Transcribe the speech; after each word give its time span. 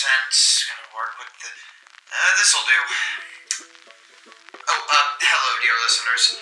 sense. 0.00 0.64
Gonna 0.64 0.88
work 0.96 1.12
with 1.20 1.32
the. 1.44 1.52
Uh, 1.52 2.30
this'll 2.40 2.64
do. 2.64 2.80
Oh, 4.56 4.80
uh, 4.80 5.06
hello, 5.20 5.50
dear 5.60 5.76
listeners. 5.84 6.40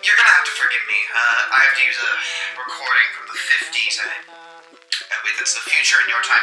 You're 0.00 0.16
gonna 0.16 0.32
have 0.32 0.48
to 0.48 0.54
forgive 0.56 0.80
me. 0.88 0.96
Uh, 1.12 1.56
I 1.56 1.58
have 1.68 1.76
to 1.76 1.84
use 1.84 2.00
a 2.00 2.12
recording 2.56 3.08
from 3.12 3.26
the 3.28 3.36
50s. 3.36 4.00
I, 4.00 4.08
I 4.08 5.14
wait, 5.28 5.36
that's 5.36 5.52
the 5.52 5.66
future 5.68 6.00
in 6.04 6.08
your 6.08 6.24
time. 6.24 6.40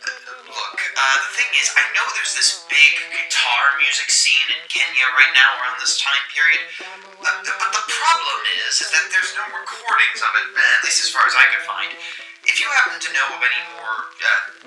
Uh, 0.00 0.40
look, 0.48 0.76
uh, 0.80 1.16
the 1.28 1.32
thing 1.36 1.50
is, 1.60 1.68
I 1.76 1.84
know 1.92 2.06
there's 2.16 2.32
this 2.32 2.64
big 2.72 2.92
guitar 3.12 3.76
music 3.76 4.08
scene 4.08 4.48
in 4.56 4.60
Kenya 4.72 5.04
right 5.20 5.34
now 5.36 5.52
around 5.60 5.76
this 5.84 6.00
time 6.00 6.24
period. 6.32 6.64
Uh, 6.80 7.44
but 7.44 7.70
the 7.76 7.84
problem 7.92 8.40
is, 8.64 8.80
is 8.80 8.88
that 8.88 9.04
there's 9.12 9.36
no 9.36 9.44
recordings 9.52 10.24
of 10.24 10.32
it, 10.40 10.46
at 10.56 10.80
least 10.80 11.04
as 11.04 11.12
far 11.12 11.28
as 11.28 11.36
I 11.36 11.44
could 11.52 11.64
find. 11.68 11.92
If 12.48 12.56
you 12.56 12.72
happen 12.72 12.96
to 12.96 13.10
know 13.12 13.36
of 13.36 13.40
any 13.44 13.62
more 13.76 13.96
uh, 14.16 14.60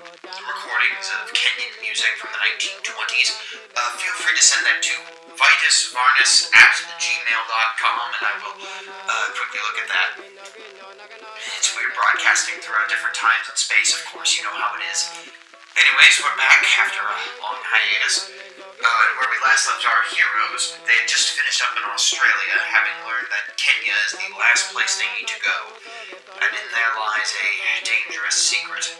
recordings 0.44 1.08
of 1.20 1.32
Kenyan 1.32 1.72
music 1.80 2.12
from 2.20 2.32
the 2.32 2.40
1920s, 2.40 3.28
uh, 3.72 3.90
feel 3.96 4.14
free 4.20 4.36
to 4.36 4.44
send 4.44 4.62
that 4.68 4.80
to 4.84 4.94
vitusvarnus 5.34 6.52
at 6.52 6.74
gmail.com 7.00 8.08
and 8.14 8.24
I 8.24 8.34
will 8.44 8.56
uh, 8.60 9.26
quickly 9.34 9.60
look 9.64 9.78
at 9.80 9.88
that. 9.88 10.08
It's 11.58 11.72
weird 11.72 11.96
broadcasting 11.96 12.60
throughout 12.60 12.92
different 12.92 13.16
times 13.16 13.48
and 13.48 13.56
space, 13.56 13.96
of 13.96 14.04
course, 14.12 14.36
you 14.36 14.44
know 14.44 14.54
how 14.54 14.76
it 14.76 14.84
is. 14.92 15.32
Anyways, 15.74 16.22
we're 16.22 16.38
back 16.38 16.62
after 16.78 17.02
a 17.02 17.18
long 17.42 17.58
hiatus. 17.66 18.30
Uh, 18.84 19.06
where 19.16 19.30
we 19.32 19.38
last 19.42 19.66
left 19.66 19.82
our 19.88 20.04
heroes, 20.12 20.76
they 20.84 20.92
had 20.92 21.08
just 21.08 21.32
finished 21.34 21.64
up 21.64 21.72
in 21.74 21.82
Australia, 21.88 22.56
having 22.68 22.94
learned 23.08 23.26
that 23.32 23.56
Kenya 23.56 23.96
is 24.06 24.12
the 24.12 24.28
last 24.36 24.70
place 24.76 25.00
they 25.00 25.08
need 25.18 25.26
to 25.26 25.40
go. 25.40 25.58
And 26.36 26.50
in 26.52 26.66
there 26.68 26.92
lies 27.00 27.32
a 27.32 27.50
dangerous 27.82 28.36
secret. 28.38 28.92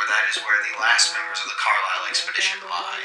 For 0.00 0.08
that 0.08 0.32
is 0.32 0.40
where 0.48 0.56
the 0.64 0.80
last 0.80 1.12
members 1.12 1.44
of 1.44 1.52
the 1.52 1.60
Carlyle 1.60 2.08
expedition 2.08 2.56
lie 2.72 3.04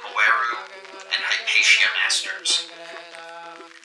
M'Weru 0.00 0.64
and 1.12 1.20
Hypatia 1.20 1.92
Masters. 2.00 2.72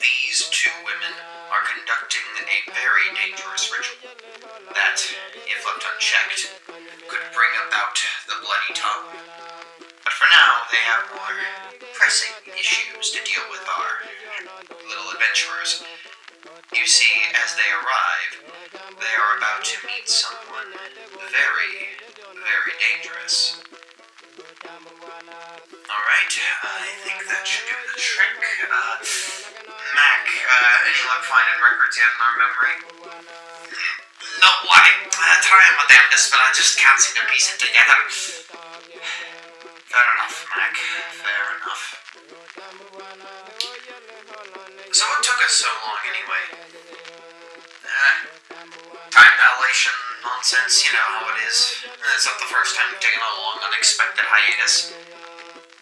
These 0.00 0.48
two 0.48 0.72
women 0.80 1.12
are 1.52 1.60
conducting 1.60 2.24
a 2.48 2.58
very 2.72 3.04
dangerous 3.20 3.68
ritual 3.68 4.16
that, 4.72 4.96
if 5.44 5.60
left 5.60 5.84
unchecked, 5.84 6.56
could 7.04 7.20
bring 7.36 7.52
about 7.68 8.00
the 8.24 8.40
bloody 8.40 8.72
tongue. 8.80 9.12
But 10.00 10.16
for 10.16 10.28
now, 10.32 10.64
they 10.72 10.80
have 10.88 11.12
more 11.12 11.36
pressing 11.92 12.32
issues 12.56 13.12
to 13.12 13.20
deal 13.28 13.44
with 13.52 13.60
our 13.68 14.08
little 14.88 15.12
adventurers. 15.12 15.84
You 16.72 16.88
see, 16.88 17.12
as 17.44 17.52
they 17.60 17.68
arrive, 17.76 18.32
they 18.72 19.14
are 19.20 19.36
about 19.36 19.68
to 19.68 19.76
meet 19.84 20.08
someone 20.08 20.72
very, 21.28 22.00
very 22.42 22.74
dangerous. 22.82 23.62
Alright, 25.86 26.34
I 26.62 26.90
think 27.06 27.18
that 27.30 27.44
should 27.46 27.66
do 27.70 27.78
the 27.78 27.98
trick. 27.98 28.34
Uh, 28.66 28.98
Mac, 29.94 30.24
uh, 30.26 30.82
any 30.82 30.94
luck 31.06 31.22
finding 31.22 31.58
records 31.62 31.94
yet 31.94 32.10
in 32.10 32.20
our 32.22 32.34
memory? 32.42 32.76
No, 34.42 34.50
I 34.74 34.86
uh, 35.06 35.36
try 35.44 35.62
my 35.78 35.86
damnedest, 35.86 36.34
but 36.34 36.40
I 36.42 36.50
just 36.56 36.78
can't 36.78 36.98
seem 36.98 37.14
to 37.22 37.24
piece 37.30 37.54
it 37.54 37.60
together. 37.62 38.00
Fair 38.10 40.08
enough, 40.18 40.36
Mac. 40.56 40.74
Fair 41.22 41.46
enough. 41.62 41.84
So 44.90 45.02
what 45.06 45.20
took 45.22 45.40
us 45.46 45.54
so 45.62 45.70
long 45.86 46.00
anyway? 46.10 46.44
Uh, 47.86 48.14
time 49.12 49.34
dilation 49.38 50.11
nonsense, 50.22 50.86
you 50.86 50.90
know 50.94 51.08
how 51.18 51.26
it 51.34 51.38
is. 51.46 51.82
It's 51.84 52.26
not 52.26 52.38
the 52.38 52.50
first 52.50 52.78
time 52.78 52.88
we've 52.94 53.02
taken 53.02 53.18
a 53.18 53.32
long, 53.42 53.58
unexpected 53.66 54.24
hiatus. 54.24 54.94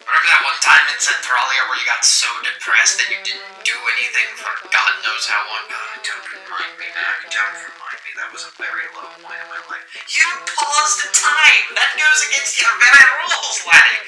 Remember 0.01 0.29
that 0.33 0.43
one 0.43 0.59
time 0.65 0.85
in 0.91 0.97
Centralia 0.97 1.61
where 1.69 1.77
you 1.77 1.87
got 1.87 2.03
so 2.03 2.27
depressed 2.43 2.99
that 2.99 3.07
you 3.13 3.21
didn't 3.21 3.47
do 3.63 3.77
anything 3.95 4.29
for 4.35 4.51
God 4.73 4.91
knows 5.05 5.23
how 5.29 5.45
long? 5.45 5.63
Oh, 5.69 5.93
don't 6.03 6.27
remind 6.35 6.73
me, 6.81 6.89
Mac. 6.91 7.31
Don't 7.31 7.57
remind 7.69 7.99
me. 8.01 8.11
That 8.17 8.29
was 8.33 8.43
a 8.49 8.53
very 8.57 8.85
low 8.97 9.07
point 9.23 9.39
in 9.39 9.47
my 9.47 9.61
life. 9.71 9.85
You 10.09 10.25
paused 10.45 10.97
the 11.05 11.11
time! 11.15 11.65
That 11.77 11.95
goes 11.95 12.19
against 12.27 12.59
your 12.59 12.73
very 12.81 13.05
rules, 13.23 13.57
laddie! 13.69 14.01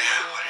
Uh, 0.00 0.49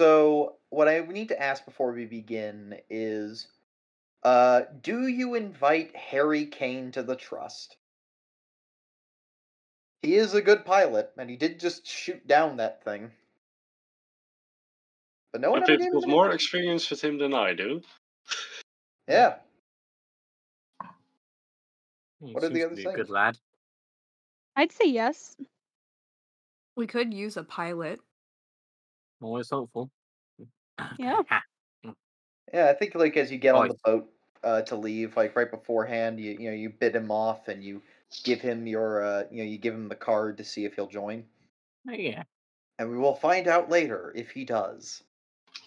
So, 0.00 0.54
what 0.70 0.88
I 0.88 1.00
need 1.00 1.28
to 1.28 1.38
ask 1.38 1.62
before 1.66 1.92
we 1.92 2.06
begin 2.06 2.78
is 2.88 3.48
uh, 4.22 4.62
do 4.80 5.08
you 5.08 5.34
invite 5.34 5.94
Harry 5.94 6.46
Kane 6.46 6.90
to 6.92 7.02
the 7.02 7.16
trust? 7.16 7.76
He 10.00 10.14
is 10.14 10.32
a 10.32 10.40
good 10.40 10.64
pilot, 10.64 11.10
and 11.18 11.28
he 11.28 11.36
did 11.36 11.60
just 11.60 11.86
shoot 11.86 12.26
down 12.26 12.56
that 12.56 12.82
thing. 12.82 13.10
But 15.32 15.42
no 15.42 15.50
one 15.50 15.60
But 15.60 15.68
ever 15.68 15.78
gave 15.82 15.92
got 15.92 15.98
him 15.98 16.04
an 16.04 16.10
more 16.10 16.24
invite- 16.24 16.36
experience 16.36 16.88
with 16.88 17.04
him 17.04 17.18
than 17.18 17.34
I 17.34 17.52
do. 17.52 17.82
Yeah. 19.06 19.34
He 22.24 22.32
What 22.32 22.42
are 22.42 22.48
the 22.48 22.54
seems 22.54 22.58
to 22.60 22.66
other 22.68 22.74
be 22.76 22.84
a 22.84 22.92
Good 23.04 23.10
lad. 23.10 23.36
I'd 24.56 24.72
say 24.72 24.86
yes. 24.86 25.36
We 26.74 26.86
could 26.86 27.12
use 27.12 27.36
a 27.36 27.44
pilot. 27.44 28.00
Always 29.20 29.50
hopeful. 29.50 29.90
Yeah. 30.98 31.22
Yeah, 32.52 32.68
I 32.68 32.74
think 32.74 32.96
like 32.96 33.16
as 33.16 33.30
you 33.30 33.38
get 33.38 33.54
on 33.54 33.66
Oh, 33.66 33.68
the 33.68 33.78
boat 33.84 34.12
uh, 34.42 34.62
to 34.62 34.74
leave, 34.76 35.16
like 35.16 35.36
right 35.36 35.50
beforehand, 35.50 36.18
you 36.18 36.32
you 36.32 36.50
know 36.50 36.56
you 36.56 36.68
bid 36.70 36.96
him 36.96 37.10
off 37.10 37.46
and 37.46 37.62
you 37.62 37.80
give 38.24 38.40
him 38.40 38.66
your 38.66 39.04
uh, 39.04 39.24
you 39.30 39.38
know 39.38 39.48
you 39.48 39.56
give 39.58 39.72
him 39.74 39.88
the 39.88 39.94
card 39.94 40.36
to 40.38 40.44
see 40.44 40.64
if 40.64 40.74
he'll 40.74 40.88
join, 40.88 41.24
yeah. 41.84 42.24
and 42.78 42.90
we 42.90 42.96
will 42.98 43.14
find 43.14 43.46
out 43.46 43.70
later 43.70 44.12
if 44.16 44.30
he 44.30 44.44
does. 44.44 45.04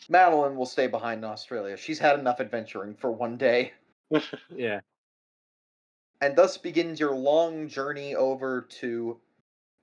Madeline 0.09 0.57
will 0.57 0.65
stay 0.65 0.87
behind 0.87 1.19
in 1.19 1.29
Australia. 1.29 1.77
She's 1.77 1.99
had 1.99 2.19
enough 2.19 2.41
adventuring 2.41 2.95
for 2.95 3.11
one 3.11 3.37
day, 3.37 3.71
Yeah. 4.49 4.81
and 6.19 6.35
thus 6.35 6.57
begins 6.57 6.99
your 6.99 7.15
long 7.15 7.69
journey 7.69 8.15
over 8.15 8.61
to 8.81 9.21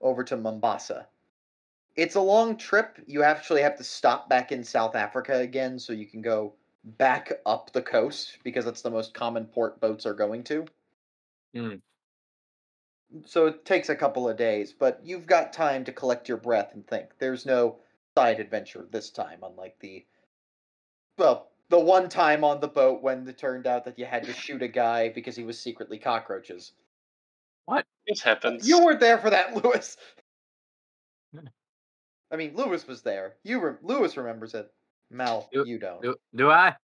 over 0.02 0.22
to 0.24 0.36
Mombasa. 0.36 1.06
It's 1.96 2.14
a 2.14 2.20
long 2.20 2.56
trip. 2.56 2.98
You 3.06 3.22
actually 3.22 3.62
have 3.62 3.76
to 3.76 3.84
stop 3.84 4.28
back 4.28 4.52
in 4.52 4.64
South 4.64 4.94
Africa 4.94 5.38
again, 5.38 5.78
so 5.78 5.92
you 5.92 6.06
can 6.06 6.22
go 6.22 6.54
back 6.84 7.32
up 7.44 7.72
the 7.72 7.82
coast 7.82 8.38
because 8.42 8.64
that's 8.64 8.82
the 8.82 8.90
most 8.90 9.12
common 9.12 9.44
port 9.46 9.80
boats 9.80 10.06
are 10.06 10.14
going 10.14 10.44
to. 10.44 10.66
Mm. 11.54 11.80
So 13.26 13.46
it 13.46 13.64
takes 13.64 13.88
a 13.88 13.96
couple 13.96 14.28
of 14.28 14.36
days, 14.36 14.72
but 14.72 15.00
you've 15.04 15.26
got 15.26 15.52
time 15.52 15.84
to 15.84 15.92
collect 15.92 16.28
your 16.28 16.38
breath 16.38 16.74
and 16.74 16.86
think. 16.86 17.10
There's 17.18 17.44
no 17.44 17.78
side 18.16 18.40
adventure 18.40 18.86
this 18.90 19.10
time, 19.10 19.40
unlike 19.42 19.76
the 19.80 20.04
well, 21.18 21.50
the 21.68 21.78
one 21.78 22.08
time 22.08 22.44
on 22.44 22.60
the 22.60 22.68
boat 22.68 23.02
when 23.02 23.28
it 23.28 23.36
turned 23.36 23.66
out 23.66 23.84
that 23.84 23.98
you 23.98 24.06
had 24.06 24.24
to 24.24 24.32
shoot 24.32 24.62
a 24.62 24.68
guy 24.68 25.08
because 25.08 25.36
he 25.36 25.44
was 25.44 25.58
secretly 25.58 25.98
cockroaches. 25.98 26.72
It 28.06 28.20
happens. 28.20 28.66
You 28.66 28.84
weren't 28.84 29.00
there 29.00 29.18
for 29.18 29.30
that, 29.30 29.54
Louis. 29.64 29.96
I 32.30 32.36
mean, 32.36 32.54
Louis 32.54 32.86
was 32.86 33.02
there. 33.02 33.34
You 33.42 33.60
re- 33.60 33.76
Louis 33.82 34.16
remembers 34.16 34.54
it. 34.54 34.70
Mel, 35.10 35.48
You- 35.52 35.64
you 35.66 35.78
don't. 35.78 36.02
Do, 36.02 36.14
do 36.34 36.50
I? 36.50 36.76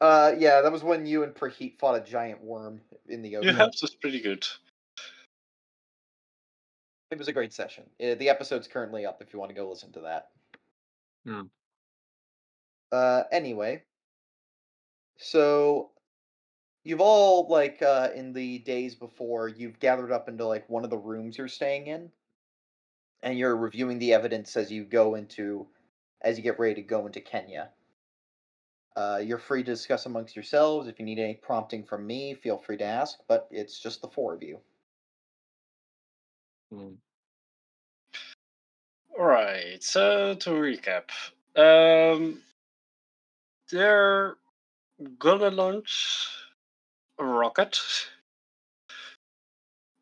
Uh, 0.00 0.32
yeah, 0.38 0.62
that 0.62 0.72
was 0.72 0.82
when 0.82 1.04
you 1.04 1.22
and 1.24 1.34
Praheet 1.34 1.78
fought 1.78 1.94
a 1.94 2.00
giant 2.00 2.42
worm 2.42 2.80
in 3.08 3.20
the 3.20 3.36
ocean. 3.36 3.50
Yeah, 3.56 3.64
that 3.66 3.74
was 3.82 3.94
pretty 4.00 4.20
good. 4.20 4.46
It 7.10 7.18
was 7.18 7.28
a 7.28 7.32
great 7.32 7.52
session. 7.52 7.84
Uh, 8.00 8.14
the 8.14 8.28
episode's 8.28 8.68
currently 8.68 9.04
up 9.04 9.20
if 9.20 9.32
you 9.32 9.38
want 9.38 9.50
to 9.50 9.54
go 9.54 9.68
listen 9.68 9.92
to 9.92 10.00
that. 10.00 10.28
Hmm. 11.26 11.42
Uh, 12.92 13.24
anyway, 13.30 13.82
so 15.18 15.90
you've 16.84 17.00
all 17.00 17.46
like 17.48 17.82
uh, 17.82 18.08
in 18.14 18.32
the 18.32 18.58
days 18.60 18.94
before 18.94 19.48
you've 19.48 19.78
gathered 19.80 20.12
up 20.12 20.28
into 20.28 20.46
like 20.46 20.68
one 20.70 20.84
of 20.84 20.90
the 20.90 20.96
rooms 20.98 21.36
you're 21.36 21.46
staying 21.48 21.88
in, 21.88 22.10
and 23.22 23.38
you're 23.38 23.56
reviewing 23.56 23.98
the 23.98 24.12
evidence 24.12 24.56
as 24.56 24.70
you 24.70 24.84
go 24.84 25.14
into 25.14 25.66
as 26.22 26.36
you 26.36 26.42
get 26.42 26.58
ready 26.58 26.74
to 26.74 26.82
go 26.82 27.06
into 27.06 27.20
Kenya. 27.20 27.70
Uh, 28.96 29.20
you're 29.22 29.38
free 29.38 29.62
to 29.62 29.70
discuss 29.70 30.06
amongst 30.06 30.36
yourselves. 30.36 30.88
If 30.88 30.98
you 30.98 31.04
need 31.06 31.18
any 31.18 31.34
prompting 31.34 31.84
from 31.84 32.06
me, 32.06 32.34
feel 32.34 32.58
free 32.58 32.76
to 32.78 32.84
ask. 32.84 33.18
But 33.28 33.48
it's 33.50 33.78
just 33.78 34.02
the 34.02 34.08
four 34.08 34.34
of 34.34 34.42
you. 34.42 34.58
Mm. 36.72 36.96
Alright, 39.18 39.82
so 39.82 40.34
to 40.34 40.50
recap. 40.50 41.10
Um, 41.56 42.42
they're 43.70 44.36
gonna 45.18 45.50
launch 45.50 46.28
a 47.18 47.24
rocket 47.24 47.78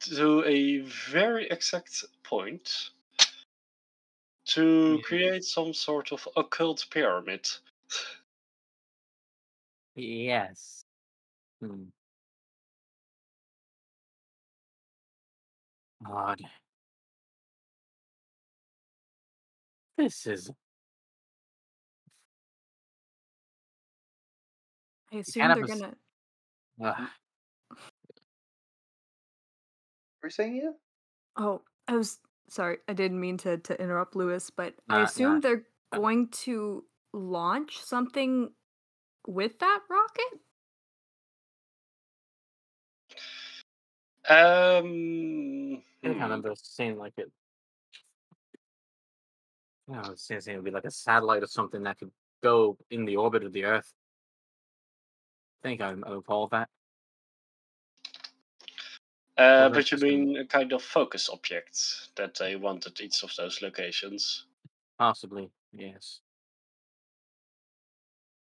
to 0.00 0.44
a 0.44 0.78
very 0.80 1.46
exact 1.48 2.04
point 2.22 2.90
to 4.48 4.96
Yeah. 4.96 5.02
create 5.02 5.44
some 5.44 5.74
sort 5.74 6.12
of 6.12 6.28
occult 6.36 6.86
pyramid. 6.90 7.48
Yes. 9.96 10.84
Hmm. 11.60 11.84
God. 16.06 16.40
This 19.98 20.26
is 20.26 20.50
I 25.12 25.16
kind 25.16 25.20
assume 25.20 25.50
of 25.52 25.56
they're 25.56 25.64
gonna. 25.64 25.94
ugh. 26.82 27.08
We're 30.22 30.30
saying 30.30 30.56
yeah. 30.56 30.72
Oh, 31.36 31.62
I 31.88 31.96
was 31.96 32.18
sorry. 32.48 32.78
I 32.88 32.92
didn't 32.94 33.20
mean 33.20 33.38
to 33.38 33.58
to 33.58 33.80
interrupt 33.80 34.16
Louis, 34.16 34.50
but 34.50 34.74
I 34.88 35.02
assume 35.02 35.34
nah. 35.34 35.40
they're 35.40 35.66
Uh, 35.92 35.98
going 35.98 36.28
to 36.44 36.84
launch 37.12 37.78
something 37.80 38.52
with 39.26 39.58
that 39.60 39.80
rocket. 39.90 40.40
Um, 44.28 45.82
I 46.04 46.08
kind 46.08 46.16
of 46.16 46.22
remember 46.22 46.54
seeing 46.56 46.98
like 46.98 47.14
it. 47.18 47.30
You 49.88 49.94
know, 49.94 50.10
it 50.12 50.18
seems 50.18 50.46
it 50.46 50.54
would 50.54 50.64
be 50.64 50.70
like 50.70 50.84
a 50.84 50.90
satellite 50.90 51.42
or 51.42 51.46
something 51.46 51.82
that 51.84 51.98
could 51.98 52.10
go 52.42 52.76
in 52.90 53.04
the 53.06 53.16
orbit 53.16 53.44
of 53.44 53.52
the 53.52 53.64
Earth. 53.64 53.92
I 55.62 55.68
think 55.68 55.80
I, 55.80 55.90
I 55.90 56.12
recall 56.12 56.48
that. 56.48 56.68
Uh, 59.38 59.68
but 59.68 59.92
you 59.92 59.98
mean 59.98 60.36
a 60.36 60.44
kind 60.44 60.72
of 60.72 60.82
focus 60.82 61.28
object 61.28 61.80
that 62.16 62.34
they 62.34 62.56
want 62.56 62.86
at 62.86 63.00
each 63.00 63.22
of 63.22 63.30
those 63.36 63.62
locations? 63.62 64.46
Possibly, 64.98 65.48
yes. 65.72 66.20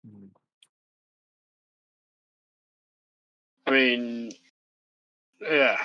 Hmm. 0.05 0.27
I 3.69 3.71
mean, 3.71 4.33
yeah. 5.41 5.77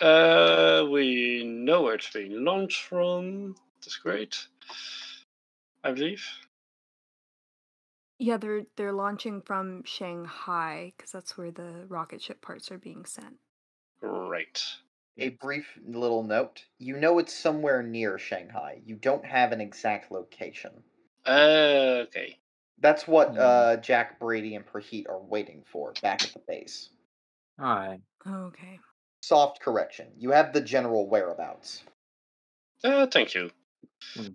Uh, 0.00 0.86
we 0.90 1.44
know 1.44 1.82
where 1.82 1.94
it's 1.96 2.10
being 2.10 2.42
launched 2.42 2.84
from. 2.84 3.54
That's 3.80 3.96
great. 3.96 4.46
I 5.84 5.92
believe. 5.92 6.26
Yeah, 8.18 8.38
they're 8.38 8.62
they're 8.76 8.92
launching 8.92 9.42
from 9.42 9.84
Shanghai 9.84 10.92
because 10.96 11.12
that's 11.12 11.36
where 11.36 11.50
the 11.50 11.84
rocket 11.88 12.22
ship 12.22 12.40
parts 12.40 12.70
are 12.70 12.78
being 12.78 13.04
sent. 13.04 13.36
Great. 14.02 14.62
A 15.18 15.28
brief 15.28 15.78
little 15.86 16.22
note. 16.24 16.64
You 16.78 16.96
know 16.96 17.18
it's 17.18 17.32
somewhere 17.34 17.82
near 17.82 18.18
Shanghai. 18.18 18.80
You 18.84 18.96
don't 18.96 19.24
have 19.24 19.52
an 19.52 19.60
exact 19.60 20.10
location. 20.10 20.72
Uh, 21.26 22.04
okay. 22.08 22.38
That's 22.80 23.06
what 23.06 23.28
Hmm. 23.30 23.38
uh, 23.38 23.76
Jack 23.76 24.18
Brady 24.18 24.56
and 24.56 24.66
Praheet 24.66 25.08
are 25.08 25.20
waiting 25.20 25.62
for 25.70 25.92
back 26.02 26.24
at 26.24 26.32
the 26.32 26.40
base. 26.48 26.90
All 27.60 27.66
right. 27.66 28.00
Okay. 28.26 28.80
Soft 29.22 29.60
correction. 29.60 30.08
You 30.16 30.32
have 30.32 30.52
the 30.52 30.60
general 30.60 31.08
whereabouts. 31.08 31.84
Uh, 32.82 33.06
thank 33.06 33.34
you. 33.34 33.50
Hmm. 34.16 34.26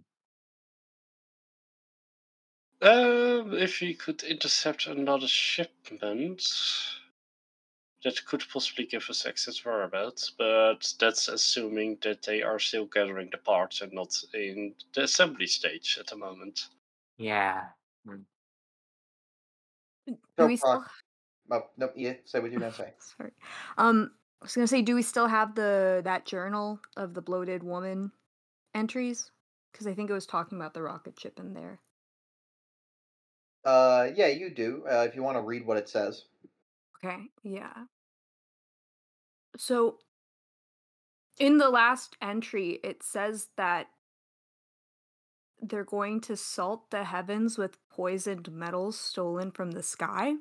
Um, 2.81 3.53
if 3.53 3.81
we 3.81 3.95
could 3.95 4.23
intercept 4.23 4.85
another 4.87 5.27
shipment, 5.27 6.41
that 8.03 8.25
could 8.25 8.43
possibly 8.51 8.85
give 8.85 9.09
us 9.09 9.25
access 9.25 9.65
whereabouts, 9.65 10.31
but 10.37 10.93
that's 10.99 11.27
assuming 11.27 11.97
that 12.03 12.21
they 12.21 12.41
are 12.41 12.59
still 12.59 12.85
gathering 12.85 13.29
the 13.31 13.37
parts 13.37 13.81
and 13.81 13.91
not 13.91 14.15
in 14.33 14.75
the 14.93 15.03
assembly 15.03 15.47
stage 15.47 15.97
at 15.99 16.07
the 16.07 16.15
moment. 16.15 16.67
Yeah. 17.17 17.65
Do 20.07 20.15
So, 20.37 20.47
we 20.47 20.57
still? 20.57 20.71
Proc- 20.71 20.91
Oh, 21.49 21.63
no, 21.77 21.89
yeah, 21.95 22.15
say 22.25 22.39
what 22.41 22.51
you're 22.51 22.59
gonna 22.59 22.73
say. 22.73 22.93
Sorry. 23.17 23.31
Um, 23.77 24.11
I 24.41 24.45
was 24.45 24.53
gonna 24.53 24.67
say, 24.67 24.81
do 24.81 24.95
we 24.95 25.01
still 25.01 25.27
have 25.27 25.55
the 25.55 26.01
that 26.03 26.25
journal 26.25 26.79
of 26.97 27.13
the 27.13 27.21
bloated 27.21 27.63
woman 27.63 28.11
entries? 28.75 29.31
Because 29.71 29.87
I 29.87 29.93
think 29.93 30.09
it 30.09 30.13
was 30.13 30.25
talking 30.25 30.57
about 30.57 30.73
the 30.73 30.81
rocket 30.81 31.17
ship 31.17 31.39
in 31.39 31.53
there. 31.53 31.79
Uh, 33.63 34.09
yeah, 34.15 34.27
you 34.27 34.49
do. 34.49 34.83
Uh, 34.89 35.05
if 35.07 35.15
you 35.15 35.23
want 35.23 35.37
to 35.37 35.41
read 35.41 35.65
what 35.65 35.77
it 35.77 35.87
says. 35.87 36.25
Okay, 37.03 37.29
yeah. 37.43 37.85
So 39.57 39.97
in 41.39 41.57
the 41.57 41.69
last 41.69 42.15
entry, 42.21 42.79
it 42.83 43.03
says 43.03 43.49
that 43.57 43.87
they're 45.61 45.83
going 45.83 46.21
to 46.21 46.37
salt 46.37 46.91
the 46.91 47.03
heavens 47.03 47.57
with 47.57 47.77
poisoned 47.89 48.51
metals 48.51 48.99
stolen 48.99 49.51
from 49.51 49.71
the 49.71 49.83
sky 49.83 50.35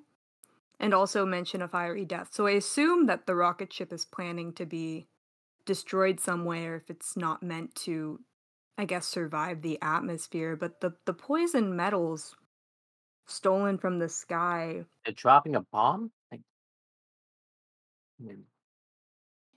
and 0.78 0.92
also 0.92 1.24
mention 1.24 1.62
a 1.62 1.68
fiery 1.68 2.04
death. 2.04 2.28
So 2.32 2.46
I 2.46 2.52
assume 2.52 3.06
that 3.06 3.26
the 3.26 3.34
rocket 3.34 3.72
ship 3.72 3.92
is 3.92 4.04
planning 4.04 4.52
to 4.54 4.66
be 4.66 5.08
destroyed 5.64 6.20
somewhere 6.20 6.76
if 6.76 6.90
it's 6.90 7.16
not 7.16 7.42
meant 7.42 7.74
to 7.74 8.20
I 8.78 8.84
guess 8.84 9.06
survive 9.06 9.62
the 9.62 9.78
atmosphere, 9.80 10.54
but 10.54 10.80
the 10.82 10.92
the 11.06 11.14
poison 11.14 11.74
metals 11.74 12.36
stolen 13.26 13.78
from 13.78 13.98
the 13.98 14.08
sky 14.08 14.84
They're 15.04 15.14
dropping 15.14 15.56
a 15.56 15.60
bomb? 15.60 16.10
Like, 16.30 16.40
hmm. 18.20 18.42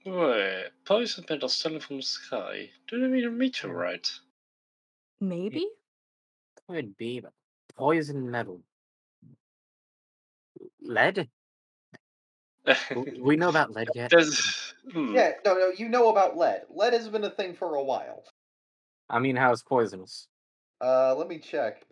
Wait, 0.05 0.69
poison 0.85 1.25
metal 1.29 1.49
stolen 1.49 1.79
from 1.79 1.97
the 1.97 2.03
sky. 2.03 2.69
Do 2.87 2.99
they 2.99 3.07
mean 3.07 3.25
a 3.25 3.31
meteorite? 3.31 4.09
maybe 5.19 5.67
could 6.69 6.95
be, 6.97 7.19
but 7.19 7.33
poison 7.75 8.29
metal. 8.29 8.61
Lead? 10.81 11.29
We 12.95 13.35
know 13.35 13.49
about 13.49 13.71
lead 13.71 13.89
yet? 13.95 14.11
There's, 14.11 14.73
hmm. 14.91 15.15
Yeah, 15.15 15.31
no, 15.45 15.55
no, 15.55 15.71
you 15.75 15.89
know 15.89 16.09
about 16.09 16.37
lead. 16.37 16.61
Lead 16.69 16.93
has 16.93 17.09
been 17.09 17.23
a 17.23 17.29
thing 17.29 17.55
for 17.55 17.75
a 17.75 17.83
while. 17.83 18.23
I 19.09 19.19
mean, 19.19 19.35
how 19.35 19.51
it's 19.51 19.63
poisonous? 19.63 20.27
Uh, 20.81 21.15
let 21.15 21.27
me 21.27 21.39
check. 21.39 21.83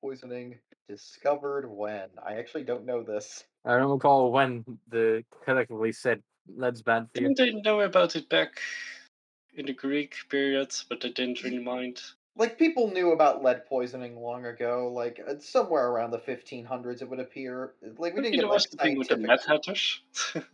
Poisoning 0.00 0.58
discovered 0.88 1.68
when? 1.68 2.08
I 2.24 2.34
actually 2.34 2.64
don't 2.64 2.86
know 2.86 3.02
this. 3.02 3.44
I 3.64 3.76
don't 3.76 3.90
recall 3.90 4.32
when 4.32 4.64
the 4.88 5.24
collectively 5.44 5.92
said 5.92 6.22
lead's 6.46 6.82
bad 6.82 7.08
for 7.12 7.20
you. 7.20 7.34
Didn't 7.34 7.38
they 7.38 7.60
know 7.60 7.80
about 7.80 8.16
it 8.16 8.28
back 8.28 8.60
in 9.54 9.66
the 9.66 9.72
Greek 9.72 10.14
period, 10.30 10.72
but 10.88 11.00
they 11.00 11.10
didn't 11.10 11.42
really 11.42 11.58
mind? 11.58 12.00
Like 12.36 12.56
people 12.56 12.90
knew 12.90 13.10
about 13.10 13.42
lead 13.42 13.66
poisoning 13.66 14.16
long 14.20 14.46
ago. 14.46 14.90
Like 14.94 15.20
uh, 15.26 15.34
somewhere 15.40 15.88
around 15.88 16.12
the 16.12 16.18
1500s, 16.18 17.02
it 17.02 17.10
would 17.10 17.18
appear. 17.18 17.72
Like 17.82 18.14
we 18.14 18.22
Maybe 18.22 18.22
didn't 18.22 18.32
get 18.32 18.40
there 18.42 18.50
like 18.50 18.70
the 18.70 18.76
thing 18.76 18.98
with 18.98 19.08
the 19.08 19.16
Mad. 19.16 19.40
Hatters. 19.46 20.00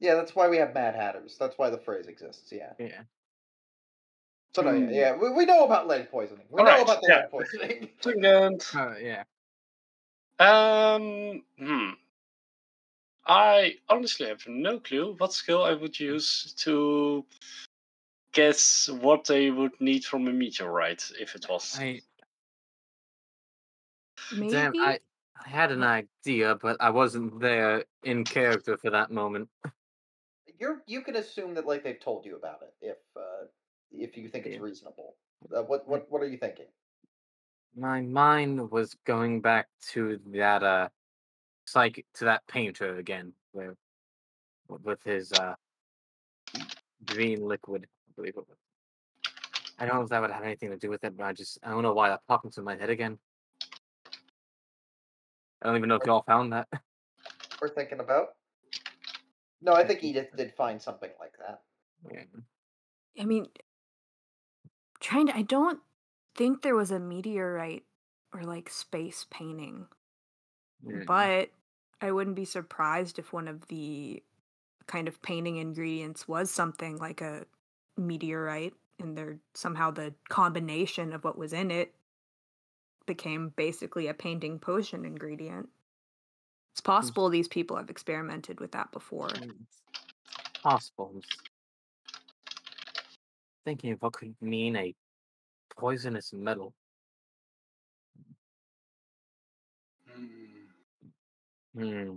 Yeah, 0.00 0.14
that's 0.14 0.34
why 0.36 0.48
we 0.48 0.58
have 0.58 0.74
Mad 0.74 0.94
Hatters. 0.94 1.36
That's 1.38 1.58
why 1.58 1.70
the 1.70 1.78
phrase 1.78 2.06
exists. 2.06 2.52
Yeah. 2.52 2.72
Yeah. 2.78 3.02
So 4.54 4.62
no, 4.62 4.72
yeah, 4.72 4.86
Hmm. 4.86 4.92
yeah, 4.92 5.16
we, 5.16 5.30
we 5.30 5.44
know 5.44 5.64
about 5.64 5.86
lead 5.86 6.10
poisoning. 6.10 6.46
We 6.50 6.62
know 6.62 6.70
Alright, 6.70 6.82
about 6.82 7.02
the 7.02 7.08
yeah. 7.08 7.16
lead 7.20 7.30
poisoning. 7.30 7.88
Second. 8.00 8.66
Uh, 8.74 8.94
yeah. 9.00 9.24
Um, 10.38 11.42
hmm. 11.58 11.90
I 13.26 13.76
honestly 13.88 14.26
have 14.28 14.46
no 14.48 14.80
clue 14.80 15.14
what 15.18 15.32
skill 15.34 15.62
I 15.62 15.74
would 15.74 16.00
use 16.00 16.54
to 16.58 17.24
guess 18.32 18.88
what 18.88 19.26
they 19.26 19.50
would 19.50 19.78
need 19.80 20.04
from 20.04 20.28
a 20.28 20.32
meteorite 20.32 21.10
if 21.20 21.34
it 21.34 21.46
was. 21.48 21.76
I 21.78 22.00
maybe 24.32 24.50
damn, 24.50 24.72
I 24.78 24.98
I 25.44 25.48
had 25.48 25.72
an 25.72 25.82
idea, 25.82 26.54
but 26.54 26.76
I 26.80 26.90
wasn't 26.90 27.40
there 27.40 27.84
in 28.02 28.24
character 28.24 28.76
for 28.76 28.90
that 28.90 29.10
moment. 29.10 29.48
You're 30.58 30.82
you 30.86 31.02
can 31.02 31.16
assume 31.16 31.54
that 31.54 31.66
like 31.66 31.84
they've 31.84 32.00
told 32.00 32.24
you 32.24 32.36
about 32.36 32.62
it 32.62 32.74
if 32.80 32.96
uh, 33.16 33.46
if 33.92 34.16
you 34.16 34.28
think 34.28 34.46
it's 34.46 34.56
Yeah. 34.56 34.62
reasonable. 34.62 35.16
Uh, 35.54 35.62
what 35.62 35.86
what 35.88 36.10
what 36.10 36.22
are 36.22 36.28
you 36.28 36.38
thinking? 36.38 36.66
My 37.76 38.00
mind 38.00 38.70
was 38.70 38.94
going 39.04 39.40
back 39.40 39.68
to 39.92 40.18
that 40.32 40.62
uh 40.62 40.88
psych 41.66 42.04
to 42.14 42.24
that 42.24 42.46
painter 42.46 42.96
again, 42.96 43.32
where 43.52 43.76
with 44.68 45.02
his 45.04 45.32
uh 45.32 45.54
green 47.04 47.46
liquid, 47.46 47.86
I 48.08 48.12
believe 48.16 48.36
it 48.36 48.48
was. 48.48 48.58
I 49.78 49.86
don't 49.86 49.96
know 49.96 50.02
if 50.02 50.08
that 50.08 50.20
would 50.20 50.30
have 50.30 50.42
anything 50.42 50.70
to 50.70 50.76
do 50.76 50.90
with 50.90 51.04
it, 51.04 51.16
but 51.16 51.24
I 51.24 51.32
just 51.32 51.58
I 51.62 51.70
don't 51.70 51.82
know 51.82 51.94
why 51.94 52.08
that 52.08 52.26
popped 52.26 52.46
into 52.46 52.62
my 52.62 52.76
head 52.76 52.90
again. 52.90 53.18
I 55.62 55.66
don't 55.66 55.76
even 55.76 55.88
know 55.88 55.96
if 55.96 56.06
y'all 56.06 56.22
found 56.22 56.52
that. 56.52 56.68
We're 57.60 57.68
thinking 57.68 58.00
about. 58.00 58.34
No, 59.60 59.72
I 59.72 59.84
think 59.84 60.04
Edith 60.04 60.28
did 60.36 60.52
find 60.54 60.80
something 60.80 61.10
like 61.18 61.32
that. 61.38 61.62
Yeah. 62.12 62.22
I 63.20 63.24
mean, 63.24 63.48
trying 65.00 65.26
to. 65.28 65.36
I 65.36 65.42
don't 65.42 65.80
think 66.34 66.62
there 66.62 66.76
was 66.76 66.90
a 66.90 67.00
meteorite 67.00 67.84
or 68.32 68.42
like 68.42 68.68
space 68.68 69.26
painting, 69.30 69.86
Yeah. 70.82 71.04
but 71.06 71.50
I 72.00 72.12
wouldn't 72.12 72.36
be 72.36 72.44
surprised 72.44 73.18
if 73.18 73.32
one 73.32 73.48
of 73.48 73.66
the 73.68 74.22
kind 74.86 75.08
of 75.08 75.20
painting 75.22 75.56
ingredients 75.56 76.26
was 76.28 76.50
something 76.50 76.96
like 76.98 77.20
a 77.20 77.46
meteorite, 77.96 78.74
and 78.98 79.16
they're 79.16 79.38
somehow 79.54 79.90
the 79.90 80.14
combination 80.28 81.12
of 81.12 81.24
what 81.24 81.38
was 81.38 81.52
in 81.52 81.70
it 81.70 81.94
became 83.06 83.52
basically 83.56 84.06
a 84.06 84.14
painting 84.14 84.58
potion 84.58 85.04
ingredient. 85.04 85.68
It's 86.72 86.80
mm. 86.80 86.84
possible 86.84 87.28
these 87.28 87.48
people 87.48 87.76
have 87.76 87.90
experimented 87.90 88.60
with 88.60 88.72
that 88.72 88.92
before. 88.92 89.30
Possible. 90.62 91.20
I'm 93.68 93.72
thinking 93.72 93.92
of 93.92 94.00
what 94.00 94.14
could 94.14 94.34
mean 94.40 94.76
a 94.76 94.94
poisonous 95.76 96.32
metal. 96.32 96.72
Hmm. 100.10 100.24
Hmm. 101.76 102.16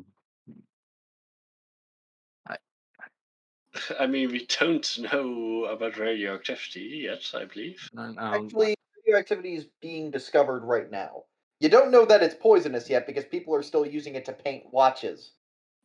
I 4.00 4.08
mean, 4.08 4.32
we 4.32 4.46
don't 4.46 5.00
know 5.12 5.66
about 5.66 5.98
radioactivity 5.98 7.04
yet, 7.04 7.30
I 7.34 7.44
believe. 7.44 7.90
Um, 7.98 8.18
Actually, 8.18 8.76
radioactivity 9.06 9.56
is 9.56 9.66
being 9.82 10.10
discovered 10.10 10.64
right 10.64 10.90
now. 10.90 11.24
You 11.60 11.68
don't 11.68 11.92
know 11.92 12.06
that 12.06 12.24
it's 12.24 12.36
poisonous 12.36 12.90
yet 12.90 13.06
because 13.06 13.26
people 13.26 13.54
are 13.56 13.62
still 13.62 13.86
using 13.86 14.16
it 14.16 14.24
to 14.26 14.32
paint 14.32 14.64
watches. 14.72 15.32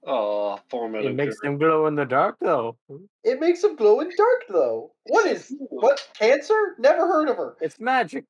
Oh, 0.09 0.59
poor 0.71 0.95
it 0.97 1.17
makes 1.17 1.41
them 1.41 1.59
glow 1.59 1.87
in 1.87 1.97
the 1.97 2.05
dark, 2.05 2.37
though. 2.41 2.77
It 3.25 3.41
makes 3.41 3.63
them 3.63 3.75
glow 3.75 3.99
in 4.01 4.11
dark, 4.17 4.43
though. 4.49 4.93
What 5.07 5.27
is 5.27 5.53
what 5.59 6.01
cancer? 6.17 6.77
Never 6.79 7.09
heard 7.09 7.29
of 7.29 7.37
her. 7.37 7.57
It's 7.61 7.81
magic. 7.81 8.25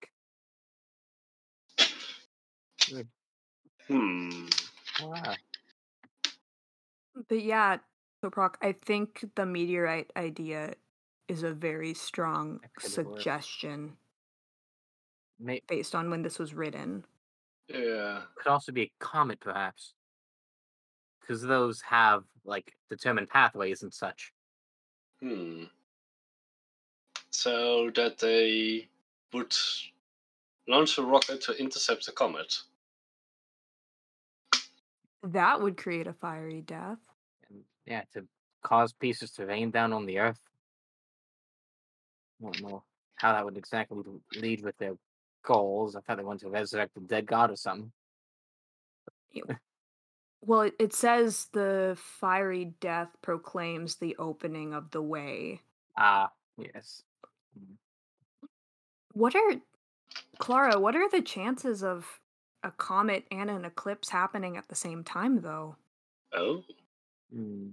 Hmm. 3.88 4.46
Wow. 5.02 5.34
But 7.28 7.42
yeah, 7.42 7.76
so 8.22 8.30
Proc, 8.30 8.58
I 8.62 8.72
think 8.72 9.24
the 9.36 9.44
meteorite 9.46 10.10
idea 10.16 10.74
is 11.28 11.42
a 11.42 11.52
very 11.52 11.92
strong 11.94 12.60
That 12.62 12.74
could 12.74 13.06
work. 13.06 13.18
suggestion 13.18 13.96
May- 15.38 15.62
based 15.68 15.94
on 15.94 16.08
when 16.10 16.22
this 16.22 16.38
was 16.38 16.54
written. 16.54 17.04
Yeah. 17.68 18.22
could 18.38 18.50
also 18.50 18.72
be 18.72 18.82
a 18.82 18.92
comet, 19.00 19.40
perhaps, 19.40 19.94
because 21.26 21.42
those 21.42 21.80
have 21.82 22.24
like 22.44 22.72
determined 22.88 23.28
pathways 23.28 23.82
and 23.82 23.92
such. 23.92 24.32
Hmm. 25.20 25.64
So 27.30 27.90
that 27.94 28.18
they 28.18 28.88
would 29.32 29.54
launch 30.68 30.98
a 30.98 31.02
rocket 31.02 31.40
to 31.42 31.52
intercept 31.54 32.06
the 32.06 32.12
comet. 32.12 32.54
That 35.22 35.60
would 35.60 35.76
create 35.76 36.06
a 36.06 36.12
fiery 36.12 36.62
death. 36.62 36.98
and 37.48 37.62
yeah, 37.84 38.02
to 38.14 38.26
cause 38.62 38.92
pieces 38.92 39.30
to 39.32 39.46
rain 39.46 39.70
down 39.70 39.92
on 39.92 40.06
the 40.06 40.18
earth. 40.18 40.40
don't 42.40 42.62
know 42.62 42.84
how 43.16 43.32
that 43.32 43.44
would 43.44 43.56
exactly 43.56 44.02
lead 44.36 44.62
with 44.62 44.76
their 44.78 44.94
goals. 45.42 45.96
I 45.96 46.00
thought 46.00 46.18
they 46.18 46.24
wanted 46.24 46.44
to 46.44 46.50
resurrect 46.50 46.94
the 46.94 47.00
dead 47.00 47.26
god 47.26 47.50
or 47.50 47.56
something. 47.56 47.90
Well, 50.46 50.60
it, 50.62 50.74
it 50.78 50.94
says 50.94 51.48
the 51.52 51.98
fiery 52.00 52.72
death 52.80 53.08
proclaims 53.20 53.96
the 53.96 54.14
opening 54.16 54.72
of 54.74 54.92
the 54.92 55.02
way. 55.02 55.60
Ah, 55.98 56.30
yes. 56.56 57.02
What 59.12 59.34
are 59.34 59.54
Clara, 60.38 60.78
what 60.78 60.94
are 60.94 61.10
the 61.10 61.22
chances 61.22 61.82
of 61.82 62.20
a 62.62 62.70
comet 62.70 63.24
and 63.32 63.50
an 63.50 63.64
eclipse 63.64 64.08
happening 64.08 64.56
at 64.56 64.68
the 64.68 64.74
same 64.76 65.02
time 65.02 65.40
though? 65.40 65.76
Oh. 66.32 66.62
Mm. 67.34 67.72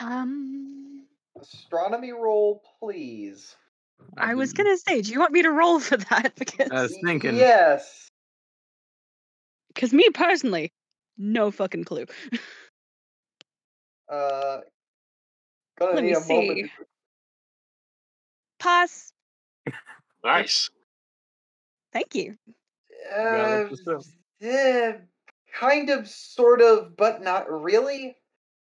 Um, 0.00 1.04
Astronomy 1.40 2.12
roll, 2.12 2.62
please. 2.80 3.54
I 4.16 4.34
was 4.34 4.52
gonna 4.52 4.76
say, 4.78 5.00
do 5.00 5.12
you 5.12 5.20
want 5.20 5.32
me 5.32 5.42
to 5.42 5.50
roll 5.50 5.78
for 5.80 5.96
that? 5.96 6.32
Because, 6.34 6.70
I 6.72 6.82
was 6.82 6.96
thinking. 7.04 7.36
Yes. 7.36 8.08
because 9.68 9.92
me 9.92 10.08
personally, 10.12 10.72
no 11.16 11.50
fucking 11.50 11.84
clue. 11.84 12.06
Uh, 14.08 14.60
gonna 15.78 15.94
Let 15.94 16.04
need 16.04 16.10
me 16.10 16.16
a 16.16 16.20
moment. 16.20 16.58
see. 16.58 16.70
Pass. 18.58 19.12
Nice. 20.22 20.68
Thank 21.94 22.14
you. 22.14 22.36
Uh, 23.10 23.64
look 23.70 23.70
this 23.70 23.86
up. 23.88 24.02
eh, 24.42 24.92
kind 25.54 25.88
of, 25.90 26.08
sort 26.08 26.60
of, 26.60 26.96
but 26.96 27.22
not 27.22 27.50
really. 27.50 28.16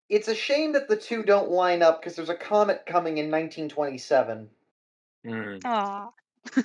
It's 0.09 0.27
a 0.27 0.35
shame 0.35 0.73
that 0.73 0.87
the 0.87 0.95
two 0.95 1.21
don't 1.23 1.51
line 1.51 1.81
up 1.83 2.01
because 2.01 2.15
there's 2.15 2.29
a 2.29 2.35
comet 2.35 2.85
coming 2.87 3.17
in 3.17 3.25
1927. 3.25 4.49
Mm. 5.25 5.61
Aw. 5.65 6.09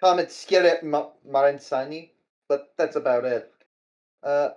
Comet 0.00 0.28
Skiret 0.28 0.82
Ma- 0.82 1.10
Maristany, 1.28 2.10
but 2.48 2.72
that's 2.76 2.96
about 2.96 3.24
it. 3.24 3.52
Uh, 4.22 4.50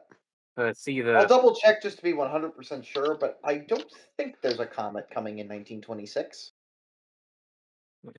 But 0.56 0.68
it's 0.68 0.88
either 0.88 1.18
I'll 1.18 1.28
double 1.28 1.56
check 1.56 1.82
just 1.82 1.98
to 1.98 2.04
be 2.04 2.14
100% 2.14 2.86
sure, 2.86 3.16
but 3.20 3.40
I 3.44 3.58
don't 3.58 3.92
think 4.18 4.36
there's 4.42 4.60
a 4.60 4.66
comet 4.66 5.10
coming 5.10 5.40
in 5.40 5.48
1926. 5.48 6.52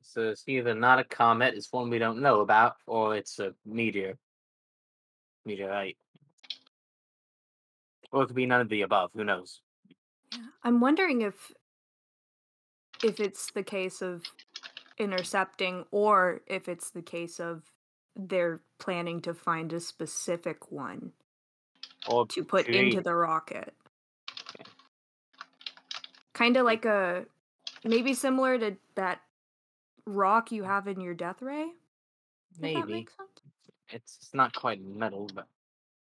so 0.02 0.22
it's 0.30 0.44
either 0.48 0.74
not 0.74 0.98
a 0.98 1.04
comet, 1.04 1.54
it's 1.54 1.72
one 1.72 1.90
we 1.90 1.98
don't 1.98 2.20
know 2.20 2.40
about, 2.40 2.76
or 2.86 3.16
it's 3.16 3.38
a 3.38 3.54
meteor. 3.64 4.18
Meteorite. 5.44 5.96
Or 8.10 8.22
it 8.22 8.26
could 8.26 8.36
be 8.36 8.46
none 8.46 8.60
of 8.60 8.68
the 8.68 8.82
above, 8.82 9.10
who 9.14 9.24
knows? 9.24 9.60
I'm 10.62 10.80
wondering 10.80 11.22
if 11.22 11.52
if 13.02 13.20
it's 13.20 13.50
the 13.50 13.62
case 13.62 14.00
of 14.00 14.22
intercepting 14.98 15.84
or 15.90 16.40
if 16.46 16.68
it's 16.68 16.90
the 16.90 17.02
case 17.02 17.38
of 17.38 17.62
they're 18.16 18.62
planning 18.78 19.20
to 19.20 19.34
find 19.34 19.72
a 19.72 19.80
specific 19.80 20.70
one 20.72 21.12
Or 22.08 22.26
to 22.26 22.44
put 22.44 22.66
create- 22.66 22.86
into 22.92 23.00
the 23.02 23.14
rocket. 23.14 23.74
Kind 26.32 26.56
of 26.56 26.64
like 26.64 26.84
a 26.84 27.26
maybe 27.84 28.12
similar 28.12 28.58
to 28.58 28.76
that 28.96 29.20
rock 30.06 30.50
you 30.50 30.64
have 30.64 30.88
in 30.88 31.00
your 31.00 31.14
death 31.14 31.40
ray. 31.40 31.62
If 32.50 32.56
that 32.56 32.60
maybe. 32.60 33.06
sense. 33.16 33.30
It's, 33.90 34.18
it's 34.20 34.34
not 34.34 34.52
quite 34.54 34.82
metal, 34.82 35.30
but 35.32 35.46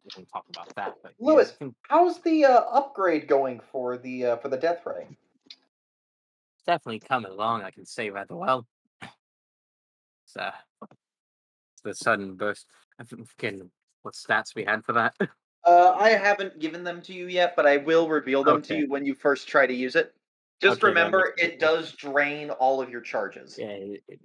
we 0.04 0.10
can 0.10 0.26
talk 0.26 0.44
about 0.50 0.74
that. 0.74 0.96
But 1.02 1.12
yeah, 1.18 1.26
Louis. 1.26 1.48
I 1.48 1.54
think 1.54 1.74
How's 1.88 2.18
the 2.22 2.44
uh, 2.44 2.60
upgrade 2.72 3.28
going 3.28 3.60
for 3.70 3.96
the 3.96 4.24
uh, 4.26 4.36
for 4.38 4.48
the 4.48 4.56
Death 4.56 4.84
Ray? 4.84 5.06
it's 5.46 6.64
definitely 6.66 7.00
coming 7.00 7.30
along. 7.30 7.62
I 7.62 7.70
can 7.70 7.86
say 7.86 8.10
rather 8.10 8.34
well. 8.34 8.66
It's, 9.02 10.36
uh, 10.36 10.50
it's 10.82 11.82
the 11.84 11.94
sudden 11.94 12.34
burst. 12.34 12.66
I'm 12.98 13.06
forgetting 13.06 13.70
what 14.02 14.14
stats 14.14 14.56
we 14.56 14.64
had 14.64 14.84
for 14.84 14.94
that. 14.94 15.14
Uh, 15.66 15.94
I 15.98 16.10
haven't 16.10 16.60
given 16.60 16.84
them 16.84 17.02
to 17.02 17.12
you 17.12 17.26
yet, 17.26 17.54
but 17.56 17.66
I 17.66 17.78
will 17.78 18.08
reveal 18.08 18.44
them 18.44 18.62
to 18.62 18.76
you 18.76 18.88
when 18.88 19.04
you 19.04 19.14
first 19.14 19.48
try 19.48 19.66
to 19.66 19.74
use 19.74 19.96
it. 19.96 20.14
Just 20.62 20.78
Okay, 20.82 20.88
remember, 20.88 21.34
it 21.36 21.50
sense. 21.50 21.60
does 21.60 21.92
drain 21.92 22.50
all 22.50 22.80
of 22.80 22.88
your 22.88 23.00
charges. 23.00 23.58
yeah, 23.58 23.66
it, 23.66 24.02
it- 24.08 24.20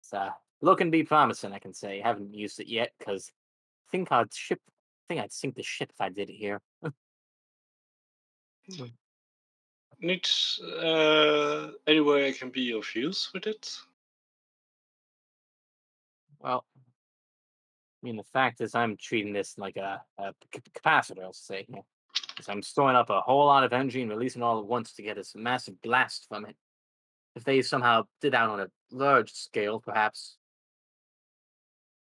it's 0.00 0.14
uh, 0.14 0.30
looking 0.62 0.86
to 0.86 0.90
be 0.90 1.02
promising. 1.04 1.52
I 1.52 1.58
can 1.58 1.74
say. 1.74 2.00
haven't 2.00 2.32
used 2.32 2.60
it 2.60 2.68
yet 2.68 2.92
because 2.98 3.30
I 3.88 3.90
think 3.90 4.10
I'd 4.12 4.32
ship. 4.32 4.60
I 4.66 5.14
think 5.14 5.24
I'd 5.24 5.32
sink 5.32 5.54
the 5.54 5.62
ship 5.62 5.90
if 5.90 6.00
I 6.00 6.08
did 6.10 6.30
it 6.30 6.34
here. 6.34 6.60
Needs 10.00 10.60
uh, 10.62 11.72
any 11.86 12.00
way 12.00 12.28
I 12.28 12.32
can 12.32 12.50
be 12.50 12.72
of 12.72 12.86
use 12.94 13.30
with 13.34 13.46
it? 13.46 13.76
Well, 16.38 16.64
I 18.02 18.06
mean, 18.06 18.16
the 18.16 18.24
fact 18.24 18.60
is, 18.60 18.74
I'm 18.74 18.96
treating 18.96 19.32
this 19.32 19.58
like 19.58 19.76
a, 19.76 20.02
a 20.18 20.32
c- 20.54 20.60
capacitor, 20.74 21.22
I'll 21.22 21.32
say. 21.32 21.66
yeah. 21.68 21.80
'Cause 22.36 22.48
I'm 22.48 22.62
storing 22.62 22.94
up 22.94 23.10
a 23.10 23.20
whole 23.20 23.46
lot 23.46 23.64
of 23.64 23.72
energy 23.72 24.00
and 24.00 24.10
releasing 24.10 24.42
all 24.44 24.60
at 24.60 24.64
once 24.66 24.92
to 24.94 25.02
get 25.02 25.16
this 25.16 25.34
massive 25.34 25.80
blast 25.82 26.26
from 26.28 26.46
it. 26.46 26.56
If 27.34 27.42
they 27.42 27.62
somehow 27.62 28.04
did 28.20 28.32
that 28.32 28.48
on 28.48 28.60
a 28.60 28.68
large 28.92 29.32
scale, 29.32 29.80
perhaps 29.80 30.36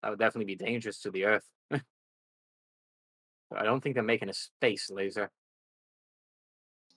that 0.04 0.10
would 0.10 0.20
definitely 0.20 0.46
be 0.56 0.64
dangerous 0.64 1.00
to 1.02 1.12
the 1.12 1.26
Earth. 1.26 1.46
But 3.50 3.60
I 3.60 3.64
don't 3.64 3.82
think 3.82 3.96
they're 3.96 4.04
making 4.04 4.30
a 4.30 4.34
space 4.34 4.90
laser. 4.92 5.32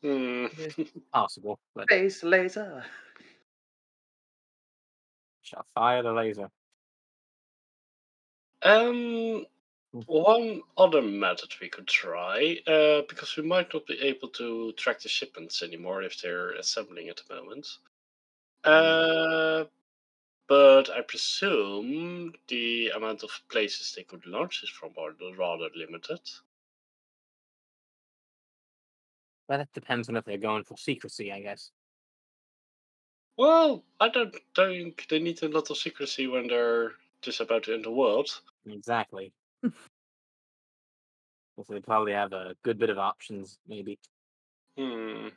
Hmm. 0.02 0.46
Possible, 1.12 1.60
but 1.74 1.84
Space 1.84 2.22
laser. 2.24 2.84
shall 5.42 5.64
fire 5.74 6.02
the 6.02 6.12
laser. 6.12 6.50
Um, 8.62 9.46
Hmm. 9.92 10.02
one 10.06 10.62
other 10.76 11.02
method 11.02 11.54
we 11.60 11.68
could 11.70 11.88
try, 11.88 12.58
uh, 12.66 13.02
because 13.08 13.36
we 13.36 13.44
might 13.44 13.72
not 13.74 13.86
be 13.86 14.00
able 14.00 14.28
to 14.30 14.72
track 14.74 15.00
the 15.00 15.08
shipments 15.08 15.62
anymore 15.62 16.02
if 16.02 16.20
they're 16.20 16.52
assembling 16.52 17.08
at 17.08 17.18
the 17.18 17.34
moment. 17.34 17.78
Uh, 18.64 19.66
but 20.48 20.90
I 20.90 21.02
presume 21.02 22.34
the 22.48 22.90
amount 22.90 23.24
of 23.24 23.30
places 23.48 23.94
they 23.94 24.04
could 24.04 24.26
launch 24.26 24.60
this 24.62 24.70
from 24.70 24.94
are 24.98 25.12
rather 25.36 25.70
limited. 25.76 26.20
Well, 29.48 29.58
that 29.58 29.72
depends 29.74 30.08
on 30.08 30.16
if 30.16 30.24
they're 30.24 30.38
going 30.38 30.64
for 30.64 30.78
secrecy, 30.78 31.30
I 31.32 31.40
guess. 31.42 31.72
Well, 33.36 33.84
I 33.98 34.08
don't 34.08 34.36
think 34.54 35.08
they 35.08 35.18
need 35.18 35.42
a 35.42 35.48
lot 35.48 35.68
of 35.70 35.76
secrecy 35.78 36.28
when 36.28 36.46
they're 36.46 36.92
just 37.22 37.40
about 37.40 37.64
to 37.64 37.74
end 37.74 37.84
the 37.84 37.90
world. 37.90 38.28
Exactly. 38.66 39.32
so 39.64 39.72
they 41.68 41.80
probably 41.80 42.12
have 42.12 42.32
a 42.32 42.54
good 42.62 42.78
bit 42.78 42.90
of 42.90 42.98
options, 42.98 43.58
maybe. 43.68 43.98
Hmm. 44.78 45.28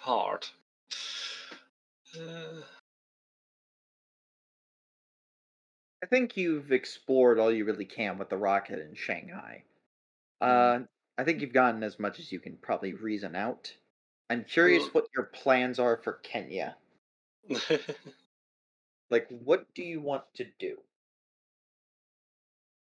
Hard. 0.00 0.46
Uh, 2.18 2.62
I 6.02 6.06
think 6.06 6.36
you've 6.36 6.72
explored 6.72 7.38
all 7.38 7.52
you 7.52 7.64
really 7.64 7.84
can 7.84 8.18
with 8.18 8.28
the 8.28 8.36
rocket 8.36 8.80
in 8.80 8.94
Shanghai. 8.94 9.62
Uh, 10.40 10.46
Mm. 10.78 10.88
I 11.18 11.24
think 11.24 11.40
you've 11.40 11.52
gotten 11.52 11.82
as 11.84 11.98
much 12.00 12.18
as 12.18 12.32
you 12.32 12.40
can 12.40 12.56
probably 12.56 12.94
reason 12.94 13.36
out. 13.36 13.72
I'm 14.30 14.44
curious 14.44 14.82
Well- 14.84 15.02
what 15.02 15.06
your 15.14 15.26
plans 15.26 15.78
are 15.78 15.98
for 15.98 16.14
Kenya. 16.14 16.76
Like, 19.12 19.28
what 19.28 19.66
do 19.74 19.82
you 19.82 20.00
want 20.00 20.24
to 20.36 20.46
do? 20.58 20.78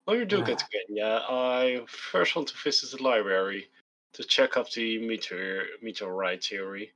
When 0.06 0.20
we 0.20 0.26
do 0.26 0.46
get 0.46 0.62
Ah. 0.62 0.66
to 0.66 0.86
Kenya, 0.86 1.26
I 1.28 1.86
first 1.88 2.36
want 2.36 2.50
to 2.50 2.58
visit 2.58 2.96
the 2.96 3.02
library 3.02 3.72
to 4.14 4.24
check 4.24 4.56
up 4.56 4.70
the 4.70 5.00
meteor 5.00 5.66
meteorite 5.82 6.44
theory. 6.44 6.94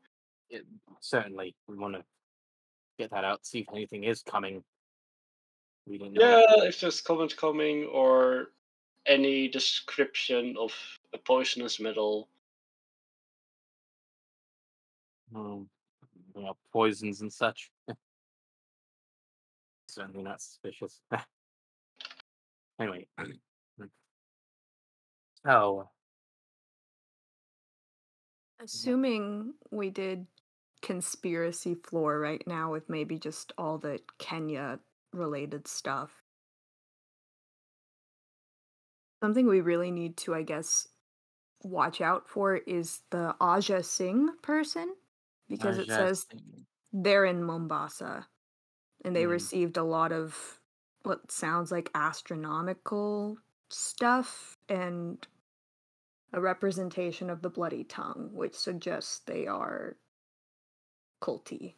It, 0.51 0.63
certainly, 0.99 1.55
we 1.65 1.75
want 1.75 1.95
to 1.95 2.05
get 2.99 3.09
that 3.09 3.23
out, 3.23 3.47
see 3.47 3.61
if 3.61 3.69
anything 3.69 4.03
is 4.03 4.21
coming. 4.21 4.63
We 5.87 5.97
didn't 5.97 6.13
know. 6.13 6.21
Yeah, 6.21 6.67
if 6.67 6.79
there's 6.79 7.01
comment 7.01 7.35
coming 7.35 7.85
or 7.85 8.51
any 9.07 9.47
description 9.47 10.55
of 10.55 10.71
a 11.13 11.17
poisonous 11.17 11.79
metal. 11.79 12.29
Um, 15.33 15.67
you 16.35 16.43
know, 16.43 16.55
poisons 16.71 17.21
and 17.21 17.33
such. 17.33 17.71
Certainly 19.95 20.23
not 20.23 20.41
suspicious. 20.41 20.99
anyway, 22.81 23.07
mm. 23.19 23.89
so 25.45 25.87
Assuming 28.61 29.53
we 29.71 29.89
did 29.89 30.27
conspiracy 30.81 31.75
floor 31.75 32.19
right 32.19 32.43
now 32.45 32.71
with 32.71 32.89
maybe 32.89 33.17
just 33.17 33.53
all 33.57 33.77
the 33.77 33.99
Kenya 34.19 34.79
related 35.13 35.65
stuff. 35.67 36.11
Something 39.23 39.47
we 39.47 39.61
really 39.61 39.91
need 39.91 40.17
to, 40.17 40.35
I 40.35 40.41
guess, 40.41 40.89
watch 41.63 42.01
out 42.01 42.27
for 42.27 42.57
is 42.57 43.01
the 43.11 43.33
Aja 43.39 43.81
Singh 43.81 44.29
person 44.41 44.93
because 45.47 45.77
it 45.77 45.87
says 45.87 46.25
Singh. 46.29 46.65
they're 46.91 47.25
in 47.25 47.43
Mombasa 47.43 48.27
and 49.05 49.15
they 49.15 49.25
Hmm. 49.25 49.27
received 49.27 49.77
a 49.77 49.83
lot 49.83 50.11
of 50.11 50.59
what 51.03 51.31
sounds 51.31 51.71
like 51.71 51.91
astronomical 51.95 53.39
stuff 53.69 54.57
and 54.69 55.27
a 56.33 56.39
representation 56.39 57.31
of 57.31 57.41
the 57.41 57.49
bloody 57.49 57.83
tongue, 57.83 58.29
which 58.33 58.55
suggests 58.55 59.19
they 59.21 59.47
are 59.47 59.97
culty. 61.19 61.75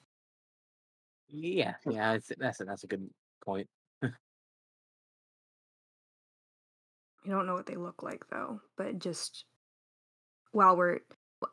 Yeah, 1.30 1.76
yeah, 1.86 2.18
that's 2.38 2.60
a, 2.62 2.66
that's 2.66 2.84
a 2.84 2.88
good 2.88 3.10
point. 3.44 3.68
I 7.24 7.30
don't 7.30 7.46
know 7.46 7.54
what 7.54 7.68
they 7.68 7.76
look 7.76 8.02
like 8.02 8.28
though, 8.30 8.62
but 8.76 8.98
just 8.98 9.46
while 10.52 10.76
we're 10.76 11.00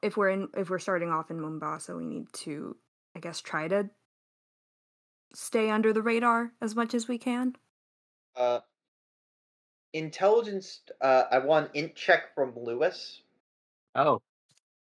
if 0.02 0.16
we're 0.16 0.30
in 0.30 0.48
if 0.56 0.70
we're 0.70 0.78
starting 0.78 1.10
off 1.10 1.30
in 1.30 1.40
Mombasa, 1.40 1.96
we 1.96 2.06
need 2.06 2.32
to 2.32 2.76
I 3.14 3.20
guess 3.20 3.40
try 3.40 3.68
to 3.68 3.90
stay 5.34 5.70
under 5.70 5.92
the 5.92 6.02
radar 6.02 6.52
as 6.60 6.74
much 6.74 6.94
as 6.94 7.08
we 7.08 7.18
can. 7.18 7.56
Uh, 8.36 8.60
intelligence. 9.92 10.82
Uh, 11.00 11.24
I 11.30 11.38
want 11.38 11.70
an 11.74 11.84
int 11.84 11.94
check 11.94 12.34
from 12.34 12.54
Louis. 12.56 13.22
Oh, 13.94 14.22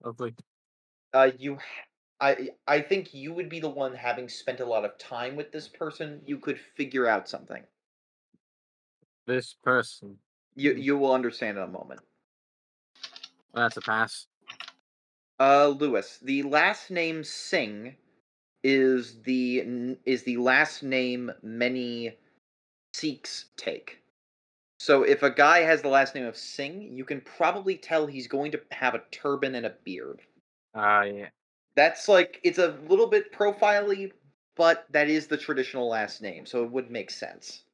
lovely. 0.05 0.35
Uh, 1.13 1.31
you. 1.39 1.55
h- 1.55 1.61
I 2.21 2.51
I 2.67 2.83
think 2.83 3.15
you 3.15 3.33
would 3.33 3.49
be 3.49 3.61
the 3.61 3.71
one 3.71 3.95
having 3.95 4.29
spent 4.29 4.61
a 4.61 4.67
lot 4.67 4.85
of 4.85 4.99
time 4.99 5.37
with 5.37 5.53
this 5.53 5.69
person. 5.69 6.21
You 6.27 6.39
could 6.39 6.61
figure 6.77 7.07
out 7.07 7.29
something. 7.29 7.65
This 9.27 9.55
person. 9.55 10.19
You 10.55 10.75
you 10.75 10.99
will 10.99 11.15
understand 11.15 11.57
in 11.57 11.65
a 11.65 11.69
moment. 11.69 12.01
Well, 13.53 13.65
that's 13.65 13.79
a 13.79 13.81
pass. 13.81 14.27
Uh, 15.39 15.69
Louis, 15.69 16.19
the 16.19 16.43
last 16.43 16.91
name 16.91 17.25
Singh 17.25 17.97
is 18.63 19.23
the 19.23 19.97
is 20.05 20.23
the 20.25 20.37
last 20.39 20.83
name 20.83 21.31
many 21.43 22.17
Sikhs 22.95 23.47
take. 23.57 24.03
So 24.81 25.03
if 25.05 25.23
a 25.23 25.31
guy 25.31 25.61
has 25.61 25.83
the 25.83 25.89
last 25.89 26.15
name 26.15 26.27
of 26.27 26.37
Singh, 26.37 26.83
you 26.97 27.05
can 27.05 27.21
probably 27.21 27.77
tell 27.77 28.07
he's 28.07 28.27
going 28.29 28.53
to 28.53 28.63
have 28.73 28.95
a 28.95 29.05
turban 29.13 29.55
and 29.55 29.67
a 29.67 29.71
beard. 29.85 30.23
Ah, 30.75 31.03
yeah. 31.03 31.31
That's 31.75 32.07
like 32.07 32.39
it's 32.45 32.59
a 32.59 32.79
little 32.89 33.09
bit 33.09 33.33
profiley, 33.33 34.13
but 34.55 34.87
that 34.93 35.09
is 35.09 35.27
the 35.27 35.37
traditional 35.37 35.89
last 35.89 36.23
name, 36.23 36.47
so 36.47 36.63
it 36.63 36.71
would 36.71 36.93
make 36.93 37.11
sense. 37.11 37.65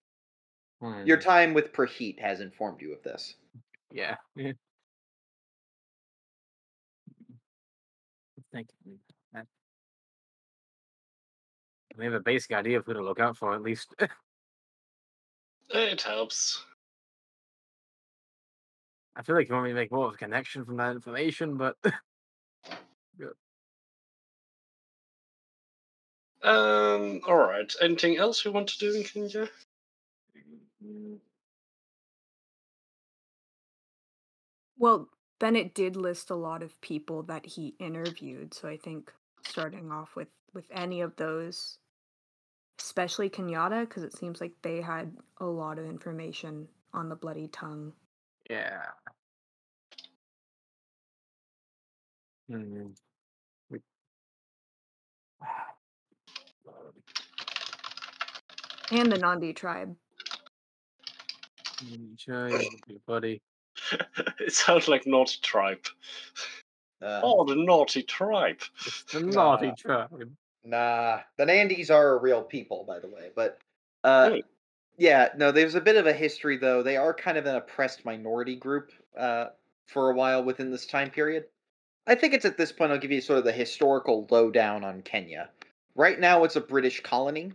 Your 1.04 1.16
Hmm, 1.16 1.20
time 1.20 1.54
with 1.54 1.72
Praheet 1.72 2.18
has 2.18 2.40
informed 2.40 2.82
you 2.82 2.92
of 2.92 3.02
this. 3.02 3.36
Yeah. 3.90 4.16
Thank 8.52 8.68
you. 8.84 8.98
That- 11.96 11.98
We 11.98 12.04
have 12.04 12.14
a 12.14 12.20
basic 12.20 12.52
idea 12.52 12.78
of 12.78 12.84
who 12.86 12.92
to 12.94 13.02
look 13.02 13.20
out 13.20 13.36
for, 13.36 13.54
at 13.54 13.62
least. 13.62 13.94
It 15.68 16.00
helps. 16.02 16.64
I 19.16 19.22
feel 19.22 19.34
like 19.34 19.48
you 19.48 19.54
want 19.54 19.64
me 19.64 19.70
to 19.70 19.74
make 19.74 19.90
more 19.90 20.06
of 20.06 20.14
a 20.14 20.16
connection 20.16 20.64
from 20.64 20.76
that 20.76 20.92
information, 20.92 21.56
but 21.56 21.76
Um, 26.42 27.20
alright. 27.26 27.74
Anything 27.80 28.16
else 28.16 28.44
you 28.44 28.52
want 28.52 28.68
to 28.68 28.78
do 28.78 28.94
in 28.94 29.02
Kenya? 29.02 29.48
Well, 34.78 35.08
Bennett 35.38 35.74
did 35.74 35.96
list 35.96 36.30
a 36.30 36.34
lot 36.36 36.62
of 36.62 36.80
people 36.80 37.22
that 37.24 37.44
he 37.46 37.74
interviewed, 37.78 38.54
so 38.54 38.68
I 38.68 38.76
think 38.76 39.12
starting 39.46 39.90
off 39.90 40.14
with 40.14 40.28
with 40.54 40.66
any 40.70 41.00
of 41.00 41.16
those, 41.16 41.78
especially 42.78 43.28
Kenyatta, 43.30 43.80
because 43.88 44.02
it 44.02 44.16
seems 44.16 44.40
like 44.40 44.52
they 44.62 44.80
had 44.80 45.12
a 45.40 45.44
lot 45.46 45.78
of 45.78 45.86
information 45.86 46.68
on 46.92 47.08
the 47.08 47.16
bloody 47.16 47.48
tongue. 47.48 47.92
yeah. 48.50 48.82
Hmm. 52.48 52.86
And 58.92 59.10
the 59.10 59.18
Nandi 59.18 59.52
tribe. 59.52 59.96
Sure, 62.18 62.48
buddy. 63.06 63.42
it 64.40 64.52
sounds 64.52 64.88
like 64.88 65.06
Naughty 65.06 65.38
Tribe. 65.42 65.84
Uh, 67.02 67.20
Oh, 67.22 67.44
the 67.44 67.56
Naughty 67.56 68.02
Tribe. 68.02 68.60
The 69.12 69.20
naughty 69.20 69.66
Nah. 69.68 69.74
tribe. 69.74 70.36
Nah, 70.66 71.20
the 71.38 71.44
Nandis 71.44 71.90
are 71.90 72.18
real 72.18 72.42
people, 72.42 72.84
by 72.86 72.98
the 72.98 73.08
way. 73.08 73.30
But 73.34 73.58
uh, 74.02 74.38
yeah, 74.98 75.28
no, 75.36 75.52
there's 75.52 75.76
a 75.76 75.80
bit 75.80 75.96
of 75.96 76.06
a 76.06 76.12
history 76.12 76.56
though. 76.56 76.82
They 76.82 76.96
are 76.96 77.14
kind 77.14 77.38
of 77.38 77.46
an 77.46 77.54
oppressed 77.54 78.04
minority 78.04 78.56
group 78.56 78.90
uh, 79.16 79.46
for 79.86 80.10
a 80.10 80.14
while 80.14 80.42
within 80.42 80.70
this 80.72 80.86
time 80.86 81.10
period. 81.10 81.44
I 82.08 82.16
think 82.16 82.34
it's 82.34 82.44
at 82.44 82.56
this 82.56 82.72
point 82.72 82.90
I'll 82.90 82.98
give 82.98 83.12
you 83.12 83.20
sort 83.20 83.38
of 83.38 83.44
the 83.44 83.52
historical 83.52 84.26
lowdown 84.30 84.84
on 84.84 85.02
Kenya. 85.02 85.50
Right 85.94 86.18
now, 86.18 86.44
it's 86.44 86.56
a 86.56 86.60
British 86.60 87.00
colony. 87.00 87.52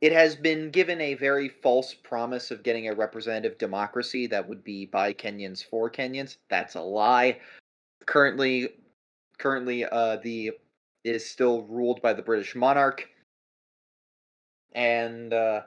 It 0.00 0.12
has 0.12 0.36
been 0.36 0.70
given 0.70 1.00
a 1.00 1.14
very 1.14 1.48
false 1.48 1.94
promise 1.94 2.50
of 2.50 2.62
getting 2.62 2.88
a 2.88 2.94
representative 2.94 3.56
democracy 3.56 4.26
that 4.26 4.46
would 4.46 4.62
be 4.62 4.84
by 4.84 5.14
Kenyans 5.14 5.64
for 5.64 5.90
Kenyans. 5.90 6.36
That's 6.50 6.74
a 6.74 6.80
lie. 6.80 7.40
Currently, 8.04 8.68
currently, 9.38 9.86
uh, 9.86 10.16
the 10.16 10.52
is 11.04 11.28
still 11.28 11.62
ruled 11.64 12.00
by 12.02 12.12
the 12.12 12.22
British 12.22 12.54
monarch. 12.54 13.08
And 14.74 15.32
uh, 15.32 15.62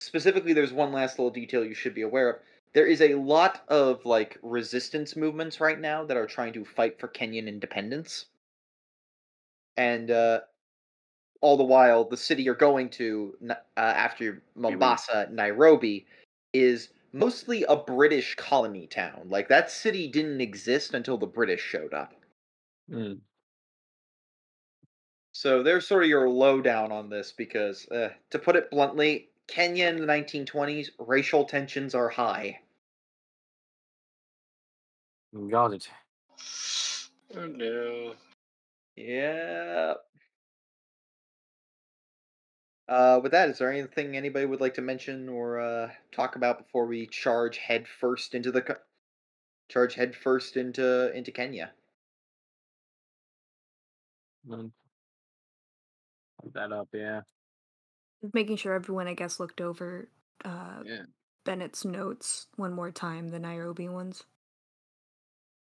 specifically, 0.00 0.52
there's 0.52 0.72
one 0.72 0.92
last 0.92 1.18
little 1.18 1.30
detail 1.30 1.64
you 1.64 1.74
should 1.74 1.94
be 1.94 2.02
aware 2.02 2.30
of. 2.30 2.36
There 2.72 2.86
is 2.86 3.00
a 3.00 3.14
lot 3.14 3.64
of 3.68 4.04
like 4.04 4.38
resistance 4.42 5.16
movements 5.16 5.60
right 5.60 5.80
now 5.80 6.04
that 6.04 6.16
are 6.16 6.26
trying 6.26 6.52
to 6.52 6.64
fight 6.64 7.00
for 7.00 7.08
Kenyan 7.08 7.48
independence. 7.48 8.26
And 9.76 10.10
uh, 10.10 10.40
all 11.40 11.56
the 11.56 11.64
while, 11.64 12.04
the 12.04 12.16
city 12.16 12.42
you're 12.42 12.54
going 12.54 12.90
to 12.90 13.34
uh, 13.48 13.54
after 13.76 14.42
Mombasa, 14.54 15.28
Nairobi, 15.32 16.06
is 16.52 16.90
mostly 17.12 17.64
a 17.64 17.76
British 17.76 18.34
colony 18.36 18.86
town. 18.86 19.22
Like 19.28 19.48
that 19.48 19.70
city 19.70 20.06
didn't 20.06 20.40
exist 20.40 20.94
until 20.94 21.16
the 21.16 21.26
British 21.26 21.62
showed 21.62 21.94
up. 21.94 22.14
Hmm. 22.90 23.14
So 25.32 25.62
they're 25.62 25.80
sort 25.80 26.02
of 26.02 26.08
your 26.08 26.28
lowdown 26.28 26.92
on 26.92 27.08
this 27.08 27.32
because, 27.32 27.88
uh, 27.88 28.10
to 28.30 28.38
put 28.38 28.56
it 28.56 28.70
bluntly, 28.70 29.30
Kenya 29.46 29.86
in 29.88 30.00
the 30.00 30.06
1920s, 30.06 30.90
racial 30.98 31.44
tensions 31.44 31.94
are 31.94 32.08
high. 32.08 32.60
Got 35.48 35.74
it. 35.74 35.88
Oh 37.36 37.46
no. 37.46 38.14
Yeah. 38.96 39.94
Uh, 42.88 43.20
with 43.22 43.30
that, 43.30 43.48
is 43.48 43.58
there 43.58 43.70
anything 43.70 44.16
anybody 44.16 44.46
would 44.46 44.60
like 44.60 44.74
to 44.74 44.82
mention 44.82 45.28
or 45.28 45.60
uh, 45.60 45.90
talk 46.10 46.34
about 46.34 46.58
before 46.58 46.86
we 46.86 47.06
charge 47.06 47.56
headfirst 47.58 48.34
into 48.34 48.50
the 48.50 48.62
co- 48.62 48.76
charge 49.68 49.94
headfirst 49.94 50.56
into 50.56 51.12
into 51.16 51.30
Kenya? 51.30 51.72
That 56.54 56.72
up, 56.72 56.88
yeah. 56.92 57.22
Making 58.32 58.56
sure 58.56 58.74
everyone, 58.74 59.08
I 59.08 59.14
guess, 59.14 59.40
looked 59.40 59.60
over 59.60 60.08
uh, 60.44 60.82
Yeah. 60.84 61.02
Bennett's 61.44 61.84
notes 61.84 62.46
one 62.56 62.72
more 62.72 62.90
time, 62.90 63.28
the 63.28 63.38
Nairobi 63.38 63.88
ones. 63.88 64.24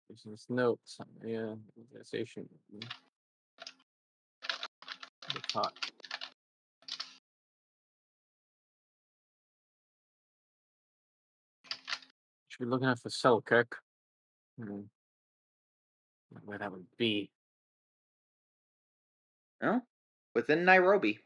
Business 0.10 0.45
notes. 0.49 0.97
Yeah. 1.23 1.55
Organization. 1.77 2.49
The 2.71 2.88
top. 5.47 5.73
Should 12.47 12.60
be 12.60 12.65
looking 12.65 12.88
out 12.88 12.99
for 12.99 13.12
Selkirk. 13.12 13.77
Hmm. 14.60 14.82
Where 16.43 16.58
that 16.58 16.71
would 16.71 16.88
be. 16.97 17.29
No, 19.62 19.82
within 20.36 20.65
Nairobi. 20.65 21.20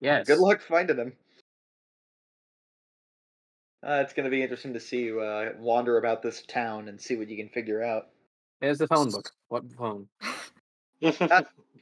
Yes. 0.00 0.26
Good 0.26 0.38
luck 0.38 0.60
finding 0.60 0.96
them. 0.96 1.12
Uh, 3.86 4.00
it's 4.02 4.12
going 4.12 4.24
to 4.24 4.30
be 4.30 4.42
interesting 4.42 4.72
to 4.72 4.80
see 4.80 5.04
you 5.04 5.20
uh, 5.20 5.52
wander 5.58 5.98
about 5.98 6.22
this 6.22 6.42
town 6.42 6.88
and 6.88 7.00
see 7.00 7.16
what 7.16 7.28
you 7.28 7.36
can 7.36 7.48
figure 7.48 7.82
out. 7.82 8.08
There's 8.60 8.78
the 8.78 8.88
phone 8.88 9.10
book. 9.10 9.30
What 9.48 9.64
phone? 9.72 10.08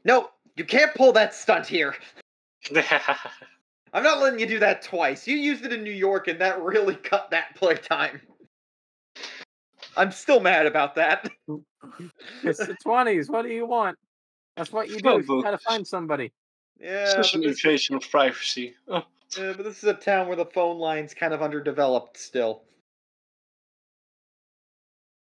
No, 0.04 0.28
you 0.56 0.64
can't 0.64 0.94
pull 0.94 1.12
that 1.12 1.34
stunt 1.34 1.66
here. 1.66 1.94
I'm 3.94 4.02
not 4.02 4.20
letting 4.20 4.38
you 4.38 4.46
do 4.46 4.58
that 4.58 4.82
twice. 4.82 5.26
You 5.26 5.36
used 5.36 5.64
it 5.64 5.72
in 5.72 5.82
New 5.82 5.92
York, 5.92 6.28
and 6.28 6.38
that 6.40 6.60
really 6.60 6.96
cut 6.96 7.30
that 7.30 7.54
play 7.54 7.76
time. 7.76 8.20
I'm 9.96 10.10
still 10.10 10.40
mad 10.40 10.66
about 10.66 10.94
that. 10.96 11.30
It's 12.42 12.58
the 12.58 12.76
twenties. 12.82 13.30
What 13.30 13.42
do 13.42 13.48
you 13.48 13.66
want? 13.66 13.96
That's 14.56 14.72
what 14.72 14.88
you 14.88 15.00
do. 15.00 15.22
Phone 15.22 15.38
You 15.38 15.42
gotta 15.42 15.58
find 15.58 15.86
somebody. 15.86 16.32
Yeah, 16.80 17.06
Such 17.06 17.32
but 17.32 17.34
an 17.34 17.40
this, 17.42 17.64
invasion 17.64 17.96
of 17.96 18.10
privacy. 18.10 18.74
Oh. 18.88 18.96
uh, 18.96 19.52
but 19.54 19.64
this 19.64 19.78
is 19.78 19.84
a 19.84 19.94
town 19.94 20.28
where 20.28 20.36
the 20.36 20.46
phone 20.46 20.78
line's 20.78 21.12
kind 21.12 21.34
of 21.34 21.42
underdeveloped 21.42 22.16
still. 22.16 22.62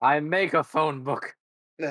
I 0.03 0.21
make 0.21 0.53
a 0.53 0.64
phone 0.64 1.03
book. 1.03 1.35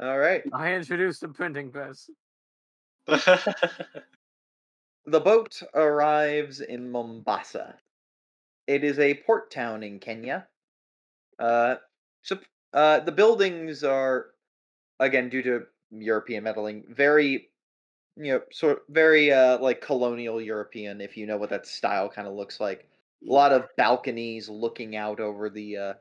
All 0.00 0.18
right. 0.18 0.42
I 0.52 0.74
introduced 0.74 1.20
the 1.20 1.28
printing 1.28 1.70
press. 1.70 2.08
The 5.06 5.20
boat 5.20 5.62
arrives 5.74 6.60
in 6.60 6.90
Mombasa. 6.90 7.78
It 8.66 8.82
is 8.82 8.98
a 8.98 9.14
port 9.22 9.52
town 9.52 9.84
in 9.84 10.00
Kenya. 10.00 10.48
Uh, 11.38 11.76
so, 12.22 12.38
uh, 12.72 13.00
the 13.00 13.12
buildings 13.12 13.84
are, 13.84 14.30
again, 15.00 15.28
due 15.28 15.42
to 15.42 15.66
European 15.90 16.44
meddling, 16.44 16.84
very, 16.88 17.48
you 18.16 18.32
know, 18.32 18.40
sort 18.52 18.82
very 18.88 19.32
uh, 19.32 19.58
like 19.58 19.80
colonial 19.80 20.40
European. 20.40 21.00
If 21.00 21.16
you 21.16 21.26
know 21.26 21.36
what 21.36 21.50
that 21.50 21.66
style 21.66 22.08
kind 22.08 22.28
of 22.28 22.34
looks 22.34 22.60
like, 22.60 22.88
a 23.26 23.32
lot 23.32 23.52
of 23.52 23.68
balconies 23.76 24.48
looking 24.48 24.96
out 24.96 25.20
over 25.20 25.50
the 25.50 25.76
uh, 25.76 25.94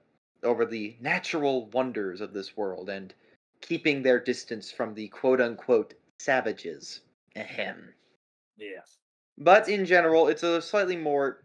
over 0.44 0.66
the 0.66 0.96
natural 1.00 1.68
wonders 1.72 2.22
of 2.22 2.34
this 2.34 2.56
world 2.56 2.90
and 2.90 3.14
keeping 3.62 4.04
their 4.04 4.20
distance 4.20 4.72
from 4.72 4.94
the 4.94 5.08
quote 5.10 5.42
unquote 5.42 5.94
savages. 6.20 7.02
Ahem. 7.36 7.94
Yes. 8.58 8.98
But 9.38 9.68
in 9.68 9.86
general, 9.86 10.28
it's 10.28 10.44
a 10.44 10.62
slightly 10.62 10.96
more 10.96 11.44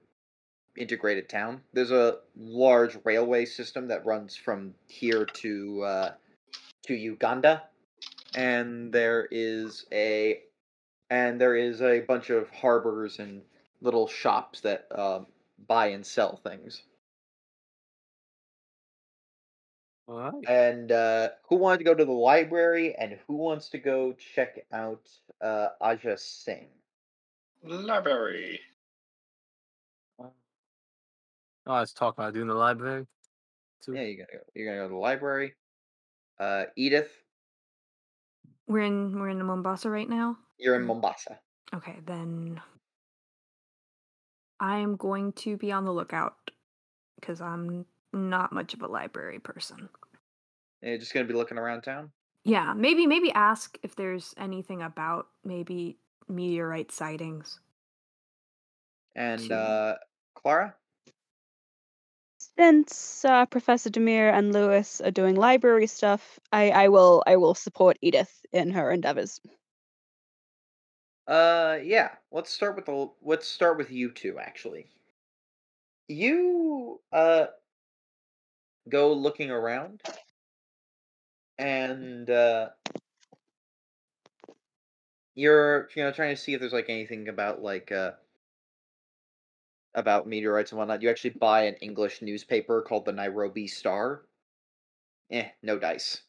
integrated 0.76 1.28
town. 1.28 1.60
There's 1.72 1.90
a 1.90 2.18
large 2.36 2.96
railway 3.04 3.44
system 3.44 3.88
that 3.88 4.06
runs 4.06 4.36
from 4.36 4.74
here 4.86 5.24
to 5.24 5.82
uh, 5.82 6.12
to 6.86 6.94
Uganda, 6.94 7.62
and 8.34 8.92
there 8.92 9.28
is 9.30 9.86
a 9.92 10.40
and 11.10 11.40
there 11.40 11.56
is 11.56 11.82
a 11.82 12.00
bunch 12.00 12.30
of 12.30 12.48
harbors 12.50 13.18
and 13.18 13.42
little 13.80 14.06
shops 14.06 14.60
that 14.60 14.86
um, 14.96 15.26
buy 15.66 15.88
and 15.88 16.06
sell 16.06 16.36
things. 16.36 16.82
All 20.06 20.18
right. 20.18 20.48
And 20.48 20.90
uh, 20.90 21.28
who 21.48 21.56
wanted 21.56 21.78
to 21.78 21.84
go 21.84 21.94
to 21.94 22.04
the 22.04 22.12
library, 22.12 22.94
and 22.96 23.18
who 23.26 23.36
wants 23.36 23.68
to 23.70 23.78
go 23.78 24.12
check 24.12 24.66
out 24.72 25.08
uh, 25.40 25.68
Aja 25.80 26.16
Singh? 26.16 26.68
Library. 27.62 28.60
Oh, 30.18 30.32
I 31.66 31.80
was 31.80 31.92
talking 31.92 32.24
about 32.24 32.34
doing 32.34 32.48
the 32.48 32.54
library. 32.54 33.06
Too. 33.84 33.94
Yeah, 33.94 34.02
you're 34.02 34.16
gonna 34.16 34.38
go. 34.38 34.44
You're 34.54 34.66
gonna 34.66 34.78
go 34.78 34.88
to 34.88 34.94
the 34.94 35.00
library. 35.00 35.54
Uh, 36.40 36.64
Edith, 36.74 37.11
We're 38.66 38.81
in 38.85 39.18
we're 39.20 39.29
in 39.29 39.44
Mombasa 39.44 39.90
right 39.90 40.09
now. 40.09 40.38
you're 40.59 40.74
in 40.76 40.83
Mm. 40.83 40.87
Mombasa. 40.87 41.38
Okay, 41.74 41.98
then 42.07 42.61
I'm 44.59 44.96
going 44.96 45.33
to 45.35 45.57
be 45.57 45.70
on 45.72 45.85
the 45.85 45.92
lookout 45.92 46.37
because 47.16 47.40
I'm 47.40 47.85
not 48.12 48.53
much 48.53 48.74
of 48.74 48.83
a 48.83 48.87
library 48.87 49.38
person. 49.38 49.88
And 50.83 50.90
you're 50.90 50.98
just 50.98 51.12
gonna 51.12 51.26
be 51.26 51.35
looking 51.35 51.59
around 51.59 51.83
town. 51.83 52.11
Yeah, 52.44 52.72
maybe 52.74 53.07
maybe 53.07 53.31
ask 53.33 53.76
if 53.83 53.94
there's 53.94 54.35
anything 54.38 54.81
about 54.83 55.26
maybe 55.44 55.98
meteorite 56.29 56.90
sightings. 56.90 57.61
And 59.14 59.40
Two. 59.40 59.53
uh, 59.55 59.96
Clara, 60.35 60.74
Since 62.58 63.24
uh, 63.24 63.46
Professor 63.46 63.90
Dimir 63.90 64.32
and 64.32 64.52
Louis 64.52 65.00
are 65.00 65.10
doing 65.10 65.34
library 65.36 65.86
stuff, 65.86 66.38
I, 66.52 66.70
I 66.70 66.88
will 66.88 67.22
I 67.26 67.36
will 67.36 67.54
support 67.54 67.98
Edith 68.02 68.44
in 68.52 68.70
her 68.72 68.90
endeavors. 68.92 69.40
uh, 71.26 71.78
yeah. 71.82 72.10
Let's 72.32 72.50
start 72.50 72.76
with 72.76 72.86
the. 72.86 73.10
Let's 73.22 73.46
start 73.46 73.78
with 73.78 73.90
you 73.90 74.10
two. 74.10 74.38
Actually, 74.38 74.88
you 76.08 77.00
uh 77.12 77.46
go 78.88 79.12
looking 79.12 79.50
around, 79.50 80.02
and 81.58 82.28
uh, 82.30 82.70
you're 85.34 85.88
you 85.96 86.04
know 86.04 86.12
trying 86.12 86.34
to 86.34 86.40
see 86.40 86.54
if 86.54 86.60
there's 86.60 86.72
like 86.72 86.90
anything 86.90 87.28
about 87.28 87.62
like 87.62 87.92
uh 87.92 88.12
about 89.94 90.26
meteorites 90.26 90.72
and 90.72 90.79
whatnot. 90.79 91.03
You 91.03 91.11
actually 91.11 91.31
buy 91.31 91.62
an 91.62 91.74
English 91.76 92.22
newspaper 92.22 92.83
called 92.83 93.05
the 93.05 93.12
Nairobi 93.12 93.66
Star. 93.66 94.22
Eh, 95.31 95.48
no 95.62 95.79
dice. 95.79 96.22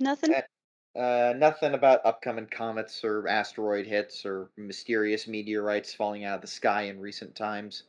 Nothing. 0.00 0.34
Eh. 0.34 0.42
Uh, 0.96 1.32
nothing 1.36 1.74
about 1.74 2.04
upcoming 2.04 2.46
comets 2.46 3.04
or 3.04 3.28
asteroid 3.28 3.86
hits 3.86 4.26
or 4.26 4.50
mysterious 4.56 5.28
meteorites 5.28 5.94
falling 5.94 6.24
out 6.24 6.36
of 6.36 6.40
the 6.40 6.46
sky 6.46 6.82
in 6.82 6.98
recent 6.98 7.36
times. 7.36 7.84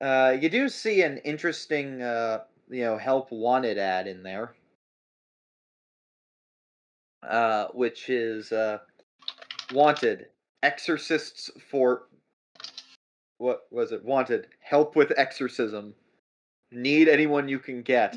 Uh, 0.00 0.36
you 0.40 0.48
do 0.48 0.68
see 0.68 1.02
an 1.02 1.18
interesting, 1.18 2.02
uh, 2.02 2.44
you 2.68 2.82
know, 2.82 2.98
help 2.98 3.30
wanted 3.30 3.78
ad 3.78 4.08
in 4.08 4.22
there, 4.24 4.54
uh, 7.22 7.68
which 7.68 8.10
is 8.10 8.50
uh, 8.50 8.78
wanted 9.72 10.26
exorcists 10.62 11.50
for 11.70 12.08
what 13.38 13.62
was 13.70 13.92
it? 13.92 14.04
Wanted 14.04 14.48
help 14.60 14.96
with 14.96 15.12
exorcism. 15.16 15.94
Need 16.70 17.08
anyone 17.08 17.48
you 17.48 17.58
can 17.58 17.82
get. 17.82 18.16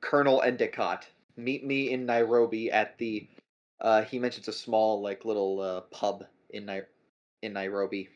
Colonel 0.00 0.42
Endicott. 0.42 1.06
Meet 1.36 1.64
me 1.64 1.90
in 1.90 2.06
Nairobi 2.06 2.70
at 2.70 2.98
the. 2.98 3.28
Uh, 3.80 4.02
he 4.02 4.18
mentions 4.18 4.48
a 4.48 4.52
small, 4.52 5.02
like, 5.02 5.24
little 5.24 5.60
uh, 5.60 5.80
pub 5.96 6.24
in 6.50 6.66
Nai- 6.66 6.86
in 7.42 7.52
Nairobi. 7.52 8.08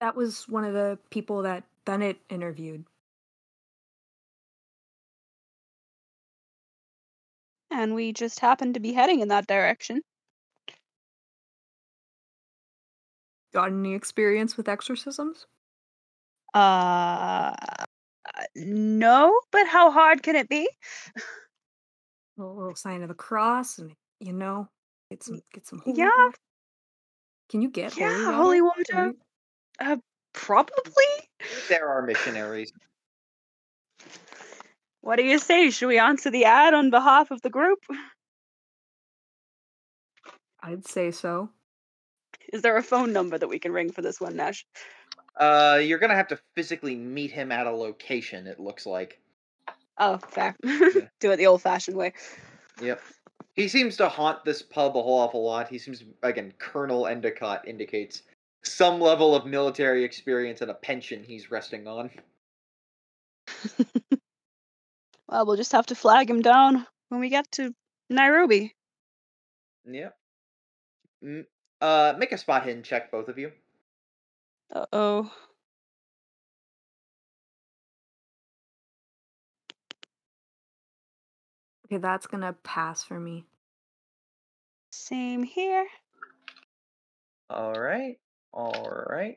That 0.00 0.16
was 0.16 0.46
one 0.48 0.64
of 0.64 0.74
the 0.74 0.98
people 1.08 1.42
that 1.42 1.64
Bennett 1.86 2.18
interviewed. 2.28 2.84
and 7.74 7.94
we 7.94 8.12
just 8.12 8.40
happened 8.40 8.74
to 8.74 8.80
be 8.80 8.92
heading 8.92 9.20
in 9.20 9.28
that 9.28 9.46
direction. 9.46 10.00
Got 13.54 13.68
any 13.68 13.94
experience 13.94 14.56
with 14.56 14.68
exorcisms? 14.68 15.46
Uh, 16.52 17.54
no, 18.56 19.40
but 19.52 19.68
how 19.68 19.92
hard 19.92 20.22
can 20.24 20.34
it 20.34 20.48
be? 20.48 20.68
A 22.38 22.42
little 22.42 22.74
sign 22.74 23.02
of 23.02 23.08
the 23.08 23.14
cross, 23.14 23.78
and 23.78 23.92
you 24.18 24.32
know, 24.32 24.68
get 25.08 25.22
some 25.22 25.40
get 25.52 25.66
some 25.66 25.78
holy 25.84 25.98
Yeah. 25.98 26.10
water. 26.16 26.36
Can 27.48 27.62
you 27.62 27.70
get 27.70 27.96
Yeah, 27.96 28.08
holy 28.34 28.60
water? 28.60 28.82
holy 28.82 28.84
Can 28.90 28.98
water. 28.98 29.12
Uh, 29.78 29.96
probably. 30.32 31.30
There 31.68 31.88
are 31.88 32.02
missionaries. 32.02 32.72
What 35.00 35.16
do 35.16 35.22
you 35.24 35.38
say? 35.38 35.70
Should 35.70 35.88
we 35.88 35.98
answer 35.98 36.30
the 36.30 36.46
ad 36.46 36.74
on 36.74 36.90
behalf 36.90 37.30
of 37.30 37.40
the 37.42 37.50
group? 37.50 37.78
I'd 40.60 40.88
say 40.88 41.10
so. 41.12 41.50
Is 42.54 42.62
there 42.62 42.76
a 42.76 42.82
phone 42.84 43.12
number 43.12 43.36
that 43.36 43.48
we 43.48 43.58
can 43.58 43.72
ring 43.72 43.90
for 43.90 44.00
this 44.00 44.20
one, 44.20 44.36
Nash? 44.36 44.64
Uh, 45.36 45.80
you're 45.82 45.98
gonna 45.98 46.14
have 46.14 46.28
to 46.28 46.38
physically 46.54 46.94
meet 46.94 47.32
him 47.32 47.50
at 47.50 47.66
a 47.66 47.70
location. 47.72 48.46
It 48.46 48.60
looks 48.60 48.86
like. 48.86 49.20
Oh, 49.98 50.18
fair. 50.18 50.54
Do 50.62 51.32
it 51.32 51.36
the 51.36 51.48
old-fashioned 51.48 51.96
way. 51.96 52.12
Yep. 52.80 53.00
He 53.54 53.66
seems 53.66 53.96
to 53.96 54.08
haunt 54.08 54.44
this 54.44 54.62
pub 54.62 54.96
a 54.96 55.02
whole 55.02 55.18
awful 55.18 55.44
lot. 55.44 55.68
He 55.68 55.78
seems 55.78 56.04
again, 56.22 56.54
Colonel 56.58 57.08
Endicott 57.08 57.66
indicates 57.66 58.22
some 58.62 59.00
level 59.00 59.34
of 59.34 59.46
military 59.46 60.04
experience 60.04 60.60
and 60.60 60.70
a 60.70 60.74
pension 60.74 61.24
he's 61.24 61.50
resting 61.50 61.88
on. 61.88 62.10
Well, 65.26 65.46
we'll 65.46 65.56
just 65.56 65.72
have 65.72 65.86
to 65.86 65.94
flag 65.94 66.30
him 66.30 66.42
down 66.42 66.86
when 67.08 67.20
we 67.20 67.28
get 67.28 67.50
to 67.52 67.74
Nairobi. 68.10 68.74
Yep. 69.84 70.14
Uh, 71.84 72.14
make 72.16 72.32
a 72.32 72.38
spot 72.38 72.64
hidden 72.64 72.82
check, 72.82 73.10
both 73.10 73.28
of 73.28 73.36
you. 73.36 73.52
Uh 74.74 74.86
oh. 74.90 75.30
Okay, 81.84 81.98
that's 81.98 82.26
gonna 82.26 82.54
pass 82.64 83.04
for 83.04 83.20
me. 83.20 83.44
Same 84.94 85.42
here. 85.42 85.86
All 87.50 87.74
right. 87.74 88.16
All 88.54 89.04
right. 89.10 89.36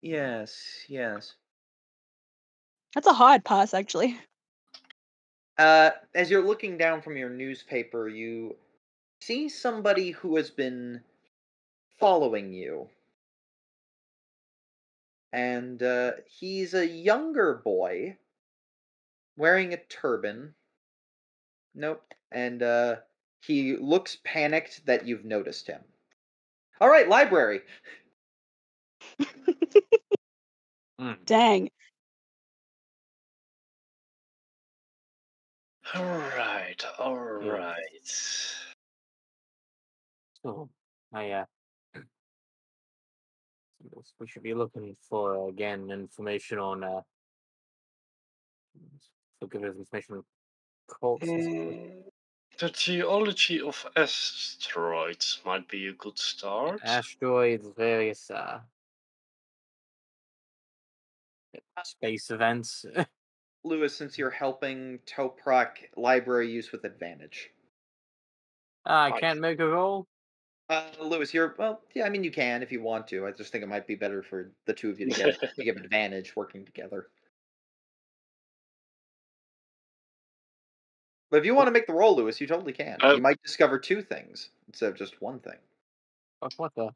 Yes. 0.00 0.86
Yes. 0.88 1.34
That's 2.94 3.06
a 3.06 3.12
hard 3.12 3.44
pass, 3.44 3.74
actually. 3.74 4.18
Uh, 5.58 5.90
as 6.14 6.30
you're 6.30 6.46
looking 6.46 6.78
down 6.78 7.02
from 7.02 7.18
your 7.18 7.28
newspaper, 7.28 8.08
you 8.08 8.56
see 9.24 9.48
somebody 9.48 10.10
who 10.10 10.36
has 10.36 10.50
been 10.50 11.00
following 11.98 12.52
you. 12.52 12.88
And 15.32 15.82
uh, 15.82 16.12
he's 16.26 16.74
a 16.74 16.86
younger 16.86 17.60
boy 17.64 18.16
wearing 19.36 19.72
a 19.72 19.78
turban. 19.84 20.54
Nope. 21.74 22.02
And 22.30 22.62
uh, 22.62 22.96
he 23.40 23.76
looks 23.76 24.18
panicked 24.24 24.84
that 24.86 25.06
you've 25.06 25.24
noticed 25.24 25.66
him. 25.66 25.80
All 26.80 26.88
right, 26.88 27.08
library. 27.08 27.60
Mm. 31.00 31.16
Dang. 31.24 31.70
All 35.94 36.04
right, 36.04 36.84
all 36.98 37.16
right. 37.16 38.61
So, 40.42 40.68
I, 41.12 41.30
uh, 41.30 41.44
we 44.18 44.26
should 44.26 44.42
be 44.42 44.54
looking 44.54 44.96
for, 45.08 45.48
again, 45.48 45.90
information 45.90 46.58
on, 46.58 46.82
uh, 46.82 47.00
so 49.40 49.46
give 49.46 49.62
us 49.62 49.76
information 49.76 50.16
on 50.16 50.24
cults. 51.00 51.26
Mm, 51.26 52.02
The 52.58 52.70
geology 52.70 53.60
of 53.60 53.86
asteroids 53.96 55.40
might 55.44 55.68
be 55.68 55.88
a 55.88 55.92
good 55.92 56.18
start. 56.18 56.80
asteroids, 56.84 57.68
various 57.76 58.30
uh, 58.30 58.60
space 61.84 62.30
events. 62.30 62.84
Louis, 63.64 63.96
since 63.96 64.18
you're 64.18 64.30
helping 64.30 64.98
Toprak 65.06 65.90
library 65.96 66.50
use 66.50 66.72
with 66.72 66.84
advantage. 66.84 67.50
I 68.84 69.12
can't 69.12 69.38
make 69.40 69.60
a 69.60 69.68
roll. 69.68 70.08
Uh, 70.72 70.84
Louis, 71.02 71.34
you're 71.34 71.54
well. 71.58 71.82
Yeah, 71.94 72.06
I 72.06 72.08
mean 72.08 72.24
you 72.24 72.30
can 72.30 72.62
if 72.62 72.72
you 72.72 72.80
want 72.80 73.06
to. 73.08 73.26
I 73.26 73.32
just 73.32 73.52
think 73.52 73.62
it 73.62 73.68
might 73.68 73.86
be 73.86 73.94
better 73.94 74.22
for 74.22 74.52
the 74.64 74.72
two 74.72 74.88
of 74.88 74.98
you 74.98 75.10
to 75.10 75.14
get 75.14 75.38
to 75.56 75.64
give 75.64 75.76
advantage 75.76 76.34
working 76.34 76.64
together. 76.64 77.08
But 81.30 81.40
if 81.40 81.44
you 81.44 81.54
want 81.54 81.66
to 81.66 81.72
make 81.72 81.86
the 81.86 81.92
roll, 81.92 82.16
Louis, 82.16 82.40
you 82.40 82.46
totally 82.46 82.72
can. 82.72 82.96
Uh, 83.02 83.12
you 83.14 83.20
might 83.20 83.42
discover 83.42 83.78
two 83.78 84.00
things 84.00 84.48
instead 84.66 84.88
of 84.88 84.96
just 84.96 85.20
one 85.20 85.40
thing. 85.40 85.58
Oh, 86.40 86.48
what 86.56 86.74
the? 86.74 86.88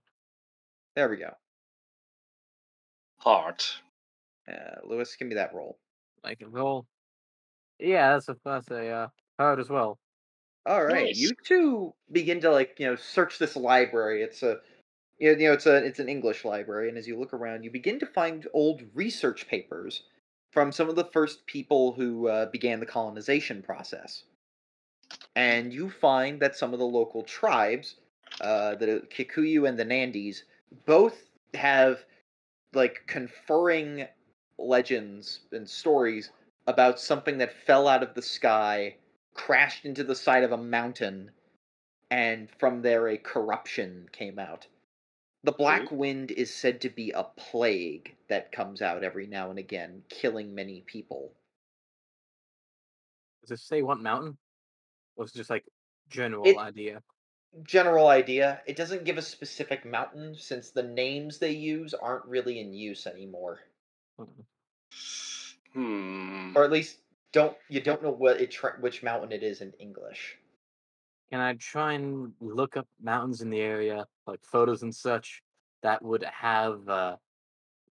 There 0.95 1.11
we 1.11 1.19
go. 1.19 1.35
Heart. 3.19 3.77
Uh, 4.51 4.87
Louis, 4.87 5.15
give 5.17 5.29
me 5.29 5.35
that 5.35 5.55
roll. 5.55 5.77
Make 6.25 6.41
a 6.41 6.49
roll. 6.49 6.87
Yeah, 7.79 8.15
that's 8.15 8.31
a 8.31 8.37
that's 8.43 8.71
a 8.71 9.11
uh, 9.39 9.57
as 9.59 9.69
well. 9.69 9.99
All 10.67 10.85
right, 10.85 11.07
Nice. 11.07 11.19
you 11.19 11.31
two 11.45 11.95
begin 12.11 12.41
to 12.41 12.51
like 12.51 12.77
you 12.79 12.87
know 12.87 12.97
search 12.97 13.39
this 13.39 13.55
library. 13.55 14.23
It's 14.23 14.43
a 14.43 14.59
you 15.19 15.37
know 15.37 15.53
it's 15.53 15.67
a 15.67 15.77
it's 15.77 16.01
an 16.01 16.09
English 16.09 16.45
library, 16.45 16.89
and 16.89 16.99
as 16.99 17.07
you 17.07 17.19
look 17.19 17.33
around, 17.33 17.63
you 17.63 17.71
begin 17.71 18.01
to 18.01 18.07
find 18.07 18.47
old 18.53 18.83
research 18.93 19.47
papers 19.47 20.03
from 20.53 20.73
some 20.73 20.89
of 20.89 20.97
the 20.97 21.05
first 21.05 21.47
people 21.47 21.93
who 21.93 22.29
uh, 22.29 22.47
began 22.47 22.81
the 22.81 22.87
colonization 22.87 23.63
process. 23.63 24.25
And 25.37 25.73
you 25.73 25.89
find 25.89 26.41
that 26.41 26.57
some 26.57 26.73
of 26.73 26.81
the 26.81 26.87
local 26.87 27.23
tribes, 27.23 27.97
uh, 28.41 28.75
the 28.75 29.03
Kikuyu 29.09 29.69
and 29.69 29.79
the 29.79 29.85
Nandis, 29.85 30.39
both 30.85 31.15
have 31.55 32.05
like 32.75 33.05
conferring 33.07 34.09
legends 34.59 35.41
and 35.53 35.69
stories 35.69 36.31
about 36.67 36.99
something 36.99 37.39
that 37.39 37.55
fell 37.67 37.87
out 37.87 38.03
of 38.03 38.15
the 38.15 38.23
sky 38.23 38.97
crashed 39.37 39.85
into 39.85 40.03
the 40.03 40.15
side 40.15 40.43
of 40.43 40.53
a 40.53 40.57
mountain, 40.57 41.31
and 42.11 42.51
from 42.59 42.83
there 42.83 43.09
a 43.09 43.19
corruption 43.19 44.09
came 44.13 44.39
out. 44.39 44.67
The 45.45 45.53
Black 45.53 45.91
Wind 45.93 46.33
is 46.33 46.53
said 46.53 46.81
to 46.81 46.91
be 46.91 47.13
a 47.13 47.23
plague 47.23 48.17
that 48.29 48.51
comes 48.51 48.83
out 48.83 49.05
every 49.05 49.27
now 49.27 49.51
and 49.51 49.59
again, 49.59 50.03
killing 50.09 50.55
many 50.55 50.81
people. 50.81 51.33
Does 53.43 53.61
it 53.61 53.63
say 53.63 53.83
what 53.83 54.01
mountain? 54.01 54.37
Or 55.17 55.25
is 55.25 55.35
it 55.35 55.39
just 55.39 55.51
like 55.51 55.65
general 56.09 56.47
It- 56.47 56.57
idea? 56.57 57.03
General 57.63 58.09
idea, 58.09 58.61
it 58.67 58.77
doesn't 58.77 59.05
give 59.05 59.17
a 59.17 59.23
specific 59.23 59.85
mountain 59.87 60.35
since 60.35 60.71
the 60.71 60.83
names 60.83 61.39
they 61.39 61.53
use 61.53 61.95
aren't 61.95 62.27
really 62.27 62.61
in 62.61 62.75
use 62.75 63.07
anymore. 63.07 63.61
Mm. 64.19 64.47
Hmm. 65.73 66.53
Or 66.57 66.65
at 66.65 66.71
least 66.73 66.99
don't 67.37 67.57
you 67.69 67.83
don't 67.83 68.03
know 68.03 68.11
what 68.11 68.41
it 68.41 68.51
tra- 68.51 68.79
which 68.81 69.03
mountain 69.03 69.31
it 69.31 69.43
is 69.43 69.61
in 69.61 69.71
English. 69.79 70.39
Can 71.31 71.41
I 71.41 71.53
try 71.55 71.93
and 71.93 72.33
look 72.41 72.79
up 72.79 72.89
mountains 72.99 73.43
in 73.43 73.51
the 73.51 73.61
area, 73.61 74.07
like 74.27 74.41
photos 74.43 74.83
and 74.83 74.95
such, 74.95 75.43
that 75.83 76.03
would 76.03 76.25
have 76.25 76.89
uh 76.89 77.17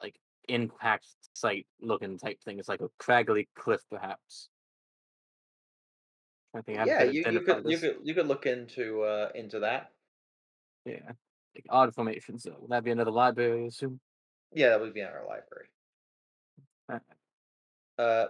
like 0.01 0.15
impact 0.49 1.09
site 1.35 1.67
looking 1.81 2.19
type 2.19 2.41
thing? 2.45 2.61
It's 2.61 2.69
like 2.69 2.83
a 2.83 2.91
craggly 3.03 3.49
cliff, 3.57 3.83
perhaps. 3.91 4.49
I 6.55 6.61
think 6.61 6.79
I 6.79 6.85
yeah, 6.85 7.03
you, 7.03 7.25
you 7.29 7.41
could 7.41 7.65
you 7.67 7.79
could 7.79 7.97
you 8.05 8.15
could 8.15 8.29
look 8.29 8.47
into 8.47 9.03
uh 9.03 9.31
into 9.35 9.59
that. 9.59 9.91
Yeah, 10.85 11.11
like 11.57 11.67
odd 11.69 11.93
formations. 11.97 12.45
So 12.45 12.55
would 12.61 12.71
that 12.71 12.85
be 12.85 12.93
another 12.93 13.11
library? 13.11 13.65
I 13.65 13.67
assume. 13.67 13.99
Yeah, 14.53 14.69
that 14.69 14.81
would 14.81 14.95
be 14.95 15.01
in 15.01 15.07
our 15.07 15.27
library. 15.27 15.67
Alright. 16.89 17.03
Uh, 17.99 18.29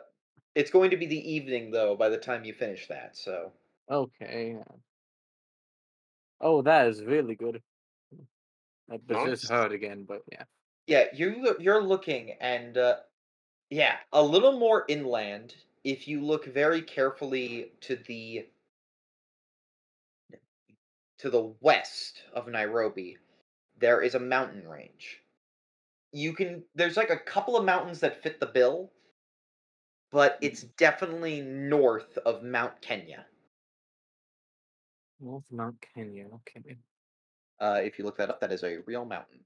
it's 0.55 0.71
going 0.71 0.91
to 0.91 0.97
be 0.97 1.07
the 1.07 1.33
evening 1.33 1.71
though 1.71 1.97
by 1.97 2.09
the 2.09 2.19
time 2.19 2.45
you 2.45 2.53
finish 2.53 2.88
that. 2.88 3.17
So 3.17 3.53
Okay. 3.91 4.59
Oh, 6.41 6.62
that 6.62 6.88
is 6.88 7.05
really 7.05 7.35
good. 7.35 7.62
I 8.91 8.99
just 9.27 9.49
heard 9.49 9.73
again, 9.73 10.05
but 10.05 10.23
yeah. 10.31 10.45
yeah, 10.87 11.05
you 11.15 11.57
you're 11.59 11.83
looking 11.83 12.33
and 12.41 12.77
uh, 12.77 12.97
yeah, 13.71 13.97
a 14.12 14.23
little 14.23 14.59
more 14.59 14.85
inland. 14.88 15.55
If 15.85 16.07
you 16.07 16.21
look 16.21 16.47
very 16.47 16.83
carefully 16.83 17.73
to 17.83 17.97
the 17.97 18.47
to 21.19 21.31
the 21.31 21.55
west 21.61 22.23
of 22.35 22.49
Nairobi, 22.49 23.17
there 23.79 24.01
is 24.03 24.15
a 24.15 24.21
mountain 24.21 24.67
range. 24.69 25.23
You 26.12 26.33
can 26.35 26.65
there's 26.75 26.97
like 26.97 27.11
a 27.11 27.19
couple 27.19 27.57
of 27.57 27.65
mountains 27.65 28.01
that 28.01 28.23
fit 28.23 28.41
the 28.41 28.47
bill, 28.47 28.91
but 30.12 30.38
it's 30.42 30.62
definitely 30.79 31.40
north 31.40 32.18
of 32.18 32.42
Mount 32.44 32.81
Kenya. 32.83 33.27
North 35.20 35.44
of 35.51 35.57
Mount 35.57 35.77
Kenya. 35.94 36.27
Okay. 36.35 36.77
Uh, 37.59 37.81
if 37.83 37.98
you 37.98 38.05
look 38.05 38.16
that 38.18 38.29
up, 38.31 38.40
that 38.40 38.53
is 38.53 38.62
a 38.62 38.79
real 38.87 39.05
mountain. 39.05 39.40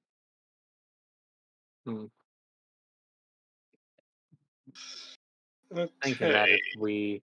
Thinking 5.74 6.28
that 6.28 6.48
Okay. 6.48 6.54
if 6.54 6.80
we 6.80 7.22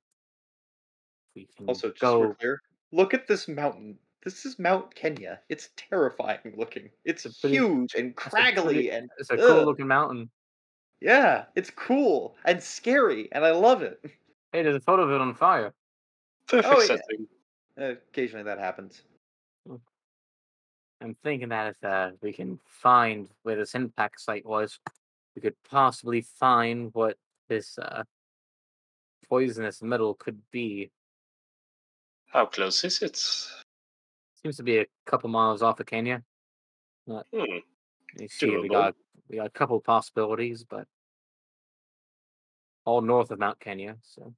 we 1.36 1.48
can 1.58 1.68
Also, 1.68 1.90
just 1.90 2.00
go 2.00 2.28
for 2.30 2.36
clear, 2.36 2.62
look 2.92 3.14
at 3.14 3.28
this 3.28 3.48
mountain. 3.48 3.98
This 4.24 4.46
is 4.46 4.60
Mount 4.60 4.94
Kenya. 4.94 5.42
It's 5.50 5.70
terrifying 5.76 6.54
looking. 6.56 6.92
It's 7.06 7.26
It's 7.26 7.38
a 7.38 7.42
pretty- 7.42 7.56
huge 7.56 7.96
and 7.96 8.16
that's 8.16 8.28
a 8.28 8.62
pretty- 8.64 8.90
and 8.92 9.10
it's 9.18 9.32
a 9.32 9.38
cool 9.38 9.66
looking 9.66 9.88
mountain. 9.88 10.30
Yeah, 11.04 11.46
it's 11.56 11.70
cool 11.70 12.36
and 12.46 12.64
scary, 12.64 13.30
and 13.34 13.46
I 13.46 13.52
love 13.52 13.82
it. 13.82 14.00
Hey, 14.54 14.64
there's 14.64 14.78
a 14.78 14.80
photo 14.80 15.04
of 15.04 15.12
it 15.12 15.20
on 15.20 15.36
fire. 15.36 15.74
Perfect 16.48 16.74
Oh, 16.74 16.80
yeah. 16.80 16.86
setting. 16.86 17.28
Occasionally 17.76 18.44
that 18.46 18.58
happens. 18.60 19.04
I'm 21.02 21.16
thinking 21.22 21.50
that 21.50 21.76
if 21.76 21.84
uh, 21.84 22.12
we 22.22 22.32
can 22.32 22.58
find 22.66 23.28
where 23.42 23.58
this 23.58 23.76
impact 23.76 24.22
site 24.22 24.46
was, 24.46 24.80
we 25.36 25.42
could 25.42 25.56
possibly 25.70 26.22
find 26.22 26.92
what 26.94 27.18
this 27.50 27.78
uh, 27.78 28.04
poisonous 29.28 29.82
metal 29.82 30.14
could 30.14 30.40
be. 30.52 30.90
How 32.28 32.46
close 32.46 32.84
is 32.86 33.02
it? 33.02 33.18
Seems 33.18 34.56
to 34.56 34.64
be 34.64 34.78
a 34.78 34.86
couple 35.06 35.30
miles 35.30 35.62
off 35.62 35.82
of 35.82 35.86
Kenya. 35.86 36.24
Hmm. 37.06 37.20
You 38.18 38.28
see, 38.30 38.56
we 38.56 38.70
Doable. 38.70 38.72
got 38.72 38.96
we 39.34 39.38
got 39.40 39.48
a 39.48 39.50
couple 39.50 39.78
of 39.78 39.84
possibilities, 39.84 40.64
but 40.64 40.88
all 42.86 43.02
north 43.02 43.32
of 43.32 43.40
Mount 43.40 43.60
Kenya. 43.60 43.98
So 44.04 44.32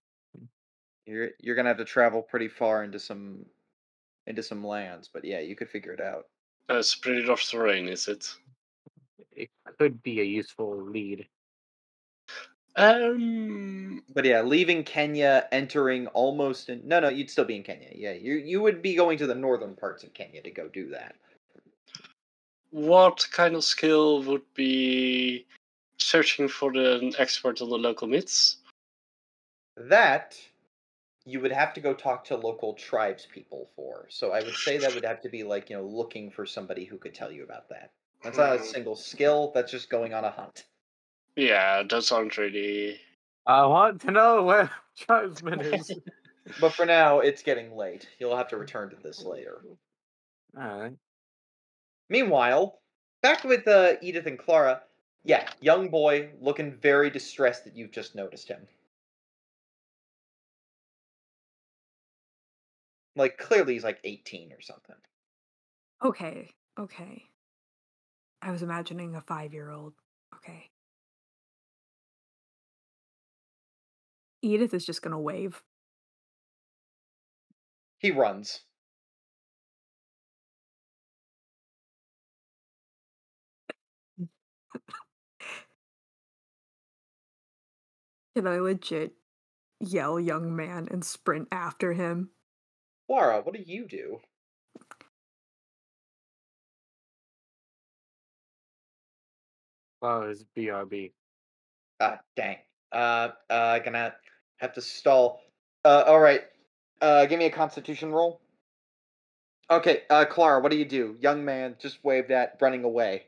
You're 1.05 1.31
you're 1.39 1.55
gonna 1.55 1.67
have 1.67 1.77
to 1.79 1.86
travel 1.86 2.21
pretty 2.21 2.47
far 2.47 2.84
into 2.84 2.97
some 2.97 3.45
into 4.25 4.41
some 4.41 4.65
lands, 4.65 5.10
but 5.13 5.25
yeah, 5.25 5.39
you 5.39 5.55
could 5.55 5.69
figure 5.69 5.91
it 5.91 5.99
out. 5.99 6.27
Uh, 6.69 6.75
it's 6.77 6.95
pretty 6.95 7.27
rough 7.27 7.43
terrain, 7.43 7.89
is 7.89 8.08
it? 8.08 8.34
it 9.36 9.49
could 9.77 10.01
be 10.01 10.21
a 10.21 10.23
useful 10.23 10.81
lead. 10.81 11.27
Um, 12.77 14.01
But 14.13 14.23
yeah, 14.23 14.41
leaving 14.43 14.84
Kenya, 14.86 15.47
entering 15.51 16.08
almost 16.08 16.69
in 16.69 16.88
no, 16.88 17.01
no, 17.01 17.10
you'd 17.10 17.29
still 17.29 17.45
be 17.45 17.58
in 17.58 17.63
Kenya. 17.63 17.89
Yeah, 17.93 18.13
you 18.13 18.36
you 18.36 18.62
would 18.62 18.81
be 18.81 18.95
going 18.95 19.17
to 19.17 19.27
the 19.27 19.36
northern 19.36 19.75
parts 19.75 20.05
of 20.05 20.13
Kenya 20.13 20.41
to 20.41 20.51
go 20.51 20.69
do 20.69 20.89
that. 20.91 21.17
What 22.75 23.25
kind 23.31 23.55
of 23.55 23.63
skill 23.63 24.21
would 24.23 24.41
be 24.53 25.45
searching 25.97 26.49
for 26.49 26.73
the 26.73 27.15
expert 27.17 27.61
on 27.61 27.69
the 27.69 27.77
local 27.77 28.05
myths? 28.05 28.57
That 29.77 30.38
you 31.25 31.39
would 31.39 31.53
have 31.53 31.73
to 31.75 31.79
go 31.79 31.93
talk 31.93 32.25
to 32.25 32.35
local 32.35 32.73
tribes 32.73 33.27
people 33.33 33.69
for. 33.77 34.07
So 34.09 34.31
I 34.31 34.41
would 34.41 34.57
say 34.57 34.77
that 34.77 34.93
would 34.93 35.05
have 35.05 35.21
to 35.21 35.29
be 35.29 35.43
like, 35.43 35.69
you 35.69 35.77
know, 35.77 35.85
looking 35.85 36.29
for 36.29 36.45
somebody 36.45 36.83
who 36.83 36.97
could 36.97 37.15
tell 37.15 37.31
you 37.31 37.43
about 37.43 37.69
that. 37.69 37.91
That's 38.23 38.38
not 38.38 38.55
a 38.55 38.59
Hmm. 38.59 38.65
single 38.65 38.95
skill, 38.97 39.51
that's 39.55 39.71
just 39.71 39.89
going 39.89 40.13
on 40.13 40.25
a 40.25 40.31
hunt. 40.31 40.65
Yeah, 41.38 41.83
that 41.83 42.03
sounds 42.03 42.38
really. 42.38 42.99
I 43.45 43.65
want 43.65 44.01
to 44.01 44.11
know 44.11 44.43
where 44.43 44.69
tribesman 44.97 45.61
is. 45.61 45.93
But 46.59 46.73
for 46.73 46.85
now, 46.85 47.19
it's 47.19 47.41
getting 47.41 47.75
late. 47.75 48.07
You'll 48.19 48.38
have 48.38 48.49
to 48.49 48.57
return 48.57 48.91
to 48.91 48.95
this 48.97 49.23
later. 49.25 49.61
All 50.55 50.79
right. 50.79 50.93
Meanwhile, 52.09 52.79
back 53.21 53.43
with 53.43 53.67
uh, 53.67 53.93
Edith 54.01 54.27
and 54.27 54.37
Clara, 54.37 54.81
yeah, 55.23 55.49
young 55.59 55.89
boy 55.89 56.29
looking 56.39 56.71
very 56.73 57.09
distressed 57.09 57.65
that 57.65 57.75
you've 57.75 57.91
just 57.91 58.15
noticed 58.15 58.47
him. 58.47 58.67
Like, 63.15 63.37
clearly 63.37 63.73
he's 63.73 63.83
like 63.83 63.99
18 64.03 64.51
or 64.51 64.61
something. 64.61 64.95
Okay, 66.03 66.51
okay. 66.79 67.23
I 68.41 68.51
was 68.51 68.61
imagining 68.61 69.15
a 69.15 69.21
five 69.21 69.53
year 69.53 69.71
old. 69.71 69.93
Okay. 70.35 70.69
Edith 74.43 74.73
is 74.75 74.85
just 74.85 75.01
gonna 75.01 75.19
wave. 75.19 75.63
He 77.97 78.11
runs. 78.11 78.59
Can 88.35 88.47
I 88.47 88.59
legit 88.59 89.13
yell 89.79 90.19
young 90.19 90.55
man 90.55 90.88
and 90.91 91.03
sprint 91.05 91.47
after 91.51 91.93
him? 91.93 92.31
Clara, 93.07 93.41
what 93.41 93.55
do 93.55 93.61
you 93.65 93.88
do? 93.88 94.19
Well, 100.01 100.23
it's 100.23 100.43
BRB. 100.55 101.11
Ah, 101.99 102.19
dang. 102.35 102.57
Uh, 102.91 103.29
uh, 103.49 103.79
gonna 103.79 104.13
have 104.57 104.73
to 104.73 104.81
stall. 104.81 105.41
Uh, 105.83 106.03
all 106.07 106.19
right. 106.19 106.41
Uh, 107.01 107.25
give 107.25 107.39
me 107.39 107.45
a 107.45 107.51
Constitution 107.51 108.11
roll. 108.11 108.41
Okay, 109.69 110.03
uh, 110.09 110.25
Clara, 110.25 110.59
what 110.59 110.71
do 110.71 110.77
you 110.77 110.85
do? 110.85 111.15
Young 111.19 111.43
man 111.43 111.75
just 111.79 112.03
waved 112.03 112.31
at, 112.31 112.57
running 112.61 112.83
away. 112.83 113.23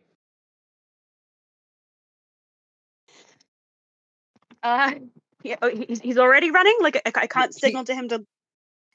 Uh, 4.63 4.93
yeah, 5.43 5.55
oh, 5.61 5.69
he's, 5.69 5.99
he's 5.99 6.17
already 6.17 6.51
running. 6.51 6.77
Like 6.81 7.01
I, 7.05 7.11
I 7.15 7.27
can't 7.27 7.53
he- 7.53 7.59
signal 7.59 7.85
to 7.85 7.95
him 7.95 8.09
to 8.09 8.25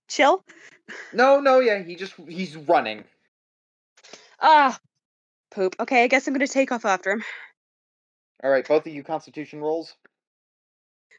chill. 0.09 0.45
No, 1.13 1.41
no, 1.41 1.61
yeah, 1.61 1.83
he 1.83 1.95
just 1.97 2.15
he's 2.29 2.57
running. 2.57 3.05
Ah, 4.41 4.79
poop. 5.55 5.77
Okay, 5.79 6.05
I 6.05 6.09
guess 6.09 6.27
I'm 6.27 6.35
gonna 6.35 6.47
take 6.47 6.73
off 6.73 6.85
after 6.85 7.13
him, 7.13 7.25
All 8.43 8.51
right, 8.51 8.67
both 8.67 8.87
of 8.87 8.93
you 8.93 9.03
Constitution 9.03 9.61
rolls. 9.61 9.95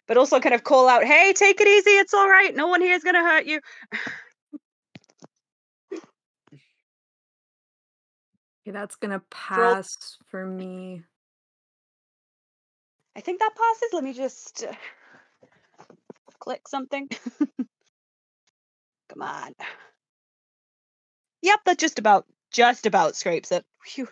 but 0.07 0.17
also 0.17 0.39
kind 0.39 0.53
of 0.55 0.63
call 0.63 0.89
out, 0.89 1.05
"Hey, 1.05 1.33
take 1.33 1.61
it 1.61 1.67
easy. 1.67 1.91
It's 1.91 2.13
all 2.13 2.29
right. 2.29 2.53
No 2.55 2.67
one 2.67 2.81
here 2.81 2.95
is 2.95 3.03
gonna 3.03 3.23
hurt 3.23 3.45
you." 3.45 3.61
Okay, 8.65 8.71
that's 8.71 8.95
gonna 8.97 9.21
pass 9.29 10.17
for 10.27 10.45
me. 10.45 11.03
I 13.15 13.21
think 13.21 13.39
that 13.39 13.51
passes. 13.55 13.93
Let 13.93 14.03
me 14.03 14.13
just 14.13 14.63
uh, 14.63 14.73
click 16.39 16.67
something. 16.67 17.09
Come 19.09 19.21
on. 19.21 19.53
Yep, 21.41 21.59
that 21.65 21.77
just 21.77 21.99
about 21.99 22.25
just 22.51 22.85
about 22.85 23.15
scrapes 23.15 23.51
it. 23.51 23.65
Phew. 23.85 24.07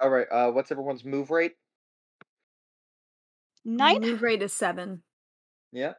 All 0.00 0.08
right, 0.08 0.26
uh, 0.30 0.50
what's 0.50 0.72
everyone's 0.72 1.04
move 1.04 1.30
rate? 1.30 1.56
Nine. 3.64 4.00
Move 4.00 4.22
rate 4.22 4.42
is 4.42 4.52
seven. 4.52 5.02
Yeah. 5.72 5.92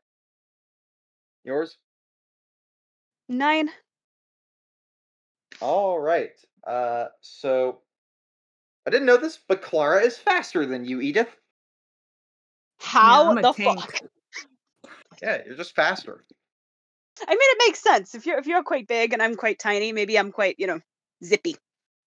Yours? 1.44 1.78
Nine. 3.30 3.70
All 5.60 6.00
right. 6.00 6.32
Uh, 6.66 7.06
so 7.22 7.80
I 8.86 8.90
didn't 8.90 9.06
know 9.06 9.18
this, 9.18 9.38
but 9.48 9.62
Clara 9.62 10.02
is 10.02 10.18
faster 10.18 10.66
than 10.66 10.86
you, 10.86 11.02
Edith. 11.02 11.36
How 12.82 13.30
I'm 13.30 13.42
the 13.42 13.54
tank. 13.54 13.80
fuck? 13.80 14.02
Yeah, 15.22 15.38
you're 15.46 15.56
just 15.56 15.76
faster. 15.76 16.24
I 17.28 17.32
mean, 17.32 17.40
it 17.40 17.64
makes 17.68 17.80
sense. 17.80 18.16
If 18.16 18.26
you're 18.26 18.40
if 18.40 18.48
you're 18.48 18.64
quite 18.64 18.88
big 18.88 19.14
and 19.14 19.22
I'm 19.22 19.36
quite 19.36 19.60
tiny, 19.60 19.92
maybe 19.92 20.18
I'm 20.18 20.32
quite 20.32 20.56
you 20.58 20.66
know 20.66 20.80
zippy. 21.24 21.58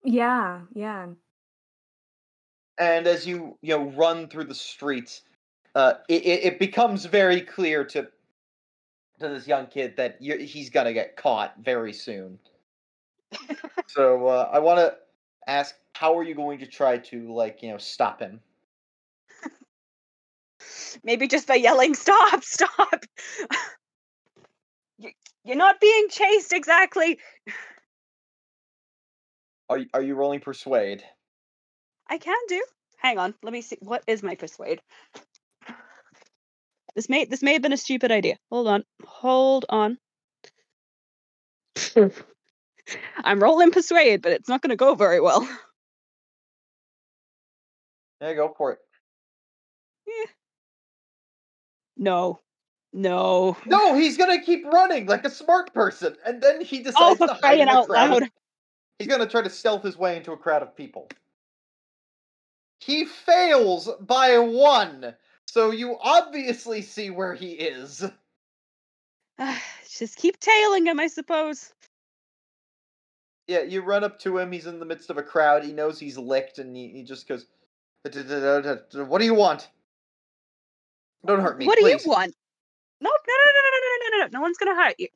Yeah, 0.03 0.61
yeah. 0.73 1.07
And 2.77 3.07
as 3.07 3.25
you 3.25 3.57
you 3.61 3.77
know 3.77 3.85
run 3.91 4.27
through 4.27 4.45
the 4.45 4.55
streets, 4.55 5.21
uh, 5.75 5.93
it, 6.09 6.25
it, 6.25 6.43
it 6.43 6.59
becomes 6.59 7.05
very 7.05 7.39
clear 7.39 7.85
to 7.85 8.09
to 9.19 9.29
this 9.29 9.47
young 9.47 9.67
kid 9.67 9.95
that 9.95 10.21
you 10.21 10.37
he's 10.37 10.69
gonna 10.69 10.93
get 10.93 11.15
caught 11.15 11.53
very 11.63 11.93
soon. 11.93 12.37
so 13.87 14.27
uh, 14.27 14.49
I 14.51 14.59
want 14.59 14.79
to 14.79 14.97
ask, 15.47 15.75
how 15.93 16.17
are 16.17 16.23
you 16.23 16.35
going 16.35 16.59
to 16.59 16.67
try 16.67 16.97
to 16.97 17.33
like 17.33 17.63
you 17.63 17.69
know 17.69 17.77
stop 17.77 18.19
him? 18.19 18.41
Maybe 21.03 21.27
just 21.27 21.47
by 21.47 21.55
yelling, 21.55 21.93
"Stop! 21.95 22.43
Stop! 22.43 23.05
You- 24.97 25.11
You're 25.43 25.57
not 25.57 25.79
being 25.79 26.07
chased 26.09 26.53
exactly." 26.53 27.19
Are 29.69 29.79
you, 29.79 29.87
are 29.93 30.01
you 30.01 30.15
rolling 30.15 30.39
persuade? 30.41 31.03
I 32.07 32.17
can 32.19 32.37
do. 32.47 32.63
Hang 32.97 33.17
on. 33.17 33.33
Let 33.43 33.51
me 33.51 33.61
see. 33.61 33.77
What 33.81 34.03
is 34.07 34.21
my 34.23 34.35
persuade? 34.35 34.81
This 36.95 37.09
may 37.09 37.25
this 37.25 37.41
may 37.43 37.53
have 37.53 37.61
been 37.61 37.73
a 37.73 37.77
stupid 37.77 38.11
idea. 38.11 38.37
Hold 38.51 38.67
on. 38.67 38.83
Hold 39.05 39.65
on. 39.69 39.97
I'm 43.17 43.39
rolling 43.41 43.71
persuade, 43.71 44.21
but 44.21 44.31
it's 44.31 44.47
not 44.47 44.61
going 44.61 44.69
to 44.69 44.75
go 44.75 44.95
very 44.95 45.19
well. 45.19 45.47
Yeah, 48.21 48.33
go 48.33 48.53
for 48.57 48.71
it. 48.71 48.79
No. 51.97 52.39
No. 52.93 53.57
No, 53.65 53.93
he's 53.95 54.17
gonna 54.17 54.41
keep 54.41 54.65
running 54.65 55.05
like 55.05 55.25
a 55.25 55.29
smart 55.29 55.73
person, 55.73 56.15
and 56.25 56.41
then 56.41 56.61
he 56.61 56.79
oh, 56.79 56.83
decides 56.83 57.21
Oh, 57.21 57.27
to 57.27 57.33
hide 57.33 57.59
in 57.59 57.67
a 57.67 57.71
out 57.71 57.87
crowd. 57.87 58.21
loud. 58.21 58.29
He's 58.99 59.07
gonna 59.07 59.27
try 59.27 59.41
to 59.41 59.49
stealth 59.49 59.83
his 59.83 59.97
way 59.97 60.15
into 60.17 60.31
a 60.31 60.37
crowd 60.37 60.61
of 60.61 60.75
people. 60.75 61.09
He 62.79 63.05
fails 63.05 63.89
by 63.99 64.37
one, 64.37 65.15
so 65.47 65.71
you 65.71 65.97
obviously 65.99 66.81
see 66.81 67.09
where 67.09 67.33
he 67.33 67.51
is. 67.51 68.05
Just 69.89 70.17
keep 70.17 70.39
tailing 70.39 70.87
him, 70.87 70.99
I 70.99 71.07
suppose. 71.07 71.73
Yeah, 73.47 73.61
you 73.61 73.81
run 73.81 74.03
up 74.03 74.19
to 74.19 74.37
him. 74.37 74.51
He's 74.51 74.65
in 74.65 74.79
the 74.79 74.85
midst 74.85 75.09
of 75.09 75.17
a 75.17 75.23
crowd. 75.23 75.63
He 75.63 75.71
knows 75.71 75.99
he's 75.99 76.17
licked, 76.17 76.57
and 76.57 76.75
he, 76.75 76.87
he 76.89 77.03
just 77.03 77.27
goes, 77.27 77.45
"What 78.03 79.19
do 79.19 79.25
you 79.25 79.35
want? 79.35 79.69
Don't 81.25 81.39
hurt 81.41 81.57
me, 81.57 81.65
what 81.65 81.77
do 81.77 81.87
you 81.87 81.97
want? 82.05 82.33
No, 83.01 83.09
no, 83.09 83.33
no, 83.45 83.51
no, 83.55 83.61
no, 83.71 83.77
no, 83.77 83.79
no, 83.79 84.17
no, 84.17 84.23
no. 84.25 84.29
No 84.39 84.41
one's 84.41 84.57
gonna 84.57 84.75
hurt 84.75 84.95
you. 84.99 85.07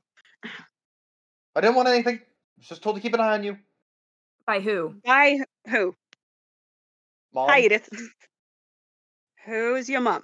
I 1.55 1.61
didn't 1.61 1.75
want 1.75 1.87
anything. 1.87 2.15
I 2.17 2.21
was 2.57 2.67
just 2.67 2.83
told 2.83 2.95
to 2.95 3.01
keep 3.01 3.13
an 3.13 3.19
eye 3.21 3.33
on 3.33 3.43
you, 3.43 3.57
By 4.45 4.59
who? 4.59 4.95
By 5.03 5.39
who? 5.69 5.95
mom. 7.33 7.49
Hi, 7.49 7.61
Edith. 7.61 7.89
Who's 9.45 9.89
your 9.89 10.01
mom? 10.01 10.23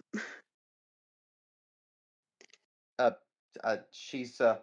Uh, 3.00 3.12
uh 3.64 3.78
she's 3.92 4.40
uh. 4.42 4.58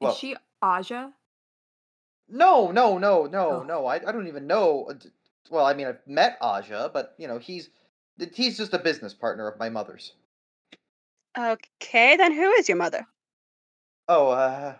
Well, 0.00 0.12
Is 0.12 0.18
she 0.18 0.36
Ahja? 0.62 1.12
no, 2.28 2.70
no, 2.70 2.98
no, 2.98 3.26
no, 3.26 3.50
Oh. 3.50 3.62
no. 3.64 3.86
I, 3.86 3.96
I 3.96 4.12
don't 4.12 4.28
even 4.28 4.46
know. 4.46 4.86
uh, 4.90 4.94
Well, 5.50 5.64
I 5.66 5.74
mean, 5.74 5.86
I've 5.88 6.06
met 6.06 6.40
Ahja, 6.40 6.92
but 6.92 7.14
you 7.18 7.26
know, 7.28 7.38
he's 7.38 7.70
he's 8.34 8.56
just 8.56 8.74
a 8.74 8.78
business 8.78 9.14
partner 9.14 9.48
of 9.48 9.58
my 9.58 9.68
mother's. 9.68 10.12
Okay, 11.36 12.16
then 12.16 12.32
who 12.32 12.50
is 12.52 12.68
your 12.68 12.78
mother? 12.78 13.06
Oh, 14.08 14.28
uh, 14.28 14.74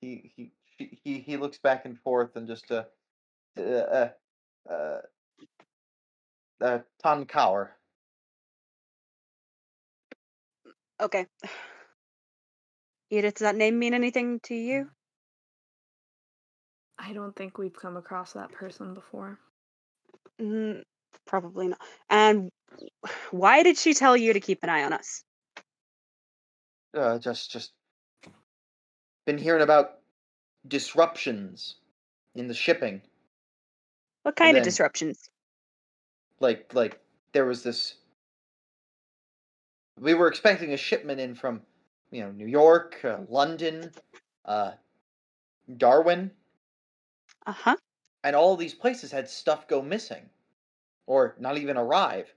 he 0.00 0.32
he 0.34 0.50
he 0.78 1.18
he 1.18 1.36
looks 1.36 1.58
back 1.58 1.84
and 1.84 1.98
forth 2.00 2.36
and 2.36 2.48
just 2.48 2.70
uh, 2.70 2.84
uh, 3.58 3.62
uh, 3.62 4.08
uh, 4.70 4.98
uh 6.60 6.78
Tan 7.02 7.26
Kaur. 7.26 7.68
Okay. 11.00 11.26
Edith, 13.10 13.34
does 13.34 13.44
that 13.44 13.54
name 13.54 13.78
mean 13.78 13.94
anything 13.94 14.40
to 14.44 14.54
you? 14.54 14.88
I 16.98 17.12
don't 17.12 17.36
think 17.36 17.58
we've 17.58 17.76
come 17.76 17.96
across 17.96 18.32
that 18.32 18.50
person 18.50 18.94
before. 18.94 19.38
Mm, 20.40 20.82
probably 21.26 21.68
not. 21.68 21.80
And 22.08 22.50
why 23.30 23.62
did 23.62 23.76
she 23.76 23.94
tell 23.94 24.16
you 24.16 24.32
to 24.32 24.40
keep 24.40 24.62
an 24.62 24.68
eye 24.68 24.84
on 24.84 24.92
us? 24.92 25.24
Uh, 26.94 27.18
just 27.18 27.50
just 27.50 27.72
been 29.26 29.38
hearing 29.38 29.62
about 29.62 29.98
disruptions 30.66 31.76
in 32.34 32.48
the 32.48 32.54
shipping. 32.54 33.02
What 34.22 34.36
kind 34.36 34.56
of 34.56 34.62
disruptions? 34.62 35.28
Like 36.40 36.72
like 36.74 37.00
there 37.32 37.44
was 37.44 37.62
this. 37.62 37.94
We 40.00 40.14
were 40.14 40.28
expecting 40.28 40.72
a 40.72 40.76
shipment 40.76 41.20
in 41.20 41.34
from, 41.34 41.62
you 42.10 42.22
know, 42.22 42.30
New 42.30 42.46
York, 42.46 43.02
uh, 43.02 43.18
London, 43.28 43.90
uh, 44.44 44.72
Darwin, 45.76 46.30
Uh 47.46 47.52
huh. 47.52 47.76
and 48.24 48.36
all 48.36 48.56
these 48.56 48.74
places 48.74 49.10
had 49.10 49.28
stuff 49.28 49.68
go 49.68 49.80
missing 49.80 50.28
or 51.06 51.34
not 51.38 51.56
even 51.56 51.76
arrive 51.76 52.34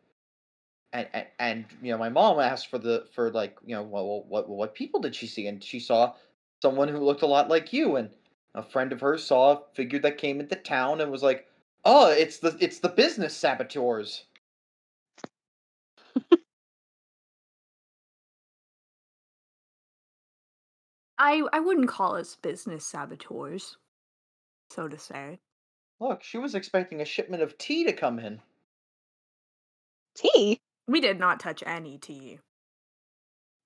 and, 0.94 1.08
and 1.14 1.28
and 1.40 1.66
you 1.82 1.92
know 1.92 1.98
my 1.98 2.10
mom 2.10 2.40
asked 2.40 2.68
for 2.68 2.78
the 2.78 3.06
for 3.14 3.32
like 3.32 3.58
you 3.66 3.76
know 3.76 3.84
what 3.84 4.26
what 4.28 4.50
what 4.50 4.76
people 4.76 5.00
did 5.00 5.16
she 5.16 5.28
see 5.28 5.48
and 5.48 5.64
she 5.64 5.80
saw 5.80 6.14
someone 6.62 6.88
who 6.88 6.98
looked 6.98 7.22
a 7.22 7.28
lot 7.28 7.50
like 7.50 7.72
you 7.74 7.96
and 7.96 8.10
a 8.56 8.64
friend 8.64 8.92
of 8.92 9.02
hers 9.02 9.24
saw 9.24 9.52
a 9.54 9.62
figure 9.74 10.00
that 10.00 10.18
came 10.18 10.40
into 10.40 10.56
town 10.56 11.02
and 11.02 11.12
was 11.12 11.24
like 11.24 11.48
oh 11.86 12.10
it's 12.10 12.38
the 12.40 12.58
it's 12.60 12.80
the 12.80 12.90
business 12.90 13.36
saboteurs 13.36 14.26
I 21.22 21.44
I 21.52 21.60
wouldn't 21.60 21.90
call 21.90 22.16
us 22.16 22.38
business 22.42 22.86
saboteurs, 22.86 23.78
so 24.70 24.88
to 24.88 24.98
say. 24.98 25.40
look 26.00 26.24
she 26.24 26.38
was 26.38 26.56
expecting 26.56 27.02
a 27.02 27.06
shipment 27.06 27.44
of 27.44 27.58
tea 27.58 27.84
to 27.84 27.94
come 27.94 28.20
in 28.20 28.42
Tea? 30.16 30.60
We 30.90 31.02
did 31.02 31.20
not 31.20 31.40
touch 31.40 31.64
any 31.66 32.00
tea. 32.00 32.40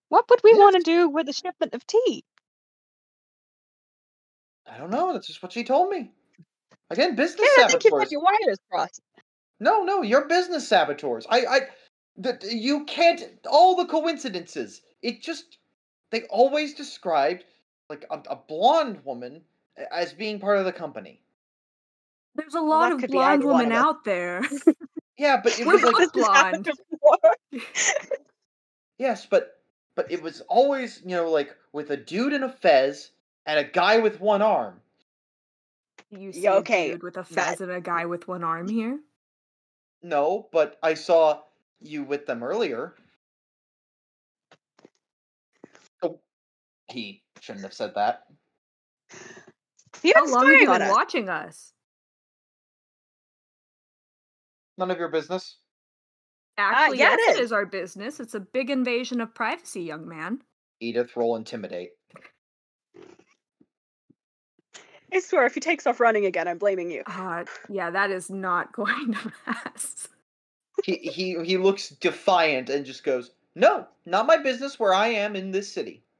What 0.09 0.29
would 0.29 0.41
we 0.43 0.53
want 0.53 0.75
to 0.75 0.81
do 0.83 1.09
with 1.09 1.29
a 1.29 1.33
shipment 1.33 1.73
of 1.73 1.87
tea? 1.87 2.25
i 4.65 4.77
don't 4.77 4.91
know 4.91 5.11
that's 5.11 5.27
just 5.27 5.43
what 5.43 5.51
she 5.51 5.63
told 5.63 5.89
me 5.89 6.09
again 6.89 7.15
business 7.15 7.49
Yeah, 7.57 7.65
I 7.65 7.67
think 7.67 7.83
you've 7.83 7.91
saboteurs 7.91 8.11
your 8.11 8.21
wires 8.21 8.57
crossed. 8.71 9.01
No, 9.59 9.83
no, 9.83 10.01
you're 10.01 10.27
business 10.27 10.67
saboteurs. 10.67 11.25
I, 11.29 11.45
I, 11.45 11.59
that 12.17 12.43
you 12.43 12.85
can't. 12.85 13.23
All 13.49 13.75
the 13.75 13.85
coincidences. 13.85 14.81
It 15.01 15.21
just 15.21 15.57
they 16.11 16.23
always 16.23 16.73
described 16.73 17.45
like 17.89 18.05
a, 18.11 18.19
a 18.29 18.35
blonde 18.35 18.99
woman 19.05 19.41
as 19.91 20.13
being 20.13 20.39
part 20.39 20.57
of 20.57 20.65
the 20.65 20.73
company. 20.73 21.21
There's 22.35 22.55
a 22.55 22.61
lot 22.61 22.97
that 22.97 23.03
of 23.05 23.09
blonde 23.09 23.43
women 23.43 23.71
out 23.71 24.03
there. 24.03 24.41
Yeah, 25.17 25.39
but 25.43 25.59
it 25.59 25.65
We're 25.67 25.73
was 25.73 25.83
like 25.83 26.11
blonde. 26.13 26.69
yes, 28.97 29.25
but 29.29 29.57
but 29.95 30.11
it 30.11 30.21
was 30.23 30.41
always 30.47 31.01
you 31.05 31.15
know 31.15 31.29
like 31.29 31.55
with 31.71 31.91
a 31.91 31.97
dude 31.97 32.33
in 32.33 32.43
a 32.43 32.49
fez 32.49 33.11
and 33.45 33.59
a 33.59 33.63
guy 33.63 33.99
with 33.99 34.19
one 34.21 34.41
arm. 34.41 34.81
you 36.09 36.31
see 36.33 36.41
Yeah, 36.41 36.53
a 36.53 36.57
okay, 36.57 36.91
dude 36.91 37.03
with 37.03 37.17
a 37.17 37.21
that- 37.21 37.27
fez 37.27 37.61
and 37.61 37.71
a 37.71 37.81
guy 37.81 38.05
with 38.05 38.27
one 38.27 38.43
arm 38.43 38.67
here. 38.67 38.99
No, 40.01 40.49
but 40.51 40.77
I 40.83 40.95
saw 40.95 41.41
you 41.79 42.03
with 42.03 42.25
them 42.25 42.43
earlier. 42.43 42.93
Oh, 46.01 46.19
he 46.89 47.21
shouldn't 47.39 47.63
have 47.63 47.73
said 47.73 47.95
that. 47.95 48.23
You're 50.01 50.15
How 50.17 50.25
long 50.27 50.47
have 50.51 50.59
you 50.61 50.67
been 50.67 50.81
us. 50.81 50.91
watching 50.91 51.29
us? 51.29 51.72
None 54.77 54.91
of 54.91 54.97
your 54.97 55.09
business. 55.09 55.57
Actually, 56.57 56.99
yeah, 56.99 57.09
yes, 57.11 57.19
it 57.19 57.31
it 57.31 57.39
is. 57.39 57.45
is 57.45 57.51
our 57.51 57.65
business. 57.65 58.19
It's 58.19 58.35
a 58.35 58.39
big 58.39 58.69
invasion 58.69 59.21
of 59.21 59.33
privacy, 59.33 59.81
young 59.81 60.07
man. 60.07 60.41
Edith, 60.79 61.15
roll 61.15 61.35
intimidate. 61.35 61.91
I 65.11 65.19
swear, 65.19 65.45
if 65.45 65.53
he 65.53 65.59
takes 65.59 65.85
off 65.85 65.99
running 65.99 66.25
again, 66.25 66.47
I'm 66.47 66.57
blaming 66.57 66.89
you. 66.89 67.03
Uh, 67.05 67.45
yeah, 67.69 67.91
that 67.91 68.11
is 68.11 68.29
not 68.29 68.71
going 68.73 69.13
to 69.13 69.31
pass. 69.45 70.07
he 70.83 70.97
he 70.97 71.43
he 71.43 71.57
looks 71.57 71.89
defiant 71.89 72.69
and 72.69 72.85
just 72.85 73.03
goes, 73.03 73.31
"No, 73.55 73.87
not 74.05 74.27
my 74.27 74.37
business 74.37 74.79
where 74.79 74.93
I 74.93 75.07
am 75.09 75.35
in 75.35 75.51
this 75.51 75.71
city." 75.71 76.03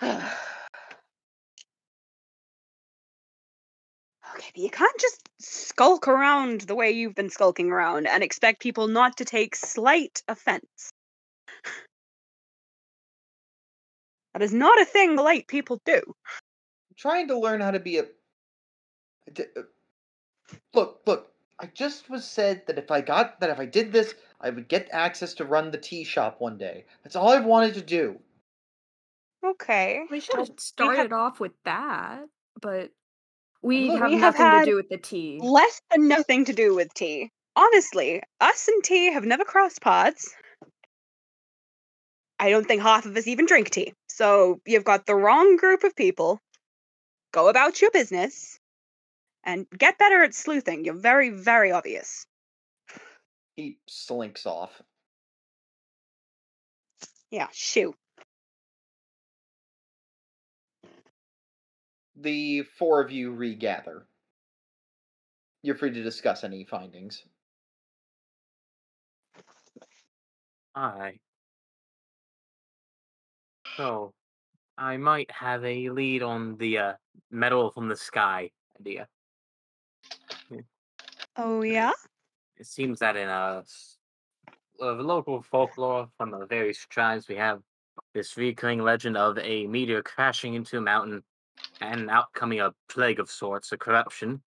you 4.54 4.70
can't 4.70 5.00
just 5.00 5.28
skulk 5.40 6.08
around 6.08 6.62
the 6.62 6.74
way 6.74 6.90
you've 6.90 7.14
been 7.14 7.30
skulking 7.30 7.70
around 7.70 8.06
and 8.06 8.22
expect 8.22 8.62
people 8.62 8.88
not 8.88 9.16
to 9.18 9.24
take 9.24 9.56
slight 9.56 10.22
offense. 10.28 10.92
That 14.32 14.42
is 14.42 14.54
not 14.54 14.80
a 14.80 14.84
thing 14.84 15.16
light 15.16 15.46
people 15.46 15.80
do. 15.84 16.00
I'm 16.06 16.96
trying 16.96 17.28
to 17.28 17.38
learn 17.38 17.60
how 17.60 17.70
to 17.70 17.80
be 17.80 17.98
a. 17.98 18.06
d- 19.32 19.44
uh, 19.56 19.62
Look, 20.74 21.00
look. 21.06 21.28
I 21.58 21.66
just 21.66 22.10
was 22.10 22.24
said 22.24 22.66
that 22.66 22.78
if 22.78 22.90
I 22.90 23.00
got 23.02 23.40
that 23.40 23.50
if 23.50 23.60
I 23.60 23.66
did 23.66 23.92
this, 23.92 24.14
I 24.40 24.50
would 24.50 24.68
get 24.68 24.88
access 24.90 25.34
to 25.34 25.44
run 25.44 25.70
the 25.70 25.78
tea 25.78 26.02
shop 26.02 26.40
one 26.40 26.58
day. 26.58 26.86
That's 27.04 27.14
all 27.14 27.28
I've 27.28 27.44
wanted 27.44 27.74
to 27.74 27.82
do. 27.82 28.18
Okay. 29.44 30.02
We 30.10 30.20
should 30.20 30.38
have 30.38 30.50
started 30.58 30.98
have 30.98 31.12
off 31.12 31.40
with 31.40 31.52
that, 31.64 32.24
but 32.60 32.90
we 33.62 33.88
look, 33.88 34.00
have 34.00 34.10
we 34.10 34.18
have 34.18 34.34
nothing 34.34 34.46
had 34.46 34.64
to 34.64 34.70
do 34.70 34.76
with 34.76 34.88
the 34.88 34.98
tea. 34.98 35.38
less 35.40 35.80
than 35.90 36.08
nothing 36.08 36.44
to 36.46 36.52
do 36.52 36.74
with 36.74 36.92
tea. 36.94 37.30
Honestly, 37.54 38.22
us 38.40 38.68
and 38.68 38.82
tea 38.82 39.12
have 39.12 39.24
never 39.24 39.44
crossed 39.44 39.80
paths. 39.80 40.34
I 42.38 42.50
don't 42.50 42.66
think 42.66 42.82
half 42.82 43.06
of 43.06 43.16
us 43.16 43.28
even 43.28 43.46
drink 43.46 43.70
tea. 43.70 43.94
So 44.08 44.60
you've 44.66 44.84
got 44.84 45.06
the 45.06 45.14
wrong 45.14 45.56
group 45.56 45.84
of 45.84 45.94
people. 45.94 46.40
Go 47.32 47.48
about 47.48 47.80
your 47.80 47.90
business 47.92 48.58
and 49.44 49.66
get 49.76 49.98
better 49.98 50.22
at 50.22 50.34
sleuthing. 50.34 50.84
You're 50.84 50.94
very, 50.94 51.30
very 51.30 51.70
obvious. 51.70 52.26
He 53.54 53.78
slinks 53.86 54.44
off. 54.44 54.70
Yeah, 57.30 57.48
shoo. 57.52 57.94
The 62.22 62.62
four 62.62 63.00
of 63.00 63.10
you 63.10 63.32
regather. 63.32 64.06
You're 65.62 65.74
free 65.74 65.90
to 65.90 66.02
discuss 66.02 66.44
any 66.44 66.64
findings. 66.64 67.24
Alright. 70.78 71.20
So, 73.76 74.12
I 74.78 74.96
might 74.98 75.30
have 75.32 75.64
a 75.64 75.90
lead 75.90 76.22
on 76.22 76.56
the 76.58 76.78
uh, 76.78 76.92
metal 77.30 77.72
from 77.72 77.88
the 77.88 77.96
sky 77.96 78.50
idea. 78.80 79.08
Oh 81.36 81.62
yeah. 81.62 81.92
It 82.56 82.66
seems 82.66 83.00
that 83.00 83.16
in 83.16 83.28
a, 83.28 83.62
s- 83.64 83.98
uh, 84.80 84.92
local 84.92 85.42
folklore 85.42 86.08
from 86.16 86.30
the 86.30 86.46
various 86.46 86.78
tribes, 86.88 87.26
we 87.26 87.34
have 87.36 87.60
this 88.14 88.36
recurring 88.36 88.80
legend 88.82 89.16
of 89.16 89.38
a 89.38 89.66
meteor 89.66 90.02
crashing 90.02 90.54
into 90.54 90.78
a 90.78 90.80
mountain 90.80 91.22
and 91.80 92.10
out 92.10 92.32
coming 92.32 92.60
a 92.60 92.72
plague 92.88 93.20
of 93.20 93.30
sorts, 93.30 93.72
a 93.72 93.76
corruption. 93.76 94.42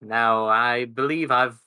Now, 0.00 0.46
I 0.46 0.84
believe 0.84 1.30
I've 1.30 1.58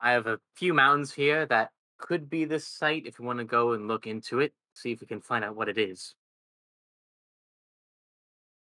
I 0.00 0.12
have 0.12 0.26
a 0.26 0.38
few 0.54 0.74
mountains 0.74 1.12
here 1.12 1.46
that 1.46 1.70
could 1.98 2.28
be 2.28 2.44
this 2.44 2.66
site 2.66 3.06
if 3.06 3.18
you 3.18 3.24
want 3.24 3.38
to 3.38 3.44
go 3.44 3.72
and 3.72 3.88
look 3.88 4.06
into 4.06 4.40
it, 4.40 4.52
see 4.74 4.92
if 4.92 5.00
we 5.00 5.06
can 5.06 5.20
find 5.20 5.44
out 5.44 5.56
what 5.56 5.68
it 5.68 5.78
is. 5.78 6.14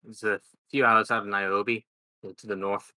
It's 0.07 0.23
a 0.23 0.39
few 0.69 0.85
hours 0.85 1.11
out 1.11 1.23
of 1.23 1.27
Nairobi, 1.27 1.85
to 2.37 2.47
the 2.47 2.55
north. 2.55 2.91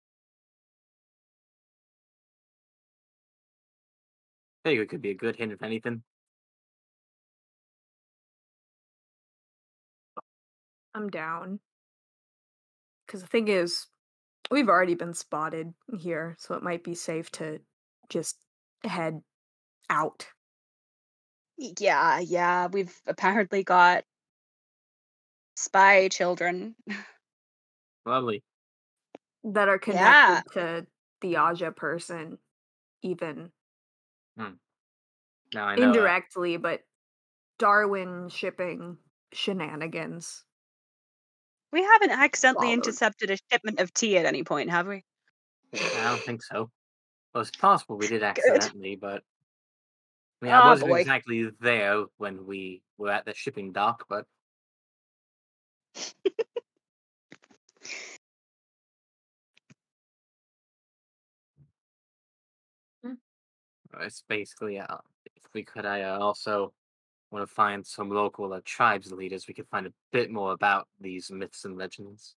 I 4.65 4.69
think 4.69 4.81
it 4.81 4.89
could 4.91 5.03
be 5.03 5.11
a 5.11 5.15
good 5.15 5.37
hint 5.37 5.53
if 5.53 5.63
anything. 5.63 6.03
I'm 11.01 11.09
down. 11.11 11.61
Because 13.07 13.23
the 13.23 13.27
thing 13.27 13.49
is, 13.49 13.87
we've 14.51 14.69
already 14.69 14.95
been 14.95 15.15
spotted 15.15 15.73
here, 15.99 16.37
so 16.39 16.55
it 16.55 16.63
might 16.63 16.85
be 16.85 16.95
safe 16.95 17.31
to 17.33 17.61
just 18.09 18.37
head 18.85 19.21
out. 19.89 20.27
Yeah, 21.59 22.21
yeah. 22.21 22.69
We've 22.69 22.95
apparently 23.07 23.63
got 23.65 24.05
spy 25.57 26.09
children. 26.09 26.75
Lovely. 28.07 28.43
that 29.45 29.69
are 29.69 29.79
connected 29.79 30.03
Yeah. 30.05 30.43
to 30.53 30.87
the 31.21 31.35
Ahja 31.35 31.75
person, 31.75 32.39
even 33.03 33.53
hmm. 34.39 34.55
Now 35.55 35.67
I 35.67 35.77
know. 35.77 35.83
indirectly, 35.85 36.57
but 36.57 36.83
Darwin 37.59 38.29
shipping 38.31 38.99
shenanigans. 39.33 40.45
We 41.73 41.83
haven't 41.83 42.11
accidentally 42.11 42.69
Swallowed. 42.69 42.85
intercepted 42.85 43.31
a 43.31 43.37
shipment 43.51 43.79
of 43.79 43.93
tea 43.95 44.17
at 44.19 44.27
any 44.27 44.43
point, 44.43 44.71
have 44.71 44.87
we? 44.87 45.05
I 45.73 46.05
don't 46.05 46.25
think 46.25 46.43
so. 46.43 46.71
Well, 47.35 47.43
it's 47.43 47.51
possible 47.53 47.97
we 47.97 48.09
did 48.09 48.23
Good. 48.23 48.61
accidentally, 48.61 48.97
but 48.97 49.23
I 50.43 50.47
mean, 50.47 50.55
I 50.55 50.61
Oh, 50.61 50.71
wasn't 50.71 50.91
boy. 50.91 51.01
exactly 51.01 51.51
there 51.61 52.05
when 52.17 52.47
we 52.47 52.83
were 52.99 53.11
at 53.11 53.25
the 53.25 53.35
shipping 53.35 53.73
dock, 53.73 54.07
but 54.09 54.27
it's 64.01 64.23
basically 64.29 64.79
uh, 64.79 64.99
if 65.37 65.43
we 65.53 65.65
could, 65.65 65.85
I 65.87 66.03
uh, 66.03 66.19
also 66.19 66.73
want 67.31 67.49
to 67.49 67.55
find 67.55 67.87
some 67.87 68.11
local 68.11 68.53
uh, 68.53 68.61
tribes 68.65 69.13
leaders. 69.13 69.47
We 69.47 69.55
could 69.55 69.69
find 69.69 69.87
a 69.87 69.93
bit 70.13 70.31
more 70.31 70.53
about 70.53 70.89
these 71.01 71.31
myths 71.31 71.65
and 71.65 71.77
legends. 71.77 72.35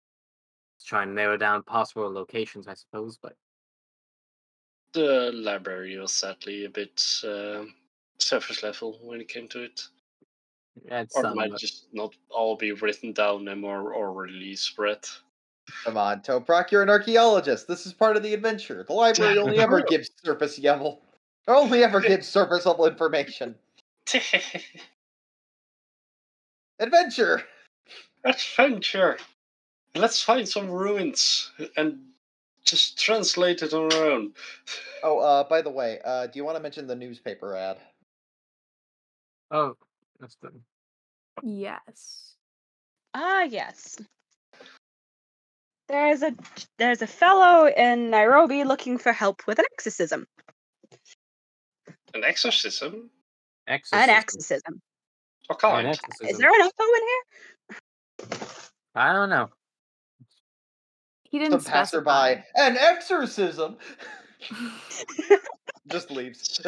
Let's 0.77 0.85
try 0.85 1.03
and 1.05 1.15
narrow 1.15 1.37
down 1.37 1.63
possible 1.63 2.11
locations, 2.13 2.69
I 2.69 2.75
suppose. 2.75 3.19
But 3.21 3.35
The 4.93 5.31
library 5.33 5.99
was 5.99 6.13
sadly 6.13 6.65
a 6.65 6.71
bit 6.71 7.03
uh, 7.25 7.65
surface 8.19 8.63
level 8.63 8.99
when 9.03 9.21
it 9.21 9.29
came 9.29 9.49
to 9.49 9.63
it. 9.63 9.83
it's 10.85 11.17
Or 11.17 11.23
some, 11.23 11.33
it 11.33 11.37
might 11.37 11.59
just 11.59 11.87
not 11.93 12.15
all 12.31 12.57
be 12.57 12.73
written 12.73 13.13
down 13.13 13.49
and 13.49 13.61
more 13.61 13.93
orally 13.95 14.55
spread. 14.57 15.07
Come 15.85 15.97
on, 15.97 16.21
Toprak, 16.21 16.71
you're 16.71 16.83
an 16.83 16.91
archaeologist. 16.91 17.69
This 17.69 17.87
is 17.87 17.93
part 17.93 18.17
of 18.17 18.23
the 18.23 18.35
adventure. 18.35 18.85
The 18.87 18.93
library 18.93 19.39
only 19.39 19.59
ever 19.59 19.81
gives 19.81 20.11
surface 20.23 20.59
level, 20.59 21.03
only 21.49 21.85
ever 21.85 22.01
gives 22.11 22.27
surface 22.27 22.67
level 22.67 22.87
information. 22.87 23.55
Adventure. 26.79 27.43
Adventure! 28.25 29.19
Let's 29.95 30.23
find 30.23 30.49
some 30.49 30.71
ruins 30.71 31.51
and 31.77 31.99
just 32.65 32.99
translate 32.99 33.63
it 33.63 33.75
on 33.75 33.93
our 33.93 34.05
own. 34.11 34.33
Oh, 35.03 35.19
uh, 35.19 35.45
by 35.45 35.63
the 35.63 35.71
way, 35.71 35.99
uh, 36.05 36.27
do 36.27 36.39
you 36.39 36.45
want 36.45 36.57
to 36.57 36.63
mention 36.63 36.87
the 36.87 36.95
newspaper 36.95 37.57
ad? 37.57 37.79
oh, 39.51 39.77
that's 40.19 40.37
the 40.37 40.51
Yes. 41.43 42.35
Ah, 43.15 43.43
yes. 43.43 43.99
There's 45.89 46.23
a 46.23 46.35
there's 46.79 47.03
a 47.03 47.07
fellow 47.07 47.69
in 47.69 48.11
Nairobi 48.11 48.65
looking 48.65 48.97
for 48.97 49.13
help 49.13 49.47
with 49.47 49.59
an 49.59 49.67
exorcism. 49.73 50.27
An 52.15 52.25
exorcism? 52.25 53.11
Exorcism. 53.67 54.11
An 54.11 54.17
exorcism. 54.17 54.81
What 55.47 55.61
Oh, 55.65 55.69
kind? 55.69 55.87
an 55.87 55.93
Is 56.29 56.39
there 56.39 56.49
an 56.49 56.61
echo 56.61 56.85
in 56.85 57.03
here? 57.03 57.23
I 58.95 59.13
don't 59.13 59.31
know. 59.31 59.49
He 61.25 61.39
didn't 61.39 61.61
specify. 61.61 62.35
passerby. 62.35 62.45
An 62.57 62.77
exorcism. 62.77 63.79
Just 65.89 66.11
leaves. 66.11 66.61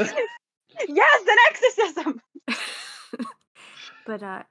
Yes, 0.89 1.23
an 1.29 1.37
exorcism. 1.49 2.21
but 4.07 4.23
uh 4.23 4.43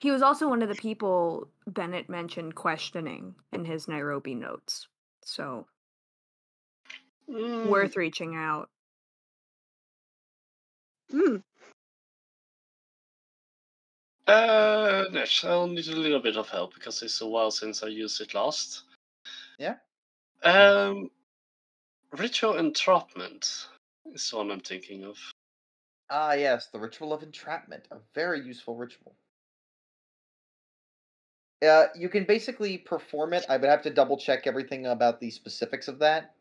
he 0.00 0.10
was 0.10 0.22
also 0.22 0.48
one 0.48 0.62
of 0.62 0.68
the 0.68 0.74
people 0.74 1.48
Bennett 1.66 2.08
mentioned 2.08 2.54
questioning 2.54 3.34
in 3.52 3.64
his 3.64 3.86
Nairobi 3.88 4.34
notes. 4.34 4.88
So 5.24 5.66
Mm, 7.30 7.66
worth 7.66 7.96
reaching 7.96 8.34
out. 8.36 8.68
Hmm. 11.12 11.36
Uh, 14.30 15.06
Nash, 15.10 15.44
I'll 15.44 15.66
need 15.66 15.88
a 15.88 15.96
little 15.96 16.20
bit 16.20 16.36
of 16.36 16.48
help 16.48 16.74
because 16.74 17.02
it's 17.02 17.20
a 17.20 17.26
while 17.26 17.50
since 17.50 17.82
I 17.82 17.88
used 17.88 18.20
it 18.20 18.32
last. 18.32 18.84
Yeah. 19.58 19.74
Um, 20.44 21.10
ritual 22.16 22.56
entrapment 22.56 23.66
is 24.14 24.30
the 24.30 24.36
one 24.36 24.52
I'm 24.52 24.60
thinking 24.60 25.02
of. 25.02 25.18
Ah, 26.10 26.34
yes, 26.34 26.66
the 26.66 26.78
ritual 26.78 27.12
of 27.12 27.24
entrapment, 27.24 27.88
a 27.90 27.96
very 28.14 28.40
useful 28.40 28.76
ritual. 28.76 29.16
Uh, 31.60 31.86
you 31.96 32.08
can 32.08 32.22
basically 32.22 32.78
perform 32.78 33.32
it. 33.32 33.44
I 33.48 33.56
would 33.56 33.68
have 33.68 33.82
to 33.82 33.90
double 33.90 34.16
check 34.16 34.46
everything 34.46 34.86
about 34.86 35.18
the 35.18 35.30
specifics 35.30 35.88
of 35.88 35.98
that, 35.98 36.36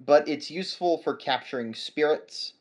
but 0.00 0.26
it's 0.26 0.50
useful 0.50 1.02
for 1.02 1.14
capturing 1.14 1.74
spirits. 1.74 2.54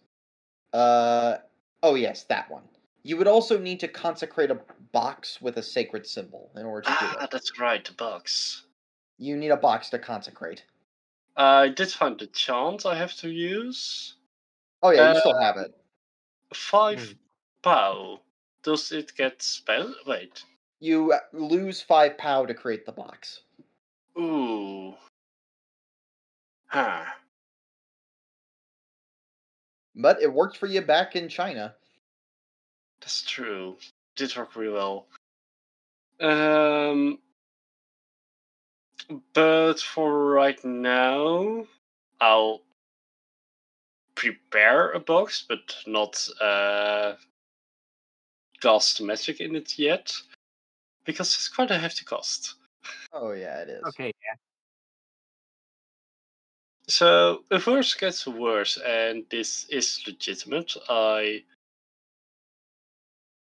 Uh, 0.73 1.37
oh 1.83 1.95
yes, 1.95 2.23
that 2.23 2.51
one. 2.51 2.63
You 3.07 3.15
would 3.15 3.27
also 3.27 3.57
need 3.57 3.79
to 3.79 3.87
consecrate 3.87 4.51
a 4.51 4.59
box 4.91 5.41
with 5.41 5.55
a 5.55 5.63
sacred 5.63 6.05
symbol 6.05 6.51
in 6.57 6.65
order 6.65 6.81
to 6.81 6.97
do 6.99 7.05
Ah, 7.05 7.21
it. 7.21 7.31
that's 7.31 7.57
right, 7.57 7.81
the 7.85 7.93
box. 7.93 8.65
You 9.17 9.37
need 9.37 9.47
a 9.51 9.55
box 9.55 9.89
to 9.91 9.99
consecrate. 9.99 10.65
I 11.37 11.69
did 11.69 11.89
find 11.89 12.19
the 12.19 12.27
chant 12.27 12.85
I 12.85 12.95
have 12.95 13.13
to 13.19 13.29
use. 13.29 14.15
Oh 14.83 14.89
yeah, 14.89 15.03
you 15.03 15.15
Uh, 15.15 15.19
still 15.21 15.39
have 15.39 15.55
it. 15.55 15.73
Five 16.53 16.99
Hmm. 16.99 17.13
pow. 17.61 18.19
Does 18.63 18.91
it 18.91 19.15
get 19.15 19.41
spell? 19.41 19.95
Wait. 20.05 20.43
You 20.81 21.13
uh, 21.13 21.19
lose 21.31 21.81
five 21.81 22.17
pow 22.17 22.45
to 22.45 22.53
create 22.53 22.85
the 22.85 22.91
box. 22.91 23.43
Ooh. 24.19 24.95
Huh. 26.67 27.05
But 29.95 30.21
it 30.21 30.33
worked 30.33 30.57
for 30.57 30.67
you 30.67 30.81
back 30.81 31.15
in 31.15 31.29
China. 31.29 31.75
That's 33.07 33.21
true. 33.21 33.77
Did 34.17 34.35
work 34.35 34.57
really 34.57 34.73
well. 34.73 35.07
Um, 36.19 37.19
but 39.33 39.79
for 39.79 40.33
right 40.33 40.61
now, 40.65 41.65
I'll 42.19 42.63
prepare 44.15 44.91
a 44.91 44.99
box, 44.99 45.45
but 45.47 45.73
not 45.85 46.27
uh, 46.41 47.13
cast 48.61 49.01
magic 49.01 49.39
in 49.39 49.55
it 49.55 49.79
yet, 49.79 50.11
because 51.05 51.33
it's 51.33 51.47
quite 51.47 51.71
a 51.71 51.79
hefty 51.79 52.03
cost. 52.03 52.55
Oh 53.13 53.31
yeah, 53.31 53.61
it 53.61 53.69
is. 53.69 53.83
Okay, 53.87 54.07
yeah. 54.07 54.35
So 56.89 57.45
if 57.51 57.67
worse 57.67 57.93
gets 57.93 58.27
worse, 58.27 58.77
and 58.85 59.23
this 59.31 59.65
is 59.69 60.03
legitimate, 60.05 60.75
I 60.89 61.43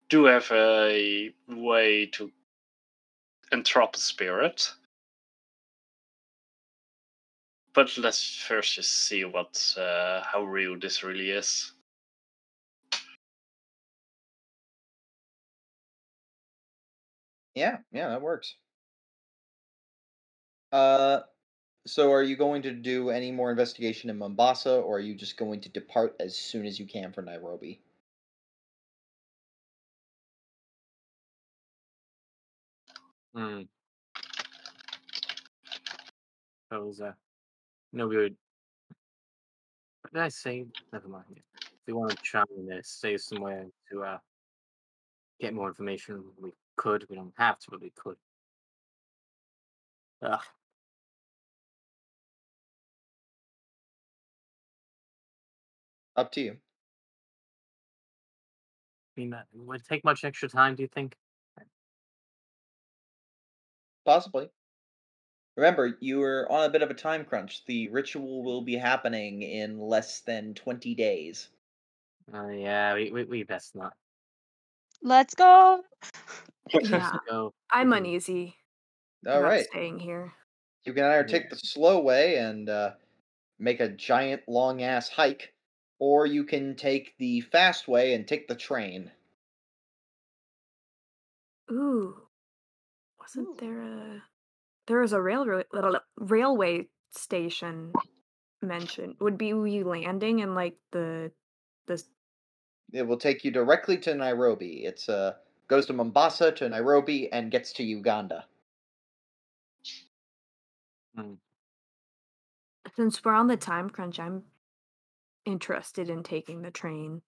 do 0.08 0.24
have 0.24 0.50
a 0.52 1.32
way 1.48 2.06
to 2.06 2.30
entrap 3.52 3.96
spirit. 3.96 4.72
But 7.74 7.96
let's 7.98 8.36
first 8.36 8.74
just 8.74 8.90
see 9.06 9.24
what 9.24 9.74
uh, 9.76 10.22
how 10.22 10.44
real 10.44 10.78
this 10.78 11.02
really 11.02 11.30
is. 11.30 11.72
Yeah, 17.54 17.78
yeah, 17.92 18.08
that 18.08 18.22
works. 18.22 18.54
Uh, 20.72 21.20
so 21.86 22.12
are 22.12 22.22
you 22.22 22.36
going 22.36 22.62
to 22.62 22.72
do 22.72 23.10
any 23.10 23.32
more 23.32 23.50
investigation 23.50 24.10
in 24.10 24.18
Mombasa, 24.18 24.76
or 24.76 24.96
are 24.96 25.00
you 25.00 25.14
just 25.14 25.36
going 25.36 25.60
to 25.62 25.68
depart 25.68 26.16
as 26.20 26.36
soon 26.38 26.66
as 26.66 26.78
you 26.78 26.86
can 26.86 27.12
for 27.12 27.22
Nairobi? 27.22 27.80
Hmm. 33.36 33.62
Suppose 36.72 37.02
uh, 37.02 37.12
no 37.92 38.08
good. 38.08 38.34
What 40.00 40.14
did 40.14 40.22
I 40.22 40.28
say? 40.28 40.64
Never 40.90 41.08
mind. 41.08 41.40
If 41.60 41.68
we 41.86 41.92
want 41.92 42.12
to 42.12 42.16
try 42.16 42.44
and 42.56 42.72
uh, 42.72 42.76
stay 42.82 43.18
somewhere 43.18 43.66
to 43.92 44.04
uh 44.04 44.18
get 45.38 45.52
more 45.52 45.68
information, 45.68 46.24
we 46.40 46.52
could. 46.76 47.04
We 47.10 47.16
don't 47.16 47.34
have 47.36 47.58
to, 47.58 47.70
but 47.72 47.82
we 47.82 47.92
could. 47.94 48.16
Ugh. 50.22 50.40
Up 56.16 56.32
to 56.32 56.40
you. 56.40 56.52
I 56.52 59.20
mean, 59.20 59.34
uh, 59.34 59.42
would 59.52 59.80
it 59.80 59.86
take 59.86 60.04
much 60.04 60.24
extra 60.24 60.48
time? 60.48 60.74
Do 60.74 60.82
you 60.82 60.88
think? 60.88 61.16
Possibly. 64.06 64.50
Remember, 65.56 65.98
you 66.00 66.22
are 66.22 66.50
on 66.50 66.64
a 66.64 66.70
bit 66.70 66.80
of 66.82 66.90
a 66.90 66.94
time 66.94 67.24
crunch. 67.26 67.64
The 67.66 67.88
ritual 67.88 68.42
will 68.42 68.62
be 68.62 68.76
happening 68.76 69.42
in 69.42 69.78
less 69.78 70.20
than 70.20 70.54
20 70.54 70.94
days. 70.94 71.50
Uh, 72.32 72.48
yeah, 72.48 72.94
we, 72.94 73.10
we 73.12 73.24
we 73.24 73.42
best 73.44 73.74
not. 73.76 73.96
Let's 75.02 75.34
go. 75.34 75.84
Yeah, 76.80 77.18
go. 77.28 77.54
I'm 77.70 77.92
Mhm. 77.92 77.92
uneasy 77.92 78.56
All 79.26 79.40
about 79.40 79.42
right. 79.42 79.68
staying 79.70 80.00
here. 80.00 80.34
You 80.86 80.94
can 80.94 81.04
either 81.04 81.24
take 81.24 81.50
the 81.50 81.56
slow 81.56 82.00
way 82.00 82.38
and 82.38 82.66
uh, 82.70 82.94
make 83.58 83.80
a 83.80 83.88
giant 83.88 84.48
long 84.48 84.82
ass 84.82 85.10
hike, 85.10 85.54
or 85.98 86.26
you 86.26 86.44
can 86.44 86.76
take 86.76 87.16
the 87.18 87.42
fast 87.42 87.88
way 87.88 88.14
and 88.14 88.28
take 88.28 88.48
the 88.48 88.56
train. 88.56 89.12
Ooh, 91.70 92.25
wasn't 93.26 93.48
Ooh. 93.48 93.56
there 93.58 93.82
a 93.82 94.22
there 94.86 95.00
was 95.00 95.12
a 95.12 95.20
railroad 95.22 95.66
railway 96.16 96.88
station 97.12 97.92
mentioned? 98.62 99.16
Would 99.20 99.38
be 99.38 99.54
we 99.54 99.82
landing 99.84 100.40
in 100.40 100.54
like 100.54 100.78
the 100.92 101.32
the 101.86 102.02
It 102.92 103.02
will 103.02 103.16
take 103.16 103.44
you 103.44 103.52
directly 103.52 103.96
to 103.98 104.12
Nairobi. 104.12 104.84
It's 104.84 105.08
uh 105.08 105.36
goes 105.68 105.86
to 105.86 105.92
Mombasa 105.92 106.50
to 106.50 106.68
Nairobi 106.68 107.30
and 107.32 107.52
gets 107.52 107.72
to 107.74 107.84
Uganda. 107.84 108.48
since 112.96 113.24
we're 113.24 113.32
on 113.34 113.46
the 113.46 113.56
time 113.56 113.90
crunch, 113.90 114.18
I'm 114.18 114.44
interested 115.46 116.10
in 116.10 116.22
taking 116.22 116.62
the 116.62 116.70
train. 116.70 117.22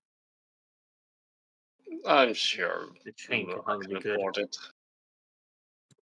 I'm 2.07 2.35
sure 2.35 2.89
The 3.05 3.11
train 3.13 3.51
I 3.51 3.55
could 3.55 3.65
probably 3.65 3.87
can 3.89 3.89
be 3.89 3.99
good. 3.99 4.21
it. 4.39 4.57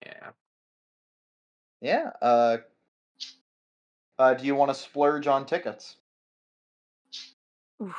Yeah. 0.04 0.30
Yeah. 1.80 2.10
Uh, 2.20 2.58
uh 4.18 4.34
do 4.34 4.44
you 4.44 4.54
want 4.54 4.70
to 4.70 4.74
splurge 4.74 5.26
on 5.26 5.46
tickets? 5.46 5.96
Oof. 7.82 7.96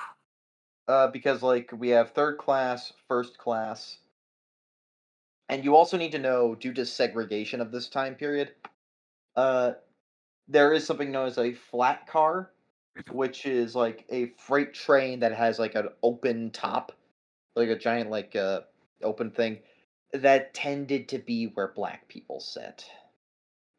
Uh, 0.87 1.07
because 1.07 1.41
like 1.43 1.71
we 1.71 1.89
have 1.89 2.11
third 2.11 2.37
class, 2.37 2.93
first 3.07 3.37
class, 3.37 3.99
and 5.49 5.63
you 5.63 5.75
also 5.75 5.97
need 5.97 6.11
to 6.11 6.19
know 6.19 6.55
due 6.55 6.73
to 6.73 6.85
segregation 6.85 7.61
of 7.61 7.71
this 7.71 7.87
time 7.87 8.15
period, 8.15 8.53
uh, 9.35 9.73
there 10.47 10.73
is 10.73 10.85
something 10.85 11.11
known 11.11 11.27
as 11.27 11.37
a 11.39 11.53
flat 11.53 12.07
car, 12.07 12.51
which 13.11 13.45
is 13.45 13.75
like 13.75 14.05
a 14.09 14.27
freight 14.37 14.73
train 14.73 15.19
that 15.21 15.33
has 15.33 15.59
like 15.59 15.75
an 15.75 15.89
open 16.03 16.51
top, 16.51 16.93
like 17.55 17.69
a 17.69 17.77
giant 17.77 18.09
like 18.11 18.35
uh 18.35 18.61
open 19.03 19.31
thing. 19.31 19.59
That 20.21 20.53
tended 20.53 21.09
to 21.09 21.19
be 21.19 21.47
where 21.47 21.67
black 21.69 22.07
people 22.07 22.39
sit. 22.39 22.89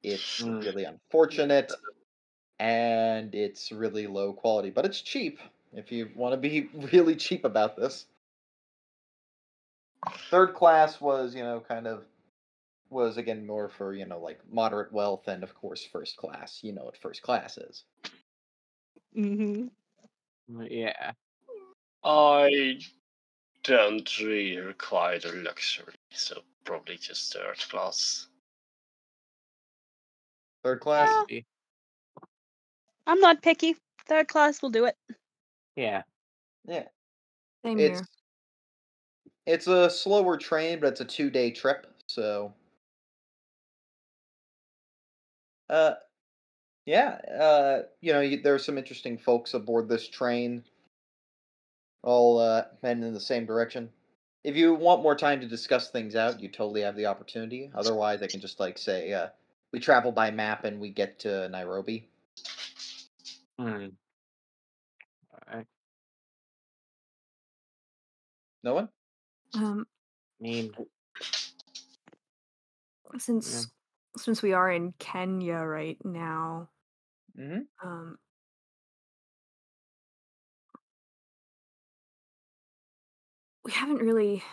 It's 0.02 0.40
Mm. 0.40 0.64
really 0.64 0.84
unfortunate, 0.84 1.72
and 2.58 3.34
it's 3.34 3.72
really 3.72 4.06
low 4.06 4.32
quality, 4.32 4.70
but 4.70 4.84
it's 4.84 5.00
cheap 5.00 5.40
if 5.72 5.90
you 5.92 6.10
want 6.14 6.32
to 6.32 6.36
be 6.36 6.68
really 6.92 7.16
cheap 7.16 7.44
about 7.44 7.76
this. 7.76 8.06
Third 10.30 10.54
class 10.54 11.00
was, 11.00 11.34
you 11.34 11.42
know, 11.42 11.60
kind 11.60 11.86
of 11.86 12.04
was 12.90 13.16
again 13.16 13.46
more 13.46 13.68
for, 13.68 13.92
you 13.94 14.06
know, 14.06 14.20
like 14.20 14.40
moderate 14.50 14.92
wealth 14.92 15.26
and 15.28 15.42
of 15.42 15.54
course 15.54 15.84
first 15.84 16.16
class. 16.16 16.60
You 16.62 16.72
know 16.72 16.84
what 16.84 16.96
first 16.96 17.22
class 17.22 17.58
is. 17.58 17.84
Uh, 19.18 20.62
Yeah. 20.70 21.12
I 22.04 22.78
don't 23.64 24.18
really 24.20 24.58
require 24.58 25.18
the 25.18 25.32
luxury, 25.32 25.95
so 26.16 26.42
probably 26.64 26.96
just 26.96 27.32
third 27.32 27.58
class. 27.70 28.26
Third 30.64 30.80
class? 30.80 31.10
Yeah. 31.28 31.40
I'm 33.06 33.20
not 33.20 33.42
picky. 33.42 33.76
Third 34.08 34.28
class 34.28 34.62
will 34.62 34.70
do 34.70 34.84
it. 34.86 34.96
Yeah. 35.76 36.02
Yeah. 36.66 36.84
Same 37.64 37.78
It's 37.78 38.00
here. 38.00 38.06
it's 39.46 39.66
a 39.68 39.90
slower 39.90 40.36
train, 40.36 40.80
but 40.80 40.88
it's 40.88 41.00
a 41.00 41.04
two 41.04 41.30
day 41.30 41.50
trip, 41.50 41.86
so 42.06 42.52
uh 45.68 45.94
yeah, 46.84 47.18
uh 47.40 47.82
you 48.00 48.12
know, 48.12 48.20
you, 48.20 48.40
there's 48.42 48.64
some 48.64 48.78
interesting 48.78 49.18
folks 49.18 49.54
aboard 49.54 49.88
this 49.88 50.08
train 50.08 50.64
all 52.02 52.38
uh 52.38 52.62
heading 52.82 53.02
in 53.02 53.12
the 53.14 53.20
same 53.20 53.46
direction. 53.46 53.88
If 54.46 54.54
you 54.54 54.74
want 54.74 55.02
more 55.02 55.16
time 55.16 55.40
to 55.40 55.48
discuss 55.48 55.90
things 55.90 56.14
out, 56.14 56.40
you 56.40 56.48
totally 56.48 56.82
have 56.82 56.94
the 56.94 57.06
opportunity. 57.06 57.68
Otherwise, 57.74 58.22
I 58.22 58.28
can 58.28 58.40
just 58.40 58.60
like 58.60 58.78
say 58.78 59.12
uh 59.12 59.26
we 59.72 59.80
travel 59.80 60.12
by 60.12 60.30
map 60.30 60.64
and 60.64 60.78
we 60.78 60.90
get 60.90 61.18
to 61.20 61.48
Nairobi. 61.48 62.08
Hmm. 63.58 63.88
Alright. 65.50 65.66
No 68.62 68.74
one? 68.74 68.88
Um, 69.56 69.84
I 70.40 70.44
mean, 70.44 70.72
since 73.18 73.66
since 74.16 74.42
we 74.42 74.52
are 74.52 74.70
in 74.70 74.94
Kenya 75.00 75.56
right 75.56 75.98
now, 76.04 76.68
Mm-hmm. 77.36 77.86
um, 77.86 78.16
we 83.66 83.72
haven't 83.72 83.96
really 83.98 84.44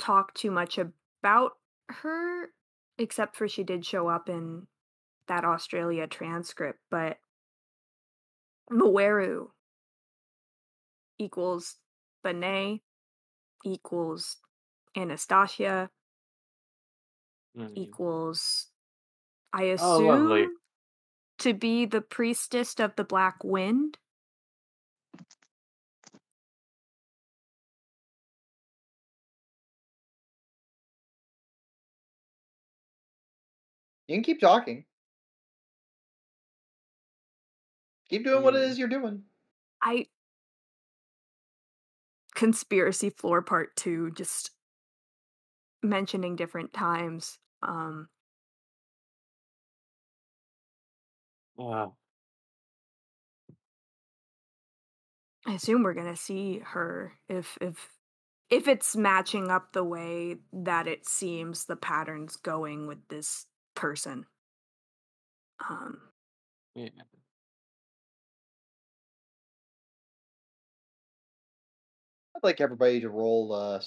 talked 0.00 0.36
too 0.36 0.50
much 0.50 0.78
about 0.78 1.52
her, 1.88 2.48
except 2.98 3.36
for 3.36 3.46
she 3.46 3.62
did 3.62 3.86
show 3.86 4.08
up 4.08 4.28
in 4.28 4.66
that 5.28 5.44
Australia 5.44 6.08
transcript. 6.08 6.80
But 6.90 7.18
M'Weru 8.68 9.50
equals 11.18 11.76
Benet 12.24 12.80
equals 13.64 14.38
Anastasia 14.96 15.90
mm, 17.56 17.70
equals 17.76 18.68
I 19.52 19.66
Oh, 19.78 19.94
assume 19.94 20.28
lovely. 20.28 20.46
to 21.38 21.54
be 21.54 21.86
the 21.86 22.00
priestess 22.00 22.80
of 22.80 22.96
the 22.96 23.04
Black 23.04 23.44
Wind. 23.44 23.98
You 34.08 34.16
can 34.16 34.22
keep 34.24 34.40
talking. 34.40 34.86
Keep 38.08 38.24
doing 38.24 38.42
what 38.42 38.54
it 38.56 38.62
Mm. 38.62 38.78
you're 38.78 38.88
doing. 38.88 39.24
I 39.82 40.06
conspiracy 42.34 43.10
floor 43.10 43.40
part 43.42 43.74
2 43.76 44.10
just 44.10 44.50
mentioning 45.82 46.36
different 46.36 46.72
times. 46.72 47.38
Um 47.62 48.08
uh, 51.58 51.88
I 55.46 55.54
assume 55.54 55.82
we're 55.82 55.94
going 55.94 56.06
to 56.12 56.16
see 56.20 56.58
her 56.60 57.18
if 57.28 57.58
if 57.60 57.90
if 58.50 58.68
it's 58.68 58.96
matching 58.96 59.50
up 59.50 59.72
the 59.72 59.84
way 59.84 60.36
that 60.52 60.86
it 60.86 61.06
seems 61.06 61.64
the 61.64 61.76
pattern's 61.76 62.36
going 62.36 62.86
with 62.86 63.06
this 63.08 63.46
person. 63.74 64.26
Um 65.68 65.98
yeah. 66.74 66.88
I'd 72.36 72.42
like 72.42 72.60
everybody 72.60 73.00
to 73.00 73.08
roll 73.08 73.52
uh, 73.52 73.80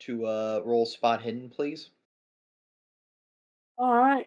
to 0.00 0.26
uh, 0.26 0.60
roll 0.64 0.84
spot 0.84 1.22
hidden, 1.22 1.48
please. 1.48 1.90
All 3.78 3.94
right. 3.94 4.26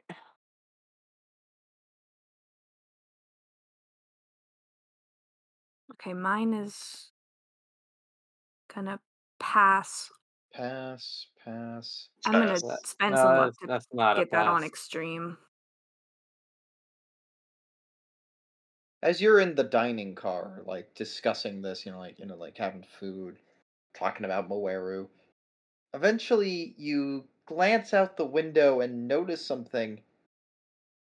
Okay, 5.93 6.13
mine 6.13 6.53
is 6.53 7.11
gonna 8.73 8.99
pass. 9.39 10.09
Pass, 10.55 11.27
pass. 11.43 12.07
I'm 12.25 12.39
gonna 12.39 12.53
Pass. 12.53 12.61
That- 12.61 12.87
spend 12.87 13.15
no, 13.15 13.21
some 13.21 13.35
luck 13.35 13.53
to 13.59 13.67
that's 13.67 13.87
not 13.93 14.17
a 14.17 14.21
get 14.21 14.31
that 14.31 14.47
on 14.47 14.63
pass. 14.63 14.69
extreme. 14.69 15.37
As 19.01 19.21
you're 19.21 19.39
in 19.39 19.55
the 19.55 19.63
dining 19.63 20.15
car, 20.15 20.61
like 20.65 20.93
discussing 20.95 21.61
this, 21.61 21.85
you 21.85 21.91
know, 21.91 21.99
like 21.99 22.19
you 22.19 22.25
know, 22.25 22.35
like 22.35 22.57
having 22.57 22.83
food, 22.83 23.39
talking 23.93 24.25
about 24.25 24.49
M'Weru. 24.49 25.09
Eventually, 25.93 26.75
you 26.77 27.27
glance 27.45 27.93
out 27.93 28.17
the 28.17 28.25
window 28.25 28.81
and 28.81 29.07
notice 29.07 29.45
something. 29.45 30.03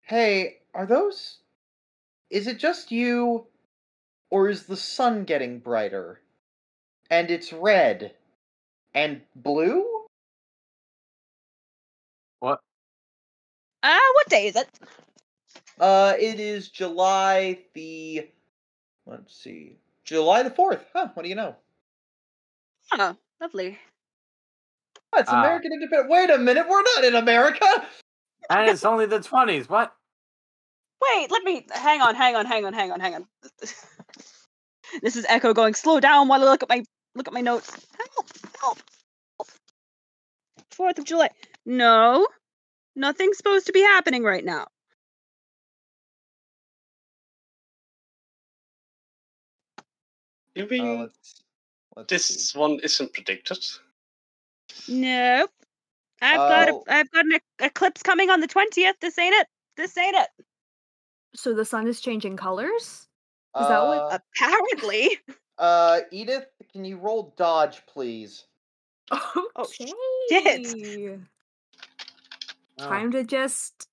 Hey, 0.02 0.62
are 0.74 0.86
those? 0.86 1.40
Is 2.30 2.46
it 2.46 2.58
just 2.58 2.92
you, 2.92 3.48
or 4.30 4.48
is 4.48 4.66
the 4.66 4.76
sun 4.76 5.24
getting 5.24 5.60
brighter? 5.60 6.22
And 7.10 7.30
it's 7.30 7.52
red, 7.52 8.16
and 8.94 9.20
blue. 9.36 9.84
What? 12.40 12.60
Uh, 13.82 13.98
what 14.14 14.28
day 14.28 14.46
is 14.48 14.56
it? 14.56 14.68
Uh, 15.80 16.14
it 16.18 16.40
is 16.40 16.68
July 16.68 17.58
the. 17.74 18.28
Let's 19.06 19.34
see, 19.34 19.76
July 20.04 20.42
the 20.42 20.50
fourth. 20.50 20.84
Huh? 20.92 21.08
What 21.14 21.22
do 21.22 21.28
you 21.28 21.34
know? 21.34 21.56
Oh, 22.92 23.16
lovely. 23.40 23.78
Oh, 25.12 25.18
it's 25.18 25.30
Ah. 25.30 25.40
American 25.40 25.72
Independent. 25.72 26.10
Wait 26.10 26.30
a 26.30 26.38
minute, 26.38 26.66
we're 26.68 26.82
not 26.82 27.04
in 27.04 27.14
America. 27.14 27.66
And 28.50 28.70
it's 28.70 28.84
only 28.84 29.06
the 29.06 29.20
twenties. 29.20 29.68
What? 29.68 29.94
Wait, 31.02 31.30
let 31.30 31.42
me 31.42 31.66
hang 31.72 32.00
on, 32.00 32.14
hang 32.14 32.36
on, 32.36 32.46
hang 32.46 32.64
on, 32.64 32.72
hang 32.72 32.92
on, 32.92 33.00
hang 33.00 33.14
on. 33.14 33.26
this 35.02 35.16
is 35.16 35.26
Echo 35.28 35.52
going 35.54 35.74
slow 35.74 36.00
down 36.00 36.28
while 36.28 36.40
I 36.42 36.44
look 36.44 36.62
at 36.62 36.68
my 36.68 36.84
look 37.14 37.26
at 37.26 37.34
my 37.34 37.40
notes. 37.40 37.70
Help, 38.62 38.78
help. 39.38 39.48
Fourth 40.70 40.98
of 40.98 41.04
July. 41.04 41.30
No, 41.66 42.28
nothing's 42.96 43.36
supposed 43.36 43.66
to 43.66 43.72
be 43.72 43.80
happening 43.82 44.22
right 44.22 44.44
now. 44.44 44.66
You 50.54 50.64
Uh, 50.64 51.00
let's, 51.02 51.42
let's 51.96 52.08
this 52.10 52.50
see. 52.50 52.58
one 52.58 52.78
isn't 52.80 53.12
predicted? 53.14 53.64
Nope. 54.88 55.50
I've 56.20 56.36
got 56.36 56.68
Oh. 56.70 56.84
a, 56.86 56.92
I've 56.94 57.10
got 57.10 57.24
an 57.24 57.38
eclipse 57.58 58.02
coming 58.02 58.30
on 58.30 58.40
the 58.40 58.46
twentieth. 58.46 58.96
This 59.00 59.18
ain't 59.18 59.34
it. 59.34 59.46
This 59.76 59.96
ain't 59.96 60.14
it. 60.16 60.28
So 61.34 61.54
the 61.54 61.64
sun 61.64 61.86
is 61.88 62.00
changing 62.00 62.36
colors? 62.36 63.08
Is 63.58 63.68
that 63.68 63.82
what- 63.82 64.12
Uh, 64.12 64.18
Apparently. 64.36 65.18
uh, 65.58 66.00
Edith, 66.10 66.46
can 66.72 66.84
you 66.84 66.98
roll 66.98 67.34
dodge, 67.36 67.84
please? 67.86 68.44
Okay. 69.58 69.92
shit. 70.28 71.18
Oh, 72.78 72.88
Time 72.88 73.10
to 73.12 73.22
just 73.22 73.88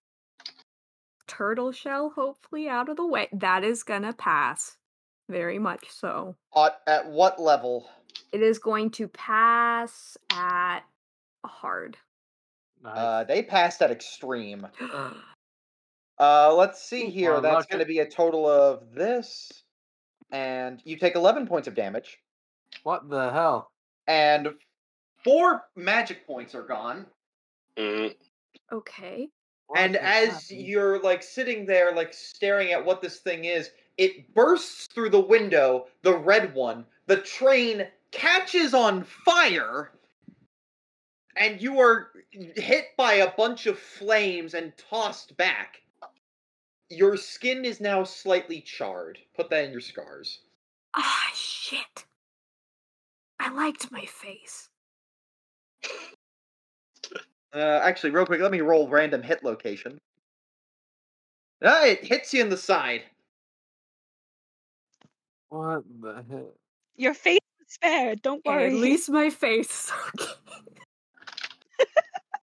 turtle 1.28 1.72
shell 1.72 2.12
hopefully 2.16 2.70
out 2.70 2.90
of 2.90 2.96
the 2.98 3.06
way. 3.06 3.28
That 3.34 3.64
is 3.64 3.84
gonna 3.84 4.14
pass. 4.14 4.78
Very 5.28 5.60
much 5.60 5.86
so. 5.92 6.36
At, 6.56 6.80
at 6.88 7.08
what 7.10 7.40
level? 7.40 7.90
It 8.32 8.42
is 8.42 8.58
going 8.58 8.90
to 8.92 9.08
pass 9.10 10.18
at 10.32 10.80
hard. 11.46 11.98
nice. 12.84 12.98
Uh, 12.98 13.24
they 13.26 13.44
passed 13.44 13.82
at 13.82 13.92
extreme. 13.92 14.68
Uh, 16.22 16.54
let's 16.54 16.84
see 16.84 17.06
here. 17.10 17.32
well, 17.32 17.42
That's 17.42 17.66
going 17.68 17.80
to 17.80 17.86
be 17.86 18.00
a 18.00 18.06
total 18.06 18.46
of 18.46 18.94
this, 18.94 19.64
and 20.32 20.82
you 20.84 20.98
take 20.98 21.16
eleven 21.16 21.48
points 21.48 21.70
of 21.70 21.76
damage, 21.76 22.18
what 22.84 23.10
the 23.10 23.32
hell? 23.32 23.72
and 24.08 24.50
four 25.24 25.64
magic 25.76 26.26
points 26.26 26.56
are 26.56 26.64
gone. 26.64 27.06
Mm, 27.78 28.16
okay. 28.72 29.30
And 29.76 29.96
as 29.96 30.50
happening? 30.50 30.66
you're 30.66 31.02
like 31.02 31.22
sitting 31.22 31.66
there 31.66 31.94
like 31.94 32.14
staring 32.14 32.72
at 32.72 32.84
what 32.84 33.02
this 33.02 33.20
thing 33.20 33.46
is 33.46 33.70
it 33.98 34.34
bursts 34.34 34.88
through 34.88 35.12
the 35.12 35.20
window 35.20 35.86
the 36.02 36.18
red 36.18 36.56
one 36.56 36.86
the 37.06 37.18
train 37.18 37.86
catches 38.12 38.74
on 38.74 39.04
fire 39.04 39.92
and 41.36 41.62
you 41.62 41.80
are 41.80 42.10
hit 42.32 42.86
by 42.98 43.14
a 43.14 43.32
bunch 43.32 43.68
of 43.68 43.78
flames 43.78 44.56
and 44.56 44.74
tossed 44.90 45.38
back 45.38 45.84
your 46.90 47.16
skin 47.16 47.64
is 47.64 47.80
now 47.80 48.04
slightly 48.04 48.62
charred 48.62 49.20
put 49.36 49.52
that 49.52 49.66
in 49.66 49.72
your 49.72 49.82
scars 49.82 50.40
Ah, 50.96 51.32
shit. 51.34 52.06
I 53.40 53.50
liked 53.52 53.92
my 53.92 54.06
face. 54.06 54.69
Uh, 57.54 57.80
actually 57.84 58.12
real 58.12 58.26
quick 58.26 58.40
let 58.42 58.52
me 58.52 58.62
roll 58.62 58.88
random 58.88 59.24
hit 59.24 59.44
location 59.44 59.98
ah, 61.64 61.84
it 61.84 62.04
hits 62.06 62.34
you 62.34 62.42
in 62.42 62.50
the 62.50 62.58
side 62.58 63.04
What 65.50 65.84
the 66.00 66.24
hell? 66.30 66.54
Your 66.96 67.14
face 67.14 67.40
is 67.62 67.74
spared. 67.74 68.22
Don't 68.22 68.46
worry. 68.46 68.68
at 68.68 68.74
least 68.74 69.10
my 69.10 69.30
face. 69.30 69.92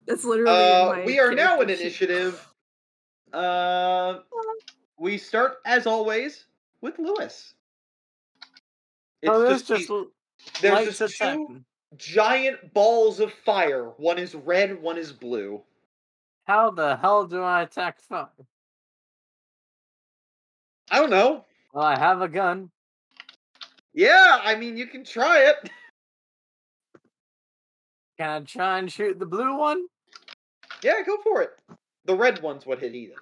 That's 0.06 0.24
literally. 0.24 0.50
Uh, 0.50 0.88
my 0.88 1.04
we 1.04 1.18
are 1.20 1.32
now 1.32 1.60
in 1.60 1.68
initiative. 1.68 2.46
Uh, 3.32 4.20
we 4.98 5.18
start 5.18 5.56
as 5.66 5.86
always 5.86 6.46
with 6.80 6.98
Louis. 6.98 7.54
It's 9.22 9.30
oh, 9.30 9.38
there's 9.40 9.62
just, 9.62 9.66
just 9.66 9.88
the- 9.88 10.10
there's 10.62 10.98
just 10.98 11.18
two 11.18 11.24
attacking. 11.24 11.64
Giant 11.96 12.72
balls 12.74 13.20
of 13.20 13.32
fire. 13.32 13.84
One 13.96 14.18
is 14.18 14.34
red, 14.34 14.80
one 14.80 14.98
is 14.98 15.12
blue. 15.12 15.62
How 16.44 16.70
the 16.70 16.96
hell 16.96 17.26
do 17.26 17.42
I 17.42 17.62
attack 17.62 18.00
fire? 18.00 18.28
I 20.90 20.98
don't 20.98 21.10
know. 21.10 21.44
Well, 21.72 21.84
I 21.84 21.98
have 21.98 22.22
a 22.22 22.28
gun. 22.28 22.70
Yeah, 23.94 24.38
I 24.42 24.54
mean 24.56 24.76
you 24.76 24.86
can 24.86 25.04
try 25.04 25.40
it. 25.50 25.70
Can 28.18 28.30
I 28.30 28.40
try 28.44 28.78
and 28.78 28.92
shoot 28.92 29.18
the 29.18 29.26
blue 29.26 29.58
one? 29.58 29.86
Yeah, 30.82 31.00
go 31.04 31.16
for 31.22 31.42
it. 31.42 31.50
The 32.04 32.16
red 32.16 32.40
one's 32.42 32.64
what 32.64 32.78
hit 32.78 32.94
Edith. 32.94 33.16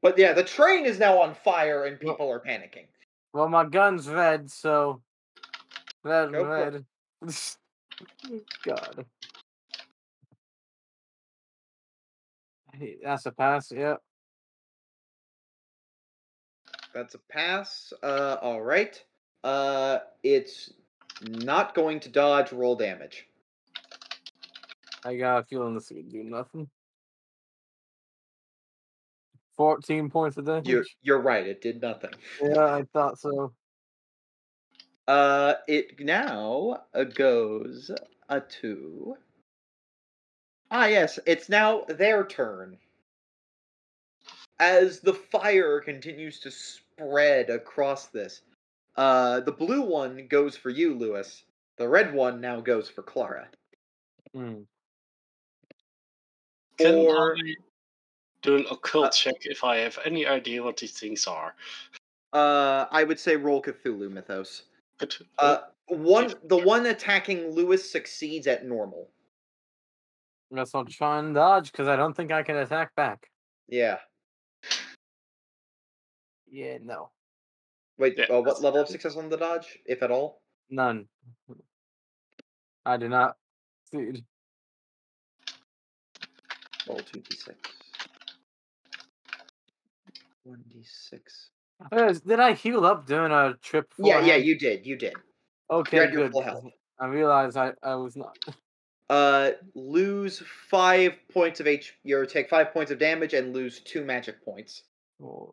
But 0.00 0.16
yeah, 0.16 0.32
the 0.32 0.44
train 0.44 0.86
is 0.86 0.98
now 0.98 1.20
on 1.20 1.34
fire 1.34 1.84
and 1.84 2.00
people 2.00 2.30
are 2.30 2.40
panicking. 2.40 2.86
Well, 3.34 3.48
my 3.48 3.64
gun's 3.64 4.08
red, 4.08 4.50
so 4.50 5.02
red, 6.02 6.32
Go 6.32 6.44
for 6.44 6.56
it. 6.56 6.72
red. 6.72 6.84
God, 8.64 9.06
Hey, 12.78 12.96
that's 13.02 13.26
a 13.26 13.30
pass. 13.30 13.70
Yep. 13.70 14.02
That's 16.92 17.14
a 17.14 17.18
pass. 17.30 17.92
Uh, 18.02 18.36
all 18.42 18.62
right. 18.62 19.00
Uh, 19.44 19.98
it's 20.22 20.72
not 21.22 21.74
going 21.74 22.00
to 22.00 22.08
dodge 22.08 22.52
roll 22.52 22.74
damage. 22.74 23.28
I 25.04 25.16
got 25.16 25.38
a 25.38 25.44
feeling 25.44 25.74
this 25.74 25.90
would 25.90 26.10
do 26.10 26.24
nothing. 26.24 26.68
Fourteen 29.56 30.10
points 30.10 30.36
of 30.36 30.46
damage. 30.46 30.66
You're 30.66 30.84
you're 31.02 31.20
right. 31.20 31.46
It 31.46 31.60
did 31.60 31.80
nothing. 31.80 32.10
Yeah, 32.42 32.64
I 32.64 32.84
thought 32.92 33.18
so. 33.18 33.52
Uh, 35.06 35.54
it 35.68 36.00
now 36.00 36.84
uh, 36.94 37.04
goes 37.04 37.90
uh, 38.28 38.40
to. 38.48 39.16
Ah, 40.70 40.86
yes. 40.86 41.18
It's 41.26 41.48
now 41.48 41.82
their 41.88 42.24
turn. 42.26 42.78
As 44.58 45.00
the 45.00 45.14
fire 45.14 45.80
continues 45.80 46.40
to 46.40 46.50
spread 46.50 47.50
across 47.50 48.06
this, 48.06 48.42
uh, 48.96 49.40
the 49.40 49.52
blue 49.52 49.82
one 49.82 50.26
goes 50.28 50.56
for 50.56 50.70
you, 50.70 50.94
Louis. 50.94 51.44
The 51.76 51.88
red 51.88 52.14
one 52.14 52.40
now 52.40 52.60
goes 52.60 52.88
for 52.88 53.02
Clara. 53.02 53.48
Hmm. 54.32 54.62
Can 56.78 56.94
Or 56.94 57.36
I 57.36 57.54
do 58.42 58.56
an 58.56 58.66
occult 58.70 59.06
Uh, 59.06 59.10
check 59.10 59.36
if 59.42 59.64
I 59.64 59.76
have 59.76 59.98
any 60.04 60.26
idea 60.26 60.62
what 60.62 60.76
these 60.76 60.98
things 60.98 61.26
are? 61.26 61.54
uh, 62.32 62.86
I 62.90 63.04
would 63.04 63.18
say 63.20 63.36
roll 63.36 63.62
Cthulhu 63.62 64.10
Mythos. 64.10 64.64
Uh, 65.38 65.58
one, 65.88 66.32
the 66.44 66.56
one 66.56 66.86
attacking 66.86 67.50
Louis 67.50 67.90
succeeds 67.90 68.46
at 68.46 68.64
normal. 68.64 69.08
I 70.52 70.56
guess 70.56 70.74
I'll 70.74 70.84
try 70.84 71.18
and 71.18 71.34
dodge 71.34 71.72
because 71.72 71.88
I 71.88 71.96
don't 71.96 72.14
think 72.14 72.30
I 72.32 72.42
can 72.42 72.56
attack 72.56 72.94
back. 72.94 73.30
Yeah. 73.68 73.98
Yeah, 76.50 76.78
no. 76.82 77.10
Wait, 77.98 78.14
yeah, 78.16 78.26
uh, 78.26 78.40
what 78.40 78.62
level 78.62 78.80
of 78.80 78.88
success 78.88 79.16
on 79.16 79.28
the 79.28 79.36
dodge, 79.36 79.78
if 79.86 80.02
at 80.02 80.10
all? 80.10 80.42
None. 80.70 81.06
I 82.86 82.96
do 82.96 83.08
not 83.08 83.36
succeed. 83.90 84.24
Roll 86.86 86.98
2d6. 86.98 87.54
1d6. 90.46 91.20
Did 91.90 92.40
I 92.40 92.52
heal 92.52 92.84
up 92.84 93.06
during 93.06 93.32
a 93.32 93.54
trip? 93.62 93.92
Yeah, 93.98 94.24
yeah, 94.24 94.36
you 94.36 94.58
did. 94.58 94.86
You 94.86 94.96
did. 94.96 95.14
Okay, 95.70 95.98
had 95.98 96.12
your 96.12 96.24
good. 96.24 96.32
full 96.32 96.42
'cause 96.42 96.62
health. 96.62 96.72
I 96.98 97.06
realized 97.06 97.56
I, 97.56 97.72
I 97.82 97.94
was 97.94 98.16
not. 98.16 98.36
Uh, 99.10 99.50
lose 99.74 100.42
five 100.70 101.12
points 101.30 101.60
of 101.60 101.66
H. 101.66 101.94
You 102.04 102.24
take 102.24 102.48
five 102.48 102.72
points 102.72 102.90
of 102.90 102.98
damage 102.98 103.34
and 103.34 103.52
lose 103.52 103.80
two 103.80 104.02
magic 104.02 104.42
points. 104.42 104.84
Oh. 105.22 105.52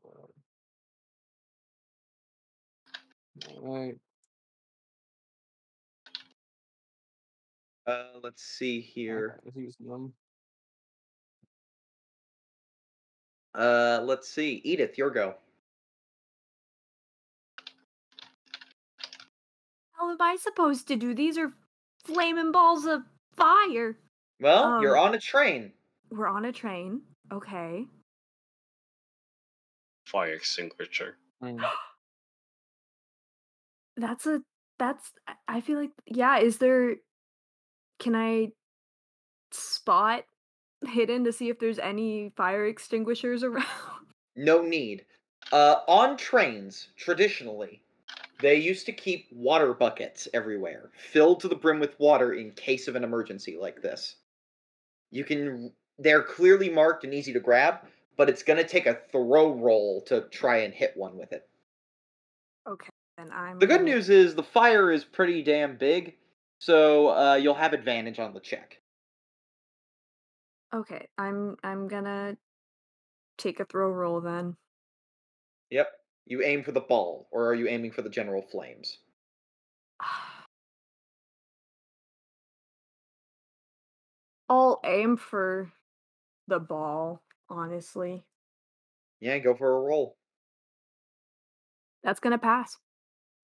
Uh, 7.86 8.04
let's 8.24 8.44
see 8.44 8.80
here. 8.80 9.42
I 9.44 9.46
was 9.46 9.56
using. 9.58 10.14
Uh, 13.54 14.00
let's 14.04 14.30
see. 14.30 14.62
Edith, 14.64 14.98
your 14.98 15.10
go. 15.10 15.36
How 20.02 20.10
am 20.10 20.18
I 20.20 20.36
supposed 20.36 20.88
to 20.88 20.96
do? 20.96 21.14
These 21.14 21.38
are 21.38 21.54
flaming 22.04 22.52
balls 22.52 22.86
of 22.86 23.04
fire. 23.34 24.00
Well, 24.40 24.82
you're 24.82 24.98
Um, 24.98 25.10
on 25.10 25.16
a 25.16 25.20
train. 25.20 25.74
We're 26.10 26.28
on 26.28 26.44
a 26.44 26.52
train. 26.52 27.04
Okay. 27.32 27.86
Fire 30.08 30.34
extinguisher. 30.34 31.18
Mm. 31.44 31.64
That's 33.96 34.26
a 34.26 34.42
that's 34.80 35.12
I- 35.28 35.36
I 35.48 35.62
feel 35.62 35.80
like 35.80 35.92
yeah, 36.08 36.40
is 36.40 36.58
there 36.58 36.96
can 38.00 38.16
I 38.16 38.54
spot 39.52 40.26
hidden 40.88 41.26
to 41.26 41.32
see 41.34 41.50
if 41.50 41.60
there's 41.60 41.78
any 41.78 42.32
fire 42.36 42.66
extinguishers 42.66 43.44
around? 43.44 43.68
No 44.36 44.64
need. 44.64 45.06
Uh, 45.52 45.82
on 45.88 46.18
trains, 46.18 46.88
traditionally, 46.96 47.84
they 48.42 48.56
used 48.56 48.86
to 48.88 48.92
keep 48.92 49.28
water 49.32 49.74
buckets 49.74 50.28
everywhere, 50.34 50.92
filled 50.98 51.40
to 51.42 51.48
the 51.48 51.56
brim 51.56 51.80
with 51.80 52.00
water 52.00 52.34
in 52.34 52.52
case 52.52 52.88
of 52.88 52.96
an 52.96 53.04
emergency 53.04 53.58
like 53.60 53.82
this. 53.82 54.16
You 55.12 55.24
can. 55.24 55.72
They're 56.00 56.24
clearly 56.24 56.70
marked 56.70 57.04
and 57.04 57.14
easy 57.14 57.34
to 57.34 57.40
grab, 57.40 57.80
but 58.18 58.30
it's 58.30 58.44
gonna 58.44 58.64
take 58.68 58.88
a 58.88 59.00
throw 59.12 59.54
roll 59.54 60.02
to 60.08 60.22
try 60.30 60.58
and 60.58 60.74
hit 60.74 60.94
one 60.96 61.18
with 61.18 61.32
it. 61.32 61.48
Okay, 62.68 62.90
then 63.18 63.32
I'm 63.32 63.60
The 63.60 63.68
good 63.68 63.84
news 63.84 64.10
is 64.10 64.36
the 64.36 64.44
fire 64.44 64.92
is 64.92 65.04
pretty 65.04 65.44
damn 65.44 65.78
big, 65.78 66.16
so 66.60 67.10
uh, 67.10 67.36
you'll 67.36 67.54
have 67.54 67.74
advantage 67.74 68.20
on 68.20 68.34
the 68.34 68.40
check. 68.40 68.80
Okay, 70.74 71.08
I'm 71.18 71.58
I'm 71.64 71.88
gonna 71.88 72.38
take 73.38 73.60
a 73.60 73.66
throw 73.66 73.90
roll 73.90 74.22
then. 74.22 74.56
Yep. 75.70 75.88
You 76.32 76.42
aim 76.44 76.64
for 76.64 76.72
the 76.72 76.80
ball, 76.80 77.28
or 77.30 77.48
are 77.48 77.54
you 77.54 77.68
aiming 77.68 77.92
for 77.92 78.04
the 78.04 78.10
general 78.10 78.42
flames? 78.42 79.00
I'll 84.48 84.80
aim 84.86 85.18
for 85.18 85.74
the 86.48 86.60
ball, 86.60 87.22
honestly. 87.50 88.24
Yeah, 89.20 89.40
go 89.40 89.54
for 89.56 89.76
a 89.76 89.82
roll. 89.82 90.16
That's 92.02 92.22
gonna 92.22 92.38
pass. 92.38 92.78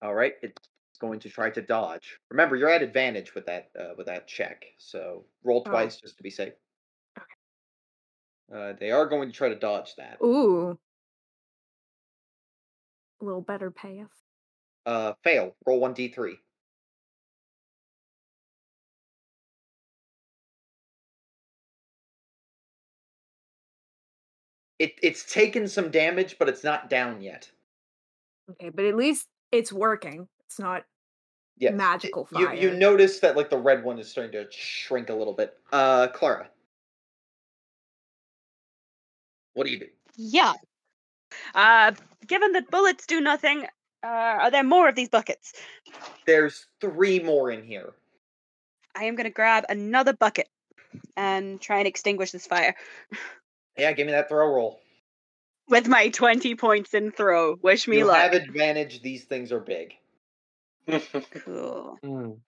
All 0.02 0.16
right, 0.16 0.36
it's 0.42 0.70
going 1.02 1.20
to 1.20 1.30
try 1.30 1.50
to 1.50 1.62
dodge. 1.62 2.18
Remember, 2.32 2.56
you're 2.56 2.70
at 2.70 2.82
advantage 2.84 3.36
with 3.36 3.48
that 3.48 3.70
uh, 3.78 3.96
with 3.98 4.06
that 4.06 4.30
check, 4.30 4.64
so 4.78 5.26
roll 5.44 5.62
Oh. 5.66 5.70
twice 5.72 6.00
just 6.00 6.16
to 6.16 6.24
be 6.24 6.30
safe. 6.30 6.54
Uh, 8.50 8.72
they 8.80 8.92
are 8.92 9.06
going 9.08 9.28
to 9.28 9.36
try 9.36 9.50
to 9.50 9.60
dodge 9.60 9.94
that. 9.98 10.20
Ooh. 10.24 10.80
A 13.22 13.26
little 13.26 13.41
better 13.41 13.72
payoff. 13.72 14.11
Uh, 14.86 15.13
fail. 15.24 15.55
Roll 15.65 15.80
one 15.80 15.93
d 15.93 16.07
three. 16.07 16.38
It 24.80 24.93
it's 25.01 25.32
taken 25.32 25.68
some 25.68 25.89
damage, 25.89 26.38
but 26.38 26.47
it's 26.47 26.63
not 26.63 26.89
down 26.89 27.22
yet. 27.22 27.49
Okay, 28.51 28.70
but 28.70 28.86
at 28.86 28.95
least 28.95 29.28
it's 29.51 29.74
working. 29.74 30.28
It's 30.45 30.59
not 30.59 30.86
Yes. 31.59 31.74
magical 31.74 32.28
You 32.32 32.51
you 32.53 32.72
notice 32.72 33.20
that 33.20 33.36
like 33.36 33.49
the 33.49 33.57
red 33.57 33.84
one 33.84 33.97
is 33.97 34.09
starting 34.09 34.32
to 34.34 34.51
shrink 34.51 35.09
a 35.09 35.13
little 35.13 35.34
bit. 35.34 35.57
Uh, 35.72 36.07
Clara. 36.09 36.49
What 39.53 39.65
do 39.65 39.74
you 39.74 39.80
do? 39.80 39.88
Yeah. 40.15 40.53
Uh, 41.55 41.91
given 42.25 42.53
that 42.53 42.69
bullets 42.71 43.05
do 43.05 43.19
nothing, 43.21 43.63
uh, 44.03 44.07
are 44.07 44.51
there 44.51 44.63
more 44.63 44.88
of 44.89 44.95
these 44.95 45.09
buckets? 45.09 45.53
There's 46.25 46.65
three 46.82 47.19
more 47.19 47.51
in 47.51 47.63
here. 47.63 47.93
I 48.95 49.05
am 49.05 49.15
going 49.15 49.25
to 49.25 49.30
grab 49.34 49.65
another 49.69 50.13
bucket 50.13 50.49
and 51.15 51.61
try 51.61 51.80
and 51.80 51.88
extinguish 51.88 52.32
this 52.32 52.47
fire 52.47 52.73
Yeah, 53.78 53.91
give 53.93 54.07
me 54.07 54.13
that 54.13 54.28
throw 54.30 54.47
roll. 54.47 54.80
with 55.67 55.88
my 55.88 56.09
20 56.09 56.55
points 56.55 56.93
in 56.93 57.11
throw. 57.11 57.55
Wish 57.61 57.88
me 57.88 57.99
you 57.99 58.05
luck. 58.07 58.17
have 58.17 58.34
advantage. 58.34 59.01
These 59.01 59.25
things 59.25 59.51
are 59.51 59.59
big. 59.59 59.93
Cool. 61.43 61.99
Mm. 62.03 62.39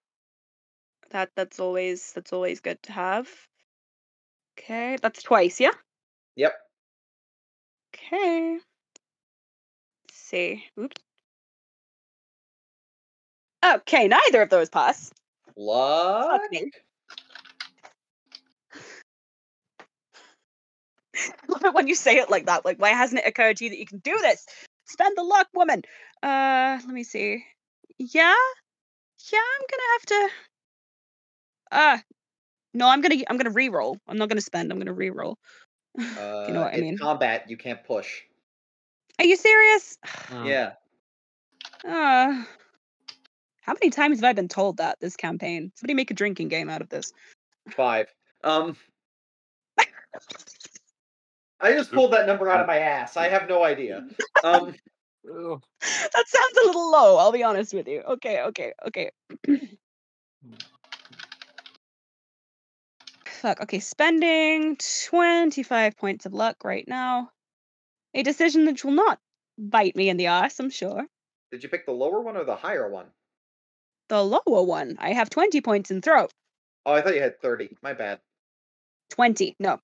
That 1.11 1.31
that's 1.35 1.59
always 1.59 2.11
that's 2.13 2.31
always 2.33 2.61
good 2.61 2.81
to 2.83 2.91
have. 2.93 3.27
Okay, 4.57 4.97
that's 5.01 5.23
twice, 5.23 5.59
yeah? 5.59 5.71
Yep. 6.35 6.53
Okay. 7.95 8.57
See. 10.29 10.63
Oops. 10.79 10.95
Okay, 13.65 14.07
neither 14.07 14.43
of 14.43 14.51
those 14.51 14.69
pass. 14.69 15.11
Luck. 15.57 16.39
Love 21.49 21.65
it 21.65 21.73
when 21.73 21.87
you 21.87 21.95
say 21.95 22.17
it 22.17 22.29
like 22.29 22.45
that. 22.45 22.63
Like, 22.63 22.79
why 22.79 22.89
hasn't 22.89 23.21
it 23.21 23.27
occurred 23.27 23.57
to 23.57 23.63
you 23.63 23.71
that 23.71 23.79
you 23.79 23.87
can 23.87 23.97
do 23.97 24.15
this? 24.19 24.45
Spend 24.85 25.17
the 25.17 25.23
luck, 25.23 25.47
woman. 25.55 25.81
Uh, 26.21 26.77
let 26.85 26.93
me 26.93 27.03
see. 27.03 27.43
Yeah, 27.97 28.35
yeah, 29.33 29.39
I'm 29.39 29.65
gonna 29.71 29.91
have 29.93 30.05
to. 30.05 30.29
Uh, 31.71 31.97
no, 32.75 32.87
I'm 32.87 33.01
gonna 33.01 33.15
I'm 33.27 33.37
gonna 33.37 33.49
re-roll. 33.49 33.97
I'm 34.07 34.19
not 34.19 34.29
gonna 34.29 34.41
spend. 34.41 34.71
I'm 34.71 34.77
gonna 34.77 34.93
re-roll. 34.93 35.39
Uh, 35.99 36.03
you 36.47 36.53
know 36.53 36.61
what 36.61 36.75
I 36.75 36.77
mean? 36.77 36.99
combat, 36.99 37.49
you 37.49 37.57
can't 37.57 37.83
push. 37.83 38.21
Are 39.19 39.25
you 39.25 39.35
serious? 39.35 39.97
Mm. 40.29 40.45
Yeah. 40.49 40.71
Uh, 41.85 42.43
how 43.61 43.73
many 43.73 43.89
times 43.89 44.17
have 44.17 44.25
I 44.25 44.33
been 44.33 44.49
told 44.49 44.77
that 44.77 44.99
this 44.99 45.15
campaign? 45.15 45.71
Somebody 45.75 45.93
make 45.93 46.11
a 46.11 46.13
drinking 46.13 46.49
game 46.49 46.69
out 46.69 46.81
of 46.81 46.89
this. 46.89 47.13
Five. 47.69 48.07
Um. 48.43 48.75
I 51.61 51.73
just 51.73 51.91
pulled 51.91 52.13
that 52.13 52.25
number 52.27 52.49
out 52.49 52.61
of 52.61 52.67
my 52.67 52.79
ass. 52.79 53.15
I 53.15 53.27
have 53.29 53.47
no 53.47 53.63
idea. 53.63 54.05
Um. 54.43 54.73
That 55.23 56.25
sounds 56.27 56.57
a 56.63 56.65
little 56.65 56.91
low. 56.91 57.17
I'll 57.17 57.31
be 57.31 57.43
honest 57.43 57.73
with 57.73 57.87
you. 57.87 58.01
Okay, 58.01 58.41
okay, 58.41 58.73
okay. 58.87 59.11
Fuck. 63.25 63.61
Okay, 63.61 63.79
spending 63.79 64.77
twenty-five 65.07 65.97
points 65.97 66.25
of 66.25 66.33
luck 66.33 66.63
right 66.63 66.87
now. 66.87 67.29
A 68.13 68.23
decision 68.23 68.65
that 68.65 68.83
will 68.83 68.91
not 68.91 69.19
bite 69.57 69.95
me 69.95 70.09
in 70.09 70.17
the 70.17 70.27
ass. 70.27 70.59
I'm 70.59 70.69
sure. 70.69 71.05
Did 71.51 71.63
you 71.63 71.69
pick 71.69 71.85
the 71.85 71.91
lower 71.91 72.21
one 72.21 72.37
or 72.37 72.43
the 72.43 72.55
higher 72.55 72.89
one? 72.89 73.07
The 74.09 74.23
lower 74.23 74.63
one. 74.63 74.97
I 74.99 75.13
have 75.13 75.29
twenty 75.29 75.61
points 75.61 75.91
in 75.91 76.01
throw. 76.01 76.27
Oh, 76.85 76.93
I 76.93 77.01
thought 77.01 77.15
you 77.15 77.21
had 77.21 77.39
thirty. 77.41 77.77
My 77.81 77.93
bad. 77.93 78.19
Twenty. 79.09 79.55
No. 79.59 79.79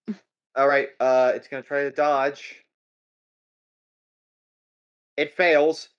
All 0.55 0.67
right. 0.67 0.89
Uh, 0.99 1.34
it's 1.36 1.47
gonna 1.47 1.63
try 1.63 1.84
to 1.84 1.91
dodge. 1.91 2.63
It 5.17 5.36
fails. 5.36 5.89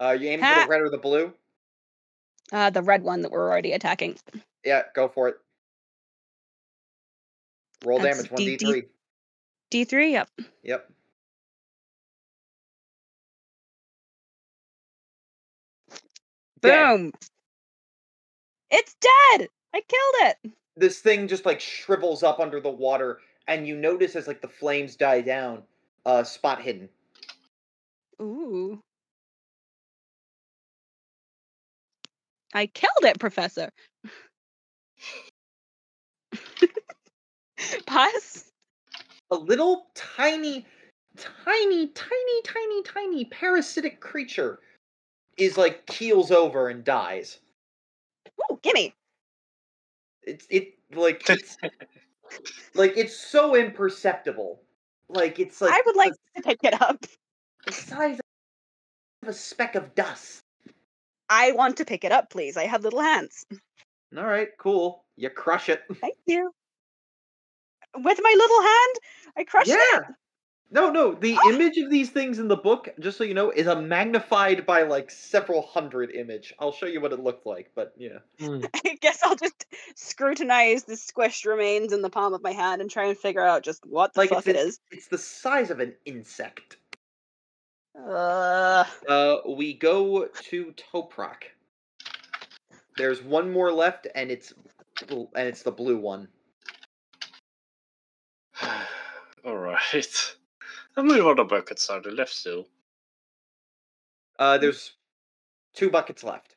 Uh, 0.00 0.16
you 0.18 0.28
aim 0.30 0.40
for 0.40 0.46
the 0.62 0.68
red 0.68 0.80
or 0.80 0.90
the 0.90 0.98
blue? 0.98 1.32
Uh, 2.50 2.70
the 2.70 2.82
red 2.82 3.02
one 3.02 3.22
that 3.22 3.30
we're 3.30 3.48
already 3.48 3.72
attacking. 3.72 4.16
Yeah, 4.64 4.82
go 4.94 5.08
for 5.08 5.28
it. 5.28 5.36
Roll 7.84 7.98
That's 7.98 8.16
damage 8.16 8.30
one 8.30 8.38
D- 8.38 8.44
d 8.44 8.56
D- 8.56 8.66
three. 8.66 8.82
D 9.70 9.84
three. 9.84 10.18
Yep. 10.62 10.90
Boom. 16.62 17.10
Dead. 17.10 17.12
It's 18.70 18.94
dead. 19.00 19.48
I 19.74 19.80
killed 19.80 20.34
it. 20.44 20.52
This 20.76 21.00
thing 21.00 21.28
just 21.28 21.44
like 21.44 21.60
shrivels 21.60 22.22
up 22.22 22.40
under 22.40 22.60
the 22.60 22.70
water, 22.70 23.18
and 23.46 23.66
you 23.68 23.76
notice 23.76 24.16
as 24.16 24.26
like 24.26 24.40
the 24.40 24.48
flames 24.48 24.96
die 24.96 25.20
down, 25.20 25.62
a 26.06 26.08
uh, 26.08 26.24
spot 26.24 26.62
hidden. 26.62 26.88
Ooh. 28.20 28.80
I 32.54 32.66
killed 32.66 32.92
it, 33.02 33.18
Professor. 33.18 33.70
Pus? 37.86 38.44
A 39.30 39.36
little 39.36 39.86
tiny, 39.94 40.66
tiny, 41.16 41.88
tiny, 41.88 42.42
tiny, 42.44 42.82
tiny 42.82 43.24
parasitic 43.26 44.00
creature 44.00 44.60
is 45.36 45.56
like 45.56 45.86
keels 45.86 46.30
over 46.30 46.68
and 46.68 46.84
dies. 46.84 47.38
Ooh, 48.50 48.58
gimme. 48.62 48.94
It's 50.22 50.46
it 50.50 50.74
like 50.94 51.24
it's 51.30 51.56
like 52.74 52.96
it's 52.96 53.16
so 53.16 53.56
imperceptible. 53.56 54.60
Like 55.08 55.38
it's 55.38 55.60
like 55.60 55.72
I 55.72 55.82
would 55.84 55.96
like 55.96 56.12
the, 56.34 56.42
to 56.42 56.48
pick 56.48 56.60
it 56.64 56.80
up. 56.80 57.04
the 57.66 57.72
size 57.72 58.18
of 59.22 59.28
a 59.28 59.32
speck 59.32 59.74
of 59.74 59.94
dust. 59.94 60.42
I 61.28 61.52
want 61.52 61.76
to 61.78 61.84
pick 61.84 62.04
it 62.04 62.12
up, 62.12 62.30
please. 62.30 62.56
I 62.56 62.64
have 62.64 62.84
little 62.84 63.00
hands. 63.00 63.46
All 64.16 64.26
right, 64.26 64.48
cool. 64.58 65.04
You 65.16 65.30
crush 65.30 65.68
it. 65.68 65.82
Thank 66.00 66.16
you. 66.26 66.52
With 67.94 68.20
my 68.22 68.34
little 68.36 68.60
hand, 68.60 68.96
I 69.36 69.44
crush 69.44 69.68
it. 69.68 69.78
yeah. 69.92 69.98
it. 70.00 70.04
No, 70.72 70.90
no. 70.90 71.12
The 71.12 71.38
image 71.50 71.76
of 71.76 71.90
these 71.90 72.08
things 72.08 72.38
in 72.38 72.48
the 72.48 72.56
book, 72.56 72.88
just 72.98 73.18
so 73.18 73.24
you 73.24 73.34
know, 73.34 73.50
is 73.50 73.66
a 73.66 73.80
magnified 73.80 74.64
by 74.64 74.84
like 74.84 75.10
several 75.10 75.60
hundred 75.60 76.10
image. 76.12 76.54
I'll 76.58 76.72
show 76.72 76.86
you 76.86 76.98
what 77.02 77.12
it 77.12 77.20
looked 77.20 77.44
like, 77.44 77.70
but 77.74 77.92
yeah. 77.98 78.20
Hmm. 78.40 78.64
I 78.74 78.96
guess 78.98 79.22
I'll 79.22 79.36
just 79.36 79.66
scrutinize 79.94 80.84
the 80.84 80.94
squished 80.94 81.44
remains 81.44 81.92
in 81.92 82.00
the 82.00 82.08
palm 82.08 82.32
of 82.32 82.42
my 82.42 82.52
hand 82.52 82.80
and 82.80 82.90
try 82.90 83.04
and 83.04 83.18
figure 83.18 83.42
out 83.42 83.62
just 83.62 83.84
what 83.84 84.14
the 84.14 84.20
Like 84.20 84.30
fuck 84.30 84.46
it's, 84.46 84.78
it's, 84.90 85.08
the 85.08 85.18
size 85.18 85.70
of 85.70 85.78
an 85.78 85.94
insect. 86.06 86.78
Uh, 87.94 88.84
Uh, 89.06 89.36
we 89.46 89.74
go 89.74 90.26
to 90.26 90.72
Toprak. 90.72 91.50
There's 92.96 93.22
one 93.22 93.52
more 93.52 93.70
left, 93.70 94.06
and 94.14 94.30
it's 94.30 94.54
and 95.10 95.48
it's 95.48 95.62
the 95.62 95.70
blue 95.70 95.98
one. 95.98 96.28
Alright. 99.44 100.34
How 100.94 101.02
many 101.02 101.22
water 101.22 101.44
buckets 101.44 101.88
are 101.88 102.02
there 102.02 102.12
left 102.12 102.34
still? 102.34 102.68
Uh, 104.38 104.58
there's 104.58 104.92
two 105.74 105.90
buckets 105.90 106.22
left. 106.22 106.54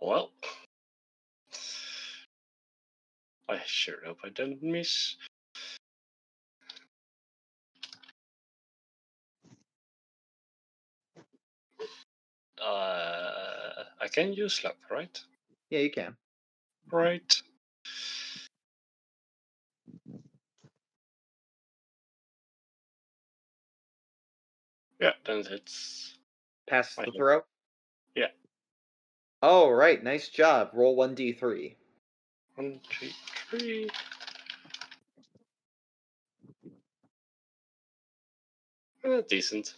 Well. 0.00 0.30
I 3.48 3.60
sure 3.64 3.96
hope 4.04 4.18
I 4.24 4.28
don't 4.28 4.62
miss. 4.62 5.16
Uh, 12.62 13.84
I 14.00 14.08
can 14.12 14.32
use 14.32 14.62
luck, 14.62 14.76
right? 14.90 15.20
Yeah, 15.70 15.80
you 15.80 15.90
can. 15.90 16.16
Right. 16.90 17.42
Yeah, 25.00 25.12
then 25.24 25.44
it's 25.50 26.18
Pass 26.68 26.94
the 26.96 27.10
throw. 27.16 27.42
Yeah. 28.14 28.26
All 29.42 29.72
right, 29.72 30.02
nice 30.02 30.28
job. 30.28 30.70
Roll 30.74 30.96
one 30.96 31.14
d 31.14 31.32
three. 31.32 31.76
one, 32.56 32.80
two, 32.90 33.08
three. 33.48 33.88
Uh, 39.04 39.22
decent. 39.28 39.74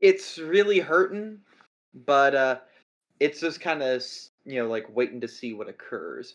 It's 0.00 0.38
really 0.38 0.80
hurting, 0.80 1.38
but 1.94 2.34
uh, 2.34 2.58
it's 3.20 3.40
just 3.40 3.60
kind 3.60 3.82
of 3.82 4.02
you 4.44 4.60
know 4.60 4.68
like 4.68 4.94
waiting 4.94 5.20
to 5.20 5.28
see 5.28 5.54
what 5.54 5.68
occurs. 5.68 6.34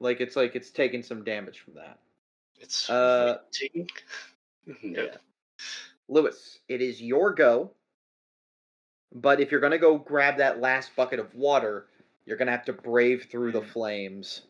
Like 0.00 0.20
it's 0.20 0.36
like 0.36 0.56
it's 0.56 0.70
taking 0.70 1.02
some 1.02 1.24
damage 1.24 1.60
from 1.60 1.74
that. 1.74 1.98
It's 2.60 2.90
Uh, 2.90 3.38
no. 3.74 5.02
Yeah. 5.04 5.16
Louis, 6.08 6.58
it 6.68 6.80
is 6.80 7.00
your 7.00 7.34
go. 7.34 7.72
But 9.14 9.40
if 9.40 9.50
you're 9.50 9.60
gonna 9.60 9.78
go 9.78 9.98
grab 9.98 10.38
that 10.38 10.60
last 10.60 10.94
bucket 10.96 11.18
of 11.18 11.34
water, 11.34 11.86
you're 12.24 12.36
gonna 12.36 12.50
have 12.50 12.64
to 12.66 12.72
brave 12.72 13.26
through 13.30 13.52
the 13.52 13.62
flames 13.62 14.42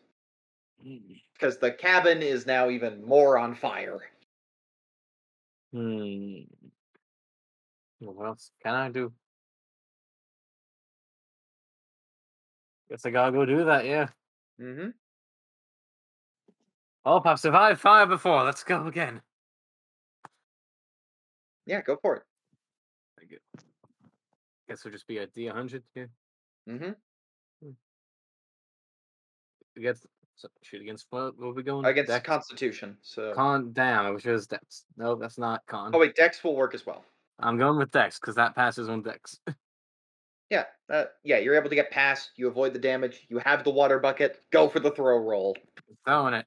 because 1.33 1.57
the 1.57 1.71
cabin 1.71 2.21
is 2.21 2.45
now 2.45 2.69
even 2.69 3.03
more 3.05 3.37
on 3.37 3.55
fire. 3.55 3.99
Hmm. 5.73 6.41
What 7.99 8.25
else 8.25 8.51
can 8.63 8.73
I 8.73 8.89
do? 8.89 9.11
Guess 12.89 13.05
I 13.05 13.09
gotta 13.09 13.31
go 13.31 13.45
do 13.45 13.65
that, 13.65 13.85
yeah. 13.85 14.07
Mm-hmm. 14.61 14.89
Oh, 17.05 17.21
I've 17.25 17.39
survived 17.39 17.81
fire 17.81 18.05
before. 18.05 18.43
Let's 18.43 18.63
go 18.63 18.87
again. 18.87 19.21
Yeah, 21.65 21.81
go 21.81 21.97
for 22.01 22.17
it. 22.17 22.23
Very 23.17 23.27
good. 23.27 23.39
Guess 24.67 24.79
it'll 24.81 24.91
just 24.91 25.07
be 25.07 25.17
a 25.17 25.27
D 25.27 25.47
hundred, 25.47 25.83
yeah. 25.95 26.05
Mm-hmm. 26.69 26.91
Against 29.75 30.05
so 30.35 30.47
shoot 30.61 30.81
against 30.81 31.07
what 31.09 31.37
what 31.37 31.47
are 31.47 31.53
we 31.53 31.63
going? 31.63 31.85
Against 31.85 32.09
Dex? 32.09 32.25
Constitution. 32.25 32.97
So. 33.01 33.33
Con 33.33 33.71
damn, 33.73 34.05
I 34.05 34.11
wish 34.11 34.25
it 34.25 34.31
was 34.31 34.47
Dex. 34.47 34.85
No, 34.97 35.15
that's 35.15 35.37
not 35.37 35.61
con. 35.67 35.91
oh 35.93 35.99
wait, 35.99 36.15
Dex 36.15 36.43
will 36.43 36.55
work 36.55 36.73
as 36.73 36.85
well. 36.85 37.03
I'm 37.39 37.57
going 37.57 37.77
with 37.77 37.91
Dex 37.91 38.19
because 38.19 38.35
that 38.35 38.55
passes 38.55 38.89
on 38.89 39.01
Dex. 39.01 39.39
Yeah, 40.49 40.65
uh, 40.87 41.05
yeah, 41.23 41.39
you're 41.39 41.55
able 41.55 41.69
to 41.69 41.75
get 41.75 41.89
past. 41.89 42.29
You 42.35 42.47
avoid 42.47 42.73
the 42.73 42.79
damage. 42.79 43.25
You 43.27 43.39
have 43.39 43.63
the 43.63 43.71
water 43.71 43.97
bucket. 43.97 44.39
Go 44.51 44.69
for 44.69 44.79
the 44.79 44.91
throw 44.91 45.17
roll. 45.17 45.57
Throwing 46.05 46.35
it. 46.35 46.45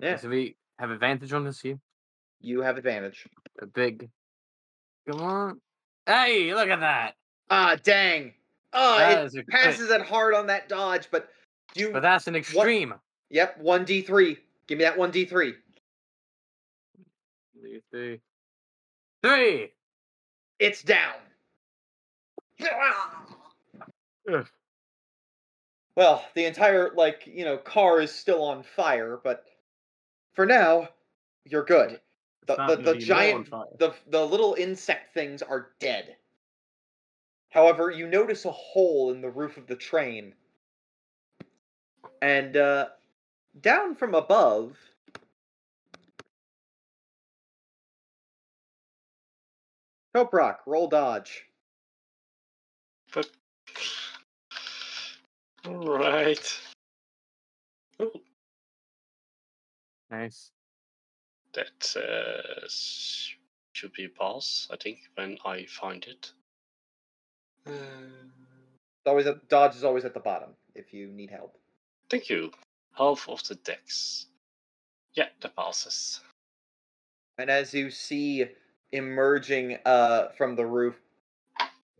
Yeah. 0.00 0.16
So 0.16 0.30
we 0.30 0.56
have 0.78 0.90
advantage 0.90 1.34
on 1.34 1.44
this 1.44 1.60
here. 1.60 1.78
You 2.40 2.62
have 2.62 2.78
advantage. 2.78 3.28
A 3.60 3.66
big. 3.66 4.08
Come 5.08 5.20
on. 5.20 5.60
Hey, 6.06 6.52
look 6.54 6.68
at 6.68 6.80
that. 6.80 7.14
Ah, 7.50 7.76
dang. 7.82 8.32
Oh, 8.72 8.98
That 8.98 9.18
it 9.20 9.24
is 9.26 9.34
a 9.36 9.44
crit. 9.44 9.48
passes 9.62 9.90
it 9.90 10.02
hard 10.02 10.34
on 10.34 10.46
that 10.48 10.68
dodge, 10.68 11.08
but 11.10 11.28
you. 11.74 11.92
But 11.92 12.00
that's 12.02 12.26
an 12.26 12.34
extreme. 12.36 12.94
Yep, 13.30 13.58
one 13.60 13.84
d 13.84 14.02
three. 14.02 14.38
Give 14.66 14.78
me 14.78 14.84
that 14.84 14.98
one 14.98 15.10
d 15.10 15.24
three. 15.24 15.54
Three, 17.60 17.80
three. 17.90 18.20
Three. 19.22 19.72
It's 20.58 20.82
down. 20.82 21.14
Ugh. 24.32 24.46
Well, 25.96 26.24
the 26.34 26.44
entire 26.44 26.90
like 26.94 27.22
you 27.26 27.44
know 27.44 27.56
car 27.56 28.00
is 28.00 28.12
still 28.12 28.42
on 28.42 28.62
fire, 28.62 29.20
but 29.22 29.44
for 30.34 30.44
now, 30.46 30.88
you're 31.44 31.64
good. 31.64 32.00
The 32.46 32.56
the, 32.56 32.76
the 32.76 32.76
be 32.76 32.84
more 32.84 32.92
on 32.92 33.00
giant 33.00 33.50
the 33.78 33.94
the 34.08 34.26
little 34.26 34.54
insect 34.54 35.14
things 35.14 35.42
are 35.42 35.70
dead. 35.80 36.16
However, 37.50 37.90
you 37.90 38.06
notice 38.06 38.44
a 38.44 38.50
hole 38.50 39.12
in 39.12 39.20
the 39.20 39.30
roof 39.30 39.56
of 39.56 39.66
the 39.66 39.76
train, 39.76 40.34
and 42.20 42.56
uh, 42.56 42.88
down 43.60 43.94
from 43.94 44.14
above. 44.14 44.76
Toprak, 50.14 50.58
roll 50.66 50.86
dodge. 50.86 51.44
But. 53.12 53.30
Alright. 55.66 56.60
Oh, 57.98 58.12
Nice. 60.10 60.53
That 61.54 61.96
uh, 61.96 62.66
should 63.72 63.92
be 63.92 64.04
a 64.04 64.08
pass, 64.08 64.68
I 64.70 64.76
think, 64.76 64.98
when 65.14 65.38
I 65.44 65.66
find 65.66 66.04
it. 66.04 66.32
Uh, 67.66 67.70
always 69.06 69.26
at, 69.26 69.48
dodge 69.48 69.76
is 69.76 69.84
always 69.84 70.04
at 70.04 70.14
the 70.14 70.20
bottom 70.20 70.50
if 70.74 70.92
you 70.92 71.08
need 71.08 71.30
help. 71.30 71.56
thank 72.10 72.28
you. 72.28 72.50
Half 72.96 73.28
of 73.28 73.46
the 73.48 73.56
decks. 73.56 74.26
Yeah, 75.14 75.28
that 75.40 75.56
passes. 75.56 76.20
And 77.38 77.50
as 77.50 77.74
you 77.74 77.90
see 77.90 78.46
emerging 78.92 79.78
uh, 79.84 80.28
from 80.36 80.54
the 80.54 80.66
roof, 80.66 80.94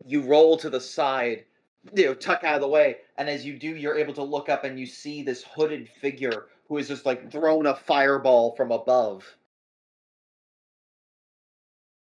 you 0.05 0.23
roll 0.23 0.57
to 0.59 0.71
the 0.71 0.81
side, 0.81 1.45
you 1.95 2.07
know, 2.07 2.15
tuck 2.15 2.45
out 2.45 2.57
of 2.57 2.61
the 2.61 2.69
way. 2.69 2.99
And 3.19 3.29
as 3.29 3.45
you 3.45 3.59
do, 3.59 3.75
you're 3.75 3.99
able 3.99 4.15
to 4.15 4.23
look 4.23 4.49
up 4.49 4.65
and 4.65 4.79
you 4.79 4.87
see 4.87 5.23
this 5.23 5.43
hooded 5.43 5.89
figure 6.01 6.47
who 6.69 6.77
has 6.77 6.89
just 6.89 7.07
like 7.07 7.31
thrown 7.31 7.67
a 7.67 7.75
fireball 7.75 8.55
from 8.57 8.71
above. 8.71 9.25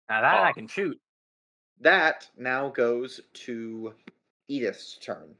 Now 0.09 0.21
that 0.21 0.43
I 0.43 0.51
can 0.53 0.67
shoot. 0.67 0.99
That 1.81 2.27
now 2.37 2.69
goes 2.69 3.21
to 3.45 3.93
Edith's 4.47 4.97
turn. 4.99 5.35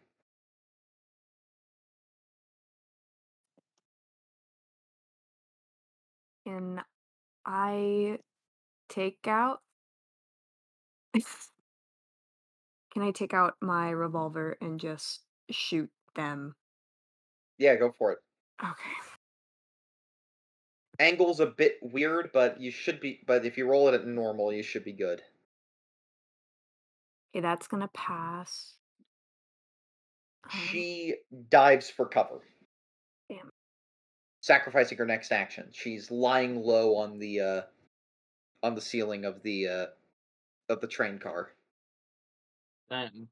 Can 6.45 6.81
I 7.45 8.19
take 8.89 9.27
out? 9.27 9.61
Can 12.93 13.03
I 13.03 13.11
take 13.11 13.33
out 13.33 13.55
my 13.61 13.89
revolver 13.89 14.57
and 14.61 14.79
just 14.79 15.21
shoot 15.51 15.89
them? 16.15 16.55
Yeah, 17.57 17.75
go 17.75 17.91
for 17.91 18.13
it. 18.13 18.19
Okay. 18.63 19.14
Angle's 20.99 21.39
a 21.39 21.45
bit 21.47 21.77
weird, 21.81 22.31
but 22.33 22.59
you 22.59 22.71
should 22.71 22.99
be. 22.99 23.21
But 23.25 23.45
if 23.45 23.57
you 23.57 23.67
roll 23.67 23.87
it 23.87 23.93
at 23.93 24.05
normal, 24.05 24.53
you 24.53 24.63
should 24.63 24.83
be 24.83 24.93
good. 24.93 25.21
Okay, 27.35 27.41
that's 27.41 27.67
gonna 27.67 27.89
pass. 27.93 28.75
Um, 30.45 30.59
She 30.67 31.15
dives 31.49 31.89
for 31.89 32.05
cover. 32.05 32.41
Damn. 33.29 33.49
Sacrificing 34.41 34.97
her 34.97 35.05
next 35.05 35.31
action. 35.31 35.67
She's 35.71 36.11
lying 36.11 36.61
low 36.63 36.95
on 36.95 37.19
the 37.19 37.41
uh 37.41 37.61
on 38.63 38.75
the 38.75 38.81
ceiling 38.81 39.25
of 39.25 39.41
the 39.43 39.67
uh 39.67 39.85
of 40.69 40.81
the 40.81 40.87
train 40.87 41.19
car. 41.19 41.51
Then 42.89 43.27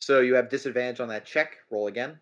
So 0.00 0.20
you 0.20 0.34
have 0.34 0.48
disadvantage 0.48 1.00
on 1.00 1.08
that 1.08 1.24
check. 1.24 1.56
Roll 1.70 1.88
again. 1.88 2.20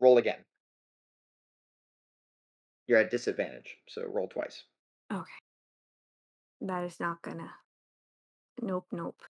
Roll 0.00 0.18
again. 0.18 0.38
You're 2.86 2.98
at 2.98 3.10
disadvantage, 3.10 3.76
so 3.88 4.02
roll 4.02 4.28
twice. 4.28 4.62
Okay. 5.12 5.22
That 6.60 6.84
is 6.84 7.00
not 7.00 7.22
gonna. 7.22 7.50
Nope, 8.62 8.86
nope. 8.92 9.20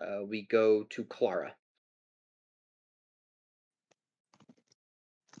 Uh, 0.00 0.24
we 0.28 0.42
go 0.42 0.84
to 0.90 1.04
Clara. 1.04 1.54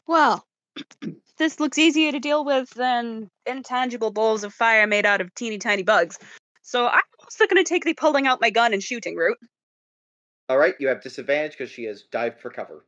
Well, 0.06 0.44
this 1.38 1.60
looks 1.60 1.78
easier 1.78 2.12
to 2.12 2.18
deal 2.18 2.44
with 2.44 2.70
than 2.70 3.30
intangible 3.46 4.10
balls 4.10 4.42
of 4.42 4.54
fire 4.54 4.86
made 4.86 5.06
out 5.06 5.20
of 5.20 5.34
teeny 5.34 5.58
tiny 5.58 5.82
bugs. 5.82 6.18
So 6.62 6.86
I'm 6.86 7.00
also 7.20 7.46
going 7.46 7.62
to 7.62 7.68
take 7.68 7.84
the 7.84 7.94
pulling 7.94 8.26
out 8.26 8.40
my 8.40 8.50
gun 8.50 8.72
and 8.72 8.82
shooting 8.82 9.16
route. 9.16 9.38
All 10.48 10.58
right, 10.58 10.74
you 10.80 10.88
have 10.88 11.02
disadvantage 11.02 11.52
because 11.52 11.70
she 11.70 11.84
has 11.84 12.04
dived 12.10 12.40
for 12.40 12.50
cover. 12.50 12.84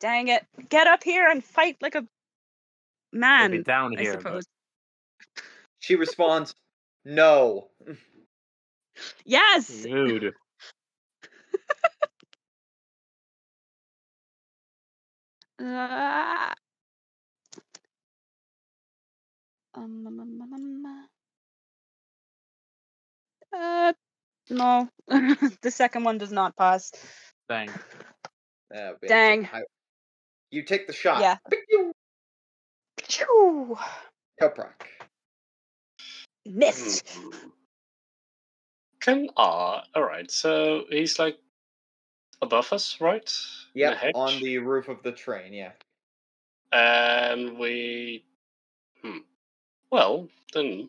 Dang 0.00 0.28
it. 0.28 0.46
Get 0.68 0.86
up 0.86 1.02
here 1.02 1.28
and 1.28 1.42
fight 1.42 1.76
like 1.80 1.94
a 1.94 2.00
we'll 2.00 3.20
man, 3.20 3.50
be 3.50 3.62
down 3.62 3.96
I 3.98 4.02
here. 4.02 4.12
but 4.14 4.22
suppose. 4.22 4.44
She 5.78 5.96
responds, 5.96 6.54
"No." 7.04 7.68
Yes! 9.24 9.84
Rude. 9.84 10.34
Uh, 15.58 15.64
um, 19.74 20.06
um, 20.06 20.20
um, 20.20 20.42
um, 20.42 20.52
um, 20.52 21.08
uh, 23.54 23.92
no. 24.50 24.88
the 25.62 25.70
second 25.70 26.04
one 26.04 26.18
does 26.18 26.32
not 26.32 26.56
pass. 26.56 26.92
Dang. 27.48 27.70
Uh, 28.74 28.92
Dang. 29.06 29.48
I- 29.52 29.62
you 30.56 30.62
take 30.62 30.86
the 30.86 30.92
shot. 30.92 31.20
Yeah. 31.20 31.36
Pew! 31.50 31.92
Phew. 33.04 33.78
Toprak. 34.40 34.86
Missed. 36.46 37.08
Hmm. 37.10 37.48
Can 39.00 39.28
ah, 39.36 39.84
all 39.94 40.02
right. 40.02 40.30
So 40.30 40.84
he's 40.88 41.18
like 41.18 41.38
above 42.42 42.72
us, 42.72 43.00
right? 43.00 43.30
In 43.74 43.80
Yep, 43.80 43.92
a 43.92 43.96
hedge? 43.96 44.12
on 44.14 44.40
the 44.40 44.58
roof 44.58 44.88
of 44.88 45.02
the 45.02 45.12
train. 45.12 45.52
Yeah. 45.52 45.72
And 46.72 47.58
we. 47.58 48.24
Hmm. 49.02 49.18
Well, 49.90 50.28
then. 50.52 50.88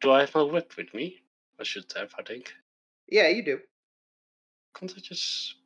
Do 0.00 0.12
I 0.12 0.20
have 0.20 0.34
my 0.34 0.42
whip 0.42 0.76
with 0.76 0.94
me? 0.94 1.20
I 1.58 1.64
should 1.64 1.92
have, 1.96 2.14
I 2.16 2.22
think. 2.22 2.54
Yeah, 3.08 3.26
you 3.28 3.42
do. 3.42 3.58
Can't 4.78 4.94
I 4.96 5.00
just 5.00 5.56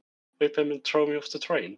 whip 0.40 0.56
him 0.56 0.70
and 0.70 0.82
throw 0.82 1.06
me 1.06 1.16
off 1.16 1.30
the 1.30 1.38
train? 1.38 1.76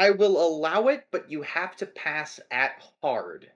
I 0.00 0.08
will 0.08 0.40
allow 0.40 0.88
it, 0.88 1.08
but 1.10 1.30
you 1.30 1.42
have 1.42 1.76
to 1.76 1.84
pass 1.84 2.40
at 2.50 2.82
hard 3.02 3.50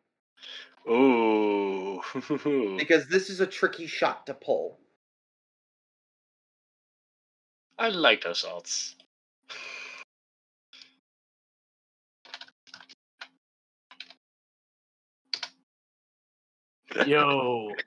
Ooh. 0.87 2.03
because 2.77 3.09
this 3.09 3.31
is 3.31 3.41
a 3.41 3.47
tricky 3.47 3.87
shot 3.87 4.27
to 4.27 4.35
pull. 4.35 4.79
I 7.79 7.89
like 7.89 8.25
those 8.25 8.45
odds. 8.45 8.95
Yo. 17.07 17.73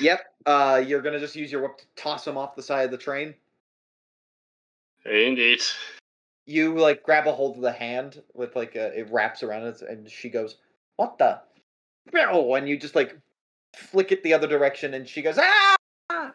Yep. 0.00 0.20
Uh, 0.46 0.84
you're 0.86 1.02
gonna 1.02 1.18
just 1.18 1.34
use 1.34 1.50
your 1.50 1.62
whip 1.62 1.78
to 1.78 1.84
toss 1.96 2.24
him 2.24 2.36
off 2.36 2.54
the 2.54 2.62
side 2.62 2.84
of 2.84 2.92
the 2.92 2.98
train. 2.98 3.34
Indeed. 5.04 5.60
You 6.48 6.78
like 6.78 7.02
grab 7.02 7.26
a 7.26 7.32
hold 7.32 7.56
of 7.56 7.62
the 7.62 7.72
hand 7.72 8.22
with 8.32 8.56
like 8.56 8.74
a, 8.74 8.98
it 8.98 9.10
wraps 9.10 9.42
around 9.42 9.64
it, 9.66 9.82
and 9.82 10.10
she 10.10 10.30
goes, 10.30 10.56
"What 10.96 11.18
the?" 11.18 11.42
Bow! 12.10 12.54
And 12.54 12.66
you 12.66 12.78
just 12.78 12.94
like 12.94 13.14
flick 13.76 14.12
it 14.12 14.22
the 14.22 14.32
other 14.32 14.46
direction, 14.46 14.94
and 14.94 15.06
she 15.06 15.20
goes, 15.20 15.38
"Ah!" 15.38 16.32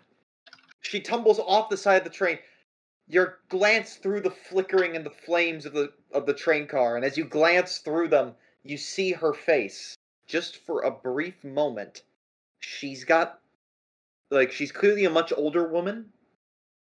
She 0.82 1.02
tumbles 1.02 1.40
off 1.40 1.72
the 1.72 1.78
side 1.78 1.98
of 1.98 2.04
the 2.04 2.12
train. 2.12 2.38
Your 3.08 3.40
glance 3.50 3.96
through 3.96 4.22
the 4.22 4.30
flickering 4.30 4.96
and 4.96 5.04
the 5.04 5.10
flames 5.10 5.66
of 5.66 5.74
the 5.74 5.92
of 6.12 6.28
the 6.28 6.36
train 6.36 6.68
car, 6.68 6.96
and 6.96 7.04
as 7.04 7.18
you 7.18 7.26
glance 7.26 7.80
through 7.80 8.10
them, 8.10 8.36
you 8.62 8.78
see 8.78 9.14
her 9.14 9.34
face. 9.34 9.98
Just 10.28 10.58
for 10.58 10.84
a 10.84 10.92
brief 10.92 11.44
moment, 11.44 12.04
she's 12.60 13.04
got 13.04 13.42
like 14.30 14.52
she's 14.52 14.72
clearly 14.72 15.06
a 15.06 15.10
much 15.10 15.34
older 15.36 15.68
woman. 15.68 16.14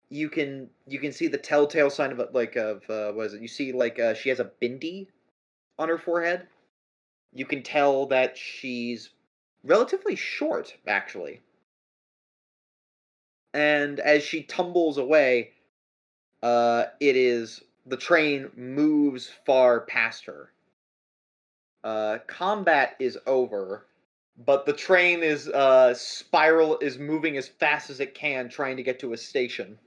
You 0.10 0.30
can 0.30 0.70
you 0.88 1.00
can 1.00 1.12
see 1.12 1.28
the 1.28 1.38
telltale 1.38 1.90
sign 1.90 2.12
of 2.12 2.22
like 2.34 2.56
of 2.56 2.88
uh, 2.90 3.12
what 3.12 3.28
is 3.28 3.34
it? 3.34 3.42
You 3.42 3.48
see 3.48 3.72
like 3.72 4.00
uh, 4.00 4.14
she 4.14 4.30
has 4.30 4.40
a 4.40 4.52
bindi 4.62 5.08
on 5.78 5.90
her 5.90 5.98
forehead. 5.98 6.48
You 7.34 7.46
can 7.46 7.64
tell 7.64 8.06
that 8.08 8.38
she's 8.38 9.10
relatively 9.64 10.16
short, 10.16 10.76
actually. 10.88 11.42
And 13.54 14.00
as 14.00 14.24
she 14.24 14.44
tumbles 14.44 14.98
away, 14.98 15.52
uh, 16.44 16.86
it 17.00 17.16
is 17.16 17.62
the 17.86 17.98
train 17.98 18.52
moves 18.56 19.30
far 19.46 19.82
past 19.82 20.26
her. 20.26 20.52
Uh, 21.84 22.20
combat 22.28 22.96
is 23.00 23.18
over, 23.28 23.86
but 24.38 24.66
the 24.66 24.74
train 24.74 25.24
is 25.24 25.48
uh, 25.50 25.94
spiral 25.94 26.78
is 26.80 26.98
moving 26.98 27.38
as 27.38 27.48
fast 27.48 27.90
as 27.90 28.00
it 28.00 28.16
can, 28.16 28.50
trying 28.50 28.78
to 28.78 28.84
get 28.84 29.00
to 29.00 29.14
a 29.14 29.18
station. 29.18 29.78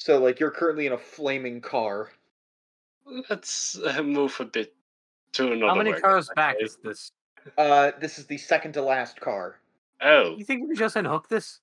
So, 0.00 0.18
like, 0.18 0.40
you're 0.40 0.50
currently 0.50 0.86
in 0.86 0.92
a 0.92 0.98
flaming 0.98 1.60
car. 1.60 2.08
Let's 3.28 3.78
uh, 3.78 4.02
move 4.02 4.34
a 4.40 4.46
bit 4.46 4.74
to 5.32 5.52
another 5.52 5.68
How 5.68 5.74
many 5.74 5.90
wagon, 5.90 6.02
cars 6.02 6.30
back 6.34 6.56
is 6.58 6.78
this? 6.82 7.10
Uh, 7.58 7.90
this 8.00 8.18
is 8.18 8.24
the 8.26 8.38
second 8.38 8.72
to 8.72 8.82
last 8.82 9.20
car. 9.20 9.56
Oh, 10.00 10.36
You 10.38 10.44
think 10.44 10.66
we 10.68 10.74
just 10.74 10.96
unhook 10.96 11.28
this? 11.28 11.60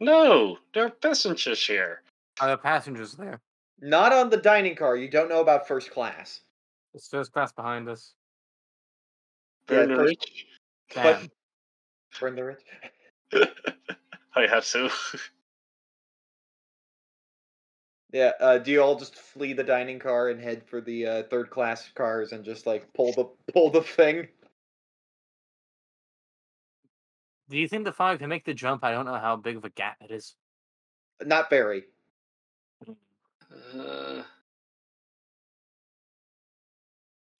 no! 0.00 0.58
There 0.74 0.84
are 0.86 0.90
passengers 0.90 1.64
here. 1.66 2.02
Are 2.40 2.48
there 2.48 2.56
passengers 2.58 3.12
there? 3.14 3.40
Not 3.80 4.12
on 4.12 4.28
the 4.30 4.36
dining 4.36 4.74
car. 4.76 4.96
You 4.96 5.08
don't 5.08 5.28
know 5.30 5.40
about 5.40 5.66
first 5.66 5.90
class. 5.92 6.40
It's 6.94 7.08
first 7.08 7.32
class 7.32 7.52
behind 7.52 7.88
us. 7.88 8.12
Yeah, 9.70 9.76
Burn 9.76 9.88
the 9.90 9.94
first- 9.96 10.08
rich. 10.08 10.46
But- 10.94 11.02
Damn. 11.02 11.30
Burn 12.20 12.36
the 12.36 12.44
rich. 12.44 12.60
I 14.36 14.46
have 14.46 14.66
to. 14.66 14.90
Yeah. 18.12 18.32
Uh, 18.38 18.58
do 18.58 18.70
you 18.70 18.82
all 18.82 18.98
just 18.98 19.16
flee 19.16 19.54
the 19.54 19.64
dining 19.64 19.98
car 19.98 20.28
and 20.28 20.40
head 20.40 20.62
for 20.66 20.80
the 20.80 21.06
uh, 21.06 21.22
third 21.24 21.50
class 21.50 21.88
cars 21.94 22.32
and 22.32 22.44
just 22.44 22.66
like 22.66 22.92
pull 22.92 23.12
the 23.12 23.52
pull 23.52 23.70
the 23.70 23.82
thing? 23.82 24.28
Do 27.48 27.58
you 27.58 27.68
think 27.68 27.84
the 27.84 27.92
five 27.92 28.18
can 28.18 28.28
make 28.28 28.44
the 28.44 28.54
jump? 28.54 28.84
I 28.84 28.92
don't 28.92 29.06
know 29.06 29.18
how 29.18 29.36
big 29.36 29.56
of 29.56 29.64
a 29.64 29.70
gap 29.70 29.96
it 30.00 30.10
is. 30.10 30.34
Not 31.24 31.50
very. 31.50 31.84
Uh, 33.74 34.22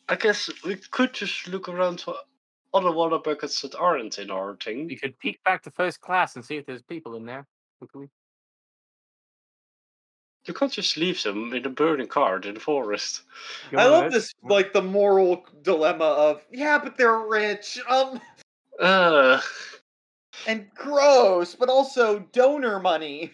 I 0.09 0.17
guess 0.17 0.51
we 0.65 0.77
could 0.77 1.15
just 1.15 1.49
look 1.49 1.69
around 1.69 2.03
for 2.03 2.15
other 2.75 2.93
water 2.93 3.19
buckets 3.19 3.63
that 3.63 3.75
aren't 3.75 4.19
in 4.19 4.31
our 4.31 4.57
thing. 4.57 4.87
We 4.87 4.97
could 4.97 5.19
peek 5.19 5.43
back 5.45 5.63
to 5.63 5.71
first 5.71 6.01
class 6.01 6.37
and 6.37 6.45
see 6.45 6.57
if 6.57 6.67
there's 6.67 6.83
people 6.83 7.15
in 7.17 7.25
there. 7.25 7.47
What 7.79 7.91
can 7.91 8.03
we- 8.03 8.11
You 10.45 10.55
can't 10.55 10.73
just 10.73 10.97
leave 10.97 11.23
them 11.23 11.53
in 11.55 11.65
a 11.65 11.71
burning 11.71 12.09
cart 12.09 12.47
in 12.47 12.55
the 12.55 12.61
forest. 12.61 13.23
You 13.71 13.79
I 13.79 13.87
love 13.87 14.11
this 14.11 14.35
like 14.43 14.73
the 14.73 14.83
moral 14.83 15.47
dilemma 15.63 16.05
of 16.05 16.43
yeah, 16.51 16.79
but 16.79 16.97
they're 16.97 17.19
rich, 17.19 17.79
um, 17.89 18.21
Uh, 18.81 19.41
and 20.47 20.69
gross, 20.75 21.55
but 21.55 21.69
also 21.69 22.19
donor 22.33 22.81
money. 22.81 23.33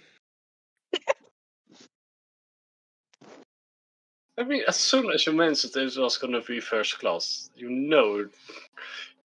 I 4.39 4.45
mean, 4.45 4.63
as 4.69 4.77
soon 4.77 5.11
as 5.11 5.27
you 5.27 5.33
mentioned 5.33 5.73
this 5.73 5.97
was 5.97 6.17
going 6.17 6.33
to 6.33 6.43
be 6.43 6.61
first 6.61 6.99
class, 7.01 7.51
you 7.57 7.69
know, 7.69 8.29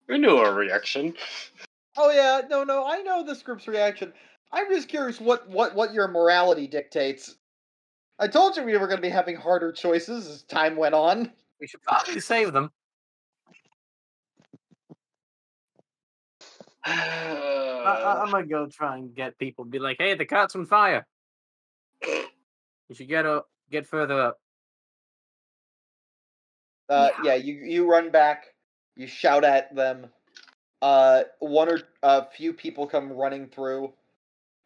you 0.08 0.18
knew 0.18 0.36
our 0.36 0.54
reaction. 0.54 1.14
Oh 1.96 2.10
yeah, 2.10 2.40
no, 2.48 2.64
no, 2.64 2.84
I 2.86 3.02
know 3.02 3.22
this 3.22 3.42
group's 3.42 3.68
reaction. 3.68 4.12
I'm 4.52 4.68
just 4.70 4.88
curious 4.88 5.20
what 5.20 5.48
what 5.48 5.74
what 5.74 5.92
your 5.92 6.08
morality 6.08 6.66
dictates. 6.66 7.36
I 8.18 8.28
told 8.28 8.56
you 8.56 8.64
we 8.64 8.76
were 8.76 8.86
going 8.86 8.98
to 8.98 9.02
be 9.02 9.08
having 9.08 9.36
harder 9.36 9.72
choices 9.72 10.28
as 10.28 10.42
time 10.44 10.76
went 10.76 10.94
on. 10.94 11.32
We 11.60 11.66
should 11.66 11.82
probably 11.82 12.20
save 12.20 12.52
them. 12.52 12.70
I, 16.84 18.20
I'm 18.22 18.30
gonna 18.30 18.46
go 18.46 18.66
try 18.66 18.96
and 18.96 19.14
get 19.14 19.38
people. 19.38 19.64
Be 19.64 19.78
like, 19.78 19.96
hey, 19.98 20.14
the 20.14 20.26
cart's 20.26 20.54
on 20.54 20.66
fire. 20.66 21.06
You 22.06 22.94
should 22.94 23.08
get 23.08 23.24
up, 23.24 23.48
get 23.70 23.86
further 23.86 24.20
up. 24.20 24.38
Uh, 26.90 27.08
Yeah. 27.22 27.24
yeah, 27.24 27.34
you 27.36 27.54
you 27.54 27.90
run 27.90 28.10
back, 28.10 28.54
you 28.96 29.06
shout 29.06 29.44
at 29.44 29.74
them. 29.74 30.08
Uh, 30.82 31.22
one 31.38 31.70
or 31.70 31.80
a 32.02 32.26
few 32.26 32.52
people 32.52 32.86
come 32.86 33.10
running 33.10 33.46
through. 33.48 33.94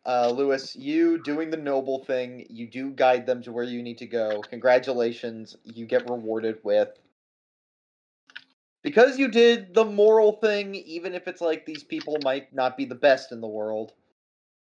Uh, 0.08 0.30
Louis, 0.30 0.74
you 0.74 1.22
doing 1.22 1.50
the 1.50 1.56
noble 1.58 2.02
thing. 2.02 2.46
You 2.48 2.66
do 2.66 2.92
guide 2.92 3.26
them 3.26 3.42
to 3.42 3.52
where 3.52 3.64
you 3.64 3.82
need 3.82 3.98
to 3.98 4.06
go. 4.06 4.40
Congratulations, 4.48 5.54
you 5.64 5.84
get 5.84 6.08
rewarded 6.08 6.56
with. 6.62 6.88
Because 8.82 9.18
you 9.18 9.28
did 9.28 9.74
the 9.74 9.84
moral 9.84 10.32
thing, 10.32 10.74
even 10.74 11.12
if 11.12 11.28
it's 11.28 11.42
like 11.42 11.66
these 11.66 11.84
people 11.84 12.16
might 12.24 12.54
not 12.54 12.74
be 12.74 12.86
the 12.86 12.94
best 12.94 13.32
in 13.32 13.42
the 13.42 13.46
world, 13.46 13.92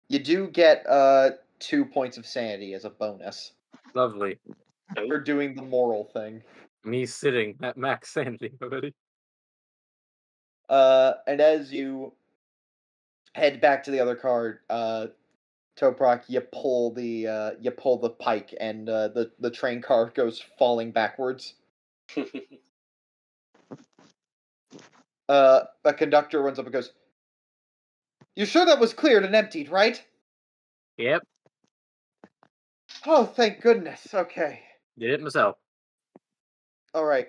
you 0.09 0.19
do 0.19 0.48
get 0.48 0.85
uh 0.89 1.31
two 1.61 1.85
points 1.85 2.19
of 2.19 2.27
sanity 2.27 2.74
as 2.74 2.85
a 2.85 2.90
bonus 2.90 3.52
Lovely. 3.94 4.36
for 4.97 5.20
doing 5.20 5.55
the 5.55 5.62
moral 5.62 6.11
thing. 6.12 6.43
Me 6.82 7.07
sitting 7.07 7.57
at 7.62 7.77
max 7.77 8.12
sanity 8.12 8.51
already. 8.61 8.94
Uh, 10.69 11.12
and 11.28 11.40
as 11.40 11.73
you 11.73 12.15
head 13.35 13.61
back 13.61 13.85
to 13.85 13.90
the 13.93 14.01
other 14.01 14.16
card, 14.16 14.59
uh, 14.69 15.07
Toprak, 15.81 16.24
you 16.28 16.40
pull 16.40 16.93
the 16.93 17.27
uh, 17.27 17.51
you 17.61 17.70
pull 17.70 17.98
the 17.98 18.11
pike, 18.11 18.55
and 18.61 18.89
uh, 18.89 19.09
the 19.09 19.32
the 19.39 19.51
train 19.51 19.81
car 19.81 20.12
goes 20.15 20.43
falling 20.59 20.93
backwards. 20.93 21.55
Uh, 25.28 25.62
a 25.85 25.94
conductor 25.94 26.43
runs 26.43 26.59
up 26.59 26.65
and 26.66 26.73
goes, 26.73 26.90
"You 28.35 28.44
sure 28.44 28.66
that 28.66 28.81
was 28.81 28.93
cleared 28.93 29.24
and 29.24 29.32
emptied, 29.32 29.69
right?" 29.69 30.05
Yep, 30.97 31.23
Oh, 33.07 33.27
thank 33.27 33.61
goodness. 33.61 34.12
Okay, 34.12 34.61
did 34.98 35.11
it 35.12 35.20
myself. 35.20 35.55
all 36.94 37.05
right. 37.05 37.28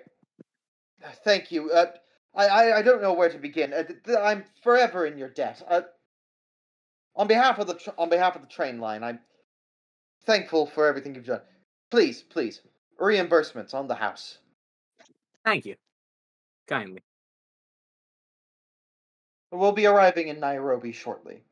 Thank 1.24 1.52
you. 1.52 1.70
Uh, 1.70 1.92
I, 2.34 2.46
I 2.48 2.78
I 2.78 2.82
don't 2.82 3.00
know 3.02 3.12
where 3.12 3.30
to 3.30 3.38
begin. 3.38 3.72
Uh, 3.72 3.84
th- 3.84 4.02
th- 4.04 4.18
I'm 4.18 4.44
forever 4.64 5.06
in 5.06 5.16
your 5.16 5.28
debt. 5.28 5.62
Uh, 5.68 5.82
on 7.14 7.26
behalf 7.26 7.58
of 7.58 7.66
the 7.66 7.74
tr- 7.74 7.90
on 7.98 8.08
behalf 8.08 8.36
of 8.36 8.42
the 8.42 8.48
train 8.48 8.80
line, 8.80 9.02
I'm 9.02 9.20
thankful 10.24 10.66
for 10.66 10.86
everything 10.86 11.14
you've 11.14 11.26
done. 11.26 11.42
Please, 11.90 12.22
please, 12.22 12.60
reimbursements 13.00 13.74
on 13.74 13.88
the 13.88 13.94
house. 13.94 14.38
Thank 15.44 15.66
you. 15.66 15.76
Kindly. 16.66 17.02
We'll 19.50 19.72
be 19.72 19.86
arriving 19.86 20.28
in 20.28 20.40
Nairobi 20.40 20.92
shortly. 20.92 21.42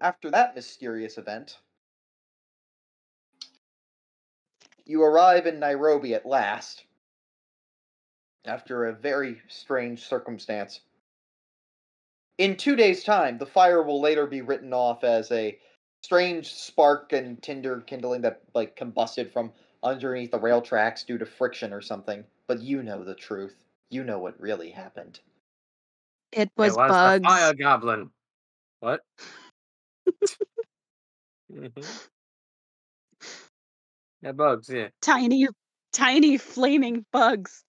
After 0.00 0.30
that 0.30 0.54
mysterious 0.54 1.18
event, 1.18 1.58
you 4.84 5.02
arrive 5.02 5.46
in 5.46 5.58
Nairobi 5.58 6.14
at 6.14 6.26
last. 6.26 6.84
After 8.44 8.84
a 8.84 8.92
very 8.92 9.42
strange 9.48 10.06
circumstance. 10.06 10.80
In 12.38 12.56
two 12.56 12.76
days' 12.76 13.02
time, 13.02 13.38
the 13.38 13.46
fire 13.46 13.82
will 13.82 14.00
later 14.00 14.26
be 14.26 14.42
written 14.42 14.72
off 14.72 15.04
as 15.04 15.30
a 15.32 15.58
strange 16.02 16.52
spark 16.52 17.12
and 17.12 17.42
tinder 17.42 17.80
kindling 17.80 18.20
that 18.22 18.42
like 18.54 18.76
combusted 18.76 19.32
from 19.32 19.52
underneath 19.82 20.30
the 20.30 20.38
rail 20.38 20.60
tracks 20.60 21.02
due 21.02 21.18
to 21.18 21.26
friction 21.26 21.72
or 21.72 21.80
something. 21.80 22.24
But 22.46 22.60
you 22.60 22.82
know 22.82 23.04
the 23.04 23.14
truth. 23.14 23.64
You 23.90 24.04
know 24.04 24.18
what 24.18 24.38
really 24.40 24.70
happened. 24.70 25.20
It 26.32 26.50
was, 26.56 26.74
it 26.74 26.76
was 26.76 26.90
bugs. 26.90 27.22
the 27.22 27.28
fire 27.28 27.54
goblin. 27.54 28.10
What? 28.80 29.00
Mhm. 31.52 32.08
yeah, 34.22 34.32
bugs. 34.32 34.68
Yeah. 34.68 34.88
Tiny, 35.00 35.48
tiny 35.92 36.36
flaming 36.36 37.06
bugs. 37.12 37.64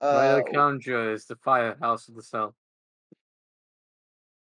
Uh, 0.00 0.40
Conjure 0.52 1.12
is 1.12 1.24
the 1.24 1.36
firehouse 1.36 2.08
of 2.08 2.14
the 2.14 2.22
cell. 2.22 2.54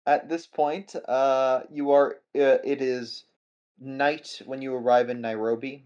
At 0.06 0.28
this 0.30 0.48
point, 0.48 0.96
uh, 1.08 1.62
you 1.72 1.92
are. 1.92 2.16
Uh, 2.36 2.60
it 2.64 2.82
is 2.82 3.26
night 3.80 4.42
when 4.46 4.62
you 4.62 4.74
arrive 4.74 5.10
in 5.10 5.22
Nairobi. 5.22 5.86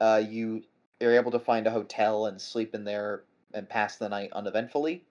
Uh, 0.00 0.22
you 0.26 0.62
are 1.02 1.12
able 1.12 1.30
to 1.30 1.38
find 1.38 1.66
a 1.66 1.70
hotel 1.70 2.26
and 2.26 2.40
sleep 2.40 2.74
in 2.74 2.84
there 2.84 3.24
and 3.52 3.68
pass 3.68 3.96
the 3.96 4.08
night 4.08 4.32
uneventfully. 4.32 5.04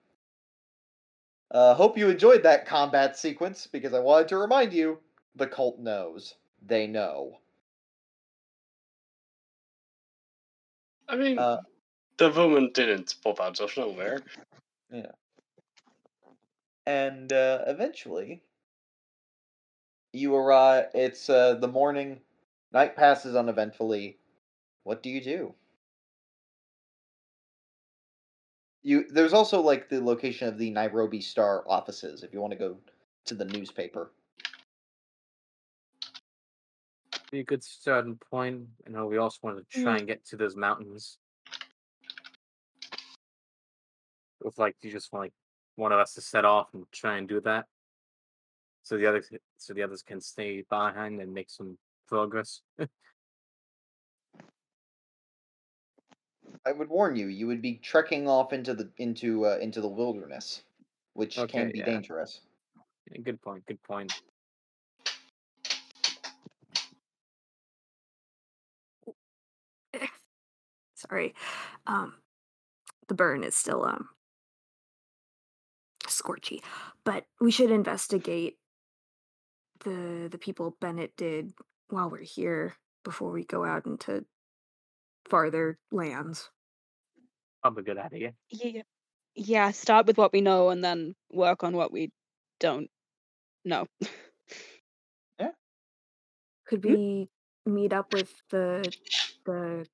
Uh, 1.50 1.74
hope 1.74 1.96
you 1.96 2.08
enjoyed 2.08 2.42
that 2.42 2.66
combat 2.66 3.16
sequence 3.16 3.66
because 3.66 3.94
I 3.94 4.00
wanted 4.00 4.28
to 4.28 4.38
remind 4.38 4.72
you 4.72 4.98
the 5.36 5.46
cult 5.46 5.78
knows. 5.78 6.34
They 6.66 6.86
know. 6.86 7.38
I 11.08 11.14
mean, 11.14 11.38
Uh, 11.38 11.58
the 12.18 12.30
woman 12.30 12.70
didn't 12.72 13.14
pop 13.22 13.40
out 13.40 13.60
of 13.60 13.76
nowhere. 13.76 14.20
Yeah. 14.92 15.12
And 16.86 17.32
uh, 17.32 17.64
eventually 17.66 18.42
you 20.16 20.34
arrive 20.34 20.86
it's 20.94 21.28
uh, 21.28 21.54
the 21.54 21.68
morning 21.68 22.20
night 22.72 22.96
passes 22.96 23.36
uneventfully 23.36 24.16
what 24.84 25.02
do 25.02 25.10
you 25.10 25.20
do 25.20 25.54
you 28.82 29.04
there's 29.10 29.32
also 29.32 29.60
like 29.60 29.88
the 29.88 30.00
location 30.00 30.48
of 30.48 30.58
the 30.58 30.70
nairobi 30.70 31.20
star 31.20 31.64
offices 31.68 32.22
if 32.22 32.32
you 32.32 32.40
want 32.40 32.52
to 32.52 32.58
go 32.58 32.76
to 33.24 33.34
the 33.34 33.44
newspaper 33.44 34.10
Be 37.32 37.40
a 37.40 37.44
good 37.44 37.64
starting 37.64 38.16
point. 38.30 38.66
I 38.86 38.90
know 38.90 39.06
we 39.06 39.16
also 39.16 39.38
want 39.42 39.58
to 39.58 39.82
try 39.82 39.96
and 39.96 40.06
get 40.06 40.24
to 40.26 40.36
those 40.36 40.54
mountains. 40.54 41.18
With 44.46 44.58
like, 44.58 44.76
you 44.80 44.92
just 44.92 45.12
want 45.12 45.24
like 45.24 45.32
one 45.74 45.90
of 45.90 45.98
us 45.98 46.14
to 46.14 46.20
set 46.20 46.44
off 46.44 46.68
and 46.72 46.84
try 46.92 47.18
and 47.18 47.28
do 47.28 47.40
that, 47.40 47.66
so 48.82 48.96
the 48.96 49.06
others, 49.06 49.28
so 49.58 49.74
the 49.74 49.82
others 49.82 50.02
can 50.02 50.20
stay 50.20 50.64
behind 50.70 51.20
and 51.20 51.34
make 51.34 51.50
some 51.50 51.76
progress. 52.08 52.60
i 56.64 56.72
would 56.72 56.88
warn 56.88 57.16
you 57.16 57.26
you 57.26 57.46
would 57.46 57.60
be 57.60 57.74
trekking 57.82 58.28
off 58.28 58.52
into 58.52 58.72
the 58.72 58.88
into 58.98 59.44
uh, 59.44 59.58
into 59.60 59.80
the 59.80 59.88
wilderness 59.88 60.62
which 61.14 61.38
can 61.48 61.70
be 61.72 61.78
yeah. 61.78 61.84
dangerous 61.84 62.40
Yeah, 63.10 63.20
good 63.22 63.40
point. 63.40 63.64
Good 63.66 63.82
point. 63.82 64.12
Sorry. 70.94 71.34
Um 71.86 72.14
the 73.08 73.14
burn 73.14 73.44
is 73.44 73.54
still 73.54 73.84
um 73.84 74.08
scorchy. 76.16 76.62
But 77.04 77.24
we 77.40 77.50
should 77.50 77.70
investigate 77.70 78.58
the 79.84 80.28
the 80.30 80.38
people 80.38 80.76
Bennett 80.80 81.16
did 81.16 81.52
while 81.88 82.10
we're 82.10 82.22
here 82.22 82.76
before 83.04 83.30
we 83.30 83.44
go 83.44 83.64
out 83.64 83.86
into 83.86 84.24
farther 85.28 85.78
lands. 85.92 86.50
Probably 87.62 87.82
a 87.82 87.84
good 87.84 87.98
idea. 87.98 88.32
Yeah. 88.50 88.82
Yeah, 89.38 89.70
start 89.72 90.06
with 90.06 90.16
what 90.16 90.32
we 90.32 90.40
know 90.40 90.70
and 90.70 90.82
then 90.82 91.14
work 91.30 91.62
on 91.62 91.76
what 91.76 91.92
we 91.92 92.10
don't 92.58 92.88
know. 93.64 93.86
Yeah. 95.38 95.50
Could 96.66 96.84
we 96.84 97.28
meet 97.66 97.92
up 97.92 98.14
with 98.14 98.32
the 98.50 98.90
the 99.44 99.86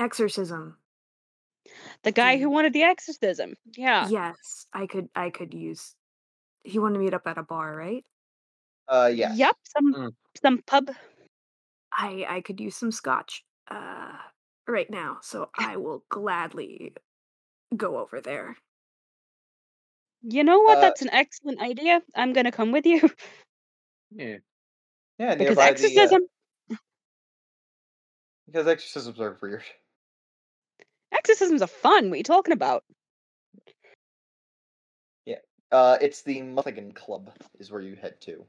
exorcism? 0.00 0.76
The 2.04 2.12
guy 2.12 2.36
Mm. 2.36 2.40
who 2.40 2.50
wanted 2.50 2.72
the 2.72 2.82
exorcism. 2.82 3.54
Yeah. 3.76 4.08
Yes, 4.08 4.66
I 4.72 4.86
could 4.86 5.08
I 5.14 5.30
could 5.30 5.54
use 5.54 5.94
he 6.64 6.78
wanted 6.78 6.94
to 6.94 7.00
meet 7.00 7.14
up 7.14 7.26
at 7.26 7.38
a 7.38 7.42
bar, 7.42 7.74
right? 7.76 8.04
uh 8.88 9.10
yes 9.12 9.38
Yep. 9.38 9.56
Some 9.64 9.96
Mm. 9.96 10.16
some 10.42 10.62
pub. 10.62 10.90
I 11.92 12.24
I 12.28 12.40
could 12.40 12.60
use 12.60 12.76
some 12.76 12.92
scotch 12.92 13.44
uh 13.70 14.16
right 14.66 14.88
now, 14.90 15.18
so 15.22 15.50
I 15.56 15.76
will 15.76 16.04
gladly 16.10 16.94
go 17.76 17.98
over 17.98 18.20
there. 18.20 18.56
You 20.22 20.44
know 20.44 20.60
what? 20.60 20.78
Uh, 20.78 20.80
That's 20.80 21.02
an 21.02 21.10
excellent 21.10 21.60
idea. 21.60 22.02
I'm 22.14 22.32
gonna 22.32 22.52
come 22.52 22.72
with 22.72 22.86
you 22.86 23.00
Yeah. 24.10 24.38
yeah 25.18 25.34
because 25.36 25.58
nearby 25.58 25.72
the, 25.74 26.02
uh, 26.06 26.12
exorcism. 26.12 26.22
because 28.46 28.66
exorcisms 28.66 29.20
are 29.20 29.38
weird 29.40 29.64
Exorcisms 31.12 31.62
are 31.62 31.66
fun. 31.68 32.10
What 32.10 32.14
are 32.14 32.18
you 32.18 32.22
talking 32.22 32.52
about? 32.52 32.84
Yeah. 35.26 35.36
Uh, 35.72 35.98
it's 36.00 36.22
the 36.22 36.42
Mulligan 36.42 36.92
Club 36.92 37.30
is 37.58 37.70
where 37.70 37.80
you 37.80 37.96
head 37.96 38.20
to, 38.22 38.44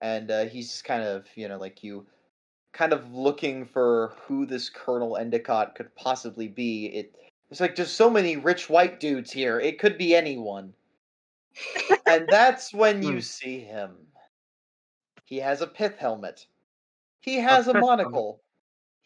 and 0.00 0.30
uh, 0.30 0.44
he's 0.46 0.68
just 0.70 0.84
kind 0.84 1.02
of 1.02 1.26
you 1.34 1.48
know 1.48 1.58
like 1.58 1.82
you, 1.82 2.06
kind 2.72 2.92
of 2.92 3.12
looking 3.12 3.64
for 3.64 4.14
who 4.26 4.46
this 4.46 4.68
Colonel 4.68 5.16
Endicott 5.16 5.74
could 5.74 5.94
possibly 5.96 6.48
be. 6.48 6.86
It 6.86 7.14
it's 7.50 7.60
like 7.60 7.76
there's 7.76 7.90
so 7.90 8.10
many 8.10 8.36
rich 8.36 8.68
white 8.68 9.00
dudes 9.00 9.32
here. 9.32 9.58
It 9.58 9.78
could 9.78 9.98
be 9.98 10.14
anyone, 10.14 10.74
and 12.06 12.28
that's 12.30 12.72
when 12.72 13.02
you 13.02 13.14
Hmm. 13.14 13.20
see 13.20 13.60
him. 13.60 13.96
He 15.24 15.38
has 15.38 15.60
a 15.60 15.66
pith 15.66 15.96
helmet. 15.98 16.46
He 17.20 17.36
has 17.36 17.66
a 17.68 17.72
helmet. 17.72 17.80
monocle. 17.98 18.40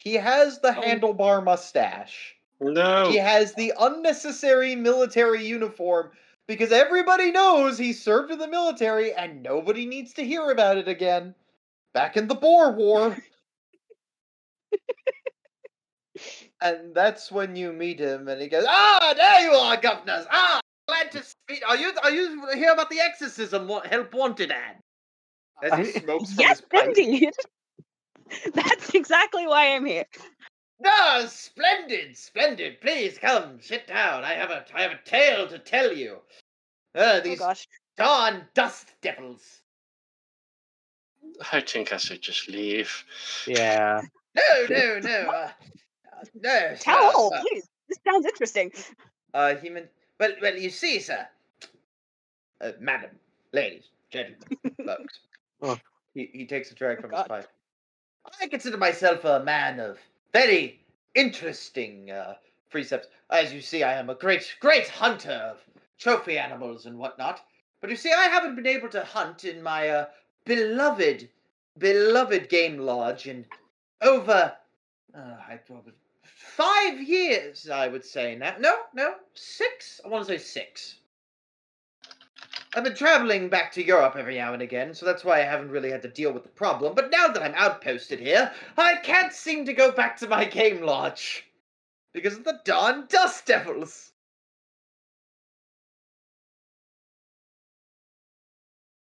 He 0.03 0.15
has 0.15 0.59
the 0.59 0.75
Oh. 0.77 0.81
handlebar 0.81 1.41
mustache. 1.41 2.35
No. 2.59 3.09
He 3.09 3.15
has 3.17 3.53
the 3.53 3.71
unnecessary 3.79 4.75
military 4.75 5.45
uniform 5.45 6.11
because 6.45 6.73
everybody 6.73 7.31
knows 7.31 7.77
he 7.77 7.93
served 7.93 8.29
in 8.29 8.37
the 8.37 8.47
military 8.49 9.13
and 9.13 9.41
nobody 9.41 9.85
needs 9.85 10.11
to 10.15 10.25
hear 10.25 10.51
about 10.51 10.75
it 10.77 10.89
again. 10.89 11.33
Back 11.93 12.17
in 12.17 12.27
the 12.27 12.35
Boer 12.35 12.71
War. 12.71 13.15
and 16.61 16.93
that's 16.93 17.31
when 17.31 17.55
you 17.55 17.71
meet 17.71 17.99
him 17.99 18.27
and 18.27 18.41
he 18.41 18.49
goes, 18.49 18.65
Ah, 18.67 19.13
there 19.15 19.39
you 19.41 19.51
are, 19.53 19.77
governors. 19.77 20.25
Ah, 20.29 20.59
glad 20.89 21.13
to 21.13 21.23
speak. 21.23 21.63
Are 21.65 21.77
you 21.77 21.93
are 22.03 22.11
you 22.11 22.45
here 22.55 22.73
about 22.73 22.89
the 22.89 22.99
exorcism 22.99 23.69
wa- 23.69 23.87
help 23.87 24.13
wanted 24.13 24.51
ad? 24.51 24.79
As 25.61 25.77
he 25.77 25.85
smokes 26.01 26.29
from 26.33 26.41
yes, 26.41 26.59
his 26.59 26.67
pipe. 26.69 26.87
indeed. 26.89 27.31
That's 28.53 28.93
exactly 28.93 29.47
why 29.47 29.75
I'm 29.75 29.85
here. 29.85 30.05
No, 30.79 31.25
splendid, 31.27 32.17
splendid. 32.17 32.81
Please 32.81 33.17
come, 33.17 33.59
sit 33.61 33.87
down. 33.87 34.23
I 34.23 34.33
have 34.33 34.49
a 34.49 34.65
I 34.75 34.81
have 34.81 34.91
a 34.91 34.99
tale 35.09 35.47
to 35.47 35.59
tell 35.59 35.93
you. 35.93 36.17
Uh, 36.95 36.99
Oh 37.15 37.19
these 37.21 37.39
gosh. 37.39 37.67
darn 37.97 38.43
dust 38.53 38.93
devils. 39.01 39.61
I 41.51 41.61
think 41.61 41.93
I 41.93 41.97
should 41.97 42.21
just 42.21 42.47
leave. 42.49 43.03
Yeah. 43.47 44.01
No, 44.35 44.65
no, 44.69 44.99
no. 44.99 45.09
Uh, 45.29 45.49
uh, 46.11 46.23
no, 46.35 46.75
Tell 46.79 47.11
sir, 47.11 47.17
all, 47.17 47.31
please. 47.49 47.67
This 47.87 47.97
sounds 48.05 48.25
interesting. 48.25 48.71
Uh, 49.33 49.55
human. 49.55 49.87
well, 50.19 50.31
well, 50.41 50.55
you 50.55 50.69
see, 50.69 50.99
sir, 50.99 51.25
uh, 52.61 52.71
madam, 52.79 53.09
ladies, 53.51 53.85
gentlemen, 54.11 54.57
folks. 54.85 55.19
Oh. 55.61 55.77
He 56.13 56.29
he 56.33 56.45
takes 56.45 56.71
a 56.71 56.75
drag 56.75 56.97
Oh, 56.99 57.01
from 57.01 57.11
God. 57.11 57.21
his 57.21 57.27
pipe. 57.27 57.47
I 58.41 58.47
consider 58.47 58.77
myself 58.77 59.25
a 59.25 59.43
man 59.43 59.79
of 59.79 59.99
very 60.31 60.79
interesting 61.15 62.11
uh, 62.11 62.35
precepts. 62.69 63.07
As 63.29 63.53
you 63.53 63.61
see, 63.61 63.83
I 63.83 63.93
am 63.93 64.09
a 64.09 64.15
great, 64.15 64.55
great 64.59 64.87
hunter 64.87 65.31
of 65.31 65.57
trophy 65.97 66.37
animals 66.37 66.85
and 66.85 66.97
whatnot. 66.97 67.41
But 67.81 67.89
you 67.89 67.95
see, 67.95 68.11
I 68.11 68.27
haven't 68.27 68.55
been 68.55 68.67
able 68.67 68.89
to 68.89 69.03
hunt 69.03 69.45
in 69.45 69.61
my 69.61 69.89
uh, 69.89 70.05
beloved, 70.45 71.29
beloved 71.77 72.49
game 72.49 72.77
lodge 72.77 73.27
in 73.27 73.45
over 74.01 74.53
uh, 75.13 75.35
five 76.23 77.01
years. 77.01 77.69
I 77.69 77.87
would 77.87 78.05
say 78.05 78.35
now. 78.35 78.55
No, 78.59 78.75
no, 78.93 79.15
six. 79.33 80.01
I 80.03 80.07
want 80.07 80.25
to 80.27 80.37
say 80.37 80.43
six. 80.43 80.95
I've 82.75 82.83
been 82.83 82.95
traveling 82.95 83.49
back 83.49 83.71
to 83.73 83.85
Europe 83.85 84.15
every 84.17 84.37
now 84.37 84.53
and 84.53 84.61
again, 84.61 84.95
so 84.95 85.05
that's 85.05 85.23
why 85.23 85.39
I 85.39 85.43
haven't 85.43 85.69
really 85.69 85.91
had 85.91 86.01
to 86.01 86.07
deal 86.07 86.31
with 86.31 86.43
the 86.43 86.49
problem. 86.49 86.95
But 86.95 87.11
now 87.11 87.27
that 87.27 87.43
I'm 87.43 87.53
outposted 87.53 88.19
here, 88.19 88.51
I 88.77 88.95
can't 88.95 89.31
seem 89.31 89.65
to 89.65 89.73
go 89.73 89.91
back 89.91 90.17
to 90.17 90.27
my 90.27 90.45
game 90.45 90.81
lodge 90.81 91.45
because 92.13 92.35
of 92.35 92.43
the 92.43 92.59
darn 92.65 93.05
dust 93.09 93.45
devils. 93.45 94.11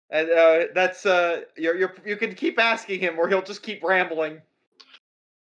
And 0.10 0.30
uh, 0.30 0.66
that's 0.74 1.06
uh, 1.06 1.42
you're, 1.56 1.78
you're 1.78 1.96
you 2.06 2.18
can 2.18 2.36
keep 2.36 2.60
asking 2.60 3.00
him, 3.00 3.18
or 3.18 3.30
he'll 3.30 3.42
just 3.42 3.64
keep 3.64 3.84
rambling. 3.84 4.42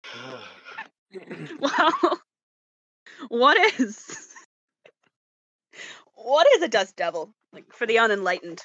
Well, 1.59 2.19
what 3.27 3.79
is 3.79 4.33
what 6.15 6.47
is 6.55 6.63
a 6.63 6.67
dust 6.67 6.95
devil? 6.95 7.35
Like 7.53 7.71
for 7.71 7.85
the 7.85 7.99
unenlightened. 7.99 8.63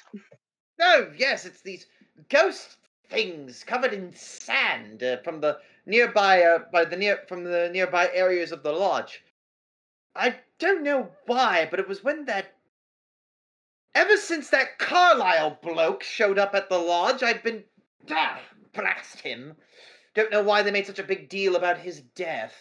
Oh, 0.81 1.11
yes, 1.15 1.45
it's 1.45 1.61
these 1.61 1.85
ghost 2.29 2.77
things 3.07 3.63
covered 3.63 3.93
in 3.93 4.13
sand 4.13 5.03
uh, 5.03 5.17
from 5.17 5.41
the 5.41 5.59
nearby 5.85 6.41
uh, 6.43 6.59
by 6.71 6.85
the 6.85 6.97
near 6.97 7.19
from 7.27 7.43
the 7.43 7.69
nearby 7.71 8.09
areas 8.13 8.51
of 8.51 8.63
the 8.63 8.71
lodge. 8.71 9.23
I 10.15 10.37
don't 10.57 10.83
know 10.83 11.09
why, 11.27 11.67
but 11.69 11.79
it 11.79 11.87
was 11.87 12.03
when 12.03 12.25
that 12.25 12.55
ever 13.93 14.17
since 14.17 14.49
that 14.49 14.79
Carlyle 14.79 15.59
bloke 15.61 16.03
showed 16.03 16.39
up 16.39 16.55
at 16.55 16.69
the 16.69 16.79
lodge, 16.79 17.21
I've 17.21 17.43
been 17.43 17.63
ah, 18.09 18.39
blast 18.73 19.19
him. 19.19 19.55
Don't 20.15 20.31
know 20.31 20.43
why 20.43 20.63
they 20.63 20.71
made 20.71 20.87
such 20.87 20.99
a 20.99 21.03
big 21.03 21.29
deal 21.29 21.55
about 21.55 21.77
his 21.77 22.01
death. 22.15 22.55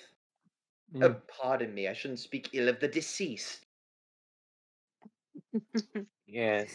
Oh, 1.00 1.16
pardon 1.40 1.74
me, 1.74 1.88
I 1.88 1.92
shouldn't 1.94 2.20
speak 2.20 2.50
ill 2.52 2.68
of 2.68 2.80
the 2.80 2.88
deceased. 2.88 3.64
Yes. 6.28 6.68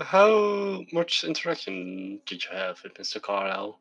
How 0.00 0.84
much 0.92 1.22
interaction 1.22 2.20
did 2.26 2.42
you 2.44 2.50
have 2.50 2.82
with 2.82 2.94
Mr. 2.98 3.20
Carlyle? 3.20 3.78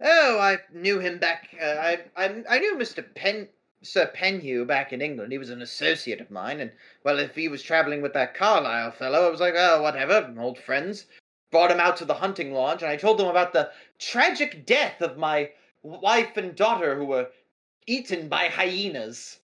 Oh, 0.00 0.38
I 0.38 0.58
knew 0.72 0.98
him 1.00 1.18
back. 1.18 1.56
Uh, 1.60 1.64
I, 1.64 2.04
I 2.16 2.44
I 2.48 2.58
knew 2.58 2.76
Mister 2.76 3.02
Pen 3.02 3.48
Sir 3.82 4.12
Penhew 4.14 4.66
back 4.66 4.92
in 4.92 5.00
England. 5.00 5.32
He 5.32 5.38
was 5.38 5.50
an 5.50 5.62
associate 5.62 6.20
of 6.20 6.30
mine, 6.30 6.60
and 6.60 6.72
well, 7.04 7.18
if 7.18 7.34
he 7.34 7.48
was 7.48 7.62
traveling 7.62 8.02
with 8.02 8.12
that 8.14 8.34
Carlyle 8.34 8.90
fellow, 8.90 9.26
I 9.26 9.30
was 9.30 9.40
like, 9.40 9.54
oh, 9.56 9.82
whatever, 9.82 10.34
old 10.38 10.58
friends. 10.58 11.06
Brought 11.50 11.70
him 11.70 11.80
out 11.80 11.96
to 11.98 12.04
the 12.04 12.14
hunting 12.14 12.52
lodge, 12.52 12.82
and 12.82 12.90
I 12.90 12.96
told 12.96 13.18
them 13.18 13.28
about 13.28 13.52
the 13.54 13.72
tragic 13.98 14.66
death 14.66 15.00
of 15.00 15.16
my 15.16 15.52
wife 15.82 16.36
and 16.36 16.54
daughter 16.54 16.96
who 16.96 17.06
were 17.06 17.30
eaten 17.86 18.28
by 18.28 18.48
hyenas. 18.48 19.40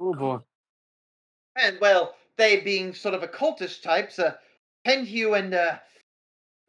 Oh 0.00 0.14
boy. 0.14 0.38
And 1.56 1.78
well, 1.80 2.14
they 2.36 2.60
being 2.60 2.94
sort 2.94 3.14
of 3.14 3.22
occultist 3.22 3.82
types, 3.82 4.18
uh, 4.18 4.36
Penhew 4.86 5.38
and 5.38 5.54
uh, 5.54 5.78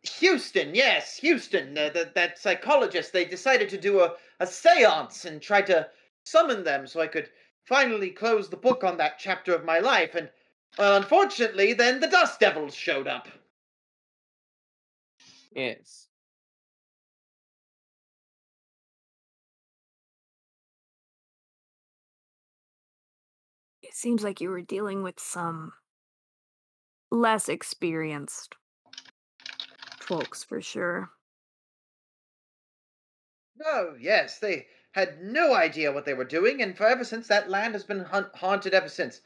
Huston, 0.05 0.73
yes, 0.73 1.19
Huston, 1.21 1.77
uh, 1.77 1.89
that 1.89 2.15
that 2.15 2.39
psychologist, 2.39 3.13
they 3.13 3.25
decided 3.25 3.69
to 3.69 3.77
do 3.77 3.99
a, 3.99 4.15
a 4.39 4.45
séance 4.45 5.25
and 5.25 5.41
try 5.41 5.61
to 5.63 5.87
summon 6.23 6.63
them 6.63 6.87
so 6.87 7.01
I 7.01 7.07
could 7.07 7.29
finally 7.65 8.09
close 8.09 8.49
the 8.49 8.57
book 8.57 8.83
on 8.83 8.97
that 8.97 9.19
chapter 9.19 9.53
of 9.53 9.65
my 9.65 9.79
life. 9.79 10.15
And 10.15 10.29
well, 10.77 10.97
unfortunately, 10.97 11.73
then 11.73 11.99
the 11.99 12.07
Dust 12.07 12.39
Devils 12.39 12.75
showed 12.75 13.07
up. 13.07 13.27
Yes. 15.51 16.08
Seems 23.99 24.23
like 24.23 24.39
you 24.39 24.49
were 24.49 24.61
dealing 24.61 25.03
with 25.03 25.19
some 25.19 25.73
less 27.11 27.49
experienced 27.49 28.55
folks 29.99 30.43
for 30.43 30.61
sure. 30.61 31.09
Oh, 33.65 33.95
yes, 33.99 34.39
they 34.39 34.67
had 34.93 35.21
no 35.21 35.53
idea 35.53 35.91
what 35.91 36.05
they 36.05 36.13
were 36.13 36.23
doing, 36.23 36.61
and 36.61 36.77
for 36.77 36.87
ever 36.87 37.03
since 37.03 37.27
that 37.27 37.49
land 37.49 37.73
has 37.73 37.83
been 37.83 38.05
hunt- 38.05 38.33
haunted 38.35 38.73
ever 38.73 38.87
since. 38.87 39.21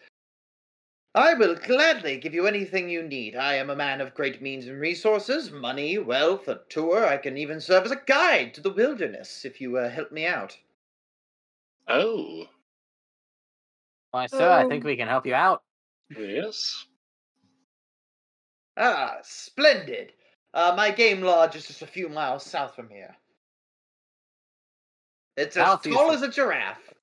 I 1.14 1.36
will 1.36 1.54
gladly 1.54 2.18
give 2.18 2.34
you 2.34 2.48
anything 2.48 2.90
you 2.90 3.04
need. 3.04 3.36
I 3.36 3.54
am 3.54 3.70
a 3.70 3.76
man 3.76 4.02
of 4.02 4.16
great 4.16 4.42
means 4.42 4.66
and 4.66 4.82
resources 4.82 5.52
money, 5.52 6.00
wealth, 6.00 6.48
a 6.48 6.62
tour. 6.70 7.06
I 7.06 7.18
can 7.18 7.38
even 7.38 7.62
serve 7.62 7.86
as 7.86 7.92
a 7.92 8.02
guide 8.08 8.56
to 8.56 8.62
the 8.62 8.74
wilderness 8.74 9.46
if 9.46 9.62
you 9.62 9.78
uh, 9.78 9.90
help 9.90 10.12
me 10.12 10.26
out. 10.26 10.58
Oh, 11.88 12.48
Why, 14.14 14.28
sir, 14.28 14.48
I 14.52 14.64
think 14.64 14.84
Um, 14.84 14.88
we 14.88 14.96
can 14.96 15.08
help 15.08 15.26
you 15.26 15.34
out. 15.34 15.64
yes. 16.12 16.86
Ah, 18.78 19.18
splendid. 19.24 20.14
Uh, 20.54 20.76
my 20.78 20.92
game 20.92 21.22
lodge 21.22 21.56
is 21.56 21.66
just 21.66 21.82
a 21.82 21.88
few 21.88 22.10
miles 22.10 22.46
south 22.46 22.76
from 22.76 22.90
here. 22.90 23.18
It's 25.36 25.58
as 25.58 25.66
South, 25.66 25.82
tall 25.82 26.12
as 26.12 26.22
a 26.22 26.28
giraffe. 26.30 26.94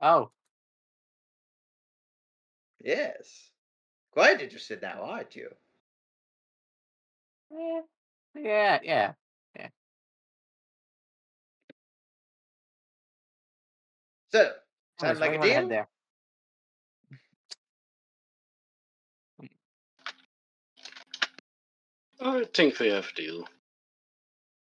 Oh, 0.00 0.32
Yes. 2.80 3.52
Quite 4.10 4.40
interested 4.40 4.82
now, 4.82 5.02
aren't 5.02 5.36
you? 5.36 5.54
Yeah. 7.50 7.82
yeah, 8.34 8.80
yeah. 8.82 9.12
So, 14.32 14.52
Always 15.00 15.18
sound 15.18 15.20
like 15.20 15.28
a 15.36 15.38
where 15.38 15.48
you 15.48 15.54
wanna 15.54 15.54
head 15.54 15.60
deal? 15.62 15.68
there. 15.68 15.88
I 22.20 22.44
think 22.52 22.78
we 22.80 22.88
have 22.88 23.08
a 23.08 23.14
deal. 23.14 23.48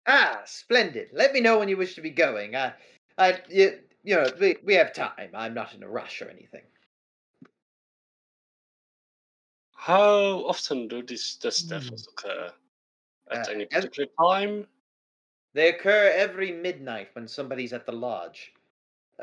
Ah, 0.05 0.41
splendid. 0.45 1.09
Let 1.13 1.33
me 1.33 1.41
know 1.41 1.59
when 1.59 1.69
you 1.69 1.77
wish 1.77 1.95
to 1.95 2.01
be 2.01 2.09
going. 2.11 2.55
Uh, 2.55 2.73
I, 3.17 3.41
you, 3.49 3.79
you 4.03 4.15
know, 4.15 4.25
we, 4.39 4.57
we 4.63 4.73
have 4.75 4.93
time. 4.93 5.31
I'm 5.33 5.53
not 5.53 5.73
in 5.73 5.83
a 5.83 5.87
rush 5.89 6.21
or 6.21 6.29
anything. 6.29 6.63
How 9.75 10.45
often 10.45 10.87
do 10.87 11.01
these 11.03 11.35
death 11.35 11.67
devils 11.67 12.07
occur? 12.07 12.51
At 13.31 13.47
Uh, 13.47 13.51
any 13.51 13.63
as- 13.71 13.85
particular 13.85 14.09
time? 14.21 14.67
They 15.53 15.69
occur 15.69 16.11
every 16.15 16.51
midnight 16.51 17.09
when 17.13 17.27
somebody's 17.27 17.73
at 17.73 17.85
the 17.87 17.91
lodge. 17.91 18.53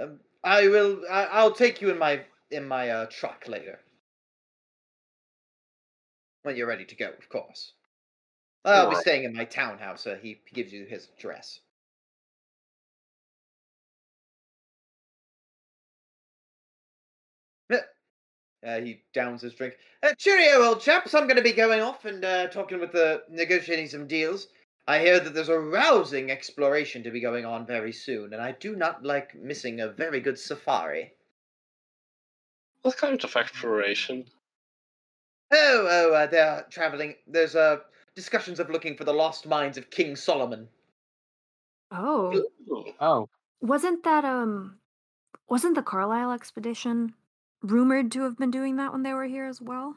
Um, 0.01 0.19
I 0.47 0.69
will. 0.69 1.03
I, 1.11 1.25
I'll 1.25 1.53
take 1.53 1.83
you 1.83 1.91
in 1.91 1.99
my 1.99 2.21
in 2.51 2.67
my 2.67 2.89
uh, 2.89 3.07
truck 3.07 3.45
later. 3.49 3.81
When 6.45 6.57
you're 6.57 6.69
ready 6.69 6.85
to 6.85 6.95
go, 6.95 7.09
of 7.09 7.29
course. 7.29 7.73
I'll 8.65 8.85
be 8.85 8.87
Alright. 8.91 9.03
staying 9.03 9.25
in 9.25 9.35
my 9.35 9.45
townhouse. 9.45 10.07
Uh, 10.07 10.17
he 10.21 10.41
gives 10.55 10.73
you 10.73 10.87
his 10.87 11.09
address. 11.19 11.61
Uh, 18.67 18.81
he 18.81 19.01
downs 19.15 19.43
his 19.43 19.55
drink. 19.55 19.77
Uh, 20.03 20.13
cheerio, 20.19 20.63
old 20.63 20.81
chaps. 20.81 21.15
I'm 21.15 21.25
going 21.25 21.37
to 21.37 21.43
be 21.43 21.53
going 21.53 21.81
off 21.81 22.05
and 22.05 22.25
uh, 22.25 22.49
talking 22.49 22.81
with 22.81 22.91
the 22.91 23.23
negotiating 23.31 23.89
some 23.89 24.07
deals. 24.09 24.49
I 24.89 25.01
hear 25.01 25.19
that 25.19 25.35
there's 25.35 25.49
a 25.49 25.59
rousing 25.59 26.31
exploration 26.31 27.03
to 27.03 27.11
be 27.11 27.21
going 27.21 27.45
on 27.45 27.67
very 27.67 27.93
soon, 27.93 28.33
and 28.33 28.41
I 28.41 28.53
do 28.53 28.77
not 28.77 29.03
like 29.05 29.35
missing 29.35 29.81
a 29.81 29.89
very 29.89 30.21
good 30.21 30.39
safari. 30.39 31.13
What 32.83 32.97
kind 32.97 33.23
of 33.23 33.35
exploration? 33.35 34.27
Oh, 35.51 35.89
oh, 35.91 36.15
uh, 36.15 36.27
they're 36.27 36.67
traveling. 36.71 37.17
There's 37.27 37.57
uh, 37.57 37.79
discussions 38.15 38.61
of 38.61 38.71
looking 38.71 38.97
for 38.97 39.05
the 39.05 39.13
lost 39.13 39.47
mines 39.47 39.77
of 39.77 39.91
King 39.91 40.15
Solomon. 40.15 40.69
Oh, 41.91 42.49
Ooh, 42.71 42.93
Oh, 43.01 43.29
wasn't 43.61 44.05
that 44.05 44.25
um, 44.25 44.79
wasn't 45.49 45.75
the 45.75 45.83
Carlyle 45.83 46.31
expedition 46.33 47.15
rumored 47.63 48.13
to 48.13 48.23
have 48.23 48.39
been 48.39 48.51
doing 48.51 48.77
that 48.77 48.93
when 48.93 49.03
they 49.03 49.13
were 49.13 49.25
here 49.25 49.47
as 49.47 49.61
well? 49.61 49.97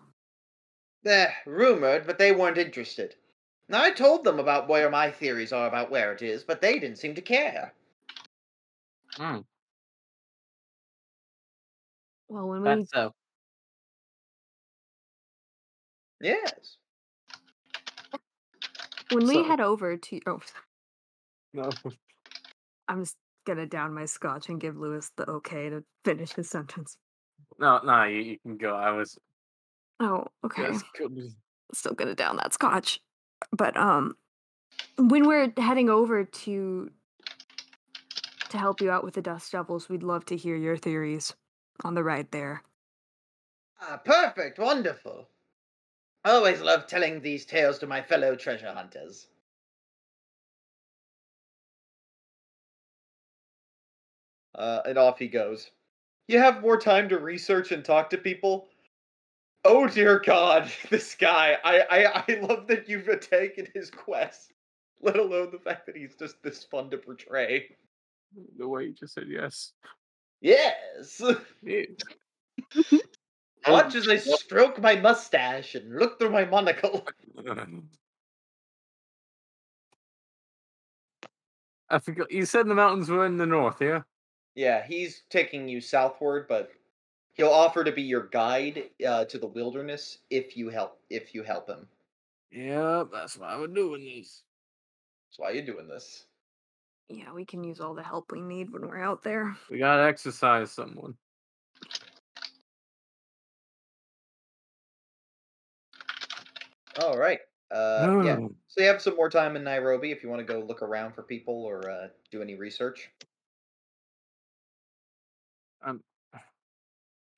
They're 1.03 1.35
rumored, 1.45 2.07
but 2.07 2.17
they 2.17 2.31
weren't 2.31 2.57
interested. 2.57 3.15
Now, 3.69 3.83
I 3.83 3.91
told 3.91 4.23
them 4.23 4.39
about 4.39 4.67
where 4.67 4.89
my 4.89 5.11
theories 5.11 5.53
are 5.53 5.67
about 5.67 5.91
where 5.91 6.11
it 6.11 6.23
is, 6.23 6.43
but 6.43 6.59
they 6.59 6.79
didn't 6.79 6.97
seem 6.97 7.13
to 7.15 7.21
care. 7.21 7.71
hmm, 9.15 9.37
Well, 12.27 12.47
when 12.47 12.61
we 12.63 12.67
that's 12.67 12.91
so. 12.91 13.13
Yes. 16.19 16.77
when 19.11 19.27
we 19.27 19.35
so- 19.35 19.43
head 19.43 19.61
over 19.61 19.97
to 19.97 20.19
oh, 20.25 20.39
No. 21.53 21.69
I'm 22.87 23.01
just 23.03 23.17
gonna 23.45 23.65
down 23.67 23.93
my 23.93 24.05
scotch 24.05 24.49
and 24.49 24.59
give 24.59 24.77
Louis 24.77 25.09
the 25.15 25.29
okay 25.29 25.69
to 25.69 25.83
finish 26.03 26.33
his 26.33 26.49
sentence. 26.49 26.97
No, 27.59 27.79
no, 27.83 28.03
you, 28.03 28.21
you 28.21 28.37
can 28.39 28.57
go. 28.57 28.75
I 28.75 28.91
was. 28.91 29.17
Oh, 29.99 30.25
okay. 30.45 30.63
Yes, 30.63 30.83
good. 30.97 31.33
still 31.73 31.93
gonna 31.93 32.15
down 32.15 32.37
that 32.37 32.53
scotch. 32.53 32.99
But 33.51 33.75
um 33.77 34.17
when 34.97 35.27
we're 35.27 35.53
heading 35.57 35.89
over 35.89 36.23
to 36.25 36.91
to 38.49 38.57
help 38.57 38.81
you 38.81 38.91
out 38.91 39.03
with 39.03 39.13
the 39.13 39.21
dust 39.21 39.51
devils, 39.51 39.89
we'd 39.89 40.03
love 40.03 40.25
to 40.25 40.35
hear 40.35 40.55
your 40.55 40.77
theories 40.77 41.35
on 41.83 41.93
the 41.93 42.03
ride 42.03 42.31
there. 42.31 42.63
Ah, 43.81 43.97
perfect, 43.97 44.57
wonderful. 44.57 45.31
I 46.23 46.31
always 46.31 46.61
love 46.61 46.87
telling 46.87 47.21
these 47.21 47.45
tales 47.45 47.79
to 47.79 47.87
my 47.87 48.01
fellow 48.01 48.35
treasure 48.35 48.73
hunters. 48.73 49.29
Uh, 54.53 54.81
and 54.85 54.97
off 54.99 55.17
he 55.17 55.27
goes. 55.27 55.71
You 56.27 56.39
have 56.39 56.61
more 56.61 56.79
time 56.79 57.09
to 57.09 57.19
research 57.19 57.71
and 57.71 57.85
talk 57.85 58.09
to 58.11 58.17
people? 58.19 58.68
Oh 59.65 59.87
dear 59.87 60.19
God, 60.19 60.71
this 60.89 61.15
guy. 61.15 61.57
I, 61.63 61.81
I, 61.81 62.23
I 62.27 62.39
love 62.41 62.67
that 62.67 62.87
you've 62.87 63.07
taken 63.19 63.67
his 63.73 63.89
quest, 63.91 64.53
let 65.01 65.17
alone 65.17 65.49
the 65.51 65.59
fact 65.59 65.85
that 65.85 65.97
he's 65.97 66.15
just 66.15 66.41
this 66.43 66.63
fun 66.63 66.89
to 66.91 66.97
portray. 66.97 67.75
The 68.57 68.67
way 68.67 68.85
you 68.85 68.93
just 68.93 69.13
said 69.13 69.27
yes. 69.27 69.73
Yes! 70.41 71.21
Yeah. 71.63 71.83
Oh, 73.65 73.73
Watch 73.73 73.95
as 73.95 74.07
I 74.07 74.15
stroke 74.15 74.81
my 74.81 74.95
mustache 74.95 75.75
and 75.75 75.93
look 75.93 76.17
through 76.17 76.29
my 76.29 76.45
monocle. 76.45 77.05
I 81.89 81.99
forgot. 81.99 82.31
You 82.31 82.45
said 82.45 82.67
the 82.67 82.75
mountains 82.75 83.09
were 83.09 83.25
in 83.25 83.35
the 83.35 83.45
north, 83.45 83.81
yeah? 83.81 84.03
Yeah, 84.55 84.85
he's 84.85 85.23
taking 85.29 85.67
you 85.67 85.81
southward, 85.81 86.45
but 86.47 86.71
he'll 87.39 87.47
offer 87.47 87.85
to 87.85 87.91
be 87.93 88.01
your 88.01 88.27
guide 88.27 88.83
uh, 89.07 89.23
to 89.23 89.37
the 89.37 89.47
wilderness 89.47 90.17
if 90.29 90.57
you 90.57 90.67
help 90.67 90.99
if 91.09 91.33
you 91.33 91.41
help 91.41 91.69
him. 91.69 91.87
Yeah, 92.51 93.05
that's 93.11 93.37
why 93.37 93.57
we're 93.57 93.67
doing 93.67 94.03
this. 94.03 94.43
That's 95.29 95.39
why 95.39 95.51
you're 95.51 95.65
doing 95.65 95.87
this. 95.87 96.25
Yeah, 97.07 97.31
we 97.33 97.45
can 97.45 97.63
use 97.63 97.79
all 97.79 97.93
the 97.93 98.03
help 98.03 98.33
we 98.33 98.41
need 98.41 98.71
when 98.71 98.85
we're 98.85 99.01
out 99.01 99.23
there. 99.23 99.55
We 99.71 99.79
gotta 99.79 100.03
exercise 100.03 100.69
someone. 100.71 101.15
All 107.01 107.17
right. 107.17 107.39
Uh, 107.71 108.21
yeah. 108.25 108.39
So 108.67 108.81
you 108.81 108.87
have 108.87 109.01
some 109.01 109.15
more 109.15 109.29
time 109.29 109.55
in 109.55 109.63
Nairobi 109.63 110.11
if 110.11 110.21
you 110.23 110.29
want 110.29 110.45
to 110.45 110.53
go 110.53 110.59
look 110.59 110.81
around 110.81 111.13
for 111.13 111.23
people 111.23 111.63
or 111.63 111.89
uh, 111.89 112.07
do 112.31 112.41
any 112.41 112.55
research. 112.55 113.09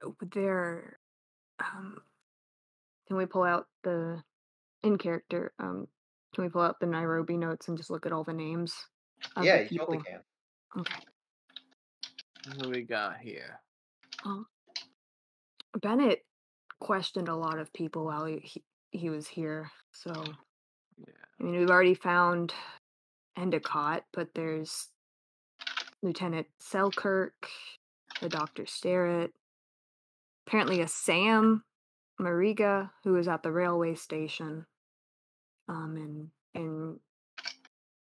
Would 0.03 0.32
there 0.32 0.99
um 1.60 1.98
can 3.07 3.18
we 3.18 3.26
pull 3.26 3.44
out 3.44 3.68
the 3.84 4.22
in 4.84 4.98
character 4.98 5.53
um 5.60 5.88
can 6.34 6.44
we 6.45 6.49
pull 6.49 6.61
out 6.61 6.80
the 6.80 6.86
Nairobi 6.88 7.38
notes 7.38 7.68
and 7.68 7.78
just 7.78 7.90
look 7.91 8.06
at 8.06 8.11
all 8.14 8.23
the 8.23 8.34
names 8.34 8.73
of 9.36 9.44
yeah, 9.44 9.57
the 9.57 9.64
you 9.64 9.69
people? 9.69 9.86
totally 9.88 10.03
can. 10.03 10.22
Okay. 10.80 10.95
what 12.48 12.64
do 12.64 12.69
we 12.69 12.82
got 12.82 13.18
here? 13.19 13.60
Bennett 15.82 16.26
questioned 16.80 17.28
a 17.30 17.36
lot 17.36 17.60
of 17.60 17.72
people 17.73 18.06
while 18.06 18.26
he, 18.26 18.40
he, 18.44 18.64
he 18.91 19.10
was 19.10 19.28
here. 19.28 19.72
So, 19.94 20.11
Yeah. 20.98 21.14
I 21.40 21.44
mean, 21.44 21.60
we've 21.60 21.69
already 21.69 21.94
found 21.94 22.53
Endicott, 23.38 24.03
but 24.14 24.30
there's 24.36 24.90
Lieutenant 26.02 26.48
Selkirk, 26.60 27.48
the 28.22 28.30
Dr. 28.30 28.65
Starrett, 28.65 29.34
apparently 30.45 30.81
a 30.81 30.88
Sam 30.88 31.63
Mariga 32.19 32.89
who 33.03 33.13
was 33.13 33.27
at 33.27 33.43
the 33.43 33.51
railway 33.51 33.95
station, 33.95 34.65
um, 35.68 35.95
and, 36.55 36.63
and 36.63 36.99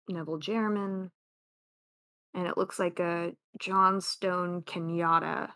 Neville 0.08 0.40
Jermyn, 0.40 1.10
and 2.34 2.46
it 2.46 2.58
looks 2.58 2.78
like 2.78 3.00
a 3.00 3.32
Johnstone 3.58 4.62
Kenyatta 4.62 5.50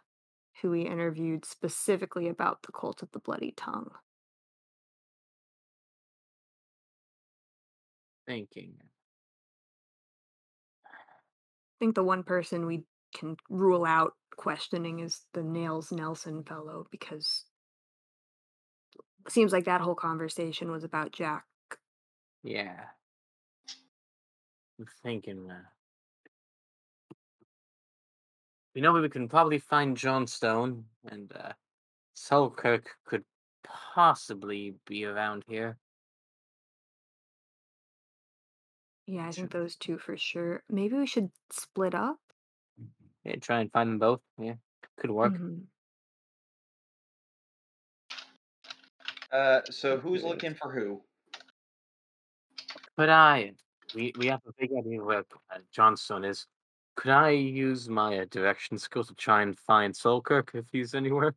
who 0.63 0.71
we 0.71 0.83
interviewed 0.83 1.45
specifically 1.45 2.29
about 2.29 2.63
the 2.63 2.73
cult 2.73 3.03
of 3.03 3.11
the 3.13 3.19
bloody 3.19 3.53
tongue. 3.57 3.91
Thinking. 8.27 8.75
I 10.87 11.77
think 11.79 11.95
the 11.95 12.05
one 12.05 12.23
person 12.23 12.67
we 12.67 12.85
can 13.15 13.37
rule 13.49 13.85
out 13.85 14.13
questioning 14.37 15.01
is 15.01 15.23
the 15.33 15.43
Nails 15.43 15.93
Nelson 15.93 16.43
fellow 16.43 16.87
because 16.91 17.45
it 19.25 19.33
seems 19.33 19.53
like 19.53 19.65
that 19.65 19.81
whole 19.81 19.95
conversation 19.95 20.71
was 20.71 20.85
about 20.85 21.13
Jack. 21.13 21.45
Yeah. 22.43 22.77
I'm 24.79 24.87
thinking. 25.03 25.51
Uh, 25.51 25.63
we 28.75 28.81
know 28.81 28.93
we 28.93 29.09
can 29.09 29.29
probably 29.29 29.59
find 29.59 29.97
Johnstone, 29.97 30.85
and 31.07 31.33
uh, 31.33 31.53
Selkirk 32.15 32.91
could 33.07 33.25
possibly 33.63 34.75
be 34.87 35.05
around 35.05 35.45
here. 35.49 35.79
Yeah, 39.07 39.29
I 39.29 39.31
think 39.31 39.53
those 39.53 39.77
two 39.77 39.99
for 39.99 40.17
sure. 40.17 40.63
Maybe 40.69 40.97
we 40.97 41.07
should 41.07 41.31
split 41.51 41.95
up. 41.95 42.19
Yeah, 43.25 43.37
try 43.37 43.61
and 43.61 43.73
find 43.73 43.91
them 43.91 43.99
both. 43.99 44.21
Yeah, 44.39 44.55
could 44.99 45.11
work. 45.11 45.33
Mhm. 45.33 45.67
Uh, 49.33 49.63
so 49.71 49.99
who's 49.99 50.23
looking 50.23 50.55
for 50.55 50.71
who? 50.71 51.03
Could 52.97 53.09
I? 53.09 53.55
We 53.95 54.13
we 54.19 54.27
have 54.27 54.41
a 54.47 54.53
big 54.59 54.71
idea 54.77 55.03
where 55.03 55.25
uh, 55.51 55.59
Johnstone 55.73 56.25
is. 56.25 56.47
Could 56.97 57.11
I 57.11 57.31
use 57.31 57.89
my 57.89 58.19
uh, 58.19 58.25
direction 58.31 58.79
skill 58.79 59.03
to 59.05 59.15
try 59.15 59.43
and 59.43 59.59
find 59.59 59.95
Selkirk 59.97 60.53
if 60.55 60.67
he's 60.71 60.95
anywhere? 60.95 61.35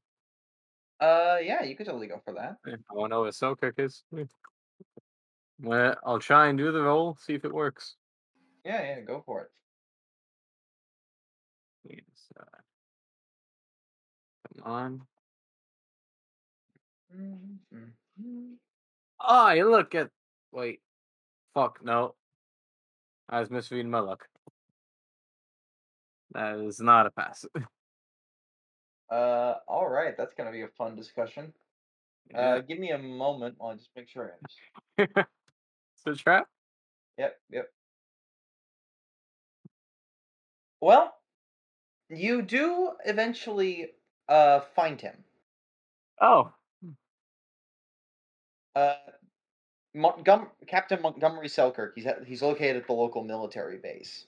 Uh, 1.00 1.38
yeah, 1.42 1.64
you 1.64 1.76
could 1.76 1.86
totally 1.88 2.08
go 2.08 2.22
for 2.24 2.34
that. 2.34 2.58
Yeah, 2.66 2.76
I 2.92 2.94
want 2.94 3.12
to 3.12 3.16
know 3.16 3.22
where 3.22 3.32
Selkirk 3.32 3.80
is. 3.80 4.04
Yeah. 4.12 4.26
Well, 5.60 5.96
I'll 6.06 6.20
try 6.20 6.48
and 6.48 6.58
do 6.58 6.72
the 6.72 6.82
roll, 6.82 7.16
see 7.20 7.34
if 7.34 7.44
it 7.44 7.54
works. 7.54 7.96
Yeah, 8.64 8.82
yeah, 8.84 9.02
go 9.02 9.24
for 9.26 9.42
it. 9.42 9.52
So, 12.14 12.44
come 14.54 14.57
on. 14.68 15.02
Oh, 19.20 19.50
you 19.52 19.70
look 19.70 19.96
at. 19.96 20.10
Wait. 20.52 20.82
Fuck, 21.54 21.80
no. 21.84 22.16
I 23.30 23.40
was 23.40 23.50
misreading 23.50 23.92
my 23.92 24.00
luck. 24.00 24.28
That 26.32 26.60
is 26.60 26.80
not 26.80 27.08
a 27.08 27.12
pass. 27.12 27.46
Uh, 29.10 29.56
all 29.70 29.88
right, 29.88 30.18
that's 30.18 30.34
gonna 30.34 30.52
be 30.52 30.64
a 30.64 30.68
fun 30.68 30.94
discussion. 30.94 31.54
Uh, 32.36 32.60
give 32.60 32.78
me 32.78 32.92
a 32.92 32.98
moment. 32.98 33.56
while 33.58 33.72
I'll 33.72 33.78
just 33.78 33.90
make 33.96 34.10
sure. 34.10 34.34
I 34.98 35.04
it's 35.08 36.06
a 36.06 36.14
trap? 36.14 36.48
Yep, 37.18 37.36
yep. 37.50 37.68
Well, 40.82 41.14
you 42.10 42.42
do 42.42 42.92
eventually 43.06 43.92
uh 44.30 44.62
find 44.76 45.00
him. 45.00 45.16
Oh. 46.22 46.52
Uh, 48.76 48.96
Montgom- 49.96 50.50
Captain 50.68 51.02
Montgomery 51.02 51.48
Selkirk. 51.50 51.94
He's 51.96 52.06
at, 52.06 52.24
he's 52.26 52.42
located 52.44 52.78
at 52.78 52.88
the 52.88 52.94
local 52.94 53.24
military 53.24 53.78
base. 53.78 54.26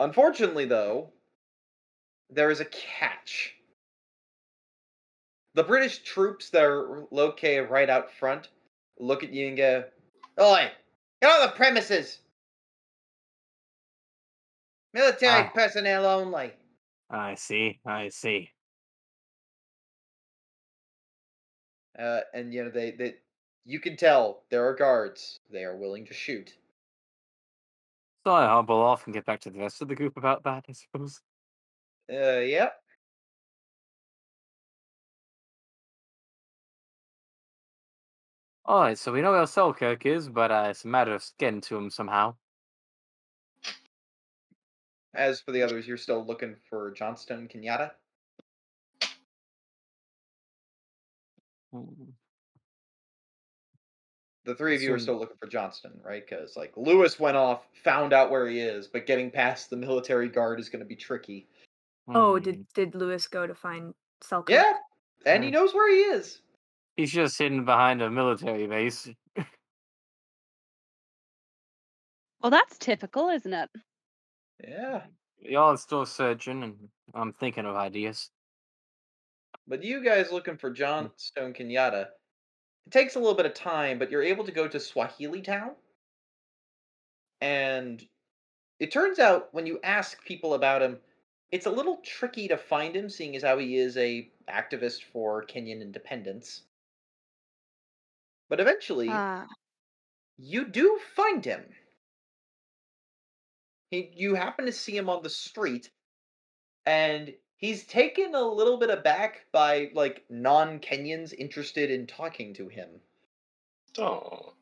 Unfortunately, 0.00 0.64
though, 0.64 1.10
there 2.30 2.50
is 2.50 2.60
a 2.60 2.64
catch. 2.66 3.54
The 5.54 5.64
British 5.64 5.98
troops 5.98 6.50
that 6.50 6.62
are 6.62 7.04
located 7.10 7.68
right 7.68 7.90
out 7.90 8.12
front 8.12 8.48
look 8.98 9.22
at 9.24 9.32
you 9.32 9.48
and 9.48 9.56
go, 9.56 9.84
"Oi, 10.40 10.70
get 11.20 11.30
on 11.30 11.46
the 11.46 11.52
premises! 11.56 12.20
Military 14.94 15.42
Ah. 15.46 15.50
personnel 15.52 16.06
only." 16.06 16.52
I 17.10 17.34
see. 17.34 17.80
I 17.86 18.08
see. 18.08 18.50
Uh, 21.98 22.20
and 22.32 22.54
you 22.54 22.64
know 22.64 22.70
they, 22.70 22.92
they 22.92 23.14
you 23.64 23.80
can 23.80 23.96
tell 23.96 24.44
there 24.50 24.66
are 24.68 24.74
guards. 24.74 25.40
They 25.50 25.64
are 25.64 25.76
willing 25.76 26.06
to 26.06 26.14
shoot. 26.14 26.54
So 28.26 28.34
I 28.34 28.46
hobble 28.46 28.80
off 28.80 29.06
and 29.06 29.14
get 29.14 29.24
back 29.24 29.40
to 29.40 29.50
the 29.50 29.58
rest 29.58 29.80
of 29.82 29.88
the 29.88 29.94
group 29.94 30.16
about 30.16 30.44
that, 30.44 30.66
I 30.68 30.72
suppose. 30.72 31.20
Uh, 32.12 32.40
yep. 32.40 32.74
Alright, 38.68 38.98
so 38.98 39.12
we 39.12 39.22
know 39.22 39.32
where 39.32 39.46
Selkirk 39.46 40.04
is, 40.04 40.28
but 40.28 40.50
uh, 40.50 40.66
it's 40.70 40.84
a 40.84 40.88
matter 40.88 41.14
of 41.14 41.24
getting 41.38 41.62
to 41.62 41.76
him 41.76 41.88
somehow. 41.88 42.36
As 45.18 45.40
for 45.40 45.50
the 45.50 45.62
others, 45.62 45.86
you're 45.86 45.96
still 45.96 46.24
looking 46.24 46.54
for 46.70 46.92
Johnstone 46.92 47.48
Kenyatta. 47.48 47.90
Mm, 51.74 52.12
The 54.44 54.54
three 54.54 54.76
of 54.76 54.80
you 54.80 54.94
are 54.94 54.98
still 54.98 55.18
looking 55.18 55.36
for 55.38 55.48
Johnstone, 55.48 56.00
right? 56.02 56.24
Because 56.26 56.56
like 56.56 56.72
Louis 56.76 57.18
went 57.18 57.36
off, 57.36 57.66
found 57.82 58.12
out 58.12 58.30
where 58.30 58.48
he 58.48 58.60
is, 58.60 58.86
but 58.86 59.06
getting 59.06 59.30
past 59.30 59.70
the 59.70 59.76
military 59.76 60.28
guard 60.28 60.60
is 60.60 60.68
going 60.68 60.80
to 60.80 60.86
be 60.86 60.96
tricky. 60.96 61.48
Oh, 62.08 62.36
hmm. 62.36 62.44
did 62.44 62.66
did 62.72 62.94
Louis 62.94 63.26
go 63.26 63.46
to 63.46 63.54
find 63.56 63.92
Selkirk? 64.22 64.54
Yeah, 64.54 64.72
and 65.26 65.42
he 65.42 65.50
knows 65.50 65.74
where 65.74 65.92
he 65.92 66.00
is. 66.00 66.40
He's 66.96 67.10
just 67.12 67.36
hidden 67.36 67.64
behind 67.64 68.02
a 68.02 68.10
military 68.10 68.66
base. 68.66 69.08
Well, 72.40 72.50
that's 72.50 72.78
typical, 72.78 73.30
isn't 73.30 73.52
it? 73.52 73.68
Yeah, 74.66 75.02
Y'all 75.40 75.70
are 75.72 75.76
still 75.76 76.04
searching, 76.04 76.62
and 76.64 76.88
I'm 77.14 77.32
thinking 77.32 77.64
of 77.64 77.76
ideas. 77.76 78.30
but 79.68 79.84
you 79.84 80.02
guys 80.02 80.32
looking 80.32 80.56
for 80.56 80.70
Johnstone 80.70 81.52
Kenyatta. 81.54 82.08
It 82.86 82.90
takes 82.90 83.14
a 83.14 83.18
little 83.20 83.34
bit 83.36 83.46
of 83.46 83.54
time, 83.54 83.98
but 83.98 84.10
you're 84.10 84.22
able 84.22 84.44
to 84.44 84.50
go 84.52 84.66
to 84.66 84.80
Swahili 84.80 85.42
Town. 85.42 85.76
And 87.40 88.02
it 88.80 88.90
turns 88.90 89.18
out 89.18 89.52
when 89.52 89.66
you 89.66 89.78
ask 89.84 90.24
people 90.24 90.54
about 90.54 90.82
him, 90.82 90.98
it's 91.52 91.66
a 91.66 91.70
little 91.70 91.98
tricky 92.04 92.48
to 92.48 92.56
find 92.56 92.96
him, 92.96 93.08
seeing 93.08 93.36
as 93.36 93.42
how 93.42 93.58
he 93.58 93.76
is 93.76 93.96
a 93.96 94.28
activist 94.48 95.02
for 95.12 95.44
Kenyan 95.44 95.80
independence. 95.82 96.62
But 98.48 98.60
eventually, 98.60 99.08
Ah, 99.10 99.46
you 100.38 100.64
do 100.66 100.98
find 101.14 101.44
him. 101.44 101.64
He, 103.90 104.10
you 104.14 104.34
happen 104.34 104.66
to 104.66 104.72
see 104.72 104.96
him 104.96 105.08
on 105.08 105.22
the 105.22 105.30
street, 105.30 105.90
and 106.84 107.32
he's 107.56 107.86
taken 107.86 108.34
a 108.34 108.42
little 108.42 108.78
bit 108.78 108.90
aback 108.90 109.46
by 109.52 109.90
like 109.94 110.24
non-Kenyans 110.28 111.32
interested 111.32 111.90
in 111.90 112.06
talking 112.06 112.54
to 112.54 112.68
him. 112.68 112.88
Oh, 113.96 114.52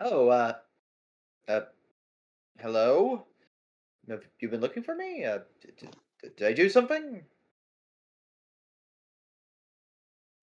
Oh, 0.00 0.28
uh, 0.28 0.54
uh, 1.46 1.60
hello. 2.58 3.26
Have 4.08 4.22
you 4.40 4.48
been 4.48 4.62
looking 4.62 4.82
for 4.82 4.94
me? 4.94 5.24
Uh, 5.24 5.40
did, 5.60 5.76
did, 5.76 6.36
did 6.36 6.48
I 6.48 6.52
do 6.54 6.70
something? 6.70 7.22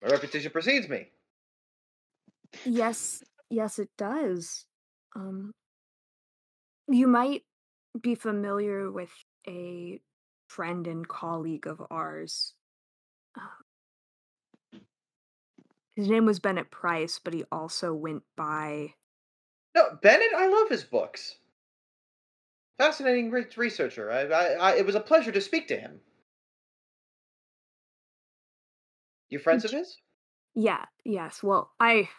My 0.03 0.09
reputation 0.09 0.51
precedes 0.51 0.87
me. 0.87 1.07
Yes, 2.65 3.23
yes, 3.49 3.79
it 3.79 3.89
does. 3.97 4.67
Um, 5.15 5.53
you 6.87 7.07
might 7.07 7.43
be 7.99 8.15
familiar 8.15 8.91
with 8.91 9.11
a 9.47 9.99
friend 10.47 10.87
and 10.87 11.07
colleague 11.07 11.67
of 11.67 11.81
ours. 11.91 12.53
Um, 13.37 14.81
his 15.95 16.09
name 16.09 16.25
was 16.25 16.39
Bennett 16.39 16.71
Price, 16.71 17.19
but 17.23 17.33
he 17.33 17.43
also 17.51 17.93
went 17.93 18.23
by. 18.35 18.93
No, 19.75 19.97
Bennett, 20.01 20.33
I 20.35 20.47
love 20.47 20.69
his 20.69 20.83
books. 20.83 21.37
Fascinating 22.77 23.31
re- 23.31 23.45
researcher. 23.55 24.11
I, 24.11 24.21
I, 24.21 24.43
I, 24.53 24.75
it 24.75 24.85
was 24.85 24.95
a 24.95 24.99
pleasure 24.99 25.31
to 25.31 25.41
speak 25.41 25.67
to 25.69 25.77
him. 25.77 25.99
You 29.29 29.39
friends 29.39 29.65
of 29.65 29.71
his? 29.71 29.97
Yeah, 30.55 30.85
yes. 31.03 31.43
Well, 31.43 31.73
I 31.79 32.09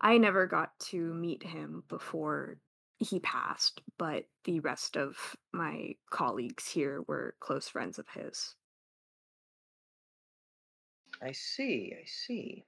I 0.00 0.18
never 0.18 0.46
got 0.46 0.78
to 0.90 1.14
meet 1.14 1.42
him 1.42 1.84
before 1.88 2.58
he 3.02 3.20
passed, 3.20 3.80
but 3.98 4.24
the 4.44 4.60
rest 4.60 4.96
of 4.96 5.36
my 5.52 5.94
colleagues 6.10 6.68
here 6.68 7.02
were 7.06 7.34
close 7.40 7.68
friends 7.68 7.98
of 7.98 8.08
his. 8.08 8.54
I 11.20 11.32
see. 11.32 11.94
I 12.00 12.04
see. 12.06 12.64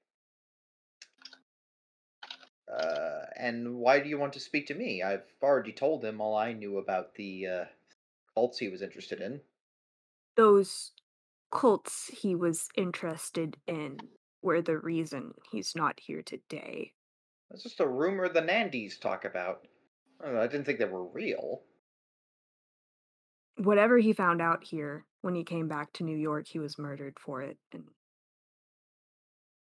Uh, 2.73 3.27
and 3.37 3.77
why 3.77 4.01
do 4.01 4.09
you 4.09 4.19
want 4.19 4.33
to 4.33 4.41
speak 4.41 4.67
to 4.67 4.75
me? 4.75 5.03
I've 5.03 5.25
already 5.43 5.73
told 5.73 6.05
him 6.05 6.21
all 6.21 6.37
I 6.37 6.53
knew 6.53 6.79
about 6.79 7.15
the 7.15 7.47
uh, 7.47 7.65
cults 8.35 8.59
he 8.59 8.69
was 8.69 8.83
interested 8.83 9.21
in. 9.21 9.41
Those 10.37 10.93
cults 11.53 12.11
he 12.13 12.35
was 12.35 12.69
interested 12.77 13.57
in 13.67 13.99
were 14.43 14.63
the 14.63 14.79
reason 14.79 15.35
he's 15.51 15.75
not 15.77 16.01
here 16.01 16.23
today. 16.23 16.93
That's 17.51 17.63
just 17.63 17.81
a 17.81 17.87
rumor 17.87 18.29
the 18.29 18.43
Nandis 18.43 18.99
talk 19.01 19.25
about. 19.25 19.67
I 20.25 20.47
didn't 20.47 20.65
think 20.65 20.79
they 20.79 20.85
were 20.87 21.07
real. 21.07 21.63
Whatever 23.57 23.99
he 23.99 24.13
found 24.13 24.41
out 24.41 24.65
here, 24.65 25.05
when 25.21 25.35
he 25.35 25.45
came 25.45 25.69
back 25.69 25.93
to 25.95 26.05
New 26.05 26.17
York, 26.17 26.47
he 26.49 26.59
was 26.59 26.79
murdered 26.79 27.19
for 27.21 27.43
it. 27.43 27.59
And 27.73 27.85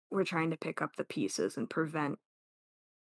we're 0.09 0.23
trying 0.23 0.51
to 0.51 0.57
pick 0.57 0.81
up 0.81 0.95
the 0.95 1.03
pieces 1.03 1.57
and 1.57 1.69
prevent 1.69 2.19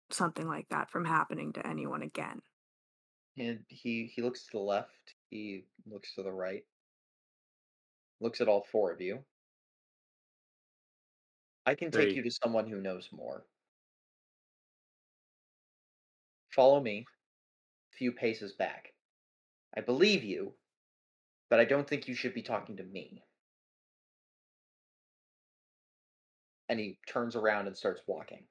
something 0.09 0.47
like 0.47 0.67
that 0.69 0.89
from 0.89 1.05
happening 1.05 1.53
to 1.53 1.65
anyone 1.65 2.01
again. 2.01 2.41
And 3.37 3.59
he 3.67 4.11
he 4.13 4.21
looks 4.21 4.43
to 4.45 4.49
the 4.53 4.59
left. 4.59 5.15
He 5.29 5.65
looks 5.85 6.15
to 6.15 6.23
the 6.23 6.31
right. 6.31 6.63
Looks 8.19 8.41
at 8.41 8.47
all 8.47 8.65
four 8.71 8.91
of 8.91 8.99
you. 8.99 9.19
I 11.65 11.75
can 11.75 11.91
take 11.91 12.05
Great. 12.05 12.15
you 12.15 12.23
to 12.23 12.31
someone 12.31 12.67
who 12.67 12.81
knows 12.81 13.09
more. 13.11 13.45
Follow 16.49 16.79
me. 16.79 17.05
A 17.97 18.03
few 18.05 18.11
paces 18.11 18.53
back. 18.53 18.93
I 19.75 19.81
believe 19.81 20.23
you, 20.23 20.53
but 21.49 21.59
I 21.59 21.65
don't 21.65 21.87
think 21.87 22.07
you 22.07 22.13
should 22.13 22.35
be 22.35 22.43
talking 22.43 22.77
to 22.77 22.83
me. 22.83 23.23
And 26.69 26.79
he 26.79 26.99
turns 27.07 27.35
around 27.35 27.65
and 27.65 27.75
starts 27.75 28.01
walking. 28.05 28.43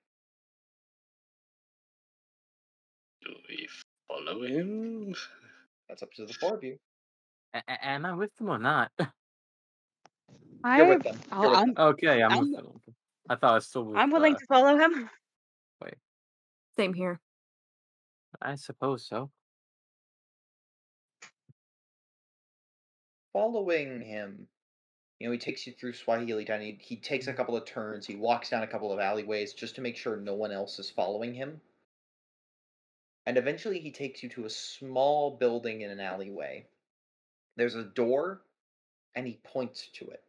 do 3.24 3.35
we 3.48 3.68
follow 4.09 4.43
him? 4.43 5.14
That's 5.89 6.02
up 6.02 6.12
to 6.14 6.27
the 6.27 6.32
four 6.35 6.56
of 6.56 6.64
you. 6.64 6.77
A- 7.55 7.62
a- 7.68 7.86
am 7.86 8.05
I 8.05 8.14
with 8.14 8.35
them 8.36 8.48
or 8.48 8.59
not? 8.59 8.90
I, 10.64 10.78
You're 10.78 10.89
with 10.89 11.05
them. 11.05 11.20
You're 11.31 11.51
with 11.51 11.59
I'm, 11.59 11.74
them. 11.74 11.86
okay, 11.86 12.20
I'm, 12.20 12.32
I'm- 12.32 12.40
with 12.40 12.56
them. 12.56 12.81
I 13.28 13.36
thought 13.36 13.51
I 13.52 13.55
was 13.55 13.66
still 13.66 13.85
with 13.85 13.97
I'm 13.97 14.10
willing 14.10 14.35
uh, 14.35 14.39
to 14.39 14.47
follow 14.47 14.77
him. 14.77 15.09
Wait. 15.82 15.94
Same 16.77 16.94
here. 16.94 17.20
I 18.43 18.55
suppose 18.55 19.07
so. 19.07 19.31
following 23.37 24.01
him. 24.01 24.49
You 25.21 25.29
know, 25.29 25.33
he 25.33 25.39
takes 25.39 25.67
you 25.67 25.75
through 25.75 25.93
Swahili 25.93 26.47
Town. 26.47 26.63
He, 26.63 26.79
he 26.81 26.97
takes 26.97 27.27
a 27.27 27.31
mm-hmm. 27.31 27.37
couple 27.37 27.55
of 27.55 27.67
turns. 27.67 28.07
He 28.07 28.17
walks 28.17 28.49
down 28.49 28.63
a 28.63 28.67
couple 28.67 28.93
of 28.93 28.99
alleyways 28.99 29.53
just 29.53 29.75
to 29.75 29.83
make 29.83 29.99
sure 29.99 30.17
no 30.17 30.35
one 30.35 30.53
else 30.53 30.79
is 30.79 30.89
following 30.89 31.35
him. 31.35 31.61
And 33.27 33.37
eventually 33.37 33.79
he 33.79 33.91
takes 33.91 34.23
you 34.23 34.31
to 34.31 34.47
a 34.47 34.51
small 34.51 35.37
building 35.37 35.83
in 35.83 35.91
an 35.91 36.01
alleyway. 36.01 36.65
There's 37.57 37.75
a 37.75 37.83
door, 37.83 38.41
and 39.15 39.27
he 39.27 39.39
points 39.45 39.89
to 39.95 40.09
it. 40.09 40.23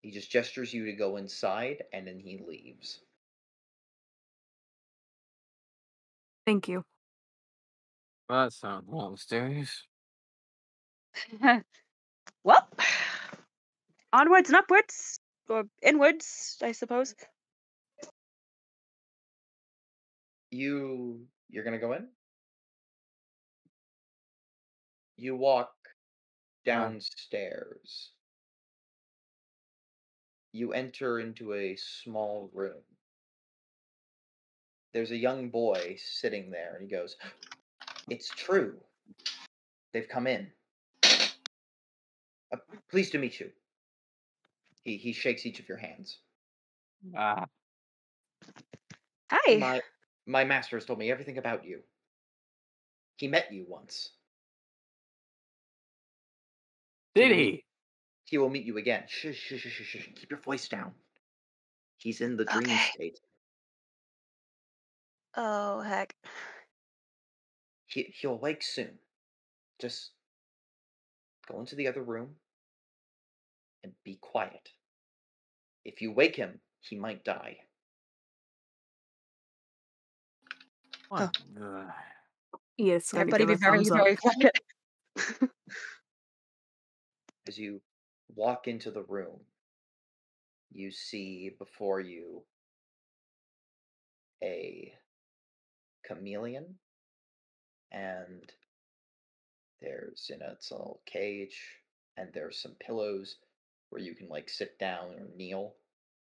He 0.00 0.10
just 0.10 0.30
gestures 0.30 0.72
you 0.72 0.86
to 0.86 0.92
go 0.92 1.18
inside, 1.18 1.84
and 1.92 2.06
then 2.06 2.18
he 2.18 2.38
leaves. 2.38 3.00
Thank 6.50 6.66
you. 6.66 6.82
That 8.28 8.52
sounds 8.52 8.88
more 8.88 9.12
mysterious. 9.12 9.86
well, 12.42 12.68
onwards 14.12 14.48
and 14.48 14.56
upwards, 14.56 15.20
or 15.48 15.66
inwards, 15.80 16.56
I 16.60 16.72
suppose. 16.72 17.14
You 20.50 21.28
you're 21.50 21.62
gonna 21.62 21.78
go 21.78 21.92
in? 21.92 22.08
You 25.18 25.36
walk 25.36 25.70
downstairs. 26.64 28.10
You 30.50 30.72
enter 30.72 31.20
into 31.20 31.54
a 31.54 31.76
small 31.76 32.50
room. 32.52 32.82
There's 34.92 35.10
a 35.12 35.16
young 35.16 35.50
boy 35.50 35.96
sitting 35.98 36.50
there, 36.50 36.74
and 36.74 36.82
he 36.82 36.94
goes, 36.94 37.16
It's 38.08 38.28
true. 38.30 38.74
They've 39.92 40.08
come 40.08 40.26
in. 40.26 40.48
Uh, 42.52 42.56
pleased 42.90 43.12
to 43.12 43.18
meet 43.18 43.38
you. 43.40 43.50
He, 44.84 44.96
he 44.96 45.12
shakes 45.12 45.46
each 45.46 45.60
of 45.60 45.68
your 45.68 45.78
hands. 45.78 46.18
Ah, 47.16 47.44
Hi. 49.30 49.58
My, 49.58 49.80
my 50.26 50.44
master 50.44 50.76
has 50.76 50.84
told 50.84 50.98
me 50.98 51.10
everything 51.10 51.38
about 51.38 51.64
you. 51.64 51.80
He 53.16 53.28
met 53.28 53.52
you 53.52 53.64
once. 53.68 54.10
did 57.14 57.32
he? 57.32 57.64
He 58.24 58.38
will 58.38 58.50
meet 58.50 58.64
you 58.64 58.78
again. 58.78 59.04
Shh, 59.08 59.34
shh, 59.34 59.54
shh, 59.56 59.68
shh, 59.68 59.82
shh. 59.82 60.08
Keep 60.14 60.30
your 60.30 60.40
voice 60.40 60.68
down. 60.68 60.92
He's 61.98 62.20
in 62.20 62.36
the 62.36 62.44
dream 62.44 62.78
Okay. 62.78 62.90
state. 62.94 63.20
Oh 65.36 65.80
heck. 65.80 66.14
He 67.86 68.14
he'll 68.20 68.38
wake 68.38 68.62
soon. 68.62 68.98
Just 69.80 70.10
go 71.50 71.60
into 71.60 71.74
the 71.76 71.88
other 71.88 72.02
room 72.02 72.36
and 73.82 73.92
be 74.04 74.18
quiet. 74.20 74.70
If 75.84 76.02
you 76.02 76.12
wake 76.12 76.36
him, 76.36 76.60
he 76.80 76.96
might 76.96 77.24
die. 77.24 77.56
What? 81.08 81.36
Ugh. 81.60 81.86
Yes, 82.76 83.12
Everybody 83.14 83.44
be 83.44 83.54
very, 83.54 83.84
very 83.84 84.16
quiet. 84.16 84.58
As 87.48 87.58
you 87.58 87.80
walk 88.34 88.68
into 88.68 88.90
the 88.90 89.02
room, 89.02 89.40
you 90.72 90.90
see 90.90 91.50
before 91.58 92.00
you 92.00 92.42
a 94.42 94.94
chameleon, 96.10 96.66
and 97.92 98.52
there's 99.80 100.30
in 100.32 100.42
a, 100.42 100.52
it's 100.52 100.70
a 100.70 100.74
little 100.74 101.00
cage, 101.06 101.58
and 102.16 102.28
there's 102.32 102.60
some 102.60 102.74
pillows 102.80 103.36
where 103.90 104.02
you 104.02 104.14
can 104.14 104.28
like 104.28 104.48
sit 104.48 104.78
down 104.78 105.14
or 105.18 105.28
kneel, 105.36 105.74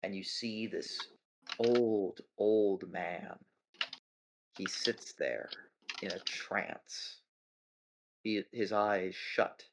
and 0.02 0.14
you 0.14 0.22
see 0.22 0.66
this 0.66 0.98
old, 1.58 2.20
old 2.38 2.90
man. 2.90 3.36
He 4.56 4.66
sits 4.66 5.14
there 5.18 5.48
in 6.02 6.12
a 6.12 6.18
trance. 6.20 7.20
He, 8.22 8.42
his 8.52 8.72
eyes 8.72 9.14
shut. 9.14 9.64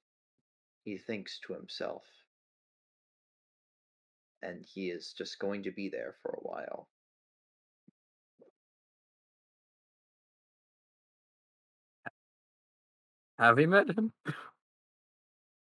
He 0.86 0.98
thinks 0.98 1.40
to 1.46 1.54
himself. 1.54 2.04
And 4.42 4.64
he 4.66 4.90
is 4.90 5.14
just 5.18 5.38
going 5.38 5.64
to 5.64 5.72
be 5.72 5.90
there 5.90 6.16
for 6.24 6.32
a 6.32 6.48
while. 6.48 6.88
Have 13.40 13.60
you 13.60 13.68
met 13.68 13.90
him? 13.90 14.14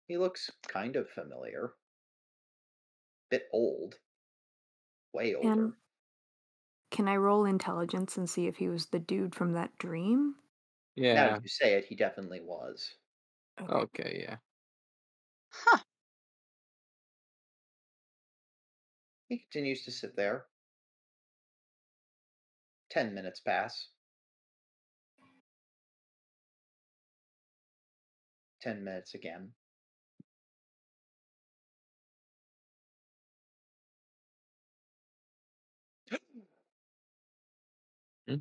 He 0.09 0.17
looks 0.17 0.51
kind 0.67 0.97
of 0.97 1.11
familiar. 1.11 1.75
Bit 3.29 3.51
old. 3.53 4.01
Way 5.15 5.35
older. 5.35 5.71
And 5.71 5.77
can 6.91 7.09
I 7.09 7.17
roll 7.17 7.45
intelligence 7.45 8.17
and 8.17 8.29
see 8.31 8.47
if 8.47 8.57
he 8.57 8.69
was 8.71 8.87
the 8.87 8.99
dude 8.99 9.35
from 9.35 9.53
that 9.53 9.77
dream? 9.77 10.37
Now 11.13 11.29
Yeah. 11.29 11.31
that 11.31 11.43
you 11.43 11.49
say 11.49 11.75
it, 11.75 11.87
he 11.87 11.97
definitely 11.97 12.41
was. 12.41 12.97
Okay, 13.59 14.21
yeah. 14.23 14.39
Huh. 15.51 15.85
He 19.29 19.39
continues 19.39 19.85
to 19.85 19.91
sit 19.91 20.17
there. 20.17 20.49
Ten 22.89 23.13
minutes 23.13 23.41
pass. 23.41 23.91
Ten 28.65 28.83
minutes 28.83 29.13
again. 29.13 29.51
Hmm? 38.27 38.37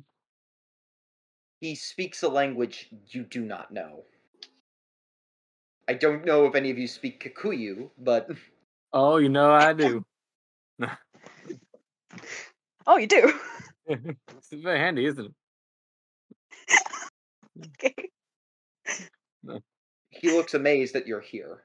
He 1.60 1.74
speaks 1.74 2.22
a 2.22 2.28
language 2.30 2.88
you 3.08 3.24
do 3.24 3.42
not 3.42 3.70
know. 3.70 4.04
I 5.86 5.92
don't 5.92 6.24
know 6.24 6.46
if 6.46 6.54
any 6.54 6.70
of 6.70 6.78
you 6.78 6.88
speak 6.88 7.22
Kikuyu, 7.22 7.90
but 7.98 8.30
Oh, 8.94 9.18
you 9.18 9.28
know 9.28 9.52
I 9.52 9.74
do. 9.74 10.02
Oh, 12.86 12.98
you 12.98 13.06
do. 13.06 13.32
it's 13.86 14.52
very 14.52 14.78
handy, 14.78 15.06
isn't 15.06 15.26
it? 15.26 15.32
okay. 17.84 17.94
He 20.24 20.32
looks 20.32 20.54
amazed 20.54 20.94
that 20.94 21.06
you're 21.06 21.20
here. 21.20 21.62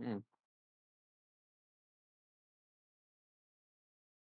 Hmm. 0.00 0.18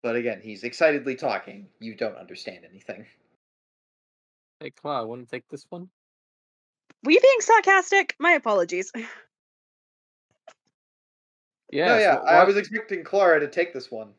But 0.03 0.17
again, 0.17 0.41
he's 0.43 0.65
excitedly 0.65 1.15
talking. 1.15 1.69
You 1.81 1.95
don't 1.95 2.17
understand 2.17 2.67
anything. 2.69 3.07
Hey, 4.61 4.71
Claw, 4.71 5.05
want 5.05 5.27
to 5.27 5.35
take 5.35 5.49
this 5.49 5.65
one? 5.71 5.89
Were 7.05 7.13
you 7.13 7.21
being 7.21 7.41
sarcastic? 7.41 8.15
My 8.19 8.33
apologies. 8.33 8.93
Yeah. 11.75 11.87
no, 11.87 11.97
yeah, 11.97 12.15
so 12.17 12.27
I 12.27 12.45
was 12.45 12.59
expecting 12.59 13.03
Clara 13.03 13.41
to 13.41 13.49
take 13.49 13.73
this 13.73 13.91
one. 13.91 14.11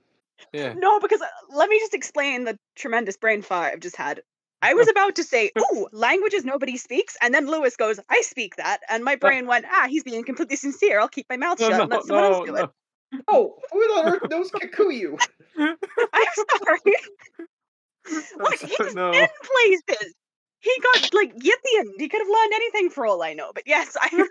Yeah. 0.53 0.73
No, 0.73 0.99
because 0.99 1.21
uh, 1.21 1.27
let 1.51 1.69
me 1.69 1.77
just 1.77 1.93
explain 1.93 2.45
the 2.45 2.57
tremendous 2.75 3.15
brain 3.15 3.43
fart 3.43 3.73
I've 3.73 3.79
just 3.79 3.95
had. 3.95 4.23
I 4.63 4.73
was 4.73 4.87
about 4.95 5.15
to 5.15 5.23
say, 5.23 5.51
"Ooh, 5.59 5.87
languages 5.91 6.45
nobody 6.45 6.77
speaks," 6.77 7.17
and 7.21 7.33
then 7.33 7.47
Louis 7.47 7.75
goes, 7.75 7.99
"I 8.09 8.21
speak 8.21 8.55
that," 8.55 8.79
and 8.89 9.03
my 9.03 9.15
brain 9.15 9.45
went, 9.45 9.65
"Ah, 9.69 9.87
he's 9.89 10.03
being 10.03 10.23
completely 10.23 10.55
sincere. 10.55 10.99
I'll 10.99 11.09
keep 11.09 11.27
my 11.29 11.37
mouth 11.37 11.59
shut 11.59 11.71
no, 11.71 11.81
and 11.81 11.91
let 11.91 12.03
someone 12.03 12.23
else 12.23 12.39
no, 12.39 12.45
do 12.45 12.55
it." 12.55 12.69
Oh, 13.27 13.55
who 13.71 13.79
on 13.79 14.07
earth 14.07 14.29
knows 14.29 14.49
Kikuyu? 14.51 15.19
I'm 15.57 15.77
sorry. 16.65 16.79
What? 18.35 18.59
He's 18.59 18.95
no. 18.95 19.11
been 19.13 19.29
places. 19.43 20.13
He 20.59 20.73
got 20.81 21.13
like 21.13 21.33
Yithian. 21.35 21.91
He 21.97 22.09
could 22.09 22.19
have 22.19 22.27
learned 22.27 22.53
anything 22.53 22.89
for 22.89 23.05
all 23.05 23.23
I 23.23 23.33
know. 23.33 23.51
But 23.55 23.63
yes, 23.65 23.95
I. 23.97 24.27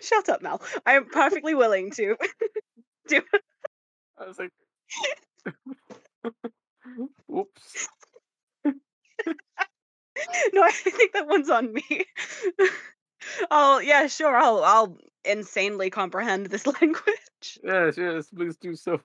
Shut 0.00 0.30
up, 0.30 0.40
Mal. 0.40 0.62
I 0.86 0.94
am 0.94 1.04
perfectly 1.04 1.54
willing 1.54 1.90
to. 1.92 2.16
Do. 3.08 3.20
I 4.18 4.26
was 4.26 4.38
like, 4.38 4.52
whoops. 7.26 7.88
no, 8.64 10.62
I 10.62 10.70
think 10.72 11.12
that 11.12 11.28
one's 11.28 11.50
on 11.50 11.72
me. 11.72 12.04
oh 13.50 13.78
yeah, 13.80 14.06
sure. 14.06 14.36
I'll 14.36 14.62
I'll 14.64 14.98
insanely 15.24 15.90
comprehend 15.90 16.46
this 16.46 16.66
language. 16.80 17.58
Yes, 17.62 17.96
yes, 17.96 18.28
please 18.34 18.56
do 18.56 18.74
so. 18.74 19.00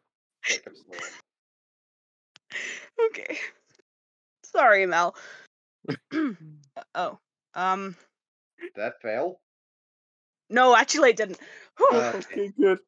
okay. 3.07 3.37
Sorry, 4.43 4.85
Mel. 4.85 5.15
oh. 6.95 7.19
Um. 7.53 7.95
Did 8.59 8.71
that 8.75 9.01
fail? 9.01 9.39
No, 10.49 10.75
actually, 10.75 11.09
I 11.09 11.13
didn't. 11.13 11.39
Uh, 11.91 12.13
Okay, 12.15 12.51
good. 12.59 12.79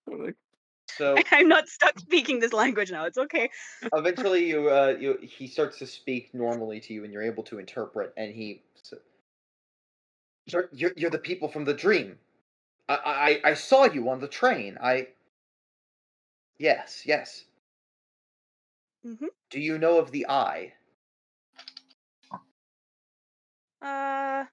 I'm 1.16 1.16
So 1.16 1.16
I'm 1.32 1.48
not 1.48 1.68
stuck 1.70 2.00
speaking 2.00 2.40
this 2.40 2.54
language 2.54 2.92
now. 2.92 3.06
It's 3.06 3.18
okay. 3.18 3.50
eventually, 3.94 4.48
you, 4.48 4.70
uh, 4.70 4.96
you, 5.00 5.18
he 5.22 5.48
starts 5.48 5.78
to 5.80 5.88
speak 5.88 6.34
normally 6.34 6.80
to 6.82 6.94
you, 6.94 7.04
and 7.04 7.14
you're 7.14 7.24
able 7.24 7.44
to 7.44 7.60
interpret. 7.60 8.14
And 8.18 8.34
he, 8.34 8.64
s- 8.84 8.94
You're, 10.46 10.70
you're, 10.72 10.92
you're 10.96 11.10
the 11.12 11.20
people 11.20 11.48
from 11.50 11.66
the 11.66 11.74
dream. 11.74 12.18
I, 12.90 13.42
I, 13.46 13.52
I 13.52 13.54
saw 13.54 13.86
you 13.86 14.10
on 14.10 14.20
the 14.20 14.28
train. 14.28 14.78
I. 14.82 15.10
Yes, 16.58 17.04
yes. 17.06 17.46
Mm-hmm. 19.06 19.28
Do 19.50 19.60
you 19.60 19.78
know 19.78 19.98
of 20.00 20.12
the 20.12 20.28
eye? 20.28 20.74
Uh, 23.82 24.46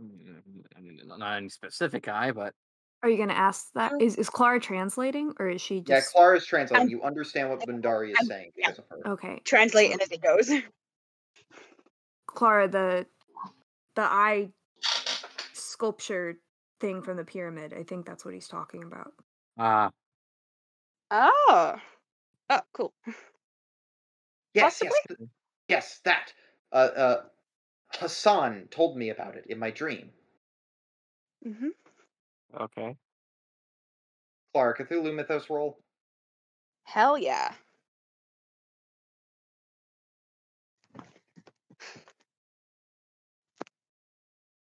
Mm, 0.00 1.04
Not 1.06 1.36
any 1.36 1.48
specific 1.48 2.08
eye, 2.08 2.30
but 2.32 2.54
Are 3.02 3.08
you 3.08 3.16
gonna 3.16 3.32
ask 3.32 3.72
that? 3.74 3.92
Um, 3.92 4.00
Is 4.00 4.16
is 4.16 4.28
Clara 4.28 4.58
translating 4.60 5.32
or 5.38 5.48
is 5.48 5.60
she 5.60 5.78
just? 5.80 5.88
Yeah, 5.88 6.00
just 6.00 6.12
Clara's 6.12 6.44
translating. 6.46 6.80
I'm- 6.80 6.88
you 6.90 7.02
understand 7.02 7.48
what 7.50 7.60
Bundari 7.60 8.10
is 8.10 8.16
I'm- 8.18 8.26
saying 8.26 8.52
yeah. 8.56 8.70
because 8.70 8.78
of 8.80 8.84
her. 9.04 9.08
okay? 9.12 9.40
translate 9.44 9.92
and 9.92 10.02
as 10.02 10.10
it 10.10 10.20
goes. 10.20 10.50
Clara, 12.26 12.68
the 12.68 13.06
the 13.94 14.02
eye 14.02 14.50
sculpture 15.52 16.38
thing 16.80 17.02
from 17.02 17.16
the 17.16 17.24
pyramid. 17.24 17.72
I 17.72 17.82
think 17.84 18.04
that's 18.06 18.24
what 18.24 18.34
he's 18.34 18.48
talking 18.48 18.82
about. 18.84 19.12
ah, 19.58 19.90
Oh. 21.10 21.76
Oh, 22.50 22.60
cool. 22.72 22.94
Yes, 24.54 24.80
yes, 24.82 24.92
th- 25.08 25.20
yes, 25.68 26.00
that. 26.04 26.32
Uh, 26.72 26.76
uh, 26.76 27.22
Hassan 27.94 28.68
told 28.70 28.96
me 28.96 29.10
about 29.10 29.36
it 29.36 29.44
in 29.48 29.58
my 29.58 29.70
dream. 29.70 30.10
Mm-hmm. 31.46 31.68
Okay. 32.60 32.96
Clara, 34.54 34.76
Cthulhu 34.76 35.14
Mythos 35.14 35.48
roll. 35.50 35.78
Hell 36.84 37.18
yeah. 37.18 37.52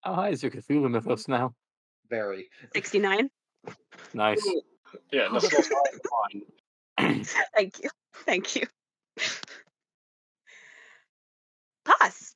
How 0.08 0.14
high 0.14 0.30
is 0.30 0.42
your 0.42 0.52
Cthulhu 0.52 0.90
mythos 0.90 1.28
now? 1.28 1.54
Very. 2.10 2.50
69. 2.74 3.30
Nice. 4.14 4.50
Yeah, 5.12 5.28
that's 5.34 5.70
fine. 6.98 7.26
Thank 7.54 7.84
you. 7.84 7.90
Thank 8.26 8.56
you. 8.56 8.68
Pass. 11.84 12.36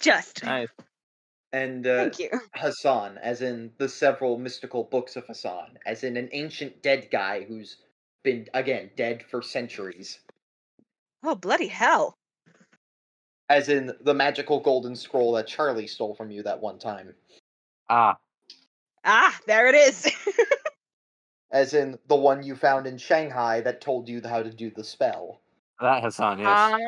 Just. 0.00 0.42
nice. 0.42 0.68
And 1.52 1.86
uh, 1.86 2.10
Thank 2.10 2.18
you. 2.18 2.40
Hassan, 2.54 3.18
as 3.18 3.40
in 3.40 3.70
the 3.78 3.88
several 3.88 4.38
mystical 4.38 4.84
books 4.84 5.16
of 5.16 5.26
Hassan, 5.26 5.78
as 5.86 6.04
in 6.04 6.16
an 6.16 6.28
ancient 6.32 6.82
dead 6.82 7.08
guy 7.10 7.44
who's 7.44 7.78
been, 8.22 8.48
again, 8.52 8.90
dead 8.96 9.24
for 9.30 9.40
centuries. 9.40 10.20
Oh, 11.24 11.34
bloody 11.34 11.68
hell. 11.68 12.14
As 13.48 13.70
in 13.70 13.92
the 14.02 14.12
magical 14.12 14.60
golden 14.60 14.94
scroll 14.94 15.32
that 15.32 15.46
Charlie 15.46 15.86
stole 15.86 16.14
from 16.14 16.30
you 16.30 16.42
that 16.42 16.60
one 16.60 16.78
time. 16.78 17.14
Ah, 17.88 18.18
Ah, 19.04 19.38
there 19.46 19.68
it 19.68 19.74
is. 19.74 20.10
As 21.50 21.72
in 21.72 21.98
the 22.08 22.14
one 22.16 22.42
you 22.42 22.54
found 22.54 22.86
in 22.86 22.98
Shanghai 22.98 23.62
that 23.62 23.80
told 23.80 24.06
you 24.06 24.20
how 24.22 24.42
to 24.42 24.50
do 24.52 24.70
the 24.70 24.84
spell. 24.84 25.40
that 25.80 26.02
Hassan, 26.02 26.40
yes. 26.40 26.46
Uh, 26.46 26.78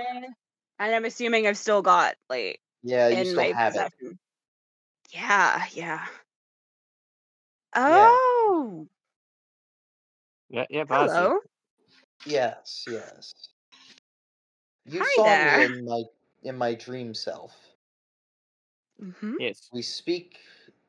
and 0.79 0.95
I'm 0.95 1.07
assuming 1.07 1.47
I've 1.47 1.57
still 1.57 1.81
got, 1.81 2.17
like, 2.29 2.61
Yeah, 2.83 3.09
you 3.09 3.17
in 3.17 3.25
still 3.25 3.37
my 3.37 3.53
have 3.59 3.75
it. 3.77 3.93
Possession. 5.11 5.29
Yeah, 5.29 5.67
yeah. 5.73 6.07
Yeah. 7.75 8.17
Oh, 8.17 8.89
yeah, 10.49 10.67
yeah, 10.71 10.85
but 10.85 11.09
hello. 11.09 11.41
Yes, 12.27 12.85
yes. 12.89 13.33
You 14.85 15.01
Hi 15.03 15.15
saw 15.15 15.25
there. 15.25 15.59
me 15.59 15.65
in 15.65 15.85
my 15.85 16.03
in 16.43 16.57
my 16.57 16.75
dream 16.75 17.15
self. 17.15 17.57
Mm-hmm. 19.01 19.35
Yes. 19.39 19.69
We 19.73 19.83
speak 19.83 20.39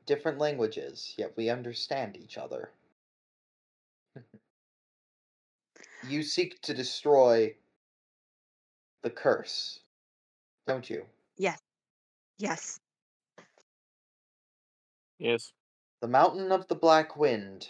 different 0.06 0.40
languages, 0.40 1.14
yet 1.18 1.34
we 1.38 1.50
understand 1.50 2.18
each 2.18 2.38
other. 2.38 2.72
you 6.10 6.24
seek 6.24 6.62
to 6.64 6.74
destroy 6.74 7.56
the 9.04 9.10
curse, 9.10 9.80
don't 10.68 10.90
you? 10.90 11.06
Yes. 11.38 11.60
Yes. 12.38 12.81
The 16.02 16.08
mountain 16.08 16.52
of 16.52 16.68
the 16.68 16.76
black 16.76 17.16
wind. 17.16 17.70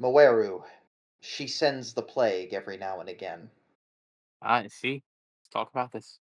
M'Weru. 0.00 0.64
She 1.20 1.46
sends 1.46 1.94
the 1.94 2.02
plague 2.02 2.52
every 2.52 2.76
now 2.76 2.98
and 3.00 3.08
again. 3.08 3.50
I 4.42 4.66
see. 4.66 4.94
Let's 5.40 5.50
talk 5.52 5.70
about 5.70 5.92
this. 5.92 6.18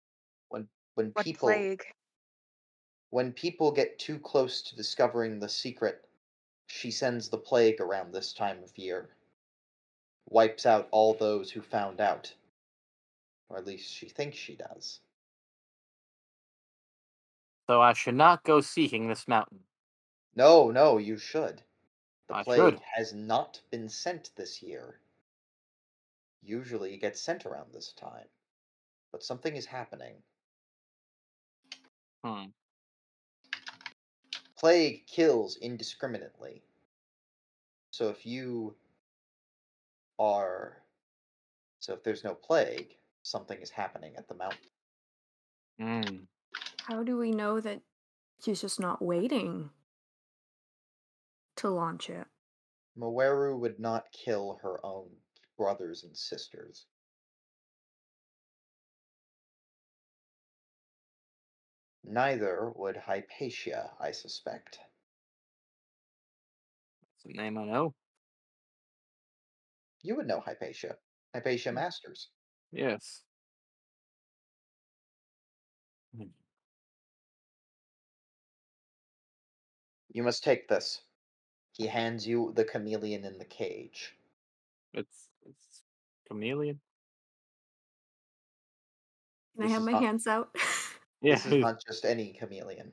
When 0.48 0.68
when 0.94 1.10
What 1.10 1.24
people 1.24 1.48
plague? 1.48 1.84
when 3.10 3.32
people 3.32 3.72
get 3.72 3.98
too 3.98 4.18
close 4.20 4.62
to 4.62 4.76
discovering 4.76 5.40
the 5.40 5.48
secret, 5.48 6.08
she 6.68 6.90
sends 6.90 7.28
the 7.28 7.38
plague 7.38 7.80
around 7.80 8.12
this 8.12 8.32
time 8.32 8.62
of 8.62 8.78
year. 8.78 9.10
Wipes 10.28 10.66
out 10.66 10.88
all 10.92 11.14
those 11.14 11.50
who 11.50 11.60
found 11.60 12.00
out. 12.00 12.32
Or 13.48 13.58
at 13.58 13.66
least 13.66 13.92
she 13.92 14.08
thinks 14.08 14.36
she 14.38 14.54
does. 14.54 15.00
So 17.68 17.80
I 17.80 17.92
should 17.92 18.14
not 18.14 18.44
go 18.44 18.60
seeking 18.60 19.08
this 19.08 19.26
mountain. 19.26 19.64
No, 20.36 20.70
no, 20.70 20.98
you 20.98 21.16
should. 21.16 21.62
The 22.28 22.36
I 22.36 22.42
plague 22.42 22.58
should. 22.58 22.80
has 22.94 23.14
not 23.14 23.60
been 23.70 23.88
sent 23.88 24.30
this 24.36 24.62
year. 24.62 25.00
Usually 26.42 26.92
it 26.94 27.00
gets 27.00 27.20
sent 27.20 27.46
around 27.46 27.72
this 27.72 27.92
time. 27.92 28.26
But 29.12 29.24
something 29.24 29.56
is 29.56 29.64
happening. 29.64 30.16
Hmm. 32.22 32.44
Plague 34.58 35.06
kills 35.06 35.56
indiscriminately. 35.56 36.62
So 37.90 38.10
if 38.10 38.26
you 38.26 38.74
are. 40.18 40.76
So 41.80 41.94
if 41.94 42.02
there's 42.02 42.24
no 42.24 42.34
plague, 42.34 42.94
something 43.22 43.58
is 43.60 43.70
happening 43.70 44.16
at 44.16 44.28
the 44.28 44.34
mountain. 44.34 44.58
Hmm. 45.80 46.16
How 46.88 47.02
do 47.02 47.16
we 47.16 47.30
know 47.30 47.60
that 47.60 47.80
she's 48.42 48.60
just 48.60 48.80
not 48.80 49.00
waiting 49.00 49.70
to 51.56 51.70
launch 51.70 52.10
it? 52.10 52.26
M'Weru 52.96 53.58
would 53.58 53.78
not 53.78 54.10
kill 54.12 54.58
her 54.62 54.84
own 54.84 55.10
brothers 55.56 56.04
and 56.04 56.16
sisters. 56.16 56.86
Neither 62.04 62.72
would 62.76 62.96
Hypatia, 62.96 63.90
I 64.00 64.12
suspect. 64.12 64.78
That's 67.02 67.34
a 67.34 67.36
name 67.36 67.58
I 67.58 67.64
know. 67.64 67.94
You 70.02 70.14
would 70.16 70.28
know 70.28 70.40
Hypatia. 70.40 70.96
Hypatia 71.34 71.72
Masters. 71.72 72.28
Yes. 72.70 73.22
Hmm. 76.16 76.28
You 80.12 80.22
must 80.22 80.44
take 80.44 80.68
this. 80.68 81.02
He 81.76 81.86
hands 81.86 82.26
you 82.26 82.52
the 82.56 82.64
chameleon 82.64 83.24
in 83.24 83.38
the 83.38 83.44
cage. 83.44 84.14
It's 84.94 85.28
it's 85.44 85.82
chameleon. 86.28 86.80
Can 89.56 89.66
I 89.66 89.68
have 89.70 89.82
my 89.82 89.92
not- 89.92 90.02
hands 90.02 90.26
out? 90.26 90.50
Yeah. 90.54 90.62
This 91.42 91.46
is 91.46 91.54
not 91.54 91.82
just 91.84 92.04
any 92.04 92.32
chameleon. 92.32 92.92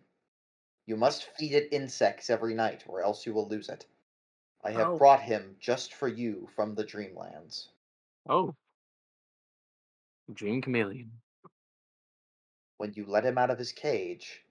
You 0.86 0.96
must 0.98 1.26
feed 1.38 1.54
it 1.54 1.70
insects 1.72 2.30
every 2.30 2.54
night, 2.54 2.84
or 2.88 3.02
else 3.04 3.26
you 3.26 3.34
will 3.34 3.48
lose 3.48 3.70
it. 3.70 3.86
I 4.64 4.72
have 4.72 4.88
Oh. 4.90 4.98
brought 4.98 5.22
him 5.22 5.56
just 5.60 5.94
for 5.94 6.08
you 6.08 6.48
from 6.56 6.74
the 6.76 6.84
Dreamlands. 6.86 7.68
oh. 8.30 8.56
Dream 10.34 10.62
chameleon. 10.62 11.12
When 12.78 12.94
you 12.94 13.06
let 13.06 13.26
him 13.26 13.38
out 13.38 13.50
of 13.52 13.60
his 13.60 13.74
cage, 13.74 14.42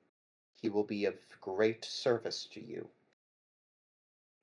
he 0.61 0.69
will 0.69 0.85
be 0.85 1.07
of 1.07 1.15
great 1.41 1.83
service 1.85 2.47
to 2.53 2.61
you. 2.61 2.89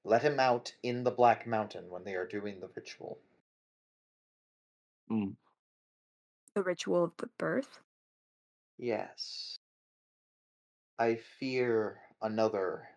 Let 0.10 0.24
him 0.24 0.40
out 0.40 0.74
in 0.82 1.04
the 1.04 1.12
Black 1.12 1.46
Mountain 1.46 1.92
when 1.92 2.04
they 2.04 2.16
are 2.16 2.26
doing 2.26 2.60
the 2.60 2.70
ritual. 2.76 3.20
Hmm. 5.08 5.34
the 6.56 6.64
ritual 6.64 7.04
of 7.04 7.12
the 7.18 7.28
birth. 7.38 7.80
Yes. 8.80 9.60
I 10.98 11.20
fear 11.40 12.00
another 12.24 12.88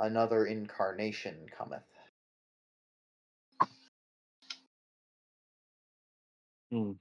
another 0.00 0.44
incarnation 0.44 1.46
cometh. 1.56 1.86
Hmm. 6.72 6.92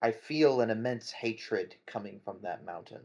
I 0.00 0.12
feel 0.12 0.62
an 0.62 0.70
immense 0.70 1.10
hatred 1.10 1.74
coming 1.86 2.18
from 2.24 2.38
that 2.44 2.64
mountain. 2.64 3.02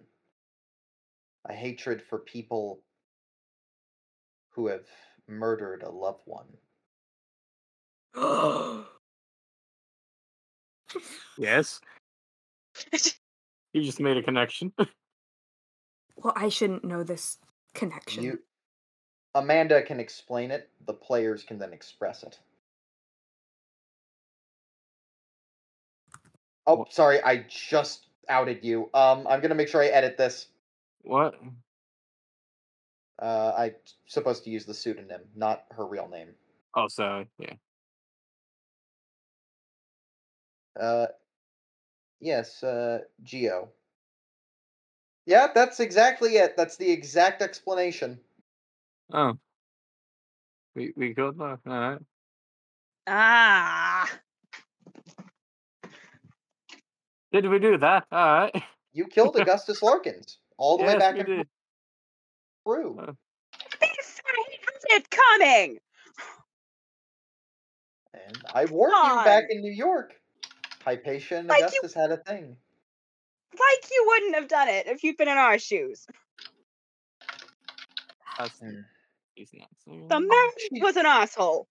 A 1.46 1.54
hatred 1.54 2.02
for 2.02 2.20
people 2.20 2.82
who 4.52 4.68
have 4.68 4.86
murdered 5.28 5.84
a 5.84 5.90
loved 5.90 6.24
one. 6.26 6.48
Yes. 11.38 11.80
You 13.72 13.84
just 13.84 14.00
made 14.00 14.18
a 14.18 14.24
connection. 14.24 14.74
Well, 16.22 16.34
I 16.36 16.50
shouldn't 16.50 16.84
know 16.84 17.04
this 17.04 17.38
connection. 17.74 18.24
You, 18.24 18.40
Amanda 19.34 19.82
can 19.84 20.02
explain 20.02 20.52
it. 20.52 20.70
The 20.86 20.94
players 20.94 21.44
can 21.44 21.60
then 21.60 21.72
express 21.72 22.24
it. 22.24 22.38
Oh, 26.68 26.86
sorry, 26.90 27.24
I 27.24 27.46
just 27.48 28.08
outed 28.28 28.66
you. 28.66 28.90
Um, 28.94 29.26
I'm 29.28 29.40
gonna 29.40 29.56
make 29.56 29.70
sure 29.70 29.82
I 29.82 29.88
edit 29.88 30.18
this. 30.18 30.48
What? 31.10 31.34
Uh, 33.22 33.54
I'm 33.58 33.76
supposed 34.06 34.44
to 34.46 34.50
use 34.50 34.66
the 34.66 34.74
pseudonym, 34.74 35.22
not 35.36 35.66
her 35.72 35.86
real 35.86 36.08
name. 36.08 36.30
Oh, 36.76 36.88
sorry. 36.88 37.28
Yeah. 37.40 37.54
Uh, 40.80 41.08
yes, 42.22 42.64
uh, 42.64 43.00
Geo. 43.24 43.70
Yeah, 45.26 45.48
that's 45.54 45.80
exactly 45.80 46.38
it. 46.38 46.56
That's 46.56 46.78
the 46.78 46.90
exact 46.90 47.42
explanation. 47.42 48.20
Oh. 49.12 49.34
We 50.76 50.94
we 50.96 51.14
could 51.14 51.38
though. 51.38 51.58
All 51.66 51.80
right. 51.80 52.00
Ah. 53.08 54.10
Did 57.32 57.50
we 57.50 57.60
do 57.60 57.78
that? 57.78 58.06
All 58.12 58.34
right. 58.34 58.64
You 58.94 59.06
killed 59.06 59.36
Augustus 59.40 59.84
Larkins 59.84 60.38
all 60.60 60.78
the 60.78 60.84
way 60.84 60.98
back 60.98 61.16
we 61.16 61.22
in 61.22 61.26
did. 61.26 61.48
Peru. 62.66 63.00
Uh, 63.00 63.14
He 63.82 63.88
had 63.88 65.02
it 65.02 65.10
coming. 65.10 65.80
And 68.14 68.38
I 68.54 68.66
warned 68.66 68.94
you 68.94 69.24
back 69.24 69.46
in 69.50 69.62
New 69.62 69.72
York. 69.72 70.14
Hypatia 70.84 71.38
and 71.38 71.48
Like 71.48 71.60
you- 71.62 71.66
Augustus 71.68 71.94
had 71.94 72.12
a 72.12 72.18
thing. 72.18 72.58
Like 73.54 73.92
you 73.92 74.04
wouldn't 74.08 74.36
have 74.36 74.48
done 74.48 74.68
it 74.70 74.88
if 74.88 75.04
you'd 75.04 75.18
been 75.18 75.28
in 75.28 75.38
our 75.38 75.58
shoes. 75.58 76.06
That's 78.38 78.60
Hmm. 78.60 78.82
he's 79.36 79.50
not 79.54 79.70
saying 79.86 80.08
The 80.08 80.20
man 80.20 80.50
She- 80.60 80.82
was 80.82 80.96
an 80.98 81.06
asshole. 81.06 81.68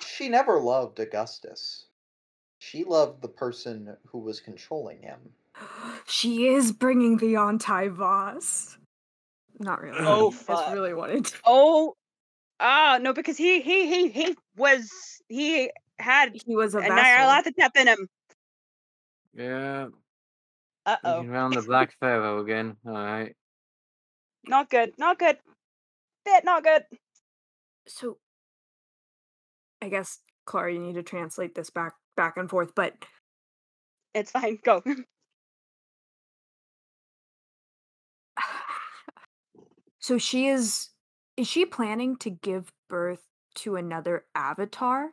She 0.00 0.28
never 0.28 0.58
loved 0.58 0.98
Augustus. 1.00 1.86
She 2.58 2.84
loved 2.84 3.22
the 3.22 3.28
person 3.28 3.96
who 4.06 4.18
was 4.18 4.40
controlling 4.40 5.02
him. 5.02 5.34
She 6.06 6.48
is 6.48 6.72
bringing 6.72 7.16
the 7.18 7.36
anti 7.36 7.88
Voss. 7.88 8.76
Not 9.58 9.80
really. 9.80 9.98
Oh, 10.00 10.34
I 10.48 10.52
just 10.52 10.72
really 10.72 10.94
wanted 10.94 11.26
to. 11.26 11.36
Oh. 11.44 11.94
Ah, 12.58 12.98
no, 13.00 13.12
because 13.14 13.38
he 13.38 13.62
he 13.62 13.88
he 13.88 14.08
he 14.10 14.36
was 14.56 14.90
he 15.28 15.70
had 15.98 16.32
He 16.44 16.56
was 16.56 16.74
a 16.74 16.78
a 16.78 16.82
vessel. 16.82 16.96
Nyarlathotep 16.96 17.76
in 17.76 17.88
him. 17.88 18.08
Yeah. 19.34 19.86
Uh 20.84 20.96
oh. 21.04 21.16
Looking 21.16 21.30
around 21.30 21.54
the 21.54 21.62
Black 21.62 21.94
Pharaoh 22.00 22.40
again. 22.40 22.76
All 22.86 22.92
right. 22.92 23.34
Not 24.46 24.68
good. 24.70 24.92
Not 24.98 25.18
good. 25.18 25.38
Bit 26.24 26.44
not 26.44 26.64
good. 26.64 26.82
So, 27.86 28.18
I 29.80 29.88
guess 29.88 30.18
Clara, 30.44 30.72
you 30.72 30.80
need 30.80 30.94
to 30.94 31.02
translate 31.02 31.54
this 31.54 31.70
back 31.70 31.94
back 32.16 32.36
and 32.36 32.48
forth. 32.48 32.74
But 32.74 32.94
It's 34.14 34.30
fine. 34.30 34.58
Go. 34.64 34.82
so 40.00 40.18
she 40.18 40.48
is 40.48 40.88
is 41.36 41.46
she 41.46 41.64
planning 41.64 42.16
to 42.16 42.30
give 42.30 42.72
birth 42.88 43.22
to 43.56 43.76
another 43.76 44.24
avatar? 44.34 45.10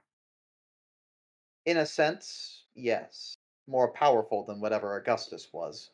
In 1.66 1.78
a 1.78 1.86
sense, 1.86 2.64
yes. 2.76 3.36
More 3.68 3.92
powerful 3.92 4.46
than 4.46 4.62
whatever 4.62 4.98
Augustus 4.98 5.50
was. 5.52 5.92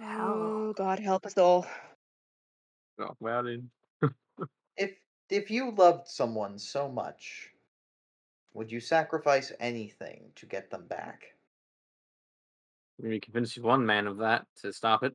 Oh 0.00 0.72
God, 0.72 0.98
help 0.98 1.26
us 1.26 1.36
all. 1.38 1.66
Oh, 2.98 3.14
well 3.20 3.44
then. 3.44 3.70
If 4.76 4.92
if 5.28 5.50
you 5.50 5.70
loved 5.70 6.08
someone 6.08 6.58
so 6.58 6.88
much, 6.88 7.50
would 8.54 8.72
you 8.72 8.80
sacrifice 8.80 9.52
anything 9.60 10.30
to 10.36 10.46
get 10.46 10.70
them 10.70 10.86
back? 10.86 11.24
We 12.98 13.20
convince 13.20 13.56
one 13.58 13.84
man 13.84 14.06
of 14.06 14.18
that 14.18 14.46
to 14.62 14.72
stop 14.72 15.02
it. 15.02 15.14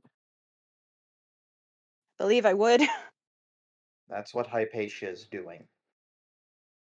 Believe 2.18 2.46
I 2.46 2.54
would. 2.54 2.82
That's 4.10 4.34
what 4.34 4.48
Hypatia 4.48 5.10
is 5.10 5.28
doing. 5.28 5.68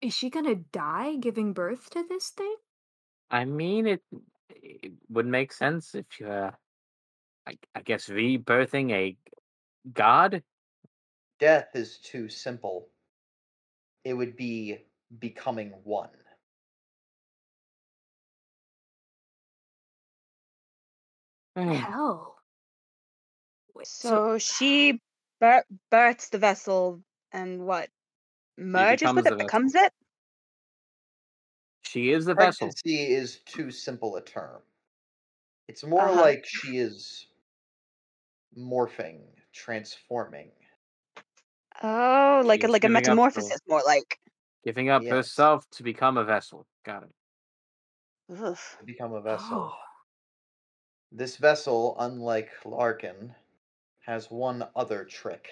Is 0.00 0.14
she 0.14 0.30
gonna 0.30 0.54
die 0.54 1.16
giving 1.16 1.52
birth 1.52 1.90
to 1.90 2.04
this 2.08 2.30
thing? 2.30 2.54
I 3.30 3.44
mean, 3.44 3.86
it, 3.86 4.02
it 4.48 4.92
would 5.08 5.26
make 5.26 5.52
sense 5.52 5.94
if 5.94 6.06
you, 6.18 6.26
uh, 6.26 6.50
I, 7.46 7.58
I 7.74 7.82
guess, 7.82 8.08
rebirthing 8.08 8.92
a 8.92 9.16
god. 9.92 10.42
Death 11.38 11.68
is 11.74 11.98
too 11.98 12.28
simple. 12.28 12.88
It 14.04 14.14
would 14.14 14.36
be 14.36 14.78
becoming 15.18 15.72
one. 15.84 16.08
Hell. 21.56 22.36
Wait, 23.74 23.86
So 23.86 24.38
she 24.38 25.00
bir- 25.40 25.64
births 25.90 26.28
the 26.28 26.38
vessel 26.38 27.02
and 27.32 27.66
what? 27.66 27.88
Merges 28.56 29.12
with 29.14 29.26
it, 29.26 29.38
becomes 29.38 29.74
it? 29.74 29.92
she 31.82 32.12
is 32.12 32.24
the 32.24 32.34
vessel. 32.34 32.68
Pregnancy 32.68 33.12
is 33.12 33.38
too 33.46 33.70
simple 33.70 34.14
a 34.16 34.22
term. 34.22 34.62
It's 35.66 35.82
more 35.82 36.02
Uh-huh. 36.08 36.20
like 36.20 36.44
she 36.46 36.78
is 36.78 37.26
morphing, 38.56 39.22
transforming. 39.52 40.52
Oh, 41.82 42.42
like 42.44 42.62
a 42.64 42.68
like 42.68 42.84
a 42.84 42.88
giving 42.88 42.96
up 42.96 43.02
metamorphosis, 43.02 43.58
more 43.66 43.82
like. 43.86 44.18
Giving 44.64 44.90
up 44.90 45.02
Yes. 45.02 45.10
herself 45.10 45.68
to 45.70 45.82
become 45.82 46.16
a 46.18 46.24
vessel. 46.24 46.66
Got 46.84 47.04
it. 47.04 47.14
Ugh. 48.28 48.58
to 48.78 48.84
become 48.84 49.12
a 49.14 49.20
vessel. 49.20 49.72
Oh. 49.72 49.78
This 51.10 51.36
vessel, 51.38 51.96
unlike 51.98 52.50
Larkin, 52.64 53.34
has 54.10 54.28
one 54.28 54.66
other 54.74 55.04
trick. 55.04 55.50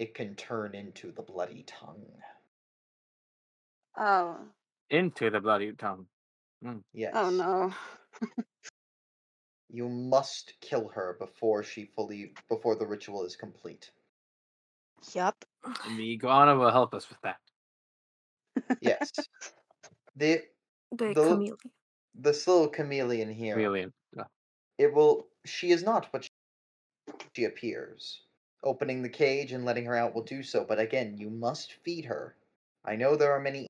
It 0.00 0.12
can 0.12 0.34
turn 0.34 0.74
into 0.74 1.12
the 1.12 1.22
bloody 1.22 1.64
tongue. 1.68 2.04
Oh. 3.96 4.38
Into 4.90 5.30
the 5.30 5.38
bloody 5.38 5.72
tongue. 5.72 6.06
Hmm. 6.64 6.78
Yes. 6.92 7.12
Oh 7.14 7.30
no. 7.30 7.72
You 9.70 9.88
must 9.88 10.54
kill 10.60 10.88
her 10.88 11.16
before 11.20 11.62
she 11.62 11.84
fully 11.94 12.34
before 12.48 12.74
the 12.74 12.86
ritual 12.86 13.24
is 13.24 13.36
complete. 13.36 13.92
Yup. 15.14 15.44
The 15.96 16.12
iguana 16.14 16.56
will 16.56 16.72
help 16.72 16.92
us 16.92 17.08
with 17.08 17.18
that. 17.22 17.36
Yes. 18.80 19.12
the 20.16 20.42
The, 20.90 21.06
the- 21.06 21.14
chameleon. 21.14 21.56
this 22.16 22.48
little 22.48 22.68
chameleon 22.68 23.32
here. 23.32 23.54
Chameleon. 23.54 23.92
Yeah. 24.16 24.24
It 24.78 24.92
will 24.92 25.28
she 25.46 25.70
is 25.70 25.84
not 25.84 26.12
what 26.12 26.28
she 27.34 27.44
appears. 27.44 28.20
Opening 28.62 29.02
the 29.02 29.08
cage 29.08 29.52
and 29.52 29.64
letting 29.64 29.84
her 29.86 29.96
out 29.96 30.14
will 30.14 30.22
do 30.22 30.42
so, 30.42 30.64
but 30.64 30.78
again, 30.78 31.16
you 31.16 31.30
must 31.30 31.72
feed 31.72 32.04
her. 32.04 32.36
I 32.84 32.96
know 32.96 33.16
there 33.16 33.32
are 33.32 33.40
many 33.40 33.66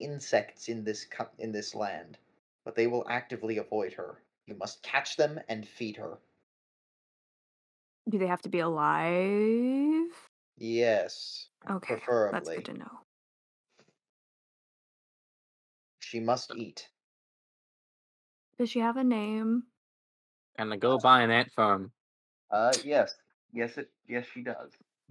insects 0.00 0.68
in 0.68 0.84
this 0.84 1.04
co- 1.06 1.30
in 1.38 1.52
this 1.52 1.74
land, 1.74 2.18
but 2.64 2.74
they 2.74 2.86
will 2.86 3.06
actively 3.08 3.58
avoid 3.58 3.92
her. 3.94 4.22
You 4.46 4.54
must 4.56 4.82
catch 4.82 5.16
them 5.16 5.40
and 5.48 5.66
feed 5.66 5.96
her. 5.96 6.18
Do 8.10 8.18
they 8.18 8.26
have 8.26 8.42
to 8.42 8.50
be 8.50 8.58
alive? 8.58 10.10
Yes, 10.58 11.48
Okay. 11.70 11.94
That's 11.94 12.04
preferably. 12.06 12.56
good 12.56 12.64
to 12.66 12.74
know. 12.74 13.00
She 16.00 16.20
must 16.20 16.52
eat. 16.54 16.88
Does 18.58 18.70
she 18.70 18.80
have 18.80 18.96
a 18.98 19.04
name? 19.04 19.64
Can 20.58 20.72
I 20.72 20.76
go 20.76 20.98
buy 20.98 21.22
an 21.22 21.30
ant 21.30 21.50
farm? 21.52 21.90
Uh 22.50 22.72
yes. 22.84 23.14
Yes 23.52 23.76
it 23.78 23.90
yes 24.08 24.26
she 24.32 24.42
does. 24.42 24.72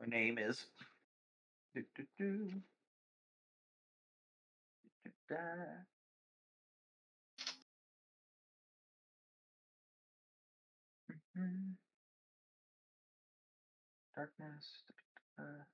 Her 0.00 0.06
name 0.06 0.38
is 0.38 0.66
do, 1.74 1.82
do, 1.96 2.04
do. 2.18 2.50
Da. 5.28 5.36
Mhm. 11.36 11.76
Darkness. 14.16 14.82
da, 14.88 15.44
da, 15.44 15.44
da. 15.44 15.64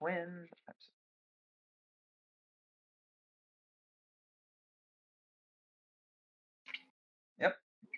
Wind. 0.00 0.48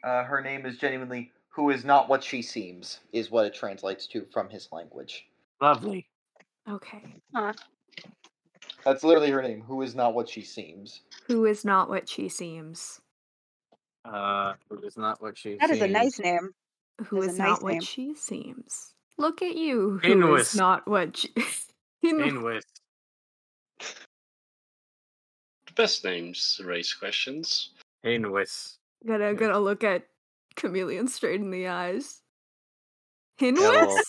Uh, 0.05 0.25
her 0.25 0.41
name 0.41 0.67
is 0.67 0.79
genuinely 0.79 1.31
who 1.49 1.71
is 1.71 1.85
not 1.85 2.09
what 2.09 2.25
she 2.25 2.43
seems, 2.43 3.01
is 3.13 3.31
what 3.31 3.45
it 3.45 3.55
translates 3.55 4.07
to 4.09 4.27
from 4.33 4.49
his 4.49 4.69
language. 4.73 5.27
Lovely. 5.61 6.09
Okay. 6.69 7.03
That's 8.85 9.05
literally 9.05 9.31
her 9.31 9.43
name. 9.43 9.63
Who 9.63 9.83
is 9.83 9.95
not 9.95 10.15
what 10.15 10.29
she 10.29 10.43
seems. 10.43 11.03
Who 11.27 11.45
is 11.45 11.65
not 11.65 11.89
what 11.89 12.09
she 12.09 12.29
seems? 12.29 13.01
Uh, 14.05 14.55
it 14.71 14.85
is 14.85 14.97
not 14.97 15.23
what 15.23 15.39
she 15.39 15.57
That 15.57 15.71
is 15.71 15.81
a 15.81 15.87
nice 15.87 16.19
name. 16.19 16.51
Who 17.07 17.23
is, 17.23 17.33
is 17.33 17.39
not 17.39 17.49
nice 17.49 17.61
what 17.63 17.73
name. 17.75 17.81
she 17.83 18.15
seems? 18.15 18.95
Look 19.19 19.43
at 19.43 19.55
you. 19.55 20.01
Who 20.03 20.35
is 20.35 20.49
Inwis. 20.49 20.57
not 20.57 20.89
what 20.89 21.17
she. 21.17 21.29
Inwis. 22.05 22.33
Inwis. 22.33 22.63
The 25.67 25.73
best 25.77 26.05
names 26.05 26.61
raise 26.65 26.93
questions. 26.93 27.71
Inwis. 28.05 28.79
Gonna 29.07 29.29
Yeah. 29.31 29.33
gonna 29.35 29.59
look 29.61 29.85
at 29.85 30.07
Chameleon 30.57 31.09
straight 31.09 31.41
in 31.41 31.51
the 31.51 31.69
eyes. 31.69 32.23
Hello. 33.39 33.73
Hinwis? 33.87 34.03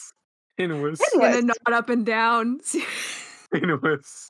Inwis. 0.60 1.00
Gonna 1.20 1.42
nod 1.42 1.74
up 1.74 1.90
and 1.90 2.06
down. 2.06 2.60
Inwis. 3.54 4.30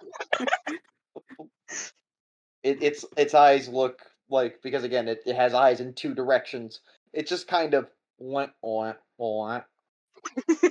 It, 2.64 2.82
its 2.82 3.06
its 3.18 3.34
eyes 3.34 3.68
look 3.68 4.02
like 4.30 4.62
because 4.62 4.84
again 4.84 5.08
it, 5.08 5.22
it 5.26 5.36
has 5.36 5.54
eyes 5.54 5.82
in 5.82 5.94
two 5.94 6.14
directions. 6.14 6.80
It 7.12 7.28
just 7.28 7.48
kind 7.48 7.74
of 7.74 7.90
went 8.20 8.52
on 8.62 8.96
on 9.18 9.64
sticks 10.50 10.68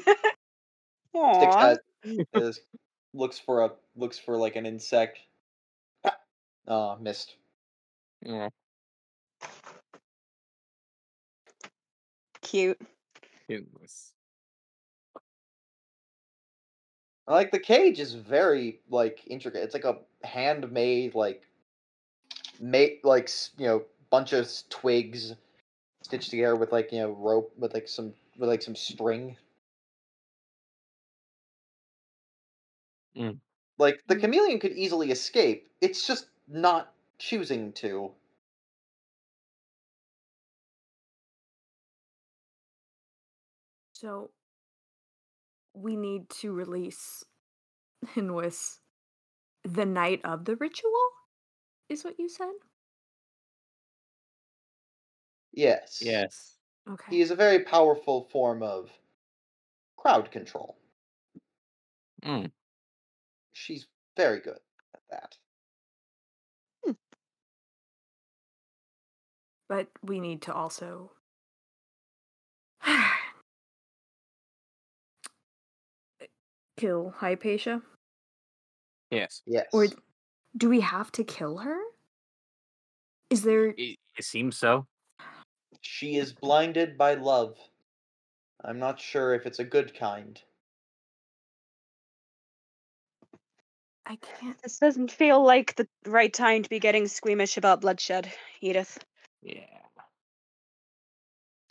out, 1.14 1.78
is, 2.34 2.60
looks 3.12 3.38
for 3.38 3.64
a 3.64 3.70
looks 3.94 4.18
for 4.18 4.36
like 4.38 4.56
an 4.56 4.64
insect. 4.64 5.18
Ah, 6.04 6.16
Oh, 6.66 6.96
missed. 6.98 7.36
Yeah. 8.24 8.48
Cute. 12.52 12.78
Inwis. 13.48 14.14
I 17.26 17.32
Like 17.32 17.50
the 17.50 17.58
cage 17.58 17.98
is 17.98 18.14
very 18.14 18.80
like 18.88 19.22
intricate. 19.26 19.62
It's 19.64 19.74
like 19.74 19.84
a 19.84 19.98
handmade 20.24 21.14
like 21.16 21.42
made 22.60 23.00
like 23.04 23.30
you 23.58 23.66
know 23.66 23.84
bunch 24.10 24.32
of 24.32 24.48
twigs 24.70 25.34
stitched 26.02 26.30
together 26.30 26.56
with 26.56 26.72
like 26.72 26.92
you 26.92 27.00
know 27.00 27.12
rope 27.12 27.52
with 27.58 27.74
like 27.74 27.88
some 27.88 28.14
with 28.38 28.48
like 28.48 28.62
some 28.62 28.76
string. 28.76 29.36
Mm. 33.16 33.40
Like 33.78 34.02
the 34.06 34.16
Mm. 34.16 34.20
chameleon 34.20 34.60
could 34.60 34.72
easily 34.72 35.10
escape. 35.10 35.70
It's 35.82 36.06
just 36.06 36.28
not 36.48 36.94
choosing 37.18 37.72
to. 37.74 38.14
So 44.02 44.30
we 45.74 45.94
need 45.94 46.28
to 46.40 46.52
release 46.52 47.22
Hinwis 48.16 48.78
the 49.62 49.86
night 49.86 50.20
of 50.24 50.44
the 50.44 50.56
ritual? 50.56 50.90
Is 51.88 52.04
what 52.04 52.18
you 52.18 52.28
said? 52.28 52.50
Yes. 55.52 56.02
Yes. 56.04 56.56
Okay. 56.90 57.14
He 57.14 57.20
is 57.20 57.30
a 57.30 57.36
very 57.36 57.60
powerful 57.60 58.24
form 58.32 58.62
of 58.64 58.90
crowd 59.96 60.32
control. 60.32 60.76
Mm. 62.24 62.50
She's 63.52 63.86
very 64.16 64.40
good 64.40 64.58
at 64.94 65.02
that. 65.10 65.36
But 69.68 69.86
we 70.02 70.18
need 70.18 70.42
to 70.42 70.52
also 70.52 71.12
kill 76.82 77.14
Hypatia. 77.16 77.80
Yes. 79.10 79.42
Yes. 79.46 79.66
Or 79.72 79.86
do 80.56 80.68
we 80.68 80.80
have 80.80 81.12
to 81.12 81.22
kill 81.22 81.58
her? 81.58 81.78
Is 83.30 83.42
there 83.42 83.68
It, 83.68 83.98
it 84.18 84.24
seems 84.24 84.56
so. 84.56 84.86
She 85.80 86.16
is 86.16 86.32
blinded 86.32 86.98
by 86.98 87.14
love. 87.14 87.56
I'm 88.64 88.78
not 88.78 89.00
sure 89.00 89.34
if 89.34 89.46
it's 89.46 89.60
a 89.60 89.64
good 89.64 89.96
kind. 89.96 90.40
I 94.04 94.16
can't 94.16 94.60
This 94.62 94.78
doesn't 94.78 95.12
feel 95.12 95.44
like 95.44 95.76
the 95.76 95.86
right 96.06 96.32
time 96.32 96.64
to 96.64 96.68
be 96.68 96.80
getting 96.80 97.06
squeamish 97.06 97.56
about 97.56 97.80
bloodshed, 97.80 98.30
Edith. 98.60 98.98
Yeah. 99.42 99.62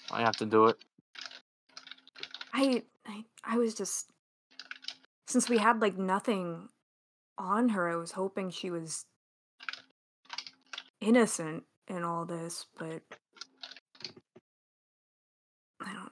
I 0.10 0.22
have 0.22 0.38
to 0.38 0.46
do 0.46 0.68
it. 0.68 0.78
I, 2.54 2.84
I 3.06 3.24
I 3.44 3.58
was 3.58 3.76
just 3.76 4.11
since 5.32 5.50
we 5.50 5.58
had 5.58 5.82
like 5.82 5.98
nothing 5.98 6.68
on 7.38 7.70
her, 7.70 7.90
I 7.90 7.96
was 7.96 8.12
hoping 8.12 8.52
she 8.52 8.70
was 8.70 9.06
innocent 11.00 11.64
in 11.88 12.04
all 12.04 12.26
this, 12.26 12.66
but 12.78 13.02
I 15.82 15.94
don't 15.94 16.12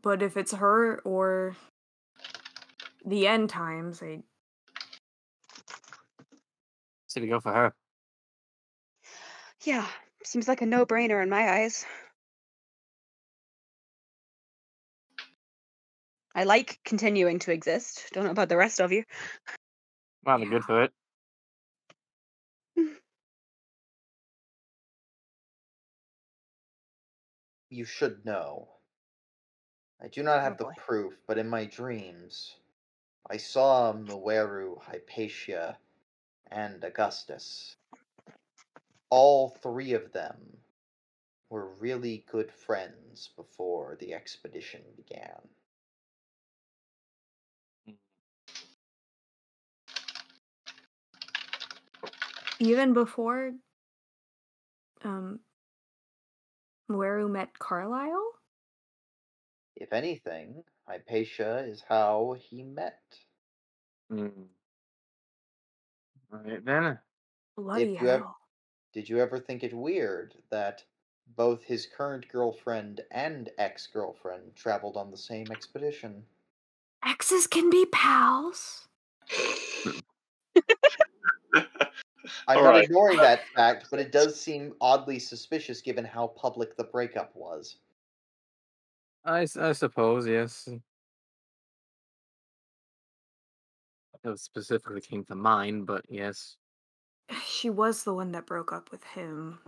But 0.00 0.22
if 0.22 0.36
it's 0.36 0.52
her 0.52 1.00
or 1.00 1.54
the 3.04 3.26
end 3.26 3.50
times, 3.50 4.02
I 4.02 4.22
Say 7.06 7.20
to 7.20 7.26
go 7.26 7.40
for 7.40 7.52
her. 7.52 7.74
Yeah, 9.64 9.86
seems 10.24 10.48
like 10.48 10.62
a 10.62 10.66
no-brainer 10.66 11.22
in 11.22 11.28
my 11.28 11.60
eyes. 11.60 11.84
I 16.34 16.44
like 16.44 16.80
continuing 16.84 17.38
to 17.40 17.52
exist. 17.52 18.08
Don't 18.12 18.24
know 18.24 18.30
about 18.30 18.48
the 18.48 18.56
rest 18.56 18.80
of 18.80 18.92
you. 18.92 19.04
Rather 20.24 20.46
good 20.46 20.62
Yeah. 20.62 20.66
for 20.66 20.82
it. 20.84 20.92
You 27.70 27.86
should 27.86 28.24
know. 28.26 28.68
I 30.02 30.08
do 30.08 30.22
not 30.22 30.42
have 30.42 30.54
Oh 30.54 30.56
the 30.58 30.64
boy. 30.64 30.74
proof, 30.76 31.14
but 31.26 31.38
in 31.38 31.48
my 31.48 31.64
dreams, 31.64 32.56
I 33.30 33.38
saw 33.38 33.92
M'Weru, 33.92 34.78
Hypatia, 34.82 35.78
and 36.50 36.84
Augustus. 36.84 37.76
All 39.10 39.48
three 39.48 39.94
of 39.94 40.12
them 40.12 40.58
were 41.50 41.66
really 41.80 42.24
good 42.30 42.52
friends 42.52 43.30
before 43.36 43.96
the 44.00 44.12
expedition 44.14 44.82
began. 44.96 45.48
Even 52.62 52.92
before 52.92 53.50
um 55.02 55.40
M'Weru 56.88 57.28
met 57.28 57.58
Carlyle? 57.58 58.30
If 59.74 59.92
anything, 59.92 60.62
Hypatia 60.86 61.64
is 61.66 61.82
how 61.88 62.36
he 62.38 62.62
met. 62.62 63.02
Mm. 64.12 64.46
Right 66.30 66.64
then. 66.64 66.98
Bloody 67.56 67.84
you 67.86 67.94
ev- 67.96 68.20
hell. 68.20 68.36
Did 68.92 69.08
you 69.08 69.18
ever 69.18 69.40
think 69.40 69.64
it 69.64 69.74
weird 69.74 70.34
that 70.52 70.84
both 71.36 71.64
his 71.64 71.88
current 71.96 72.28
girlfriend 72.28 73.00
and 73.10 73.50
ex 73.58 73.88
girlfriend 73.88 74.54
traveled 74.54 74.96
on 74.96 75.10
the 75.10 75.16
same 75.16 75.50
expedition? 75.50 76.22
Exes 77.04 77.48
can 77.48 77.70
be 77.70 77.86
pals. 77.86 78.86
I'm 82.48 82.58
All 82.58 82.64
not 82.64 82.74
right. 82.74 82.84
ignoring 82.84 83.16
that 83.18 83.46
fact, 83.54 83.86
but 83.90 84.00
it 84.00 84.12
does 84.12 84.40
seem 84.40 84.74
oddly 84.80 85.18
suspicious 85.18 85.80
given 85.80 86.04
how 86.04 86.28
public 86.28 86.76
the 86.76 86.84
breakup 86.84 87.34
was. 87.34 87.76
I, 89.24 89.46
I 89.60 89.72
suppose, 89.72 90.26
yes. 90.26 90.68
That 94.24 94.38
specifically 94.38 95.00
came 95.00 95.24
to 95.26 95.34
mind, 95.34 95.86
but 95.86 96.04
yes. 96.08 96.56
She 97.44 97.70
was 97.70 98.04
the 98.04 98.14
one 98.14 98.32
that 98.32 98.46
broke 98.46 98.72
up 98.72 98.90
with 98.90 99.04
him. 99.04 99.58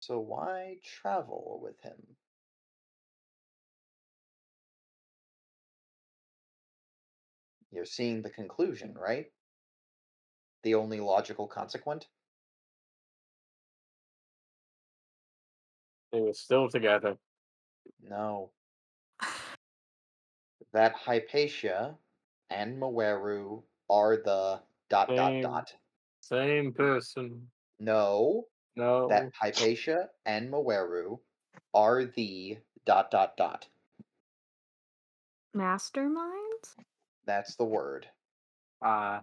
So 0.00 0.20
why 0.20 0.76
travel 0.84 1.60
with 1.62 1.80
him? 1.80 2.16
You're 7.72 7.84
seeing 7.84 8.22
the 8.22 8.30
conclusion, 8.30 8.94
right? 8.94 9.26
The 10.66 10.74
only 10.74 10.98
logical 10.98 11.46
consequent? 11.46 12.08
They 16.10 16.20
were 16.20 16.32
still 16.32 16.68
together. 16.68 17.18
No. 18.02 18.50
That 20.72 20.94
Hypatia 20.96 21.94
and 22.50 22.80
M'Weru 22.80 23.62
are 23.88 24.16
the 24.16 24.60
dot 24.90 25.06
dot 25.06 25.30
Same. 25.30 25.42
dot. 25.42 25.72
Same 26.20 26.72
person. 26.72 27.48
No, 27.78 28.48
No. 28.74 29.06
that 29.06 29.30
Hypatia 29.40 30.08
and 30.24 30.50
M'Weru 30.50 31.20
are 31.74 32.06
the 32.06 32.58
dot 32.84 33.12
dot 33.12 33.36
dot. 33.36 33.68
Masterminds? 35.54 36.74
That's 37.24 37.54
the 37.54 37.64
word. 37.64 38.08
Uh, 38.84 39.20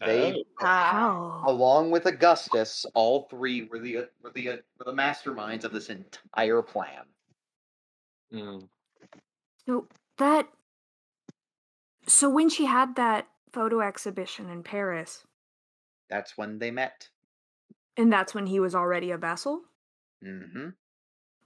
They, 0.00 0.44
Oh. 0.60 1.42
Along 1.46 1.90
with 1.90 2.06
Augustus, 2.06 2.86
all 2.94 3.22
three 3.28 3.64
were 3.64 3.78
the 3.78 4.08
were 4.22 4.30
the 4.30 4.48
were 4.78 4.84
the 4.84 4.92
masterminds 4.92 5.64
of 5.64 5.72
this 5.72 5.88
entire 5.90 6.62
plan. 6.62 7.04
mm, 8.32 8.68
So 9.66 9.88
that. 10.18 10.48
So 12.06 12.30
when 12.30 12.48
she 12.48 12.64
had 12.64 12.96
that 12.96 13.28
photo 13.52 13.80
exhibition 13.80 14.48
in 14.48 14.62
Paris, 14.62 15.24
That's 16.08 16.38
when 16.38 16.58
they 16.58 16.70
met. 16.70 17.08
and 17.96 18.12
that's 18.12 18.34
when 18.34 18.46
he 18.46 18.60
was 18.60 18.74
already 18.74 19.10
a 19.10 19.18
vessel? 19.18 19.62
hmm 20.22 20.68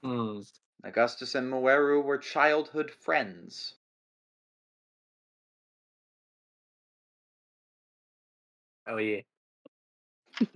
mm. 0.04 0.52
Augustus 0.84 1.34
and 1.34 1.50
M'Weru 1.50 2.02
were 2.02 2.18
childhood 2.18 2.90
friends. 2.90 3.74
Oh 8.92 8.98
yeah. 8.98 9.22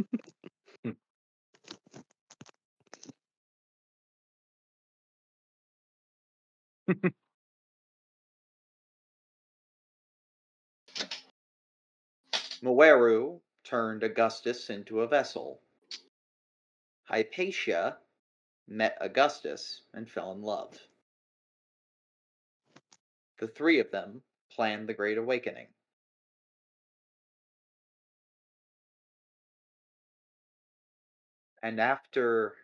Mm. 0.86 0.96
M'Weru 12.62 13.40
turned 13.64 14.04
Augustus 14.04 14.70
into 14.70 15.00
a 15.00 15.08
vessel. 15.08 15.60
Hypatia 17.04 17.98
met 18.68 18.98
Augustus 19.00 19.82
and 19.94 20.10
fell 20.10 20.32
in 20.32 20.42
love. 20.42 20.78
The 23.38 23.48
three 23.48 23.80
of 23.80 23.90
them 23.90 24.22
planned 24.52 24.88
the 24.88 24.94
Great 24.94 25.18
Awakening. 25.18 25.66
And 31.66 31.80
after 31.80 32.54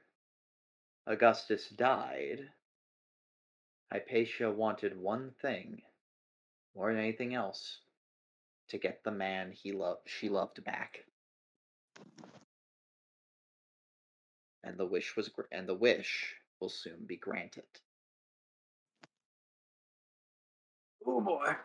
Augustus 1.09 1.69
died, 1.71 2.49
Hypatia 3.91 4.49
wanted 4.49 4.97
one 4.97 5.33
thing 5.43 5.83
more 6.77 6.93
than 6.93 7.03
anything 7.03 7.35
else 7.35 7.81
to 8.69 8.79
get 8.79 9.03
the 9.03 9.11
man 9.11 9.51
he 9.51 9.73
loved 9.73 10.03
she 10.07 10.29
loved 10.29 10.63
back. 10.63 11.01
And 14.63 14.79
the 14.79 14.87
wish 14.87 15.17
was 15.17 15.33
and 15.51 15.69
the 15.69 15.75
wish 15.75 16.37
will 16.61 16.69
soon 16.69 17.05
be 17.05 17.17
granted. 17.17 17.65
Oh 21.05 21.21
boy. 21.21 21.57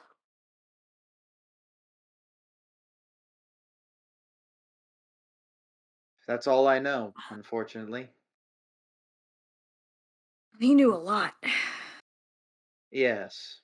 That's 6.27 6.47
all 6.47 6.67
I 6.67 6.79
know, 6.79 7.13
unfortunately. 7.29 8.09
He 10.59 10.75
knew 10.75 10.93
a 10.93 10.97
lot. 10.97 11.33
Yes. 12.89 13.59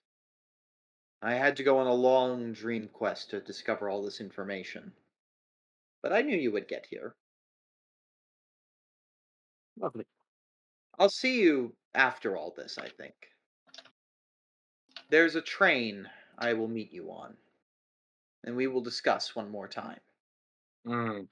I 1.21 1.35
had 1.35 1.55
to 1.55 1.63
go 1.63 1.77
on 1.77 1.87
a 1.87 1.93
long 1.93 2.51
dream 2.51 2.89
quest 2.91 3.29
to 3.29 3.39
discover 3.39 3.87
all 3.87 4.03
this 4.03 4.19
information. 4.19 4.91
But 6.01 6.11
I 6.11 6.21
knew 6.21 6.35
you 6.35 6.51
would 6.51 6.67
get 6.67 6.85
here. 6.89 7.15
Lovely. 9.79 10.05
I'll 10.99 11.09
see 11.09 11.41
you 11.41 11.73
after 11.95 12.35
all 12.35 12.53
this, 12.55 12.77
I 12.77 12.89
think. 12.89 13.13
There's 15.09 15.35
a 15.35 15.41
train 15.41 16.09
I 16.37 16.51
will 16.51 16.67
meet 16.67 16.91
you 16.91 17.09
on, 17.11 17.37
and 18.43 18.57
we 18.57 18.67
will 18.67 18.81
discuss 18.81 19.35
one 19.37 19.49
more 19.49 19.69
time. 19.69 19.99
Mm. 20.85 21.27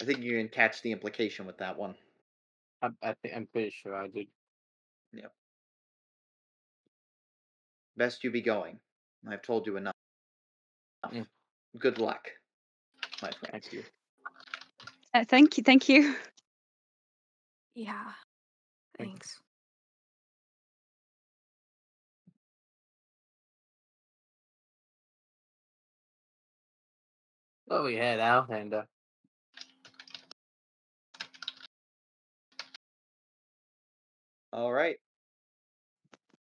I 0.00 0.04
think 0.04 0.20
you 0.20 0.38
can 0.38 0.48
catch 0.48 0.82
the 0.82 0.92
implication 0.92 1.46
with 1.46 1.58
that 1.58 1.76
one. 1.76 1.94
I, 2.82 2.88
I 3.02 3.14
think 3.22 3.34
I'm 3.36 3.46
pretty 3.46 3.70
sure 3.70 3.94
I 3.94 4.08
did. 4.08 4.28
Yep. 5.12 5.32
Best 7.96 8.24
you 8.24 8.30
be 8.30 8.40
going. 8.40 8.78
I've 9.28 9.42
told 9.42 9.66
you 9.66 9.76
enough. 9.76 9.94
Mm. 11.06 11.26
Good 11.78 11.98
luck, 11.98 12.30
my 13.22 13.30
friend. 13.30 13.52
Thank 13.52 13.72
you. 13.72 13.82
Uh, 15.12 15.24
thank 15.24 15.58
you. 15.58 15.64
Thank 15.64 15.88
you. 15.88 16.14
Yeah. 17.76 18.12
Thank 18.98 19.10
you. 19.10 19.12
Thanks. 19.12 19.40
Oh 27.70 27.86
yeah, 27.86 28.16
now 28.16 28.46
and 28.50 28.74
uh, 28.74 28.82
All 34.52 34.72
right. 34.72 34.96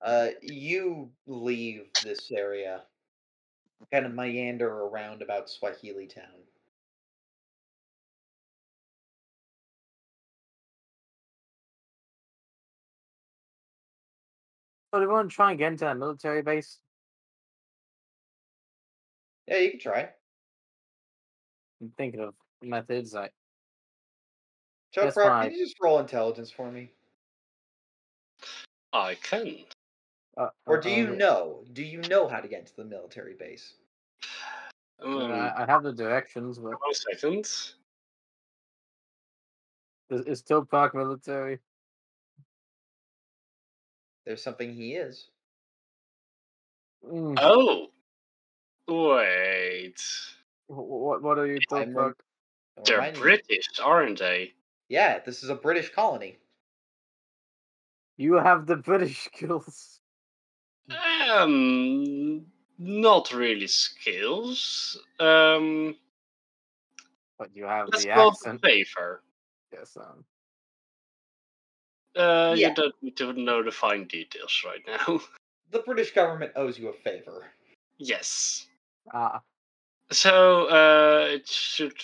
Uh, 0.02 0.30
you 0.42 1.10
leave 1.28 1.86
this 2.04 2.30
area, 2.32 2.82
kind 3.92 4.06
of 4.06 4.14
meander 4.14 4.70
around 4.70 5.22
about 5.22 5.50
Swahili 5.50 6.08
Town. 6.08 6.26
so 14.94 15.00
do 15.00 15.08
we 15.08 15.14
want 15.14 15.30
to 15.30 15.36
try 15.36 15.50
and 15.50 15.58
get 15.58 15.72
into 15.72 15.86
that 15.86 15.98
military 15.98 16.44
base? 16.44 16.80
Yeah, 19.48 19.58
you 19.58 19.72
can 19.72 19.80
try. 19.80 20.10
I'm 21.82 21.92
thinking 21.98 22.20
of 22.20 22.36
methods 22.62 23.14
like 23.14 23.32
Chuck 24.94 25.16
Rock, 25.16 25.46
can 25.46 25.54
you 25.54 25.66
just 25.66 25.78
roll 25.82 26.00
intelligence 26.00 26.52
for 26.52 26.72
me? 26.72 26.92
I 28.94 29.15
can. 29.15 29.56
uh, 30.38 30.49
Or 30.68 30.78
uh, 30.78 30.82
do 30.82 30.90
you 30.90 31.07
uh, 31.07 31.15
know? 31.15 31.64
Do 31.74 31.84
you 31.84 32.02
know 32.02 32.28
how 32.28 32.40
to 32.40 32.48
get 32.48 32.68
to 32.68 32.76
the 32.76 32.86
military 32.86 33.34
base? 33.34 33.74
I, 35.03 35.07
mean, 35.07 35.22
Um, 35.22 35.32
I, 35.32 35.64
I 35.64 35.65
have 35.65 35.84
the 35.84 35.91
directions, 35.91 36.60
but 36.60 36.72
one 36.72 36.94
second. 36.94 37.45
is, 40.10 40.26
is 40.26 40.40
still 40.40 40.64
Park 40.64 40.95
military? 40.95 41.60
There's 44.26 44.44
something 44.44 44.74
he 44.74 44.94
is. 44.94 45.28
Mm. 47.06 47.38
Oh, 47.41 47.88
wait. 48.88 50.02
What 50.68 51.22
what 51.22 51.38
are 51.38 51.48
you 51.48 51.56
I'm 51.56 51.61
talking 51.70 51.94
about? 51.94 52.18
They're 52.86 52.95
reminding 52.95 53.15
you. 53.18 53.24
British, 53.24 53.68
aren't 53.84 54.20
they? 54.20 54.53
Yeah, 54.88 55.20
this 55.20 55.44
is 55.44 55.49
a 55.49 55.56
British 55.56 55.90
colony. 55.90 56.38
You 58.18 58.34
have 58.35 58.65
the 58.65 58.76
British 58.76 59.23
skills. 59.26 59.99
Um, 61.30 62.45
not 62.77 63.31
really 63.34 63.68
skills. 63.68 64.98
Um, 65.19 65.95
But 67.38 67.56
you 67.56 67.65
have 67.65 67.88
let's 67.91 68.03
the 68.06 68.11
go 68.14 68.30
accent. 68.30 68.61
favor. 68.61 69.23
Yes, 69.72 69.98
um, 69.98 70.26
Uh, 72.15 72.53
Yeah. 72.56 72.69
You 72.69 72.76
don't 72.76 72.95
need 73.02 73.18
to 73.18 73.34
know 73.34 73.64
the 73.64 73.72
fine 73.72 74.06
details 74.07 74.64
right 74.65 74.84
now. 74.88 75.19
The 75.72 75.80
British 75.80 76.11
government 76.14 76.52
owes 76.56 76.77
you 76.77 76.90
a 76.90 76.94
favor. 76.94 77.49
yes. 77.98 78.68
ah, 79.11 79.41
So 80.11 80.68
uh, 80.68 81.26
it 81.34 81.48
should. 81.48 81.95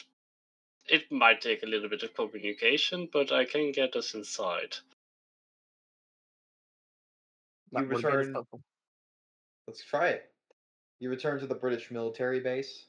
It 0.87 1.11
might 1.11 1.39
take 1.39 1.61
a 1.61 1.67
little 1.67 1.87
bit 1.87 2.01
of 2.01 2.15
communication, 2.15 3.07
but 3.13 3.31
I 3.31 3.45
can 3.45 3.71
get 3.71 3.95
us 3.95 4.15
inside. 4.15 4.75
That 7.71 7.81
You 7.81 7.87
would 7.87 8.03
have 8.03 8.11
been 8.11 8.33
return- 8.33 8.45
Let's 9.67 9.83
try 9.83 10.09
it. 10.09 10.31
You 10.99 11.09
return 11.09 11.39
to 11.39 11.47
the 11.47 11.55
British 11.55 11.91
military 11.91 12.39
base. 12.39 12.85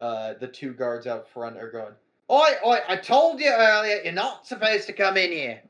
Uh, 0.00 0.34
the 0.34 0.48
two 0.48 0.72
guards 0.72 1.06
out 1.06 1.28
front 1.28 1.58
are 1.58 1.70
going, 1.70 1.94
Oi, 2.30 2.50
oi, 2.64 2.78
I 2.88 2.96
told 2.96 3.40
you 3.40 3.50
earlier, 3.50 4.02
you're 4.02 4.12
not 4.12 4.46
supposed 4.46 4.86
to 4.86 4.92
come 4.92 5.16
in 5.16 5.32
here. 5.32 5.62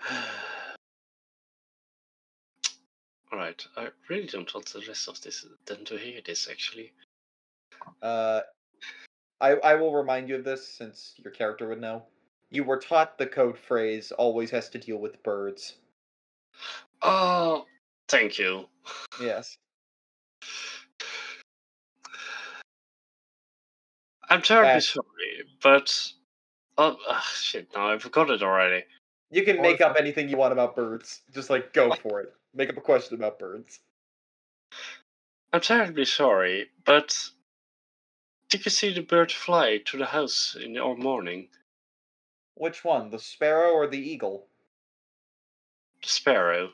Alright, 3.32 3.66
I 3.76 3.88
really 4.08 4.26
don't 4.26 4.52
want 4.54 4.66
the 4.66 4.82
rest 4.86 5.08
of 5.08 5.20
this 5.20 5.44
them 5.66 5.84
to 5.84 5.96
hear 5.98 6.20
this 6.24 6.48
actually. 6.48 6.92
Uh, 8.00 8.40
I, 9.40 9.52
I 9.56 9.74
will 9.74 9.92
remind 9.92 10.28
you 10.28 10.36
of 10.36 10.44
this 10.44 10.66
since 10.66 11.14
your 11.18 11.32
character 11.32 11.68
would 11.68 11.80
know. 11.80 12.04
You 12.50 12.64
were 12.64 12.78
taught 12.78 13.18
the 13.18 13.26
code 13.26 13.58
phrase 13.58 14.12
always 14.12 14.50
has 14.50 14.68
to 14.70 14.78
deal 14.78 14.98
with 14.98 15.22
birds. 15.22 15.74
Oh, 17.02 17.66
thank 18.08 18.38
you. 18.38 18.66
Yes. 19.20 19.56
I'm 24.28 24.42
terribly 24.42 24.80
sorry, 24.80 25.04
but 25.62 26.12
oh 26.78 26.96
shit! 27.32 27.68
Now 27.74 27.92
I 27.92 27.98
forgot 27.98 28.30
it 28.30 28.42
already. 28.42 28.84
You 29.30 29.44
can 29.44 29.58
Or 29.58 29.62
make 29.62 29.80
up 29.80 29.96
anything 29.98 30.28
you 30.28 30.36
want 30.36 30.52
about 30.52 30.76
birds. 30.76 31.22
Just 31.32 31.50
like 31.50 31.72
go 31.72 31.94
for 31.94 32.20
it. 32.20 32.32
Make 32.54 32.70
up 32.70 32.76
a 32.76 32.80
question 32.80 33.16
about 33.16 33.38
birds. 33.38 33.80
I'm 35.52 35.60
terribly 35.60 36.04
sorry, 36.04 36.70
but 36.84 37.16
did 38.48 38.64
you 38.64 38.70
see 38.70 38.92
the 38.92 39.00
bird 39.00 39.30
fly 39.32 39.78
to 39.86 39.96
the 39.96 40.06
house 40.06 40.56
in 40.60 40.76
our 40.76 40.96
morning? 40.96 41.48
Which 42.56 42.84
one, 42.84 43.10
the 43.10 43.18
sparrow 43.18 43.72
or 43.72 43.86
the 43.86 43.98
eagle? 43.98 44.46
The 46.02 46.08
sparrow. 46.08 46.70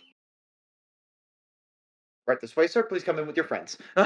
Right 2.26 2.40
this 2.40 2.54
way, 2.54 2.68
sir. 2.68 2.84
Please 2.84 3.02
come 3.02 3.18
in 3.18 3.26
with 3.26 3.36
your 3.36 3.44
friends. 3.46 3.78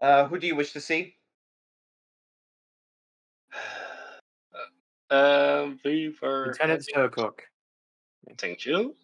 uh, 0.00 0.28
who 0.28 0.38
do 0.38 0.46
you 0.46 0.54
wish 0.56 0.72
to 0.72 0.80
see? 0.80 1.16
Um, 5.12 5.80
we 5.84 6.14
were. 6.22 6.46
Lieutenant 6.46 6.86
having- 6.94 7.30
Thank 8.38 8.64
you. 8.64 8.94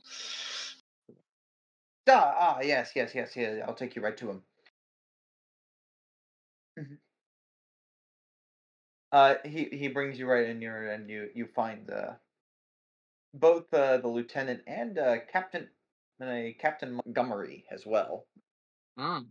Ah, 2.09 2.35
ah, 2.39 2.61
yes, 2.63 2.93
yes, 2.95 3.13
yes, 3.13 3.35
yes. 3.35 3.61
I'll 3.67 3.75
take 3.75 3.97
you 3.97 4.03
right 4.03 4.17
to 4.19 4.31
him. 4.31 4.43
Uh, 9.13 9.37
he 9.45 9.65
he 9.73 9.89
brings 9.89 10.19
you 10.19 10.27
right 10.27 10.47
in 10.49 10.61
here, 10.61 10.91
and 10.91 11.09
you 11.09 11.31
you 11.35 11.47
find 11.47 11.91
uh, 11.91 12.15
both 13.35 13.73
uh, 13.73 13.99
the 13.99 14.09
lieutenant 14.09 14.63
and 14.67 14.99
uh, 14.99 15.17
Captain 15.33 15.69
uh, 16.21 16.43
Captain 16.59 16.93
Montgomery 16.93 17.65
as 17.71 17.87
well. 17.87 18.27
Mm. 18.99 19.27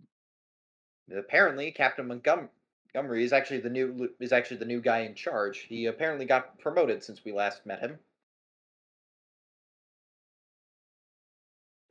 Apparently, 1.15 1.71
Captain 1.71 2.07
Montgomery 2.07 2.49
Montgomery 2.95 3.25
is 3.25 3.33
actually 3.33 3.59
the 3.59 3.69
new 3.69 4.09
is 4.21 4.31
actually 4.31 4.57
the 4.57 4.65
new 4.65 4.79
guy 4.79 4.99
in 4.99 5.15
charge. 5.15 5.59
He 5.59 5.87
apparently 5.87 6.25
got 6.25 6.57
promoted 6.59 7.03
since 7.03 7.25
we 7.25 7.33
last 7.33 7.65
met 7.65 7.81
him. 7.81 7.99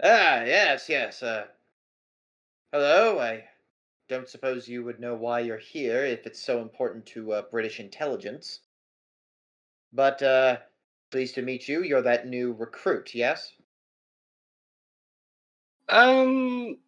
Ah, 0.02 0.44
yes, 0.44 0.88
yes. 0.88 1.22
Uh, 1.22 1.46
hello. 2.72 3.18
I 3.20 3.44
don't 4.08 4.28
suppose 4.28 4.68
you 4.68 4.84
would 4.84 5.00
know 5.00 5.14
why 5.14 5.40
you're 5.40 5.56
here 5.56 6.04
if 6.04 6.26
it's 6.26 6.42
so 6.42 6.60
important 6.60 7.06
to 7.06 7.32
uh, 7.32 7.42
British 7.50 7.80
intelligence. 7.80 8.60
But 9.92 10.22
uh, 10.22 10.58
pleased 11.10 11.36
to 11.36 11.42
meet 11.42 11.68
you. 11.68 11.82
You're 11.82 12.02
that 12.02 12.26
new 12.26 12.52
recruit, 12.52 13.14
yes? 13.14 13.52
Um, 15.88 16.78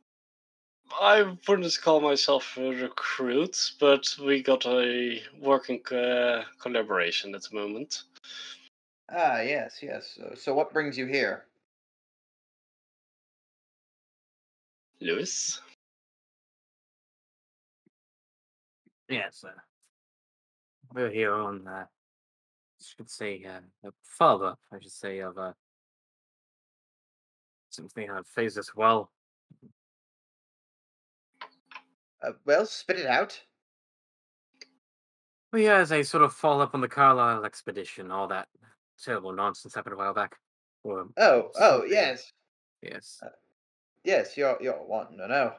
I 1.01 1.36
wouldn't 1.47 1.78
call 1.82 2.01
myself 2.01 2.56
a 2.56 2.70
recruit, 2.70 3.72
but 3.78 4.06
we 4.24 4.43
got 4.43 4.66
a 4.66 5.22
working 5.40 5.82
uh, 5.86 6.43
collaboration 6.60 7.34
at 7.34 7.43
the 7.43 7.56
moment. 7.56 8.05
Ah, 9.10 9.40
yes, 9.40 9.78
yes. 9.82 10.14
So, 10.16 10.34
so 10.36 10.55
what 10.55 10.72
brings 10.72 10.98
you 10.98 11.06
here? 11.06 11.44
Louis? 15.01 15.60
Yes, 19.08 19.44
uh, 19.46 19.50
we're 20.92 21.10
here 21.10 21.34
on, 21.34 21.66
uh, 21.66 21.84
should 22.80 23.10
say, 23.10 23.44
uh, 23.44 23.60
a 23.88 23.92
follow-up, 24.02 24.58
I 24.72 24.80
should 24.80 24.90
say, 24.90 25.20
of 25.20 25.38
uh, 25.38 25.52
something 27.70 28.08
that 28.08 28.26
phased 28.26 28.58
as 28.58 28.74
well. 28.74 29.12
Uh, 32.22 32.32
well, 32.44 32.66
spit 32.66 32.98
it 32.98 33.06
out. 33.06 33.40
Well, 35.52 35.62
yeah, 35.62 35.76
as 35.76 35.92
a 35.92 36.02
sort 36.02 36.24
of 36.24 36.32
follow-up 36.32 36.74
on 36.74 36.80
the 36.80 36.88
Carlyle 36.88 37.44
expedition, 37.44 38.10
all 38.10 38.26
that 38.28 38.48
terrible 39.02 39.32
nonsense 39.32 39.74
happened 39.74 39.94
a 39.94 39.98
while 39.98 40.14
back. 40.14 40.36
Or, 40.82 41.06
Oh, 41.16 41.50
oh, 41.60 41.84
yes. 41.84 42.32
yes. 42.82 43.20
Yes, 44.04 44.36
you're 44.36 44.56
you're 44.60 44.84
wanting 44.84 45.18
to 45.18 45.26
know. 45.26 45.54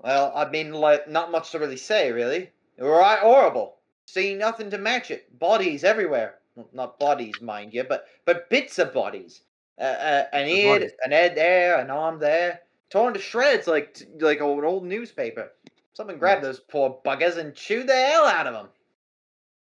Well, 0.00 0.32
I 0.34 0.48
mean, 0.50 0.72
like, 0.72 1.08
not 1.08 1.30
much 1.30 1.52
to 1.52 1.58
really 1.58 1.76
say, 1.76 2.12
really. 2.12 2.50
Right, 2.78 3.18
horrible. 3.18 3.80
See 4.06 4.34
nothing 4.34 4.70
to 4.70 4.78
match 4.78 5.10
it. 5.10 5.38
Bodies 5.38 5.84
everywhere. 5.84 6.38
Not 6.72 6.98
bodies, 6.98 7.40
mind 7.40 7.74
you, 7.74 7.84
but 7.84 8.06
but 8.24 8.48
bits 8.48 8.78
of 8.78 8.92
bodies. 8.92 9.42
Uh, 9.78 9.82
uh, 9.84 10.28
an 10.32 10.46
The 10.46 10.52
ear, 10.52 10.78
bodies. 10.78 10.92
an 11.04 11.10
head 11.12 11.34
there, 11.36 11.78
an 11.78 11.90
arm 11.90 12.18
there, 12.18 12.60
torn 12.88 13.12
to 13.14 13.20
shreds 13.20 13.66
like 13.66 13.94
t- 13.94 14.06
like 14.20 14.38
an 14.38 14.64
old 14.64 14.84
newspaper. 14.84 15.52
Someone 15.92 16.18
grabbed 16.18 16.42
those 16.44 16.60
poor 16.60 17.00
buggers 17.04 17.36
and 17.36 17.54
chewed 17.54 17.88
the 17.88 17.94
hell 17.94 18.24
out 18.26 18.46
of 18.46 18.54
them. 18.54 18.68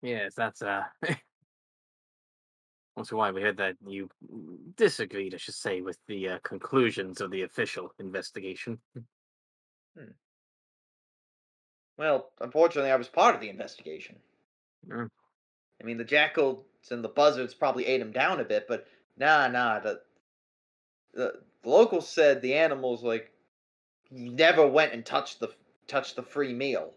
Yes, 0.03 0.35
that's, 0.35 0.63
uh... 0.63 0.85
Also, 2.95 3.17
why 3.17 3.31
we 3.31 3.41
heard 3.41 3.57
that 3.57 3.77
you 3.87 4.11
disagreed, 4.77 5.35
I 5.35 5.39
should 5.39 5.55
say, 5.55 5.81
with 5.81 5.99
the 6.09 6.29
uh, 6.29 6.39
conclusions 6.43 7.23
of 7.23 7.31
the 7.31 7.41
official 7.41 7.91
investigation. 7.99 8.83
Well, 11.99 12.31
unfortunately, 12.41 12.91
I 12.91 12.97
was 12.97 13.09
part 13.09 13.35
of 13.35 13.41
the 13.41 13.49
investigation. 13.49 14.17
Mm. 14.89 15.09
I 15.81 15.85
mean, 15.85 15.99
the 15.99 16.05
jackals 16.05 16.65
and 16.91 17.05
the 17.05 17.09
buzzards 17.09 17.55
probably 17.55 17.87
ate 17.87 18.01
him 18.01 18.13
down 18.13 18.41
a 18.41 18.45
bit, 18.45 18.67
but 18.69 18.87
nah, 19.17 19.49
nah. 19.49 19.81
The 19.81 20.01
the, 21.15 21.33
the 21.63 21.69
locals 21.69 22.09
said 22.09 22.41
the 22.41 22.55
animals 22.55 23.03
like 23.03 23.31
never 24.11 24.67
went 24.67 24.93
and 24.93 25.05
touched 25.05 25.41
the 25.41 25.49
touched 25.87 26.17
the 26.17 26.23
free 26.23 26.55
meal. 26.55 26.93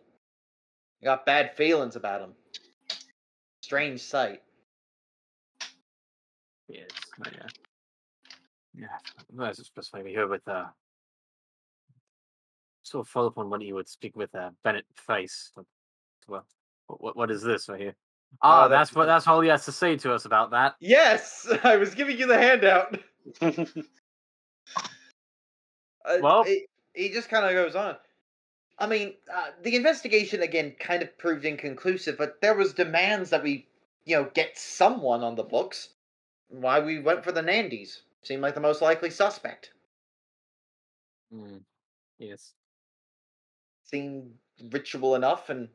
Got 1.04 1.26
bad 1.26 1.56
feelings 1.56 1.96
about 1.96 2.22
him. 2.22 2.34
Strange 3.62 4.02
sight. 4.02 4.42
Yes, 6.68 6.90
I, 7.24 7.30
uh, 7.30 7.48
yeah. 8.74 8.88
Well, 9.32 9.48
That's 9.48 9.58
just 9.58 9.94
we're 9.94 10.08
here 10.08 10.28
with 10.28 10.48
uh, 10.48 10.66
sort 12.86 13.06
of 13.06 13.10
follow 13.10 13.28
up 13.28 13.38
on 13.38 13.50
what 13.50 13.62
you 13.62 13.76
would 13.76 13.88
speak 13.90 14.16
with 14.16 14.34
uh, 14.36 14.52
Bennett 14.64 14.86
Face. 14.96 15.52
Well, 16.28 16.46
what 16.88 17.16
what 17.16 17.32
is 17.32 17.42
this 17.42 17.68
right 17.70 17.80
here? 17.80 17.96
Ah, 18.42 18.66
Oh, 18.66 18.70
that's 18.70 18.90
that's- 18.92 18.96
what 18.96 19.06
that's 19.06 19.28
all 19.28 19.42
he 19.42 19.50
has 19.50 19.66
to 19.66 19.72
say 19.72 19.96
to 19.98 20.14
us 20.14 20.26
about 20.26 20.52
that. 20.52 20.76
Yes, 20.80 21.48
I 21.64 21.78
was 21.78 21.96
giving 21.96 22.18
you 22.18 22.28
the 22.28 22.38
handout. 22.38 22.98
Uh, 26.08 26.18
Well- 26.22 26.44
he, 26.44 26.68
he 26.94 27.10
just 27.10 27.30
kind 27.30 27.46
of 27.46 27.52
goes 27.54 27.76
on. 27.76 27.96
I 28.78 28.86
mean, 28.88 29.14
uh, 29.34 29.52
the 29.64 29.76
investigation 29.76 30.42
again 30.44 30.76
kind 30.80 31.02
of 31.02 31.18
proved 31.18 31.46
inconclusive, 31.46 32.16
but 32.18 32.40
there 32.42 32.54
was 32.56 32.74
demands 32.74 33.30
that 33.32 33.42
we, 33.42 33.68
you 34.04 34.16
know, 34.16 34.30
get 34.34 34.56
someone 34.58 35.24
on 35.24 35.34
the 35.36 35.44
books. 35.44 35.90
Why 36.50 36.80
we 36.80 37.00
went 37.00 37.24
for 37.24 37.32
the 37.32 37.42
Nandys 37.42 38.02
seemed 38.22 38.44
like 38.44 38.54
the 38.54 38.60
most 38.62 38.82
likely 38.84 39.10
suspect. 39.10 39.72
Mm, 41.34 41.62
Yes. 42.20 42.54
Seemed 43.86 44.40
ritual 44.62 45.16
enough, 45.16 45.50
and 45.50 45.70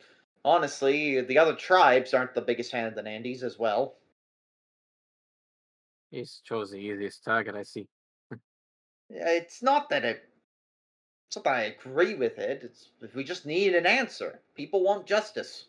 honestly, 0.44 1.22
the 1.22 1.38
other 1.38 1.56
tribes 1.56 2.12
aren't 2.12 2.34
the 2.34 2.42
biggest 2.42 2.70
fan 2.72 2.86
of 2.86 2.94
the 2.94 3.02
Nandys 3.02 3.42
as 3.42 3.58
well. 3.58 3.96
He's 6.12 6.40
chose 6.40 6.70
the 6.70 6.76
easiest 6.78 7.24
target, 7.24 7.56
I 7.56 7.62
see. 7.64 7.88
It's 9.10 9.62
not 9.62 9.90
that 9.90 10.06
it. 10.06 10.32
It's 11.28 11.36
not 11.36 11.44
that 11.44 11.54
I 11.54 11.62
agree 11.62 12.14
with 12.14 12.38
it. 12.38 12.62
It's 12.62 12.92
if 13.00 13.14
we 13.14 13.24
just 13.24 13.46
need 13.46 13.74
an 13.74 13.86
answer. 13.86 14.42
People 14.54 14.82
want 14.84 15.06
justice. 15.06 15.68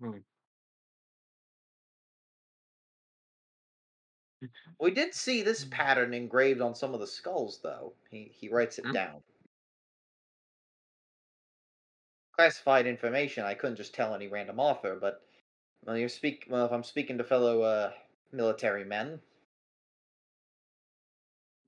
Hmm. 0.00 0.20
We 4.80 4.90
did 4.90 5.14
see 5.14 5.42
this 5.42 5.64
Hmm. 5.64 5.70
pattern 5.70 6.12
engraved 6.12 6.60
on 6.60 6.74
some 6.74 6.92
of 6.92 6.98
the 6.98 7.06
skulls, 7.06 7.60
though. 7.60 7.94
He 8.10 8.24
he 8.34 8.48
writes 8.48 8.80
it 8.80 8.90
Hmm. 8.90 8.92
down. 8.92 9.22
Classified 12.40 12.86
information. 12.86 13.44
I 13.44 13.52
couldn't 13.52 13.76
just 13.76 13.92
tell 13.92 14.14
any 14.14 14.26
random 14.26 14.58
author, 14.58 14.96
but 14.98 15.20
well, 15.84 15.94
you're 15.94 16.08
speak. 16.08 16.46
Well, 16.48 16.64
if 16.64 16.72
I'm 16.72 16.82
speaking 16.82 17.18
to 17.18 17.24
fellow 17.24 17.60
uh, 17.60 17.90
military 18.32 18.82
men, 18.82 19.20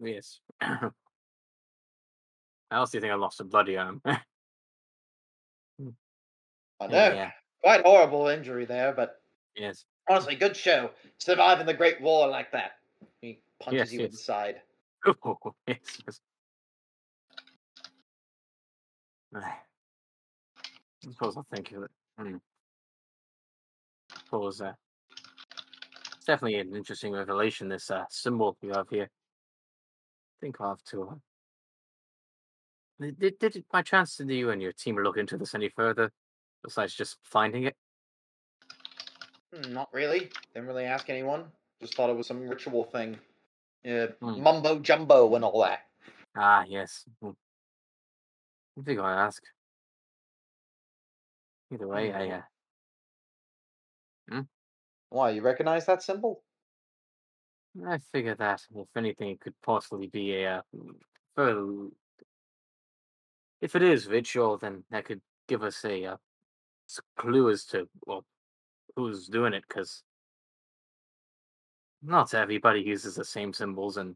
Yes. 0.00 0.40
I 0.62 0.90
also 2.70 2.98
think 2.98 3.12
I 3.12 3.16
lost 3.16 3.40
a 3.40 3.44
bloody 3.44 3.76
arm. 3.76 4.00
I 4.06 4.16
know 6.80 6.88
yeah. 6.88 7.32
quite 7.62 7.82
horrible 7.82 8.28
injury 8.28 8.64
there, 8.64 8.94
but 8.94 9.20
Yes. 9.54 9.84
honestly, 10.08 10.36
good 10.36 10.56
show. 10.56 10.90
Surviving 11.18 11.66
the 11.66 11.74
Great 11.74 12.00
War 12.00 12.28
like 12.28 12.50
that. 12.52 12.78
He 13.20 13.42
punches 13.60 13.78
Yes, 13.78 13.92
you 13.92 13.98
in 13.98 14.04
yes. 14.06 14.12
the 14.12 14.16
side. 14.16 14.62
Oh, 15.06 15.36
yes. 15.66 16.02
yes. 16.06 16.20
I 21.04 21.24
I'll 21.36 21.46
think 21.54 21.72
of 21.72 21.82
it. 21.84 21.90
Hmm. 22.18 22.36
Suppose 24.24 24.60
uh, 24.60 24.72
it's 26.16 26.26
definitely 26.26 26.58
an 26.60 26.74
interesting 26.74 27.12
revelation. 27.12 27.68
This 27.68 27.90
uh, 27.90 28.04
symbol 28.10 28.56
you 28.62 28.70
have 28.70 28.88
here. 28.88 29.04
I 29.04 30.36
think 30.40 30.60
I'll 30.60 30.70
have 30.70 30.84
to. 30.90 31.02
Uh, 31.02 31.14
did, 33.00 33.18
did, 33.18 33.38
did 33.38 33.56
it 33.56 33.64
by 33.70 33.82
chance 33.82 34.16
did 34.16 34.30
you 34.30 34.50
and 34.50 34.62
your 34.62 34.72
team 34.72 34.96
look 34.96 35.16
into 35.16 35.36
this 35.36 35.54
any 35.54 35.68
further 35.70 36.12
besides 36.62 36.94
just 36.94 37.18
finding 37.22 37.64
it? 37.64 37.76
Hmm, 39.54 39.72
Not 39.72 39.88
really. 39.92 40.30
Didn't 40.54 40.68
really 40.68 40.84
ask 40.84 41.10
anyone. 41.10 41.44
Just 41.80 41.94
thought 41.94 42.10
it 42.10 42.16
was 42.16 42.28
some 42.28 42.46
ritual 42.46 42.84
thing. 42.84 43.18
Yeah, 43.82 44.06
Hmm. 44.20 44.40
mumbo 44.40 44.78
jumbo 44.78 45.34
and 45.34 45.44
all 45.44 45.60
that. 45.62 45.80
Ah, 46.36 46.64
yes. 46.68 47.04
Hmm. 47.20 47.30
I 48.78 48.82
think 48.82 49.00
I 49.00 49.12
ask. 49.26 49.42
Either 51.72 51.88
way, 51.88 52.12
I 52.12 52.28
uh, 52.28 52.42
Why, 55.08 55.30
you 55.30 55.42
recognize 55.42 55.86
that 55.86 56.02
symbol? 56.02 56.42
I 57.86 57.98
figure 58.12 58.34
that 58.34 58.62
if 58.74 58.88
anything, 58.94 59.30
it 59.30 59.40
could 59.40 59.54
possibly 59.62 60.06
be 60.06 60.42
a 60.42 60.58
uh, 60.58 60.62
further. 61.34 61.88
If 63.62 63.74
it 63.74 63.82
is 63.82 64.06
ritual, 64.06 64.58
then 64.58 64.84
that 64.90 65.06
could 65.06 65.22
give 65.48 65.62
us 65.62 65.82
a 65.84 66.04
uh, 66.04 66.16
clue 67.16 67.50
as 67.50 67.64
to 67.66 67.88
well 68.06 68.24
who's 68.94 69.28
doing 69.28 69.54
it, 69.54 69.64
because 69.66 70.02
not 72.02 72.34
everybody 72.34 72.80
uses 72.80 73.14
the 73.14 73.24
same 73.24 73.54
symbols, 73.54 73.96
and 73.96 74.14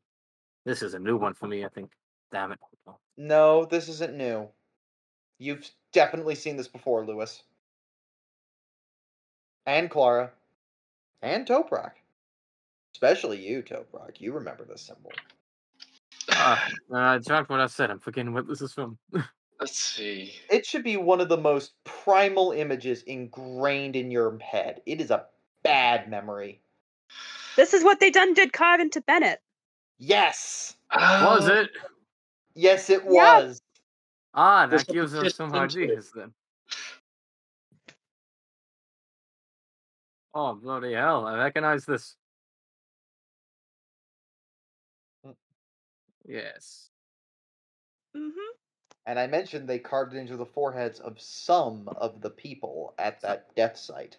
this 0.67 0.83
is 0.83 0.93
a 0.93 0.99
new 0.99 1.17
one 1.17 1.33
for 1.33 1.47
me. 1.47 1.65
I 1.65 1.69
think. 1.69 1.91
Damn 2.33 2.53
it! 2.53 2.59
No, 3.17 3.65
this 3.65 3.89
isn't 3.89 4.15
new. 4.15 4.51
You've 5.39 5.69
definitely 5.93 6.35
seen 6.35 6.57
this 6.57 6.69
before, 6.69 7.05
Louis. 7.05 7.43
And 9.67 9.91
Clara. 9.91 10.31
And 11.23 11.47
Toprak. 11.47 11.93
Especially 12.95 13.47
you, 13.47 13.63
Toprak. 13.63 14.21
You 14.21 14.33
remember 14.33 14.65
this 14.65 14.83
symbol. 14.83 15.13
Ah, 16.31 16.69
uh, 16.95 17.19
dropped 17.19 17.51
what 17.51 17.61
I 17.61 17.67
said. 17.67 17.91
I'm 17.91 17.99
forgetting 17.99 18.33
what 18.33 18.49
this 18.49 18.63
is 18.63 18.73
from. 18.73 18.99
Let's 19.61 19.79
see. 19.79 20.35
It 20.51 20.67
should 20.67 20.85
be 20.85 20.97
one 20.99 21.21
of 21.21 21.29
the 21.31 21.37
most 21.37 21.73
primal 21.85 22.53
images 22.53 23.03
ingrained 23.03 23.97
in 23.97 24.11
your 24.11 24.39
head. 24.39 24.83
It 24.85 25.01
is 25.01 25.11
a 25.11 25.27
bad 25.63 26.11
memory. 26.11 26.61
This 27.57 27.73
is 27.73 27.83
what 27.83 27.99
they 27.99 28.11
done 28.11 28.35
did 28.35 28.53
carve 28.53 28.81
into 28.81 29.01
Bennett. 29.01 29.41
Yes! 29.99 30.75
Was 30.95 31.49
Oh, 31.49 31.53
it? 31.55 31.71
Yes, 32.55 32.91
it 32.91 33.03
Yeah. 33.05 33.39
was. 33.41 33.61
Ah, 34.37 34.67
that 34.67 34.89
a 34.89 34.93
gives 34.93 35.15
us 35.15 35.35
some 35.35 35.53
ideas 35.55 36.13
then. 36.15 36.33
Oh 40.35 40.55
bloody 40.55 40.93
hell! 40.93 41.27
I 41.27 41.39
recognize 41.39 41.87
this. 41.87 42.15
Mm. 45.27 45.35
Yes. 46.27 46.91
Mm-hmm. 48.15 48.31
And 49.07 49.19
I 49.19 49.27
mentioned 49.27 49.67
they 49.67 49.79
carved 49.79 50.15
it 50.15 50.19
into 50.19 50.37
the 50.37 50.45
foreheads 50.45 51.01
of 51.01 51.19
some 51.19 51.89
of 51.97 52.21
the 52.21 52.31
people 52.31 52.95
at 52.99 53.21
that 53.23 53.55
death 53.57 53.79
site. 53.79 54.19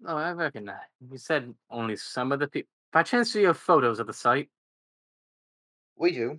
No, 0.00 0.16
I 0.16 0.32
recognize. 0.32 0.78
You 1.10 1.18
said 1.18 1.52
only 1.70 1.96
some 1.96 2.30
of 2.30 2.38
the 2.38 2.46
people. 2.46 2.68
By 2.92 3.02
chance, 3.02 3.32
do 3.32 3.40
you 3.40 3.46
have 3.48 3.56
photos 3.56 3.98
of 3.98 4.06
the 4.06 4.12
site? 4.12 4.48
We 5.96 6.12
do. 6.12 6.38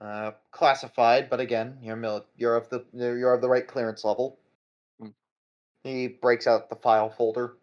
Uh, 0.00 0.30
classified, 0.50 1.28
but 1.28 1.40
again, 1.40 1.76
you're 1.82 1.96
mili- 1.96 2.24
you're 2.36 2.56
of 2.56 2.68
the 2.70 2.84
you're 2.94 3.34
of 3.34 3.42
the 3.42 3.48
right 3.48 3.66
clearance 3.66 4.02
level. 4.02 4.38
Mm. 5.02 5.12
He 5.84 6.08
breaks 6.08 6.46
out 6.46 6.70
the 6.70 6.76
file 6.76 7.10
folder. 7.10 7.56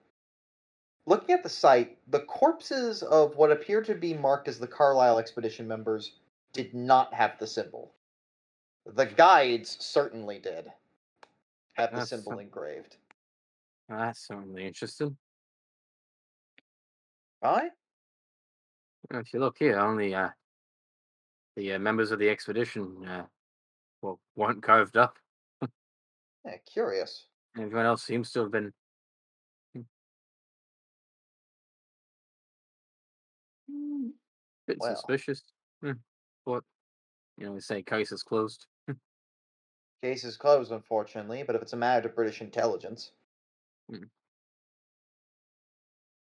Looking 1.07 1.33
at 1.33 1.41
the 1.41 1.49
site, 1.49 1.97
the 2.07 2.19
corpses 2.19 3.01
of 3.01 3.35
what 3.37 3.51
appear 3.51 3.81
to 3.83 3.95
be 3.95 4.13
marked 4.13 4.47
as 4.47 4.59
the 4.59 4.67
Carlyle 4.67 5.17
expedition 5.17 5.67
members 5.67 6.11
did 6.53 6.73
not 6.75 7.13
have 7.13 7.39
the 7.39 7.47
symbol. 7.47 7.93
The 8.85 9.05
guides 9.05 9.77
certainly 9.79 10.37
did 10.37 10.71
have 11.73 11.91
the 11.91 11.97
That's 11.97 12.09
symbol 12.09 12.33
some- 12.33 12.39
engraved. 12.39 12.97
That's 13.89 14.19
certainly 14.27 14.65
interesting. 14.67 15.17
Right? 17.41 17.71
If 19.11 19.33
you 19.33 19.39
look 19.39 19.55
here, 19.57 19.79
only 19.79 20.13
uh, 20.13 20.29
the 21.57 21.73
uh, 21.73 21.79
members 21.79 22.11
of 22.11 22.19
the 22.19 22.29
expedition 22.29 23.05
uh, 23.05 23.25
well 24.01 24.19
weren't 24.37 24.63
carved 24.63 24.95
up. 24.95 25.17
Yeah, 26.45 26.53
curious. 26.71 27.25
Everyone 27.59 27.85
else 27.85 28.03
seems 28.03 28.31
to 28.31 28.39
have 28.39 28.51
been. 28.51 28.71
Hmm. 33.69 34.07
Bit 34.65 34.77
Well. 34.79 34.95
suspicious. 34.95 35.43
Hmm. 35.83 35.93
But, 36.45 36.63
you 37.37 37.47
know, 37.47 37.55
they 37.55 37.59
say 37.59 37.81
case 37.81 38.13
is 38.13 38.23
closed. 38.23 38.65
Case 40.01 40.23
is 40.23 40.37
closed, 40.37 40.71
unfortunately, 40.71 41.43
but 41.43 41.57
if 41.57 41.61
it's 41.61 41.73
a 41.73 41.77
matter 41.77 42.07
of 42.07 42.15
British 42.15 42.39
intelligence, 42.39 43.11
Hmm. 43.89 44.03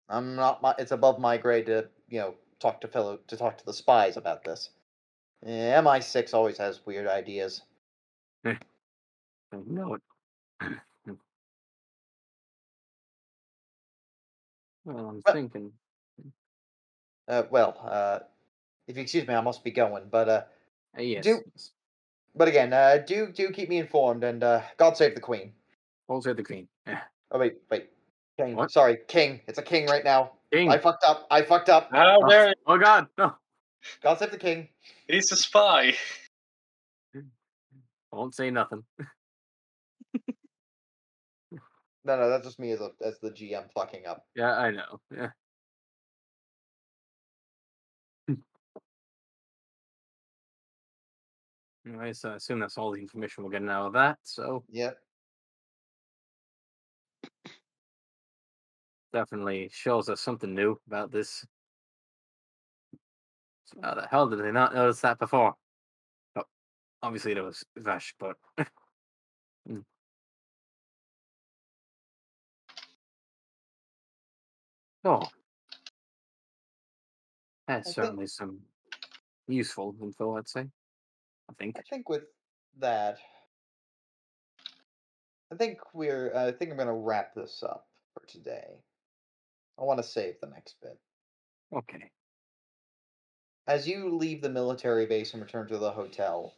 I'm 0.10 0.36
not. 0.36 0.64
My, 0.64 0.74
it's 0.80 0.92
above 0.92 1.20
my 1.20 1.38
grade 1.38 1.68
to 1.68 1.88
you 2.10 2.20
know 2.20 2.36
talk 2.60 2.82
to 2.82 2.88
fellow 2.88 3.20
to 3.28 3.38
talk 3.38 3.58
to 3.60 3.66
the 3.66 3.74
spies 3.74 4.18
about 4.18 4.44
this. 4.44 4.70
Eh, 5.44 5.74
MI6 5.82 6.34
always 6.34 6.58
has 6.58 6.86
weird 6.86 7.08
ideas. 7.08 7.62
I 8.46 8.58
know 9.68 9.96
it. 9.96 10.02
well, 14.86 14.98
I'm 15.10 15.22
Well- 15.26 15.34
thinking. 15.34 15.72
Uh, 17.28 17.44
well, 17.50 17.76
uh, 17.84 18.20
if 18.88 18.96
you 18.96 19.02
excuse 19.02 19.28
me, 19.28 19.34
I 19.34 19.42
must 19.42 19.64
be 19.64 19.72
going. 19.72 20.04
But 20.12 20.30
uh, 20.30 20.44
Uh, 20.98 21.02
yes. 21.02 21.24
do- 21.24 21.44
but 22.36 22.48
again, 22.48 22.72
uh, 22.74 22.98
do 23.06 23.32
do 23.32 23.50
keep 23.52 23.68
me 23.70 23.78
informed, 23.80 24.24
and 24.24 24.44
uh, 24.44 24.62
God 24.78 24.96
save 24.96 25.16
the 25.16 25.22
Queen. 25.22 25.54
Also 26.08 26.34
the 26.36 26.44
queen. 26.44 26.68
Yeah. 26.86 27.02
Oh 27.32 27.40
wait, 27.40 27.56
wait, 27.72 27.90
King. 28.38 28.56
What? 28.56 28.70
Sorry, 28.72 28.98
King. 29.08 29.42
It's 29.48 29.58
a 29.58 29.64
king 29.64 29.88
right 29.88 30.04
now. 30.04 30.34
King. 30.54 30.70
I 30.70 30.78
fucked 30.78 31.04
up. 31.04 31.26
I 31.32 31.42
fucked 31.42 31.70
up. 31.70 31.90
How 31.92 32.20
Oh, 32.22 32.30
dare 32.30 32.54
oh 32.68 32.78
God! 32.78 33.08
No. 33.18 33.34
God 34.02 34.20
save 34.20 34.32
the 34.32 34.38
king. 34.38 34.70
he's 35.08 35.32
a 35.32 35.36
spy. 35.36 35.94
I 37.16 37.22
won't 38.12 38.36
say 38.36 38.50
nothing. 38.50 38.84
No, 42.06 42.18
no, 42.18 42.30
that's 42.30 42.46
just 42.46 42.60
me 42.60 42.72
as 42.72 42.82
a 42.82 42.92
as 43.04 43.20
the 43.20 43.32
GM 43.32 43.72
fucking 43.74 44.06
up. 44.06 44.26
Yeah, 44.36 44.56
I 44.56 44.72
know. 44.72 45.00
Yeah. 45.16 45.30
Anyway, 51.88 52.14
so 52.14 52.32
I 52.32 52.38
assume 52.38 52.60
that's 52.60 52.80
all 52.80 52.90
the 52.90 53.00
information 53.00 53.44
we're 53.44 53.52
getting 53.52 53.70
out 53.70 53.86
of 53.86 53.94
that. 53.94 54.18
So 54.24 54.64
yeah, 54.72 54.94
definitely 59.14 59.70
shows 59.72 60.10
us 60.10 60.20
something 60.20 60.54
new 60.54 60.80
about 60.88 61.12
this. 61.12 61.46
How 63.82 63.94
the 63.96 64.08
hell 64.08 64.30
did 64.30 64.40
they 64.40 64.52
not 64.52 64.74
notice 64.74 65.02
that 65.02 65.20
before? 65.20 65.56
Oh, 66.36 66.44
obviously 67.04 67.34
there 67.34 67.44
was 67.44 67.64
Vash, 67.78 68.14
but 68.20 68.36
Mm. 69.68 69.84
oh, 75.06 75.22
that's 77.68 77.80
I 77.90 77.94
think- 77.94 77.96
certainly 77.96 78.28
some 78.28 78.60
useful 79.48 79.96
info. 80.02 80.38
I'd 80.38 80.48
say. 80.48 80.62
I 81.50 81.54
think. 81.58 81.78
I 81.80 81.82
think 81.90 82.10
with 82.10 82.24
that, 82.80 83.18
I 85.52 85.56
think 85.56 85.80
we're. 85.94 86.32
I 86.36 86.52
think 86.52 86.70
I'm 86.72 86.78
gonna 86.78 86.94
wrap 86.94 87.34
this 87.34 87.64
up 87.64 87.88
for 88.14 88.26
today. 88.28 88.68
I 89.80 89.84
want 89.84 89.98
to 89.98 90.04
save 90.04 90.36
the 90.42 90.48
next 90.48 90.76
bit. 90.82 90.98
Okay. 91.74 92.12
As 93.68 93.88
you 93.88 94.16
leave 94.16 94.42
the 94.42 94.50
military 94.50 95.08
base 95.08 95.34
and 95.34 95.42
return 95.42 95.68
to 95.70 95.80
the 95.80 95.92
hotel, 95.92 96.54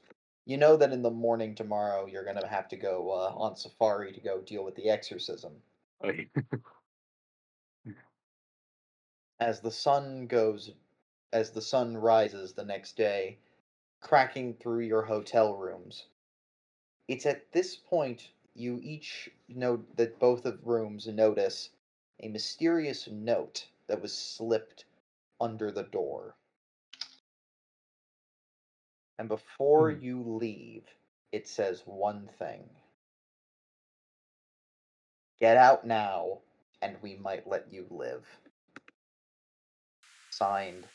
you 0.46 0.58
know 0.58 0.76
that 0.76 0.92
in 0.92 1.02
the 1.02 1.10
morning 1.10 1.56
tomorrow 1.56 2.06
you're 2.06 2.26
gonna 2.26 2.46
have 2.46 2.68
to 2.70 2.76
go 2.76 3.10
uh, 3.12 3.34
on 3.36 3.56
safari 3.56 4.12
to 4.12 4.20
go 4.20 4.42
deal 4.42 4.64
with 4.64 4.76
the 4.76 4.90
exorcism. 4.90 5.62
Okay. 6.04 6.30
As 9.40 9.62
the 9.62 9.72
sun 9.72 10.28
goes, 10.28 10.72
as 11.32 11.52
the 11.52 11.62
sun 11.62 11.96
rises 11.96 12.54
the 12.54 12.66
next 12.66 12.98
day, 12.98 13.38
cracking 14.02 14.54
through 14.56 14.82
your 14.82 15.04
hotel 15.04 15.56
rooms. 15.56 16.08
It's 17.08 17.26
at 17.26 17.52
this 17.54 17.76
point 17.76 18.32
you 18.54 18.80
each 18.84 19.30
note 19.48 19.96
that 19.96 20.20
both 20.20 20.46
of 20.46 20.68
rooms 20.68 21.08
notice 21.08 21.70
a 22.20 22.28
mysterious 22.28 23.08
note 23.08 23.68
that 23.88 24.02
was 24.02 24.14
slipped 24.14 24.86
under 25.40 25.72
the 25.72 25.84
door. 25.84 26.36
And 29.18 29.28
before 29.28 29.92
Hmm. 29.92 30.02
you 30.04 30.24
leave, 30.24 30.86
it 31.32 31.48
says 31.48 31.84
one 31.86 32.28
thing 32.40 32.70
Get 35.40 35.56
out 35.56 35.86
now, 35.86 36.42
and 36.82 37.00
we 37.04 37.16
might 37.16 37.46
let 37.46 37.72
you 37.72 37.86
live. 37.92 38.26
Signed, 40.32 40.90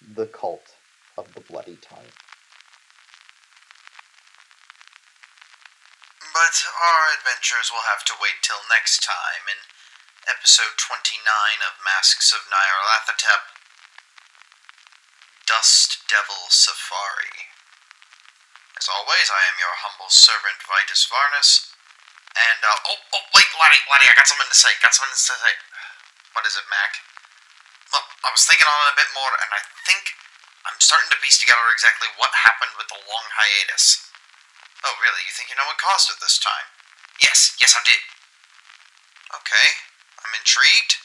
The 0.00 0.26
Cult 0.26 0.76
of 1.18 1.32
the 1.34 1.40
Bloody 1.40 1.76
Tongue. 1.76 2.12
but 6.34 6.66
our 6.74 7.14
adventures 7.14 7.70
will 7.70 7.86
have 7.86 8.02
to 8.04 8.14
wait 8.20 8.42
till 8.42 8.58
next 8.68 9.06
time 9.06 9.46
in 9.46 9.62
episode 10.26 10.74
29 10.76 11.22
of 11.62 11.78
Masks 11.84 12.34
of 12.34 12.42
Nyarlathotep 12.50 13.53
Dust 15.54 16.02
Devil 16.10 16.50
Safari. 16.50 17.46
As 18.74 18.90
always, 18.90 19.30
I 19.30 19.38
am 19.46 19.62
your 19.62 19.70
humble 19.86 20.10
servant, 20.10 20.58
Vitus 20.66 21.06
Varnus. 21.06 21.70
And, 22.34 22.58
uh, 22.58 22.90
oh, 22.90 22.98
oh, 23.14 23.22
wait, 23.30 23.46
Laddie, 23.54 23.86
Laddie, 23.86 24.10
I 24.10 24.18
got 24.18 24.26
something 24.26 24.50
to 24.50 24.58
say, 24.58 24.74
got 24.82 24.98
something 24.98 25.14
to 25.14 25.22
say. 25.30 25.54
What 26.34 26.42
is 26.42 26.58
it, 26.58 26.66
Mac? 26.66 26.98
Well, 27.94 28.02
I 28.26 28.34
was 28.34 28.42
thinking 28.42 28.66
on 28.66 28.82
it 28.82 28.98
a 28.98 28.98
bit 28.98 29.14
more, 29.14 29.30
and 29.30 29.46
I 29.54 29.62
think 29.86 30.18
I'm 30.66 30.74
starting 30.82 31.06
to 31.14 31.22
piece 31.22 31.38
together 31.38 31.70
exactly 31.70 32.10
what 32.18 32.34
happened 32.34 32.74
with 32.74 32.90
the 32.90 32.98
long 33.06 33.26
hiatus. 33.38 34.10
Oh, 34.82 34.98
really? 34.98 35.22
You 35.22 35.30
think 35.38 35.54
you 35.54 35.56
know 35.56 35.70
what 35.70 35.78
caused 35.78 36.10
it 36.10 36.18
this 36.18 36.42
time? 36.42 36.66
Yes, 37.22 37.54
yes, 37.62 37.78
I 37.78 37.82
did. 37.86 38.02
Okay, 39.38 39.68
I'm 40.18 40.34
intrigued. 40.34 40.98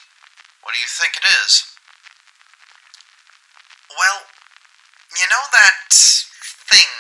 What 0.66 0.74
do 0.74 0.82
you 0.82 0.90
think 0.90 1.22
it 1.22 1.30
is? 1.46 1.70
Well, 3.94 4.26
you 5.18 5.26
know 5.30 5.46
that 5.58 5.90
thing 6.70 6.94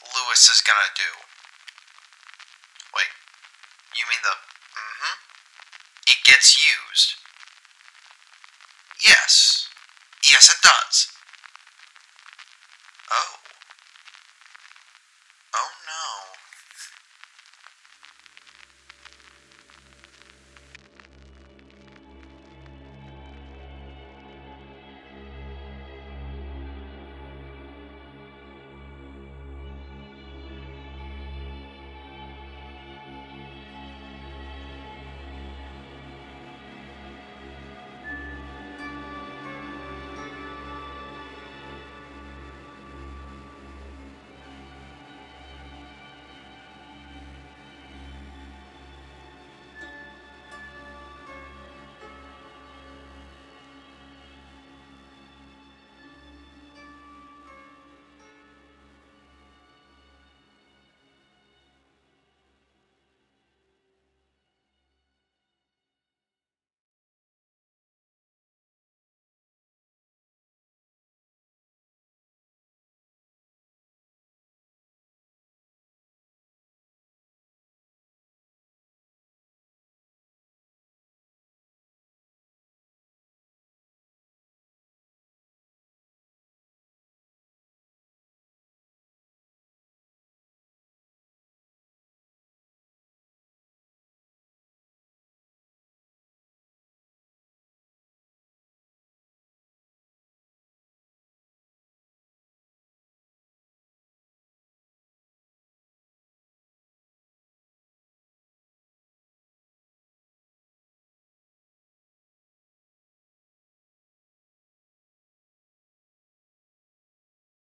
Louis 0.00 0.42
is 0.48 0.60
gonna 0.64 0.92
do? 0.96 1.10
Wait, 2.96 3.12
you 3.96 4.04
mean 4.08 4.22
the. 4.24 4.36
Mm 4.72 4.94
hmm? 5.00 5.16
It 6.08 6.18
gets 6.24 6.56
used. 6.56 7.20
Yes. 9.04 9.68
Yes, 10.24 10.48
it 10.48 10.60
does. 10.62 11.11